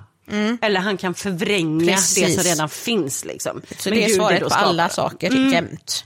eller 0.61 0.81
han 0.81 0.97
kan 0.97 1.15
förvränga 1.15 1.85
det 1.87 1.93
Precis. 1.93 2.35
som 2.35 2.45
redan 2.45 2.69
finns. 2.69 3.25
Liksom. 3.25 3.63
Så 3.79 3.89
Men 3.89 3.99
det 3.99 4.05
är 4.05 4.09
svaret 4.09 4.41
på 4.41 4.49
alla 4.55 4.89
skaparen. 4.89 5.11
saker 5.11 5.53
jämt. 5.53 6.05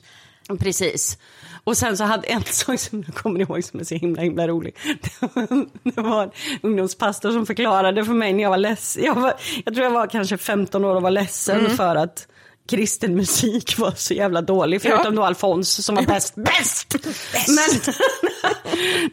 Precis. 0.59 1.19
Och 1.65 1.77
sen 1.77 1.97
så 1.97 2.05
hade 2.05 2.27
en 2.29 2.45
sak 2.51 2.81
som 2.81 3.05
jag 3.07 3.15
kommer 3.15 3.41
ihåg 3.41 3.65
som 3.65 3.81
är 3.81 3.85
så 3.85 3.95
himla 3.95 4.23
himla 4.23 4.49
rolig. 4.49 4.77
Det 5.83 6.01
var 6.01 6.23
en 6.23 6.31
ungdomspastor 6.63 7.31
som 7.33 7.47
förklarade 7.47 8.05
för 8.05 8.13
mig 8.13 8.33
när 8.33 8.43
jag 8.43 8.51
var 8.51 8.57
ledsen. 8.57 9.05
Jag, 9.05 9.15
var, 9.15 9.35
jag 9.65 9.75
tror 9.75 9.85
jag 9.85 9.91
var 9.93 10.07
kanske 10.07 10.37
15 10.37 10.85
år 10.85 10.95
och 10.97 11.03
var 11.03 11.11
ledsen 11.11 11.59
Mm. 11.61 11.77
för 11.77 11.97
att 11.97 12.29
kristen 12.67 13.15
musik 13.15 13.79
var 13.79 13.91
så 13.91 14.15
jävla 14.15 14.43
dålig. 14.43 14.83
Förutom 14.83 15.17
då 15.17 15.25
Alfons 15.25 15.85
som 15.85 15.95
var 15.95 16.03
bäst. 16.03 16.35
Bäst! 16.37 16.97
Men, 17.33 17.95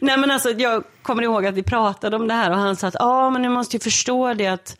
nej 0.00 0.16
men 0.16 0.30
alltså 0.30 0.50
jag 0.50 0.84
kommer 1.02 1.22
ihåg 1.22 1.46
att 1.46 1.54
vi 1.54 1.62
pratade 1.62 2.16
om 2.16 2.28
det 2.28 2.34
här 2.34 2.50
och 2.50 2.56
han 2.56 2.76
sa 2.76 2.86
att 2.86 2.96
ja 2.98 3.30
men 3.30 3.42
ni 3.42 3.48
måste 3.48 3.76
ju 3.76 3.80
förstå 3.80 4.34
det 4.34 4.46
att 4.46 4.76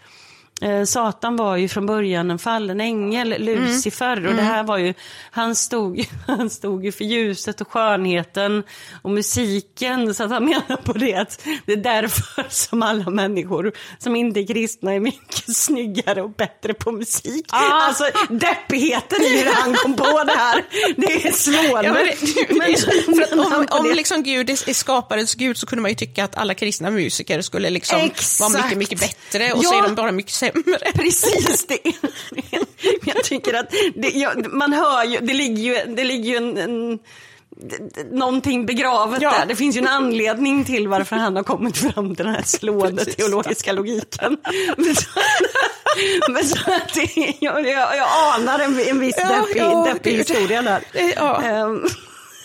Satan 0.86 1.36
var 1.36 1.56
ju 1.56 1.68
från 1.68 1.86
början 1.86 2.30
en 2.30 2.38
fallen 2.38 2.80
ängel, 2.80 3.34
Lucifer. 3.38 4.26
Och 4.26 4.34
det 4.34 4.42
här 4.42 4.62
var 4.62 4.78
ju, 4.78 4.94
han 5.30 5.54
stod, 5.54 6.04
han 6.26 6.50
stod 6.50 6.84
ju 6.84 6.92
för 6.92 7.04
ljuset 7.04 7.60
och 7.60 7.68
skönheten 7.72 8.62
och 9.02 9.10
musiken. 9.10 10.14
Så 10.14 10.22
att 10.24 10.30
han 10.30 10.44
menar 10.44 10.76
på 10.76 10.92
det 10.92 11.14
att 11.14 11.46
det 11.66 11.72
är 11.72 11.76
därför 11.76 12.46
som 12.48 12.82
alla 12.82 13.10
människor 13.10 13.72
som 13.98 14.16
inte 14.16 14.40
är 14.40 14.46
kristna 14.46 14.92
är 14.94 15.00
mycket 15.00 15.56
snyggare 15.56 16.22
och 16.22 16.30
bättre 16.30 16.74
på 16.74 16.92
musik. 16.92 17.46
Ah. 17.48 17.58
Alltså 17.86 18.04
deppigheten 18.30 19.22
i 19.22 19.38
hur 19.42 19.52
han 19.52 19.74
kom 19.74 19.96
på 19.96 20.24
det 20.24 20.32
här, 20.36 20.64
det 20.96 21.26
är 21.28 21.32
slående. 21.32 21.88
Ja, 21.88 21.92
men, 21.92 22.76
Men- 23.18 23.40
om, 23.40 23.66
om 23.70 23.86
liksom 23.94 24.22
Gud 24.22 24.50
är, 24.50 24.68
är 24.68 24.74
skaparens 24.74 25.34
Gud 25.34 25.56
så 25.58 25.66
kunde 25.66 25.82
man 25.82 25.90
ju 25.90 25.94
tycka 25.94 26.24
att 26.24 26.36
alla 26.36 26.54
kristna 26.54 26.90
musiker 26.90 27.40
skulle 27.42 27.70
liksom 27.70 28.10
vara 28.40 28.62
mycket, 28.62 28.78
mycket 28.78 29.00
bättre 29.00 29.52
och 29.52 29.64
så 29.64 29.74
Ja. 29.74 29.78
är 29.78 29.82
de 29.82 29.94
bara 29.94 30.12
mycket 30.12 30.34
sämre. 30.54 30.78
Precis 30.94 31.66
det. 31.66 31.78
Jag 33.04 33.24
tycker 33.24 33.54
att 33.54 33.70
det, 33.94 34.08
ja, 34.10 34.32
man 34.50 34.72
hör 34.72 35.04
ju, 35.04 35.18
det 35.18 35.34
ligger 35.34 35.62
ju, 35.62 35.94
det 35.94 36.04
ligger 36.04 36.30
ju 36.30 36.36
en, 36.36 36.56
en 36.58 36.98
någonting 38.10 38.66
begravet 38.66 39.22
Ja. 39.22 39.30
där. 39.30 39.46
Det 39.46 39.56
finns 39.56 39.76
ju 39.76 39.80
en 39.80 39.88
anledning 39.88 40.64
till 40.64 40.88
varför 40.88 41.16
han 41.16 41.36
har 41.36 41.42
kommit 41.42 41.76
fram 41.76 42.14
till 42.16 42.24
den 42.24 42.34
här 42.34 42.42
slående 42.42 42.96
Precis. 43.04 43.16
teologiska 43.16 43.72
logiken. 43.72 44.36
Men 44.76 44.94
så, 44.96 45.08
men 46.30 46.44
så 46.44 46.56
att 46.72 46.94
det, 46.94 47.34
jag, 47.40 47.66
jag, 47.68 47.96
jag 47.96 48.08
anar 48.34 48.58
en, 48.58 48.80
en 48.80 49.00
viss 49.00 49.14
Ja, 49.18 49.28
deppig, 49.46 49.60
ja, 49.62 49.84
deppig 49.94 50.16
gud. 50.16 50.28
historia 50.28 50.62
där. 50.62 50.80
Det- 50.92 51.14
ja. 51.16 51.42
Ehm, 51.42 51.86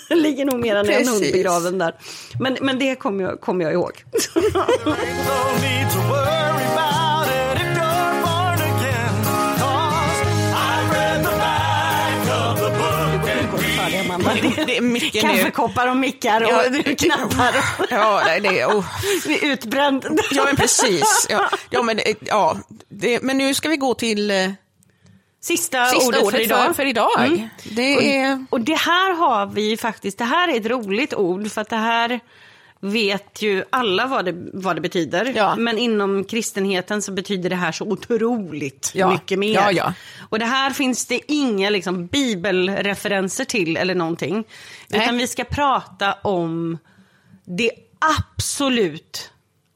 Det 0.09 0.15
ligger 0.15 0.45
nog 0.45 0.59
mer 0.59 0.75
än 0.75 0.85
en 0.85 0.91
Precis. 0.91 1.09
hund 1.09 1.21
begraven 1.33 1.77
där. 1.77 1.93
Men, 2.39 2.57
men 2.61 2.79
det 2.79 2.95
kommer 2.95 3.23
jag, 3.23 3.41
kommer 3.41 3.65
jag 3.65 3.73
ihåg. 3.73 4.03
Går 14.23 14.55
det? 14.55 14.63
Det, 14.65 14.77
är 14.77 14.81
mycket. 14.81 15.21
Kaffekoppar 15.21 15.87
och 15.87 15.97
mickar 15.97 16.41
och 16.41 16.49
Ja, 16.49 16.93
knappar. 16.97 17.49
Och... 17.79 17.85
Ja, 17.89 18.23
det, 18.25 18.39
det, 18.39 18.65
oh. 18.65 18.85
Vi 19.27 19.45
är 19.45 19.53
utbränd. 19.53 20.19
ja 20.31 20.45
men 20.45 20.55
precis. 20.55 21.27
Ja, 21.29 21.49
ja, 21.69 21.83
men, 21.83 21.99
eh, 21.99 22.15
ja, 22.21 22.57
det, 22.89 23.21
men 23.21 23.37
nu 23.37 23.53
ska 23.53 23.69
vi 23.69 23.77
gå 23.77 23.93
till 23.93 24.31
eh, 24.31 24.51
Sista, 25.41 25.85
sista 25.85 26.07
ordet, 26.07 26.23
ordet 26.23 26.31
för 26.31 26.41
idag. 26.41 26.65
För, 26.65 26.73
för 26.73 26.85
idag. 26.85 27.25
Mm. 27.25 27.49
Det 27.63 28.17
är... 28.17 28.45
Och 28.49 28.61
det 28.61 28.75
här 28.75 29.13
har 29.13 29.45
vi 29.45 29.77
faktiskt, 29.77 30.17
det 30.17 30.23
här 30.23 30.47
är 30.47 30.59
ett 30.59 30.65
roligt 30.65 31.13
ord 31.13 31.51
för 31.51 31.61
att 31.61 31.69
det 31.69 31.75
här 31.75 32.19
vet 32.81 33.41
ju 33.41 33.63
alla 33.69 34.07
vad 34.07 34.25
det, 34.25 34.35
vad 34.53 34.75
det 34.77 34.81
betyder. 34.81 35.33
Ja. 35.35 35.55
Men 35.55 35.77
inom 35.77 36.23
kristenheten 36.23 37.01
så 37.01 37.11
betyder 37.11 37.49
det 37.49 37.55
här 37.55 37.71
så 37.71 37.85
otroligt 37.85 38.91
Ja. 38.95 39.11
mycket 39.11 39.39
mer. 39.39 39.71
Ja. 39.71 39.93
Och 40.29 40.39
det 40.39 40.45
här 40.45 40.69
finns 40.71 41.05
det 41.05 41.31
inga 41.31 41.69
liksom, 41.69 42.07
bibelreferenser 42.07 43.45
till 43.45 43.77
eller 43.77 43.95
någonting. 43.95 44.43
Nej. 44.87 45.01
Utan 45.03 45.17
vi 45.17 45.27
ska 45.27 45.43
prata 45.43 46.13
om 46.13 46.77
det 47.45 47.71
absolut 47.99 49.31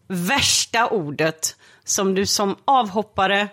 värsta 0.07 0.87
ordet 0.87 1.55
som 1.83 2.15
du 2.15 2.25
som 2.25 2.55
avhoppare 2.65 3.47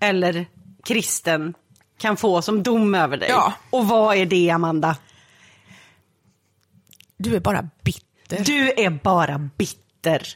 eller 0.00 0.46
kristen 0.84 1.54
kan 1.98 2.16
få 2.16 2.42
som 2.42 2.62
dom 2.62 2.94
över 2.94 3.16
dig. 3.16 3.34
Och 3.70 3.88
vad 3.88 4.16
är 4.16 4.26
det, 4.26 4.50
Amanda? 4.50 4.96
Du 7.16 7.36
är 7.36 7.40
bara 7.40 7.68
bitter. 7.84 8.09
Du 8.38 8.72
är 8.76 8.90
bara 8.90 9.38
bitter. 9.38 10.26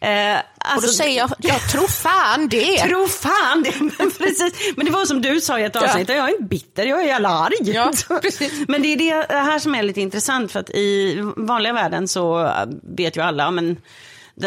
Eh, 0.00 0.38
och 0.38 0.42
alltså, 0.58 0.86
då 0.86 0.92
säger 0.92 1.18
jag, 1.18 1.32
jag 1.38 1.68
tror 1.70 1.88
fan 1.88 2.48
det. 2.48 2.78
Tro 2.78 3.06
fan 3.06 3.62
det. 3.62 3.80
Men, 3.80 4.10
precis. 4.10 4.72
Men 4.76 4.86
det 4.86 4.92
var 4.92 5.04
som 5.04 5.22
du 5.22 5.40
sa 5.40 5.58
i 5.58 5.64
ett 5.64 5.76
avsnitt, 5.76 6.08
jag 6.08 6.18
är 6.18 6.28
inte 6.28 6.42
bitter, 6.42 6.86
jag 6.86 7.00
är 7.00 7.06
jävla 7.06 7.28
arg. 7.28 7.54
Ja. 7.60 7.92
Men 8.68 8.82
det 8.82 8.88
är 8.88 8.96
det 9.28 9.34
här 9.34 9.58
som 9.58 9.74
är 9.74 9.82
lite 9.82 10.00
intressant 10.00 10.52
för 10.52 10.60
att 10.60 10.70
i 10.70 11.16
vanliga 11.36 11.72
världen 11.72 12.08
så 12.08 12.52
vet 12.82 13.16
ju 13.16 13.20
alla, 13.20 13.50
men 13.50 13.76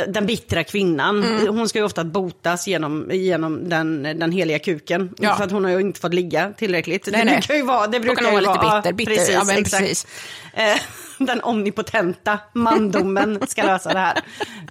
den 0.07 0.25
bittra 0.25 0.63
kvinnan, 0.63 1.23
Mm. 1.23 1.57
hon 1.57 1.69
ska 1.69 1.79
ju 1.79 1.85
ofta 1.85 2.03
botas 2.03 2.67
genom, 2.67 3.09
genom 3.11 3.69
den, 3.69 4.03
den 4.03 4.31
heliga 4.31 4.59
kuken. 4.59 5.13
Ja. 5.19 5.35
För 5.35 5.43
att 5.43 5.51
hon 5.51 5.63
har 5.63 5.71
ju 5.71 5.79
inte 5.79 5.99
fått 5.99 6.13
ligga 6.13 6.53
tillräckligt. 6.57 7.07
Nej, 7.11 7.19
det 7.21 7.25
nej. 7.25 7.33
brukar 7.39 7.55
ju 7.55 7.61
vara, 7.63 7.87
det 7.87 7.99
brukar 7.99 8.25
ju 8.25 8.31
vara 8.31 8.39
lite 8.41 8.93
bitter, 8.93 9.13
bitter. 9.15 9.33
Ja, 9.33 9.43
men 9.43 9.63
precis. 9.63 10.07
Eh, 10.53 10.77
den 11.25 11.41
omnipotenta 11.41 12.39
mandomen 12.53 13.39
ska 13.47 13.63
lösa 13.63 13.93
det 13.93 13.99
här. 13.99 14.15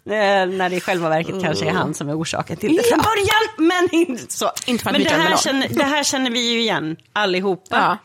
Eh, 0.04 0.48
när 0.56 0.70
det 0.70 0.76
i 0.76 0.80
själva 0.80 1.08
verket 1.08 1.42
kanske 1.42 1.66
är 1.66 1.70
han 1.72 1.94
som 1.94 2.08
är 2.08 2.18
orsaken 2.20 2.56
till 2.56 2.76
det 2.76 2.82
från 2.82 2.98
Ja. 2.98 3.04
början. 3.04 3.68
Men 3.70 3.88
inte 4.10 4.32
så. 4.34 4.50
Inte 4.66 4.92
men 4.92 5.02
det 5.02 5.10
här, 5.10 5.36
känner, 5.36 5.68
det 5.68 5.84
här 5.84 6.04
känner 6.04 6.30
vi 6.30 6.52
ju 6.52 6.60
igen 6.60 6.96
allihopa. 7.12 7.76
Ja. 7.76 7.98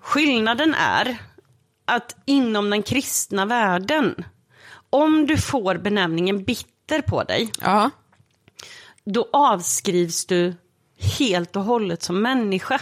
Skillnaden 0.00 0.74
är 0.74 1.16
att 1.84 2.16
inom 2.26 2.70
den 2.70 2.82
kristna 2.82 3.46
världen, 3.46 4.24
om 4.90 5.26
du 5.26 5.36
får 5.36 5.74
benämningen 5.74 6.44
bitter 6.44 7.02
på 7.02 7.22
dig, 7.22 7.52
Ja. 7.60 7.90
då 9.04 9.28
avskrivs 9.32 10.26
du 10.26 10.54
helt 11.18 11.56
och 11.56 11.62
hållet 11.64 12.02
som 12.02 12.22
människa. 12.22 12.80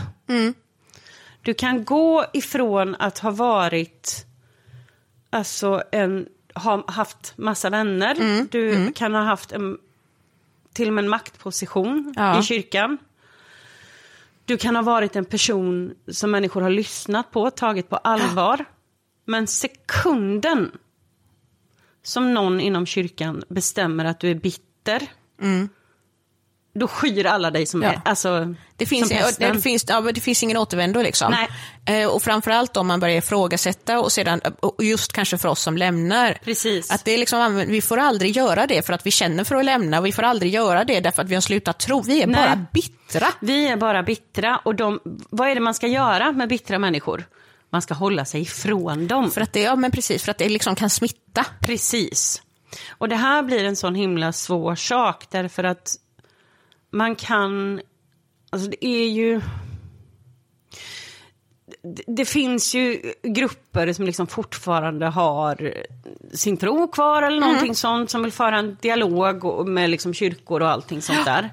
Du 1.43 1.55
kan 1.55 1.85
gå 1.85 2.25
ifrån 2.33 2.97
att 2.99 3.19
ha 3.19 3.31
varit, 3.31 4.27
alltså 5.31 5.83
en, 5.93 6.29
ha 6.55 6.85
haft 6.93 7.33
massa 7.37 7.71
vänner, 7.71 8.15
du 8.51 8.93
kan 8.93 9.15
ha 9.15 9.23
haft 9.23 9.53
en, 9.53 9.79
till 10.73 10.89
och 10.89 10.95
med 10.95 11.05
en 11.05 11.09
maktposition 11.09 12.15
Ja. 12.17 12.41
i 12.41 12.43
kyrkan. 12.43 12.99
Du 14.45 14.57
kan 14.57 14.77
ha 14.77 14.83
varit 14.83 15.17
en 15.17 15.25
person 15.25 15.95
som 16.09 16.31
människor 16.31 16.61
har 16.61 16.71
lyssnat 16.71 17.31
på, 17.31 17.51
tagit 17.51 17.89
på 17.89 17.97
allvar. 17.97 18.65
Men 19.25 19.47
sekunden 19.47 20.79
som 22.07 22.35
någon 22.35 22.61
inom 22.61 22.87
kyrkan 22.87 23.43
bestämmer 23.49 24.05
att 24.05 24.21
du 24.21 24.31
är 24.31 24.35
bitter, 24.35 25.03
då 26.75 26.89
skyr 26.89 27.27
alla 27.27 27.51
dig 27.51 27.67
som 27.67 27.83
Ja. 27.83 27.89
är, 27.93 28.01
alltså, 28.05 28.55
Det 28.77 28.87
finns, 28.87 29.09
som 29.09 29.19
pesten. 29.19 29.55
det, 29.57 29.61
finns, 29.63 29.85
ja, 29.89 30.01
det 30.01 30.21
finns 30.21 30.43
ingen 30.43 30.57
återvändo 30.57 31.03
liksom. 31.03 31.35
Nej. 31.85 32.03
Eh, 32.03 32.09
och 32.09 32.23
framförallt 32.23 32.77
om 32.77 32.87
man 32.87 33.01
börjar 33.01 33.17
ifrågasätta 33.19 34.01
och 34.01 34.13
sedan, 34.13 34.41
och 34.61 34.85
just 34.85 35.13
kanske 35.13 35.39
för 35.39 35.49
oss 35.49 35.61
som 35.63 35.77
lämnar. 35.77 36.39
Precis. 36.45 36.91
Att 36.91 37.05
det 37.05 37.11
är 37.13 37.19
liksom, 37.19 37.65
vi 37.69 37.83
får 37.83 37.97
aldrig 37.99 38.37
göra 38.37 38.67
det 38.67 38.87
för 38.87 38.93
att 38.93 39.07
vi 39.07 39.11
känner 39.11 39.45
för 39.45 39.55
att 39.55 39.65
lämna 39.65 39.99
och 39.99 40.07
vi 40.07 40.13
får 40.13 40.23
aldrig 40.23 40.55
göra 40.55 40.85
det 40.85 41.01
därför 41.01 41.23
att 41.23 41.29
vi 41.29 41.35
har 41.35 41.43
slutat 41.43 41.79
tro. 41.79 42.03
Vi 42.03 42.23
är 42.23 42.27
Nej. 42.27 42.37
bara 42.37 42.67
bittra. 42.73 43.27
Vi 43.41 43.69
är 43.69 43.77
bara 43.77 44.03
bittra 44.03 44.57
och 44.65 44.75
de, 44.75 45.01
vad 45.31 45.49
är 45.49 45.55
det 45.55 45.61
man 45.61 45.75
ska 45.75 45.87
göra 45.87 46.33
med 46.33 46.49
bittra 46.49 46.79
människor? 46.79 47.25
Man 47.71 47.83
ska 47.83 47.95
hålla 47.95 48.25
sig 48.25 48.41
ifrån 48.41 49.07
dem. 49.07 49.31
För 49.31 49.41
att 49.41 49.53
det, 49.53 49.61
ja 49.61 49.77
men 49.77 49.91
precis, 49.91 50.23
för 50.23 50.31
att 50.31 50.39
det 50.39 50.49
liksom 50.49 50.75
kan 50.75 50.91
smitta. 50.91 51.47
Precis. 51.61 52.43
Och 52.89 53.09
det 53.09 53.17
här 53.17 53.43
blir 53.43 53.65
en 53.65 53.77
sån 53.77 53.95
himla 53.95 54.33
svår 54.33 54.75
sak 54.75 55.25
därför 55.31 55.65
att 55.65 55.97
man 56.91 57.15
kan, 57.15 57.81
alltså 58.51 58.71
det 58.71 58.87
är 58.87 59.09
ju, 59.09 59.41
det, 62.07 62.25
finns 62.25 62.75
ju 62.75 63.13
grupper 63.23 63.93
som 63.93 64.05
liksom 64.05 64.27
fortfarande 64.27 65.07
har 65.07 65.75
sin 66.33 66.57
tro 66.57 66.89
kvar 66.89 67.23
eller 67.23 67.41
någonting 67.41 67.75
sånt 67.75 68.11
som 68.11 68.23
vill 68.23 68.33
föra 68.33 68.59
en 68.59 68.77
dialog 68.81 69.69
med 69.69 69.91
liksom 69.91 70.15
kyrkor 70.15 70.63
och 70.63 70.69
allting 70.69 71.03
sånt 71.03 71.25
där. 71.25 71.53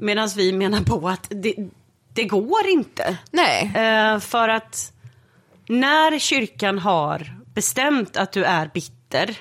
Medan 0.00 0.28
vi 0.36 0.52
menar 0.52 0.80
på 0.80 1.08
att 1.08 1.26
det, 1.28 1.54
det 2.12 2.24
går 2.24 2.66
inte. 2.66 3.18
Nej. 3.30 3.72
Eh, 3.74 4.18
för 4.18 4.48
att 4.48 4.93
när 5.68 6.18
kyrkan 6.18 6.78
har 6.78 7.40
bestämt 7.54 8.16
att 8.16 8.32
du 8.32 8.44
är 8.44 8.70
bitter, 8.74 9.36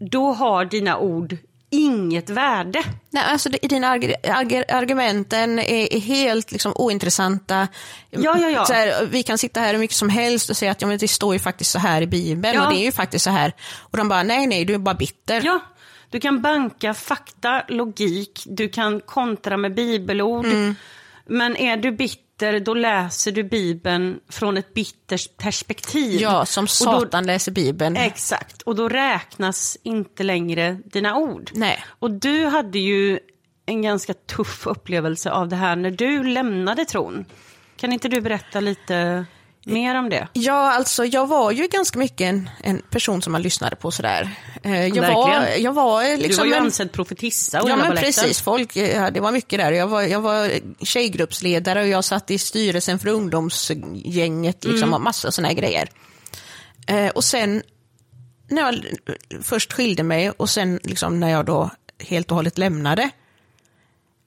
då 0.00 0.32
har 0.32 0.64
dina 0.64 0.98
ord 0.98 1.36
inget 1.70 2.30
värde. 2.30 2.82
Nej, 3.10 3.24
alltså 3.26 3.48
dina 3.48 3.88
arg, 3.88 4.14
arg, 4.28 4.64
argumenten 4.68 5.58
är, 5.58 5.94
är, 5.94 6.00
helt 6.00 6.52
liksom 6.52 6.72
ointressanta. 6.74 7.68
Ja, 8.10 8.38
ja, 8.38 8.48
ja. 8.48 8.64
Så 8.64 8.72
här, 8.72 9.06
vi 9.06 9.22
kan 9.22 9.38
sitta 9.38 9.60
här 9.60 9.72
hur 9.72 9.80
mycket 9.80 9.96
som 9.96 10.08
helst 10.08 10.50
och 10.50 10.56
säga 10.56 10.70
att 10.70 10.82
ja, 10.82 10.88
men 10.88 10.98
det 10.98 11.08
står 11.08 11.34
ju 11.34 11.38
faktiskt 11.38 11.70
så 11.70 11.78
här 11.78 12.02
i 12.02 12.06
Bibeln 12.06 12.54
Ja. 12.54 12.66
och 12.66 12.72
det 12.72 12.80
är 12.80 12.84
ju 12.84 12.92
faktiskt 12.92 13.24
så 13.24 13.30
här. 13.30 13.52
Och 13.78 13.96
de 13.96 14.08
bara, 14.08 14.22
nej, 14.22 14.46
nej, 14.46 14.64
du 14.64 14.74
är 14.74 14.78
bara 14.78 14.94
bitter. 14.94 15.42
Ja, 15.44 15.60
du 16.10 16.20
kan 16.20 16.42
banka 16.42 16.94
fakta, 16.94 17.62
logik, 17.68 18.42
du 18.46 18.68
kan 18.68 19.00
kontra 19.00 19.56
med 19.56 19.74
bibelord. 19.74 20.46
Mm. 20.46 20.74
Men 21.28 21.56
är 21.56 21.76
du 21.76 21.92
bitter, 21.92 22.60
då 22.60 22.74
läser 22.74 23.32
du 23.32 23.42
Bibeln 23.42 24.20
från 24.28 24.56
ett 24.56 24.74
bittert 24.74 25.36
perspektiv. 25.36 26.20
Ja, 26.20 26.46
som 26.46 26.66
Satan 26.66 27.26
läser 27.26 27.52
Bibeln. 27.52 27.94
Då, 27.94 28.00
exakt, 28.00 28.62
och 28.62 28.76
då 28.76 28.88
räknas 28.88 29.78
inte 29.82 30.22
längre 30.22 30.78
dina 30.84 31.16
ord. 31.16 31.50
Nej. 31.54 31.84
Och 31.98 32.10
du 32.10 32.44
hade 32.44 32.78
ju 32.78 33.18
en 33.66 33.82
ganska 33.82 34.14
tuff 34.14 34.66
upplevelse 34.66 35.30
av 35.30 35.48
det 35.48 35.56
här 35.56 35.76
när 35.76 35.90
du 35.90 36.24
lämnade 36.24 36.84
tron. 36.84 37.24
Kan 37.76 37.92
inte 37.92 38.08
du 38.08 38.20
berätta 38.20 38.60
lite 38.60 39.26
mer 39.68 39.94
om 39.94 40.08
det? 40.10 40.28
Ja, 40.32 40.72
alltså 40.72 41.04
jag 41.04 41.26
var 41.26 41.50
ju 41.50 41.66
ganska 41.68 41.98
mycket 41.98 42.20
en, 42.20 42.50
en 42.62 42.82
person 42.90 43.22
som 43.22 43.32
man 43.32 43.42
lyssnade 43.42 43.76
på 43.76 43.90
sådär. 43.90 44.30
Eh, 44.62 44.86
Jag 44.86 45.14
var, 45.14 45.46
jag 45.58 45.72
var 45.72 46.04
Du 46.04 46.16
liksom 46.16 46.48
var 46.48 46.54
ju 46.56 46.60
ansedd 46.60 46.92
profetissa 46.92 47.62
och 47.62 47.70
Ja 47.70 47.76
men 47.76 47.96
precis, 47.96 48.40
folk, 48.40 48.76
ja, 48.76 49.10
det 49.10 49.20
var 49.20 49.32
mycket 49.32 49.58
där. 49.58 49.72
Jag 49.72 49.86
var, 49.88 50.02
jag 50.02 50.20
var 50.20 50.50
tjejgruppsledare 50.84 51.80
och 51.82 51.88
jag 51.88 52.04
satt 52.04 52.30
i 52.30 52.38
styrelsen 52.38 52.98
för 52.98 53.08
ungdomsgänget 53.08 54.64
liksom, 54.64 54.82
Mm. 54.88 54.94
och 54.94 55.00
massa 55.00 55.30
sådana 55.32 55.52
grejer. 55.54 55.88
Eh, 56.86 57.08
och 57.08 57.24
sen 57.24 57.62
när 58.50 58.62
jag 58.62 58.84
först 59.42 59.72
skilde 59.72 60.02
mig 60.02 60.30
och 60.30 60.50
sen 60.50 60.80
liksom, 60.82 61.20
när 61.20 61.30
jag 61.30 61.44
då 61.44 61.70
helt 62.00 62.30
och 62.30 62.36
hållet 62.36 62.58
lämnade, 62.58 63.10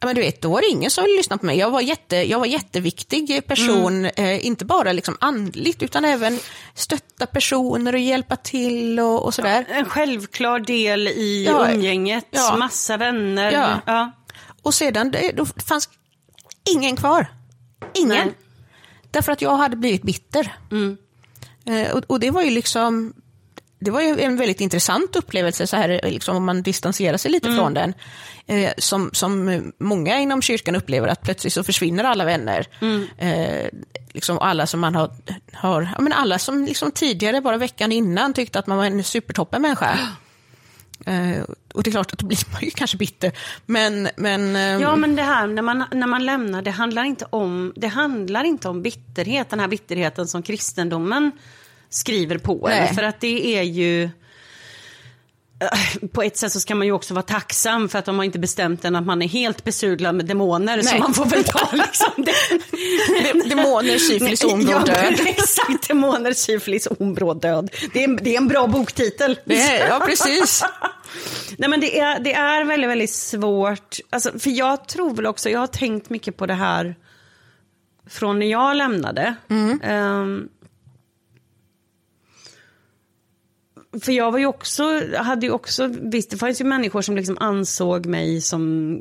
men 0.05 0.15
du 0.15 0.21
vet, 0.21 0.41
då 0.41 0.49
var 0.49 0.61
det 0.61 0.67
ingen 0.67 0.91
som 0.91 1.03
ville 1.03 1.17
lyssna 1.17 1.37
på 1.37 1.45
mig. 1.45 1.57
Jag 1.57 1.71
var, 1.71 1.81
jätte, 1.81 2.15
jag 2.15 2.39
var 2.39 2.45
jätteviktig 2.45 3.47
person, 3.47 4.05
Mm. 4.05 4.11
eh, 4.15 4.45
inte 4.45 4.65
bara 4.65 4.91
liksom 4.93 5.17
andligt, 5.19 5.83
utan 5.83 6.05
även 6.05 6.39
stötta 6.73 7.25
personer 7.25 7.93
och 7.93 7.99
hjälpa 7.99 8.35
till 8.35 8.99
och, 8.99 9.25
och 9.25 9.33
sådär. 9.33 9.65
En 9.69 9.85
självklar 9.85 10.59
del 10.59 11.07
i 11.07 11.45
Ja, 11.47 11.71
umgänget, 11.71 12.25
ja. 12.31 12.55
massa 12.57 12.97
vänner. 12.97 13.51
Ja. 13.51 13.81
Ja. 13.85 14.11
Och 14.61 14.73
sedan, 14.73 15.11
det, 15.11 15.31
då 15.31 15.45
fanns 15.45 15.89
ingen 16.75 16.95
kvar. 16.95 17.27
Ingen. 17.93 18.09
Nej. 18.09 18.33
Därför 19.11 19.31
att 19.31 19.41
jag 19.41 19.55
hade 19.57 19.75
blivit 19.75 20.01
bitter. 20.03 20.55
Eh, 21.65 21.91
och, 21.97 22.03
och 22.07 22.19
det 22.19 22.29
var 22.31 22.41
ju 22.41 22.49
liksom, 22.49 23.13
det 23.81 23.91
var 23.91 24.01
ju 24.01 24.19
en 24.19 24.37
väldigt 24.37 24.61
intressant 24.61 25.15
upplevelse 25.15 25.67
så 25.67 25.75
här, 25.75 25.99
liksom, 26.03 26.35
om 26.35 26.45
man 26.45 26.61
distanserar 26.61 27.17
sig 27.17 27.31
lite 27.31 27.55
från 27.55 27.73
den. 27.73 27.93
Eh, 28.47 28.71
som, 28.77 29.09
som 29.13 29.61
många 29.77 30.19
inom 30.19 30.41
kyrkan 30.41 30.75
upplever, 30.75 31.07
att 31.07 31.21
plötsligt 31.21 31.53
så 31.53 31.63
försvinner 31.63 32.03
alla 32.03 32.25
vänner. 32.25 32.67
Eh, 33.17 33.69
liksom 34.13 34.39
alla 34.39 34.67
som 34.67 34.79
man 34.79 34.95
har, 34.95 35.11
har 35.53 35.89
ja, 35.95 36.01
men 36.01 36.13
alla 36.13 36.39
som 36.39 36.65
liksom 36.65 36.91
tidigare, 36.91 37.41
bara 37.41 37.57
veckan 37.57 37.91
innan, 37.91 38.33
tyckte 38.33 38.59
att 38.59 38.67
man 38.67 38.77
var 38.77 38.85
en 38.85 39.03
supertoppen 39.03 39.61
människa. 39.61 39.97
Eh, 41.05 41.43
och 41.73 41.83
det 41.83 41.89
är 41.89 41.91
klart 41.91 42.13
att 42.13 42.19
då 42.19 42.27
blir 42.27 42.51
man 42.51 42.61
ju 42.61 42.71
kanske 42.71 42.97
bitter. 42.97 43.31
Men, 43.65 44.09
men, 44.15 44.55
ehm, 44.55 44.81
Ja, 44.81 44.95
men 44.95 45.15
det 45.15 45.21
här 45.21 45.47
när 45.47 45.61
man, 45.61 45.83
när 45.91 46.07
man 46.07 46.25
lämnar, 46.25 46.61
det 46.61 46.71
handlar, 46.71 47.03
inte 47.03 47.25
om, 47.29 47.73
det 47.75 47.87
handlar 47.87 48.43
inte 48.43 48.69
om 48.69 48.81
bitterhet, 48.81 49.49
den 49.49 49.59
här 49.59 49.67
bitterheten 49.67 50.27
som 50.27 50.43
kristendomen 50.43 51.31
skriver 51.91 52.38
på 52.38 52.68
en. 52.69 52.77
Nej. 52.84 52.95
För 52.95 53.03
att 53.03 53.19
det 53.19 53.57
är 53.57 53.63
ju... 53.63 54.03
eh, 54.03 54.09
På 56.11 56.23
ett 56.23 56.38
sätt 56.38 56.51
så 56.51 56.59
ska 56.59 56.76
man 56.76 56.88
ju 56.88 56.93
också 56.93 57.13
vara 57.13 57.23
tacksam 57.23 57.89
för 57.89 57.99
att 57.99 58.05
de 58.05 58.18
har 58.18 58.26
inte 58.26 58.39
bestämt 58.39 58.85
än 58.85 58.95
att 58.95 59.05
man 59.05 59.22
är 59.22 59.27
helt 59.27 59.63
besudlad 59.63 60.15
med 60.15 60.26
demoner. 60.26 60.81
Så 60.81 60.91
Nej. 60.91 60.99
man 60.99 61.13
får 61.13 61.26
väl 61.26 61.43
ta 61.43 61.69
liksom 61.76 62.11
det. 62.18 62.34
de- 63.34 63.49
demoner, 63.49 63.97
syfilis, 63.97 64.43
ombråd 64.43 64.84
Ja, 64.88 64.93
död. 64.93 65.19
Exakt, 65.26 65.88
demoner, 65.88 66.34
syfilis, 66.34 66.88
ombråd 66.99 67.41
död. 67.41 67.69
Det 67.93 68.03
är, 68.03 68.07
det 68.23 68.34
är 68.34 68.38
en 68.38 68.47
bra 68.47 68.68
boktitel. 68.68 69.39
Är, 69.45 69.88
ja, 69.88 69.99
precis. 70.05 70.63
Nej 71.57 71.69
men 71.69 71.80
det 71.80 71.99
är, 71.99 72.19
det 72.19 72.34
är 72.34 72.63
väldigt, 72.63 72.89
väldigt 72.89 73.11
svårt. 73.13 73.97
Alltså, 74.09 74.39
för 74.39 74.49
jag 74.49 74.88
tror 74.88 75.15
väl 75.15 75.26
också, 75.26 75.49
jag 75.49 75.59
har 75.59 75.68
tänkt 75.68 76.09
mycket 76.09 76.38
på 76.38 76.45
det 76.45 76.53
här 76.53 76.95
från 78.09 78.39
när 78.39 78.45
jag 78.45 78.76
lämnade. 78.77 79.35
Ehm, 79.84 80.49
för 84.03 84.11
jag 84.11 84.31
var 84.31 84.39
ju 84.39 84.45
också, 84.45 85.01
hade 85.18 85.45
ju 85.45 85.51
också, 85.51 85.88
visst 86.01 86.30
det 86.31 86.38
fanns 86.38 86.61
ju 86.61 86.65
människor 86.65 87.01
som 87.01 87.15
liksom 87.15 87.38
ansåg 87.39 88.05
mig 88.05 88.41
som 88.41 88.99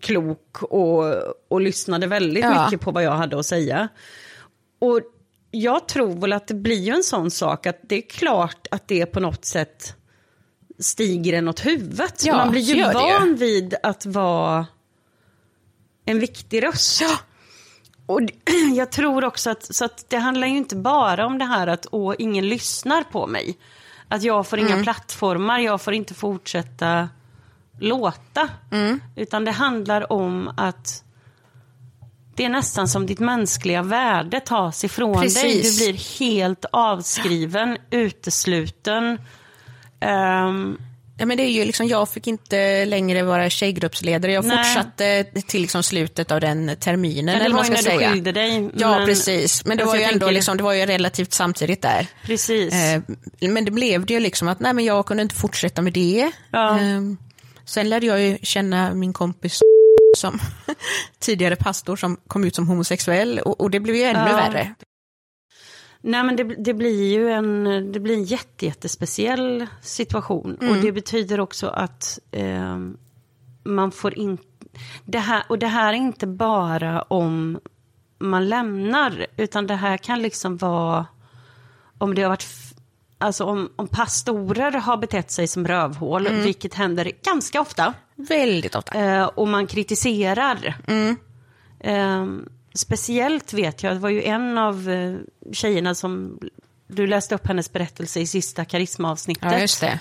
klok 0.00 0.62
och, 0.62 1.04
och 1.48 1.60
lyssnade 1.60 2.06
väldigt 2.06 2.44
Ja. 2.44 2.64
mycket 2.64 2.80
på 2.80 2.90
vad 2.90 3.02
jag 3.02 3.12
hade 3.12 3.38
att 3.38 3.46
säga. 3.46 3.88
Och 4.78 5.00
jag 5.50 5.88
tror 5.88 6.20
väl 6.20 6.32
att 6.32 6.46
det 6.48 6.54
blir 6.54 6.76
ju 6.80 6.92
en 6.94 7.02
sån 7.02 7.30
sak 7.30 7.66
att 7.66 7.78
det 7.82 7.96
är 7.96 8.08
klart 8.08 8.66
att 8.70 8.88
det 8.88 9.06
på 9.06 9.20
något 9.20 9.44
sätt 9.44 9.94
stiger 10.78 11.32
en 11.32 11.48
åt 11.48 11.66
huvudet. 11.66 12.22
Ja, 12.26 12.36
Man 12.36 12.50
blir 12.50 12.60
ju 12.62 12.74
gör 12.76 12.88
det 12.88 12.94
van 12.94 13.36
vid 13.36 13.74
att 13.82 14.06
vara 14.06 14.66
en 16.04 16.18
viktig 16.20 16.62
röst. 16.62 17.02
Och 18.06 18.22
d- 18.22 18.34
jag 18.76 18.92
tror 18.92 19.24
också 19.24 19.50
att, 19.50 19.74
så 19.74 19.84
att 19.84 20.04
det 20.10 20.16
handlar 20.16 20.46
ju 20.46 20.56
inte 20.56 20.76
bara 20.76 21.26
om 21.26 21.38
det 21.38 21.44
här 21.44 21.66
att 21.66 21.86
åh, 21.90 22.14
ingen 22.18 22.48
lyssnar 22.48 23.02
på 23.02 23.26
mig. 23.26 23.56
Att 24.08 24.22
jag 24.22 24.46
får 24.46 24.58
Mm. 24.58 24.72
inga 24.72 24.82
plattformar, 24.82 25.58
jag 25.58 25.80
får 25.80 25.94
inte 25.94 26.14
fortsätta 26.14 27.08
låta. 27.78 28.48
Mm. 28.72 29.00
Utan 29.16 29.44
det 29.44 29.50
handlar 29.50 30.12
om 30.12 30.50
att 30.56 31.02
det 32.34 32.44
är 32.44 32.48
nästan 32.48 32.88
som 32.88 33.06
ditt 33.06 33.18
mänskliga 33.18 33.82
värde 33.82 34.40
tas 34.40 34.84
ifrån 34.84 35.12
dig. 35.12 35.20
Precis. 35.22 35.78
Du 35.78 35.84
blir 35.92 36.18
helt 36.20 36.64
avskriven, 36.72 37.78
utesluten. 37.90 39.18
Ehm, 40.00 40.78
Ja, 41.18 41.26
men 41.26 41.36
det 41.36 41.42
är 41.42 41.50
ju 41.50 41.64
liksom, 41.64 41.86
jag 41.88 42.08
fick 42.08 42.26
inte 42.26 42.84
längre 42.84 43.22
vara 43.22 43.50
tjejgruppsledare. 43.50 44.32
Jag 44.32 44.44
Nej. 44.44 44.56
fortsatte 44.64 45.24
till 45.46 45.60
liksom 45.62 45.82
slutet 45.82 46.30
av 46.30 46.40
den 46.40 46.76
terminen. 46.80 47.34
Ja, 47.34 47.38
det 47.40 47.44
eller 47.44 47.56
var 47.56 47.64
ju 47.64 47.70
man 47.70 47.78
ska 47.82 47.90
när 47.92 47.98
du 48.00 48.12
skilde 48.12 48.32
dig, 48.32 48.70
Ja, 48.76 48.90
men- 48.98 49.06
precis. 49.06 49.64
Men 49.64 49.76
det 49.76 49.82
Alltså, 49.82 49.96
var 49.98 50.04
ju 50.06 50.12
ändå 50.12 50.30
liksom, 50.30 50.56
det 50.56 50.62
var 50.62 50.72
ju 50.72 50.86
relativt 50.86 51.32
samtidigt 51.32 51.82
där. 51.82 52.06
precis. 52.24 52.74
Eh, 52.74 53.02
men 53.40 53.64
det 53.64 53.70
blev 53.70 54.06
det 54.06 54.14
ju 54.14 54.20
liksom 54.20 54.48
att 54.48 54.60
nej, 54.60 54.72
men 54.72 54.84
jag 54.84 55.06
kunde 55.06 55.22
inte 55.22 55.34
fortsätta 55.34 55.82
med 55.82 55.92
det. 55.92 56.30
Ja. 56.52 56.80
Eh, 56.80 57.00
sen 57.64 57.88
lärde 57.88 58.06
jag 58.06 58.20
ju 58.20 58.38
känna 58.42 58.94
min 58.94 59.12
kompis 59.12 59.60
som 60.16 60.40
tidigare 61.18 61.56
pastor 61.56 61.96
som 61.96 62.16
kom 62.26 62.44
ut 62.44 62.54
som 62.54 62.68
homosexuell 62.68 63.38
och, 63.38 63.60
och 63.60 63.70
det 63.70 63.80
blev 63.80 63.96
ju 63.96 64.02
ännu 64.02 64.30
Ja. 64.30 64.36
värre. 64.36 64.74
Nej 66.06 66.22
men 66.24 66.36
det, 66.36 66.44
det 66.44 66.74
blir 66.74 67.12
ju 67.12 67.30
en, 67.30 67.64
det 67.92 68.00
blir 68.00 68.14
en 68.14 68.24
jätte, 68.24 68.66
jättespeciell 68.66 69.66
situation. 69.80 70.56
Mm. 70.60 70.72
Och 70.72 70.82
det 70.82 70.92
betyder 70.92 71.40
också 71.40 71.68
att 71.68 72.18
eh, 72.30 72.78
man 73.64 73.92
får 73.92 74.18
inte... 74.18 74.42
Det 75.04 75.18
här, 75.18 75.42
och 75.48 75.58
det 75.58 75.66
här 75.66 75.92
är 75.92 75.96
inte 75.96 76.26
bara 76.26 77.02
om 77.02 77.58
man 78.18 78.48
lämnar, 78.48 79.26
utan 79.36 79.66
det 79.66 79.74
här 79.74 79.96
kan 79.96 80.22
liksom 80.22 80.56
vara 80.56 81.06
om 81.98 82.14
det 82.14 82.22
har 82.22 82.28
varit... 82.28 82.46
Alltså 83.18 83.44
om, 83.44 83.70
om 83.76 83.88
pastorer 83.88 84.72
har 84.72 84.96
betett 84.96 85.30
sig 85.30 85.48
som 85.48 85.66
rövhål, 85.68 86.26
Mm. 86.26 86.42
vilket 86.42 86.74
händer 86.74 87.12
ganska 87.24 87.60
ofta. 87.60 87.94
Väldigt 88.14 88.74
ofta. 88.74 88.98
Eh, 89.00 89.24
och 89.24 89.48
man 89.48 89.66
kritiserar. 89.66 90.76
Eh, 91.80 92.26
speciellt 92.76 93.52
vet 93.52 93.82
jag, 93.82 93.94
det 93.94 94.00
var 94.00 94.08
ju 94.10 94.22
en 94.22 94.58
av 94.58 94.90
eh, 94.90 95.16
tjejerna 95.52 95.94
som, 95.94 96.38
du 96.86 97.06
läste 97.06 97.34
upp 97.34 97.46
hennes 97.46 97.72
berättelse 97.72 98.20
i 98.20 98.26
sista 98.26 98.64
karismaavsnittet. 98.64 99.52
Ja, 99.52 99.58
just 99.58 99.80
det. 99.80 100.00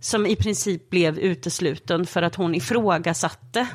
Som 0.00 0.26
i 0.26 0.36
princip 0.36 0.90
blev 0.90 1.18
utesluten 1.18 2.06
för 2.06 2.22
att 2.22 2.34
hon 2.34 2.54
ifrågasatte. 2.54 3.66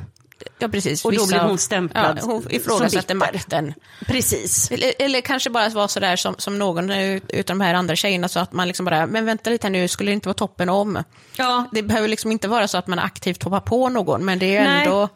Ja, 0.60 0.68
precis. 0.68 1.06
Och 1.06 1.12
då 1.12 1.22
Vissa- 1.22 1.28
blev 1.28 1.42
hon 1.42 1.58
stämplad 1.58 2.18
Ja, 2.22 2.26
hon 2.26 2.52
ifrågasatte 2.52 3.14
makten. 3.14 3.74
Precis. 4.06 4.72
Eller, 4.72 4.94
eller 5.00 5.22
kanske 5.22 5.50
bara 5.50 5.70
var 5.70 5.88
sådär 5.88 6.16
som, 6.16 6.36
som 6.38 6.60
någon 6.60 6.90
utav 6.92 7.58
de 7.58 7.62
här 7.62 7.74
andra 7.74 7.96
tjejerna 7.96 8.28
sa 8.28 8.42
att 8.42 8.54
man 8.54 8.68
liksom 8.68 8.86
bara, 8.86 9.08
men 9.08 9.26
vänta 9.26 9.50
lite 9.50 9.70
nu, 9.70 9.88
skulle 9.88 10.12
det 10.12 10.14
inte 10.14 10.28
vara 10.28 10.34
toppen 10.34 10.70
om? 10.70 11.04
Ja. 11.38 11.66
Det 11.72 11.84
behöver 11.84 12.08
liksom 12.08 12.32
inte 12.32 12.48
vara 12.48 12.68
så 12.68 12.78
att 12.78 12.88
man 12.88 13.00
aktivt 13.00 13.44
hoppar 13.44 13.60
på 13.60 13.90
någon, 13.90 14.26
men 14.26 14.40
det 14.40 14.58
är 14.58 14.64
Nej. 14.64 14.84
ändå, 14.86 15.10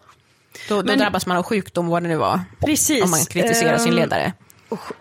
då, 0.69 0.75
då 0.81 0.83
Men- 0.83 0.99
drabbas 0.99 1.25
man 1.25 1.37
av 1.37 1.43
sjukdom, 1.43 1.87
vad 1.87 2.03
det 2.03 2.09
nu 2.09 2.15
var. 2.17 2.41
Precis. 2.65 3.03
Om 3.03 3.09
man 3.11 3.25
kritiserar 3.25 3.77
sin 3.77 3.91
Ehm, 3.91 3.95
ledare. 3.95 4.33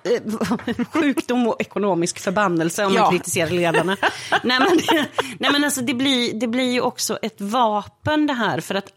Eh, 0.05 0.85
Sjukdom 0.93 1.47
och 1.49 1.61
ekonomisk 1.61 2.19
förbannelse 2.19 2.85
om 2.87 2.95
Ja. 2.95 3.03
man 3.03 3.11
kritiserar 3.13 3.51
ledarna. 3.51 3.97
nej, 4.45 4.59
men, 4.59 4.79
nej 5.39 5.53
men 5.53 5.65
alltså 5.65 5.81
det 5.81 5.95
blir, 5.95 6.35
det 6.41 6.47
blir 6.49 6.73
ju 6.73 6.81
också 6.81 7.19
ett 7.23 7.41
vapen 7.41 8.27
det 8.27 8.33
här. 8.33 8.61
För 8.61 8.75
att 8.75 8.89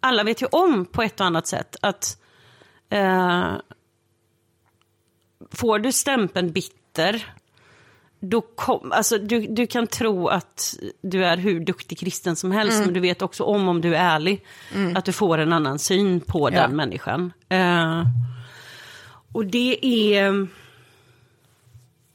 alla 0.00 0.24
vet 0.24 0.42
ju 0.42 0.46
om 0.46 0.86
på 0.86 1.02
ett 1.02 1.20
och 1.20 1.26
annat 1.26 1.46
sätt 1.46 1.76
att 1.82 2.18
Eh, 2.90 3.52
får 5.52 5.78
du 5.78 5.92
stämpeln 5.92 6.52
bitter, 6.52 7.34
då 8.20 8.40
kom, 8.40 8.92
alltså, 8.92 9.18
du, 9.18 9.40
du 9.46 9.66
kan 9.66 9.86
tro 9.86 10.28
att 10.28 10.74
du 11.02 11.24
är 11.24 11.36
hur 11.36 11.60
duktig 11.60 11.98
kristen 11.98 12.36
som 12.36 12.52
helst, 12.52 12.84
men 12.84 12.94
du 12.94 13.00
vet 13.00 13.22
också 13.22 13.44
om, 13.44 13.68
om 13.68 13.80
du 13.80 13.96
är 13.96 14.00
ärlig, 14.14 14.44
att 14.94 15.04
du 15.04 15.12
får 15.12 15.38
en 15.38 15.52
annan 15.52 15.78
syn 15.78 16.20
på 16.20 16.50
Ja. 16.52 16.60
den 16.60 16.76
människan. 16.76 17.32
Eh, 17.48 18.02
och 19.32 19.46
det 19.46 19.86
är... 19.86 20.46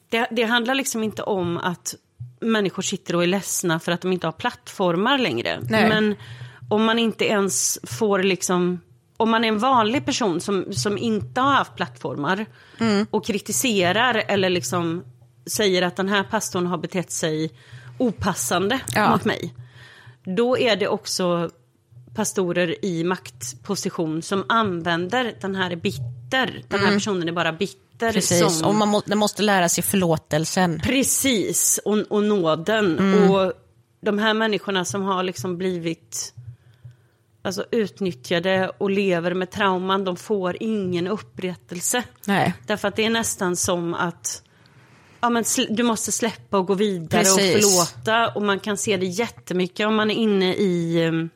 Det, 0.10 0.28
det 0.32 0.44
handlar 0.44 0.76
liksom 0.76 1.04
inte 1.04 1.24
om 1.24 1.58
att 1.58 1.96
människor 2.40 2.82
sitter 2.84 3.16
och 3.16 3.24
är 3.24 3.28
ledsna 3.28 3.80
för 3.80 3.92
att 3.92 4.02
de 4.02 4.12
inte 4.14 4.28
har 4.28 4.32
plattformar 4.32 5.18
längre. 5.18 5.60
Nej. 5.70 5.90
Men 5.90 6.16
om 6.70 6.84
man 6.84 7.00
inte 7.00 7.26
ens 7.26 7.80
får 7.84 8.20
liksom... 8.24 8.80
Om 9.18 9.30
man 9.30 9.44
är 9.44 9.48
en 9.48 9.60
vanlig 9.60 10.06
person 10.06 10.42
som, 10.42 10.74
som 10.74 10.98
inte 10.98 11.42
har 11.42 11.52
haft 11.52 11.76
plattformar 11.76 12.46
Mm. 12.80 13.08
och 13.12 13.26
kritiserar 13.26 14.24
eller 14.28 14.50
liksom 14.50 15.04
säger 15.46 15.82
att 15.82 15.96
den 15.96 16.10
här 16.10 16.24
pastorn 16.24 16.66
har 16.68 16.78
betett 16.78 17.12
sig 17.12 17.52
opassande 17.98 18.80
Ja. 18.96 19.12
mot 19.12 19.26
mig. 19.26 19.54
Då 20.24 20.58
är 20.58 20.76
det 20.76 20.88
också 20.88 21.50
pastorer 22.16 22.86
i 22.86 23.04
maktposition 23.04 24.22
som 24.22 24.46
använder 24.50 25.34
den 25.42 25.56
här 25.56 25.72
är 25.72 25.76
bitter. 25.76 26.64
Den 26.68 26.80
här 26.80 26.94
personen 26.94 27.28
är 27.28 27.32
bara 27.32 27.54
bitter. 27.54 28.06
Mm. 28.06 28.14
Precis, 28.14 28.60
Som, 28.60 28.68
och 28.68 28.76
man 28.76 28.88
må, 28.88 29.02
måste 29.16 29.44
lära 29.44 29.70
sig 29.70 29.84
förlåtelsen. 29.84 30.80
Precis, 30.84 31.80
och, 31.86 31.98
och 31.98 32.24
nåden. 32.24 33.00
Mm. 33.00 33.32
Och 33.32 33.54
de 34.02 34.20
här 34.20 34.34
människorna 34.34 34.86
som 34.86 35.04
har 35.04 35.24
liksom 35.24 35.58
blivit 35.58 36.34
alltså, 37.42 37.66
utnyttjade 37.72 38.70
och 38.78 38.90
lever 38.90 39.34
med 39.34 39.52
trauman, 39.52 40.04
de 40.04 40.16
får 40.16 40.58
ingen 40.60 41.08
upprättelse. 41.08 42.04
Nej. 42.26 42.54
Därför 42.68 42.88
att 42.88 42.96
det 42.96 43.06
är 43.06 43.10
nästan 43.10 43.56
som 43.56 43.94
att 43.94 44.44
ja, 45.22 45.30
men 45.30 45.44
du 45.70 45.84
måste 45.84 46.12
släppa 46.12 46.58
och 46.58 46.68
gå 46.68 46.74
vidare 46.74 47.24
Precis. 47.24 47.66
och 47.66 47.72
förlåta. 47.72 48.28
Och 48.28 48.42
man 48.42 48.60
kan 48.60 48.78
se 48.78 48.98
det 48.98 49.06
jättemycket 49.06 49.88
om 49.88 49.96
man 49.96 50.12
är 50.12 50.16
inne 50.16 50.54
i 50.56 51.06
um, 51.08 51.30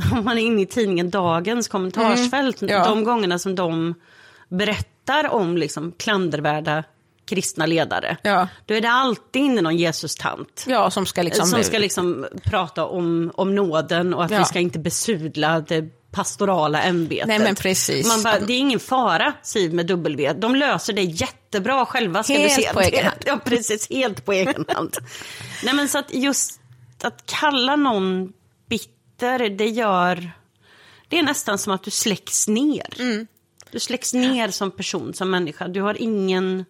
om 0.12 0.24
man 0.24 0.38
är 0.38 0.42
inne 0.42 0.62
i 0.62 0.66
tidningen 0.66 1.10
Dagens 1.10 1.68
kommentarsfält. 1.68 2.62
Mm. 2.62 2.74
Ja. 2.74 2.84
De 2.84 3.04
gångerna 3.04 3.38
som 3.38 3.54
de 3.54 3.94
berättar 4.48 5.28
om 5.28 5.56
liksom 5.56 5.92
klandervärda 5.92 6.84
kristna 7.30 7.66
ledare. 7.66 8.16
Ja. 8.22 8.48
Då 8.66 8.74
är 8.74 8.80
det 8.80 8.90
alltid 8.90 9.42
inne 9.42 9.60
någon 9.60 9.76
Jesus-tant. 9.76 10.64
Ja, 10.68 10.90
som 10.90 11.06
ska 11.06 11.22
liksom... 11.22 11.46
som 11.46 11.64
ska 11.64 11.78
liksom 11.78 12.26
prata 12.44 12.86
om, 12.86 13.32
om 13.34 13.54
nåden 13.54 14.14
och 14.14 14.24
att 14.24 14.30
Ja. 14.30 14.38
vi 14.38 14.44
ska 14.44 14.58
inte 14.58 14.78
besudla 14.78 15.60
det 15.60 15.84
pastorala 16.12 16.82
ämbetet. 16.82 17.26
Nej, 17.26 17.38
men 17.38 17.54
precis. 17.54 18.08
Man 18.08 18.22
bara, 18.22 18.40
det 18.40 18.52
är 18.52 18.58
ingen 18.58 18.80
fara, 18.80 19.32
Siv 19.42 19.74
med 19.74 19.86
W. 19.86 20.32
De 20.32 20.54
löser 20.54 20.92
det 20.92 21.02
jättebra 21.50 21.86
själva. 21.86 22.22
Ska 22.22 22.32
Helt 22.32 22.56
du 22.56 22.62
se. 22.62 22.72
på 22.72 22.80
egen 22.80 23.04
hand. 23.04 23.22
Ja, 23.26 23.38
precis. 23.44 23.90
Helt 23.90 24.24
på 24.24 24.32
egen 24.32 24.64
hand. 24.68 24.96
Nej, 25.64 25.74
men 25.74 25.88
så 25.88 25.98
att 25.98 26.14
just 26.14 26.60
att 27.02 27.26
kalla 27.26 27.76
någon 27.76 28.32
bitter, 28.68 29.48
det 29.48 29.68
gör... 29.68 30.32
Det 31.08 31.18
är 31.18 31.22
nästan 31.22 31.58
som 31.58 31.72
att 31.72 31.82
du 31.82 31.90
släcks 31.90 32.48
ner. 32.48 32.96
Mm. 32.98 33.26
Du 33.70 33.80
släcks 33.80 34.14
ner 34.14 34.48
som 34.48 34.70
person, 34.70 35.14
som 35.14 35.30
människa. 35.30 35.68
Du 35.68 35.80
har 35.82 36.02
ingen... 36.02 36.64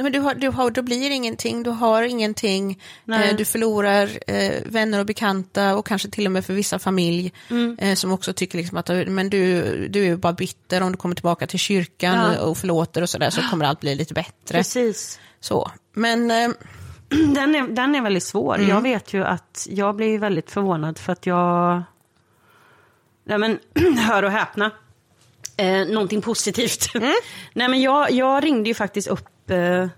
Nej, 0.00 0.02
men 0.02 0.12
du 0.12 0.18
har, 0.18 0.34
du 0.34 0.48
har, 0.48 0.70
då 0.70 0.82
blir 0.82 1.10
ingenting, 1.10 1.62
du 1.62 1.70
har 1.70 2.02
ingenting, 2.02 2.82
eh, 3.12 3.36
du 3.36 3.44
förlorar 3.44 4.10
eh, 4.26 4.52
vänner 4.66 4.98
och 4.98 5.06
bekanta 5.06 5.76
och 5.76 5.86
kanske 5.86 6.08
till 6.08 6.26
och 6.26 6.32
med 6.32 6.44
för 6.44 6.54
vissa 6.54 6.78
familj 6.78 7.32
Mm. 7.50 7.76
eh, 7.78 7.94
som 7.94 8.12
också 8.12 8.32
tycker 8.32 8.58
liksom 8.58 8.78
att 8.78 8.88
men 9.06 9.30
du, 9.30 9.62
du 9.88 10.06
är 10.06 10.16
bara 10.16 10.32
bitter 10.32 10.82
om 10.82 10.92
du 10.92 10.98
kommer 10.98 11.14
tillbaka 11.14 11.46
till 11.46 11.58
kyrkan 11.58 12.32
Ja. 12.34 12.40
och 12.40 12.58
förlåter 12.58 13.02
och 13.02 13.10
sådär 13.10 13.30
så 13.30 13.42
kommer 13.42 13.64
allt 13.64 13.80
bli 13.80 13.94
lite 13.94 14.14
bättre. 14.14 14.58
Precis. 14.58 15.20
Så. 15.40 15.70
Men 15.92 16.30
eh, 16.30 16.48
Den 17.08 17.54
är, 17.54 17.68
den 17.68 17.94
är 17.94 18.02
väldigt 18.02 18.22
svår. 18.24 18.54
Mm. 18.54 18.68
Jag 18.68 18.80
vet 18.80 19.12
ju 19.14 19.24
att 19.24 19.66
jag 19.70 19.96
blir 19.96 20.18
väldigt 20.18 20.50
förvånad 20.50 20.98
för 20.98 21.12
att 21.12 21.26
jag... 21.26 21.82
Nej 23.24 23.38
men, 23.38 23.58
hör 23.98 24.22
och 24.22 24.30
häpna. 24.30 24.70
Eh, 25.56 25.86
någonting 25.86 26.22
positivt. 26.22 26.94
Mm. 26.94 27.12
Nej 27.52 27.68
men 27.68 27.80
jag, 27.80 28.10
jag 28.10 28.44
ringde 28.44 28.68
ju 28.68 28.74
faktiskt 28.74 29.08
upp 29.08 29.28
eh, 29.50 29.88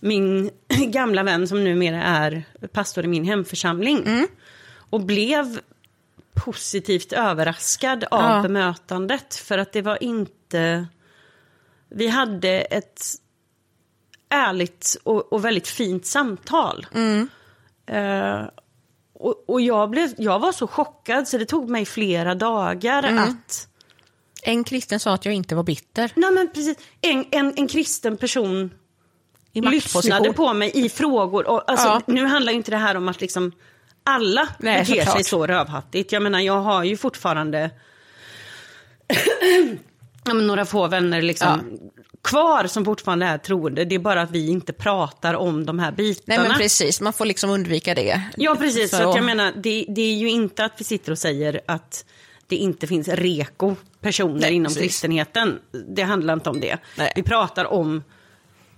min 0.00 0.50
gamla 0.68 1.22
vän 1.22 1.48
som 1.48 1.64
numera 1.64 2.02
är 2.02 2.44
pastor 2.72 3.04
i 3.04 3.08
min 3.08 3.24
hemförsamling. 3.24 4.02
Mm. 4.06 4.26
Och 4.90 5.00
blev 5.00 5.60
positivt 6.34 7.12
överraskad 7.12 8.04
av 8.04 8.36
Ja. 8.36 8.42
bemötandet. 8.42 9.34
För 9.34 9.58
att 9.58 9.72
det 9.72 9.82
var 9.82 10.02
inte... 10.02 10.86
Vi 11.88 12.08
hade 12.08 12.50
ett 12.60 13.02
ärligt 14.28 14.96
och, 15.02 15.32
och 15.32 15.44
väldigt 15.44 15.68
fint 15.68 16.06
samtal. 16.06 16.86
Eh, 17.86 18.42
och 19.12 19.44
och 19.46 19.60
jag, 19.60 19.90
blev, 19.90 20.14
jag 20.18 20.38
var 20.38 20.52
så 20.52 20.66
chockad 20.66 21.28
så 21.28 21.38
det 21.38 21.44
tog 21.46 21.68
mig 21.70 21.84
flera 21.84 22.34
dagar 22.34 23.02
att... 23.02 23.65
en 24.46 24.64
kristen 24.64 25.00
sa 25.00 25.14
att 25.14 25.24
jag 25.24 25.34
inte 25.34 25.54
var 25.54 25.62
bitter 25.62 26.12
Nej 26.14 26.30
men 26.30 26.48
precis, 26.54 26.76
en, 27.00 27.24
en, 27.30 27.52
en 27.56 27.68
kristen 27.68 28.16
person 28.16 28.70
i 29.52 29.60
lyssnade 29.60 30.32
på 30.32 30.52
mig 30.54 30.70
i 30.74 30.88
frågor. 30.88 31.48
Och, 31.48 31.70
alltså, 31.70 31.86
Ja. 31.86 32.02
Nu 32.06 32.24
handlar 32.26 32.52
inte 32.52 32.70
det 32.70 32.76
här 32.76 32.96
om 32.96 33.08
att 33.08 33.20
liksom 33.20 33.52
alla 34.04 34.48
Nej, 34.58 34.84
beter 34.84 35.04
sig 35.06 35.24
så 35.24 35.46
rövhattigt. 35.46 36.12
Jag 36.12 36.22
menar, 36.22 36.40
jag 36.40 36.60
har 36.60 36.84
ju 36.84 36.96
fortfarande 36.96 37.70
ja, 40.24 40.32
några 40.32 40.64
få 40.64 40.86
vänner 40.86 41.22
liksom 41.22 41.78
kvar 42.22 42.66
som 42.66 42.84
fortfarande 42.84 43.26
är 43.26 43.38
troende. 43.38 43.84
Det 43.84 43.94
är 43.94 43.98
bara 43.98 44.22
att 44.22 44.30
vi 44.30 44.48
inte 44.48 44.72
pratar 44.72 45.34
om 45.34 45.66
de 45.66 45.78
här 45.78 45.92
bitarna. 45.92 46.38
Nej 46.38 46.48
men 46.48 46.58
precis, 46.58 47.00
man 47.00 47.12
får 47.12 47.24
liksom 47.24 47.50
undvika 47.50 47.94
det. 47.94 48.22
Ja, 48.36 48.54
precis. 48.54 48.90
Så 48.90 48.96
att 48.96 49.02
att- 49.02 49.16
jag 49.16 49.24
menar, 49.24 49.52
det, 49.56 49.86
det 49.88 50.02
är 50.02 50.14
ju 50.14 50.30
inte 50.30 50.64
att 50.64 50.72
vi 50.78 50.84
sitter 50.84 51.12
och 51.12 51.18
säger 51.18 51.60
att 51.66 52.04
det 52.46 52.56
inte 52.56 52.86
finns 52.86 53.08
reko 53.08 53.76
personer 54.00 54.40
Nej, 54.40 54.52
inom 54.54 54.64
precis. 54.70 54.82
kristenheten. 54.82 55.58
Det 55.88 56.02
handlar 56.02 56.34
inte 56.34 56.50
om 56.50 56.60
det. 56.60 56.78
Nej. 56.98 57.12
Vi 57.16 57.22
pratar 57.22 57.64
om 57.64 58.02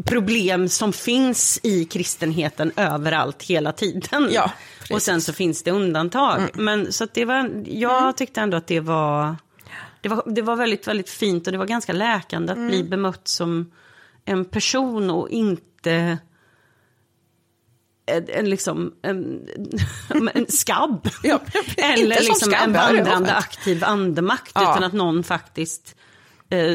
problem 0.05 0.69
som 0.69 0.93
finns 0.93 1.61
i 1.63 1.85
kristenheten 1.85 2.73
överallt 2.77 3.43
hela 3.43 3.73
tiden. 3.73 4.29
Ja. 4.31 4.43
Mm. 4.89 4.97
och 4.97 5.03
sen 5.03 5.21
så 5.23 5.33
finns 5.33 5.63
det 5.63 5.71
undantag. 5.71 6.43
Men 6.55 6.93
så 6.93 7.07
det 7.15 7.25
var, 7.25 7.65
jag 7.67 8.17
tyckte 8.17 8.41
ändå 8.41 8.57
att 8.57 8.67
det 8.67 8.81
var, 8.81 9.37
det 10.01 10.09
var, 10.09 10.23
det 10.27 10.43
var 10.43 10.57
väldigt, 10.57 10.89
väldigt 10.89 11.11
fint 11.11 11.47
och 11.47 11.53
det 11.53 11.59
var 11.59 11.67
ganska 11.67 11.93
läkande 11.93 12.53
att 12.53 12.57
Mm. 12.59 12.69
bli 12.71 12.85
bemött 12.85 13.29
som 13.29 13.71
en 14.25 14.45
person 14.45 15.11
och 15.11 15.31
inte 15.31 16.19
en, 18.09 18.29
en, 18.29 18.51
liksom, 18.51 18.93
en, 19.03 19.49
en 20.35 20.47
skabb. 20.49 21.09
Ja, 21.23 21.41
Eller 21.77 22.21
liksom 22.21 22.35
skabb, 22.51 22.69
en 22.69 22.75
ja, 22.75 22.81
vandrande 22.87 23.35
aktiv 23.35 23.85
andemakt. 23.85 24.53
Ja. 24.55 24.63
Utan 24.73 24.85
att 24.85 24.93
någon 24.93 25.25
faktiskt 25.25 25.95
eh, 26.51 26.75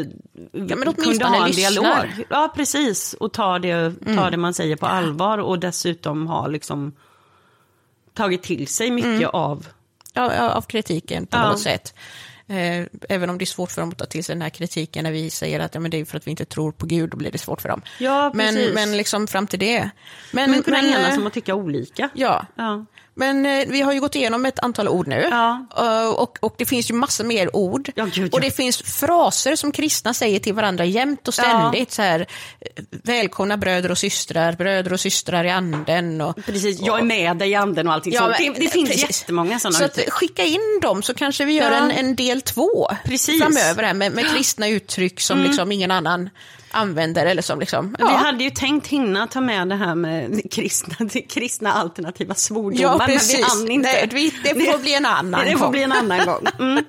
men 0.51 0.93
kunde 0.93 1.26
ha 1.26 1.35
en 1.45 1.51
lyssnar. 1.51 1.72
dialog. 1.72 2.26
Ja, 2.30 2.53
precis. 2.55 3.14
Och 3.14 3.34
ta 3.34 3.60
det, 3.60 3.93
ta 4.15 4.30
det 4.30 4.38
man 4.38 4.53
säger 4.53 4.76
på 4.76 4.85
allvar. 4.85 5.38
Och 5.38 5.60
dessutom 5.60 6.27
ha 6.27 6.47
liksom 6.47 6.93
tagit 8.14 8.43
till 8.43 8.68
sig 8.68 8.91
mycket 8.91 9.30
av... 9.30 9.68
Ja, 10.14 10.34
ja, 10.35 10.49
av 10.49 10.61
kritiken 10.61 11.26
på 11.26 11.38
Ja. 11.38 11.49
något 11.49 11.60
sätt. 11.60 11.95
Eh, 12.54 12.86
även 13.10 13.30
om 13.30 13.38
det 13.38 13.44
är 13.44 13.46
svårt 13.46 13.72
för 13.72 13.82
dem 13.82 13.90
att 13.90 13.98
ta 13.98 14.06
till 14.06 14.24
sig 14.24 14.36
den 14.36 14.42
här 14.42 14.50
kritiken 14.50 15.04
när 15.04 15.12
vi 15.12 15.30
säger 15.30 15.60
att 15.60 15.74
ja, 15.74 15.80
men 15.80 15.92
det 15.92 15.98
är 15.98 16.06
för 16.06 16.18
att 16.18 16.28
vi 16.28 16.32
inte 16.32 16.46
tror 16.46 16.72
på 16.72 16.86
Gud, 16.86 17.10
då 17.10 17.18
blir 17.18 17.32
det 17.32 17.38
svårt 17.38 17.62
för 17.62 17.70
dem. 17.70 17.82
Ja, 18.00 18.32
men, 18.34 18.74
men 18.74 18.98
liksom 18.98 19.28
fram 19.28 19.48
till 19.48 19.60
det. 19.60 19.90
Men, 20.32 20.52
Men 20.52 20.64
kunna 20.64 20.82
men, 20.82 20.94
enas 20.94 21.18
om 21.18 21.28
att 21.28 21.34
tycka 21.34 21.56
olika. 21.56 22.10
Ja, 22.14 22.46
Ja. 22.56 22.86
Men 23.15 23.45
eh, 23.45 23.65
vi 23.68 23.81
har 23.81 23.94
ju 23.94 23.99
gått 23.99 24.15
igenom 24.15 24.45
ett 24.45 24.60
antal 24.60 24.88
ord 24.88 25.07
nu. 25.07 25.27
Ja. 25.31 25.65
Eh, 25.77 26.10
och, 26.10 26.38
och 26.41 26.56
det 26.57 26.65
finns 26.65 26.90
ju 26.90 26.94
massor 26.94 27.23
mer 27.23 27.56
ord. 27.56 27.91
Ja, 27.95 28.06
gud, 28.06 28.30
ja. 28.31 28.38
Och 28.38 28.41
det 28.41 28.52
finns 28.52 28.81
fraser 28.81 29.56
som 29.56 29.72
kristna 29.72 30.14
säger 30.14 30.40
till 30.40 30.53
varandra 30.53 30.85
jämt 30.85 31.27
och 31.27 31.34
ständigt. 31.34 31.91
Så 31.91 32.02
här, 32.02 32.26
välkomna 32.91 33.57
bröder 33.57 33.91
och 33.91 33.98
systrar, 33.98 34.53
bröder 34.53 34.94
och 34.94 34.99
systrar 34.99 35.44
i 35.44 35.49
anden. 35.49 36.22
Och, 36.22 36.35
Precis, 36.45 36.81
jag 36.81 36.99
är 36.99 37.03
med 37.03 37.38
dig 37.38 37.49
i 37.49 37.56
anden 37.56 37.88
och 37.88 37.94
allting 37.94 38.18
sånt. 38.18 38.35
Det, 38.38 38.49
det 38.49 38.69
finns 38.69 38.90
precis. 38.90 39.22
jättemånga 39.22 39.60
sådana 39.60 39.77
Så 39.77 39.84
att, 39.85 39.99
skicka 40.10 40.44
in 40.44 40.80
dem 40.81 41.03
så 41.03 41.14
kanske 41.14 41.45
vi 41.45 41.53
gör 41.53 41.72
Ja. 41.72 41.77
en, 41.77 41.91
en 41.91 42.15
del 42.15 42.41
två 42.41 42.91
Precis. 43.06 43.41
framöver 43.41 43.84
här 43.84 43.94
med, 43.94 44.11
med 44.11 44.30
kristna 44.35 44.68
uttryck 44.68 45.22
som 45.22 45.44
liksom 45.44 45.72
ingen 45.72 45.91
annan 45.91 46.30
använder. 46.74 47.26
Eller 47.26 47.41
som 47.41 47.60
liksom, 47.60 47.95
Vi 48.00 48.14
hade 48.14 48.44
ju 48.44 48.50
tänkt 48.50 48.88
hinna 48.88 49.28
ta 49.28 49.41
med 49.41 49.68
det 49.70 49.76
här 49.76 49.95
med 49.95 50.41
kristna, 50.52 50.95
kristna 51.30 51.74
alternativa 51.74 52.36
svordomar, 52.36 52.98
men 53.08 53.18
vi 53.28 53.41
hann 53.44 53.72
inte. 53.72 53.90
Nej, 53.90 54.10
vi, 54.12 54.34
det 54.44 54.72
får 54.72 54.80
bli 54.80 54.94
en 54.95 55.06
annan 55.06 55.45
Det 55.45 55.52
får 55.52 55.60
gång. 55.60 55.72
bli 55.72 55.84
en 55.84 55.91
annan 55.91 56.26
gång. 56.26 56.45
Mm. 56.60 56.84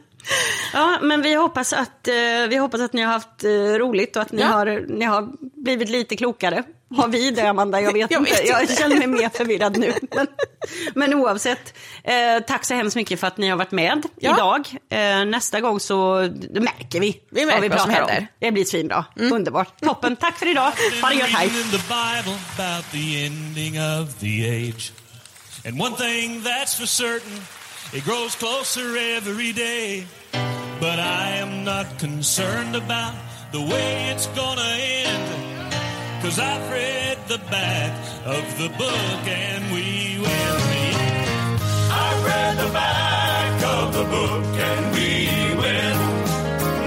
Ja, 0.73 0.99
men 1.03 1.23
vi 1.23 1.35
hoppas, 1.35 1.73
att, 1.73 2.09
eh, 2.09 2.15
vi 2.49 2.57
hoppas 2.57 2.81
att 2.81 2.93
ni 2.93 3.03
har 3.03 3.13
haft 3.13 3.45
eh, 3.45 3.51
roligt 3.51 4.17
och 4.17 4.23
att 4.23 4.33
ni, 4.33 4.41
Ja. 4.43 4.47
har, 4.49 4.85
ni 4.89 5.05
har 5.05 5.29
blivit 5.65 5.89
lite 5.91 6.17
klokare 6.17 6.63
Har 6.97 7.09
vi 7.09 7.31
det, 7.31 7.49
Amanda? 7.49 7.81
Jag 7.81 7.93
vet, 7.93 8.11
Jag 8.11 8.21
inte. 8.21 8.33
vet 8.33 8.49
Jag 8.49 8.63
inte. 8.63 8.77
känner 8.77 8.97
mig 8.97 9.07
mer 9.07 9.29
förvirrad 9.29 9.77
nu. 9.77 9.95
Men, 10.15 10.27
men 10.95 11.15
oavsett, 11.15 11.75
eh, 12.05 12.15
tack 12.47 12.65
så 12.65 12.75
hemskt 12.75 12.97
mycket 12.97 13.21
för 13.21 13.27
att 13.27 13.37
ni 13.39 13.49
har 13.49 13.57
varit 13.57 13.71
med 13.71 14.03
Ja. 14.21 14.35
idag. 14.35 14.69
Eh, 14.91 15.25
nästa 15.25 15.61
gång 15.61 15.81
så 15.81 16.15
märker 16.51 17.01
vi, 17.01 17.21
Vi 17.31 17.47
märker 17.47 17.61
vad 17.61 17.63
vi 17.63 17.69
vad 17.69 17.79
pratar 17.95 18.19
om. 18.19 18.27
Det 18.41 18.53
blir 18.53 18.65
svinbra. 18.65 19.05
Underbart. 19.17 19.81
Toppen. 19.81 20.17
Tack 20.17 20.39
för 20.39 20.47
idag. 20.51 20.73
Ha 21.03 21.09
det 21.09 21.15
gött. 21.15 21.29
Hej. 21.29 21.51
And 25.67 25.81
one 25.81 25.97
thing 25.97 26.43
that's 26.43 26.75
for 26.75 26.87
certain, 26.87 27.41
it 27.95 28.05
grows 28.05 28.37
closer 28.37 28.97
every 29.17 29.53
day. 29.53 30.07
But 30.81 30.99
I 30.99 31.39
am 31.41 31.65
not 31.65 31.87
concerned 31.99 32.77
about 32.77 33.15
the 33.53 33.61
way 33.61 34.13
it's 34.15 34.27
gonna 34.37 34.77
end. 34.77 35.64
Cause 36.25 36.39
I've 36.39 36.71
read 36.71 37.19
the 37.29 37.37
back 37.51 37.93
of 38.25 38.45
the 38.57 38.71
book 38.79 39.29
and 39.29 39.71
we 39.75 40.17
will 40.25 40.59
meet. 40.73 40.97
I've 41.93 42.25
read 42.25 42.57
the 42.65 42.73
back 42.73 43.63
of 43.63 43.93
the 43.93 44.05
book 44.05 44.47
and 44.71 44.95
we 44.95 45.29
win. 45.61 45.97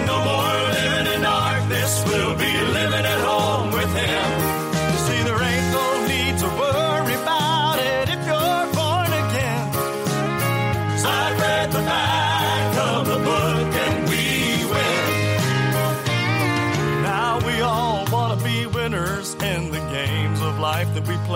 No 0.08 0.18
more 0.26 0.58
living 0.74 1.14
in 1.14 1.22
darkness, 1.22 2.04
we'll 2.08 2.36
be 2.36 2.52
living 2.74 3.06
at 3.06 3.20
home 3.30 3.72
with 3.74 3.94
him. 3.94 4.37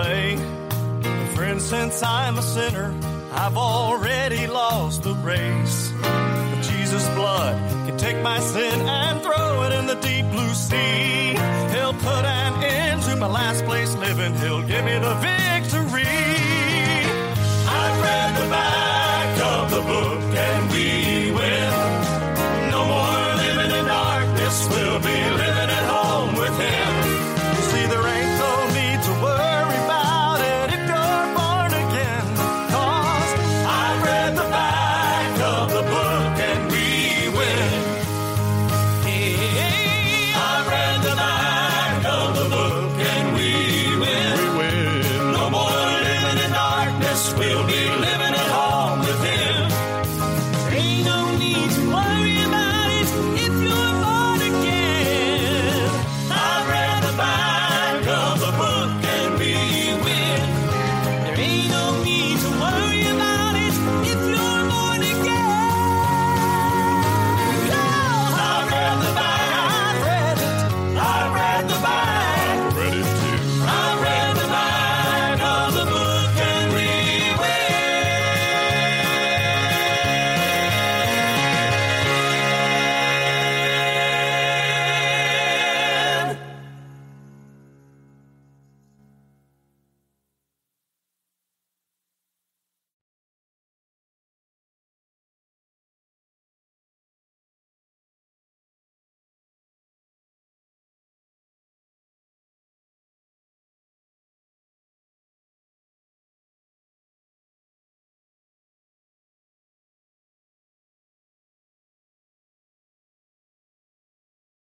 play. 0.01 0.35
Friend, 1.35 1.61
since 1.61 2.03
I'm 2.03 2.37
a 2.37 2.41
sinner, 2.41 2.93
I've 3.31 3.57
already 3.57 4.47
lost 4.47 5.03
the 5.03 5.13
race. 5.15 5.91
But 6.01 6.61
Jesus' 6.61 7.07
blood 7.09 7.55
can 7.85 7.97
take 7.97 8.21
my 8.21 8.39
sin 8.39 8.79
and 8.81 9.21
throw 9.21 9.63
it 9.65 9.71
in 9.79 9.85
the 9.87 9.95
deep 9.95 10.25
blue 10.31 10.53
sea. 10.53 11.35
He'll 11.73 11.97
put 12.09 12.23
an 12.41 12.63
end 12.63 13.01
to 13.03 13.15
my 13.15 13.27
last 13.27 13.65
place 13.65 13.93
living. 13.95 14.33
He'll 14.35 14.63
give 14.63 14.83
me 14.85 14.97
the 15.07 15.15
victory. 15.29 16.19
I've 17.79 17.97
read 18.07 18.31
the 18.41 18.47
back 18.59 19.31
of 19.53 19.63
the 19.75 19.81
book 19.91 20.21
and 20.49 20.61
we 20.73 20.87
win. 21.39 21.73
No 22.75 22.81
more 22.93 23.25
living 23.43 23.71
in 23.79 23.85
darkness. 23.85 24.57
will 24.73 24.99
be 24.99 25.30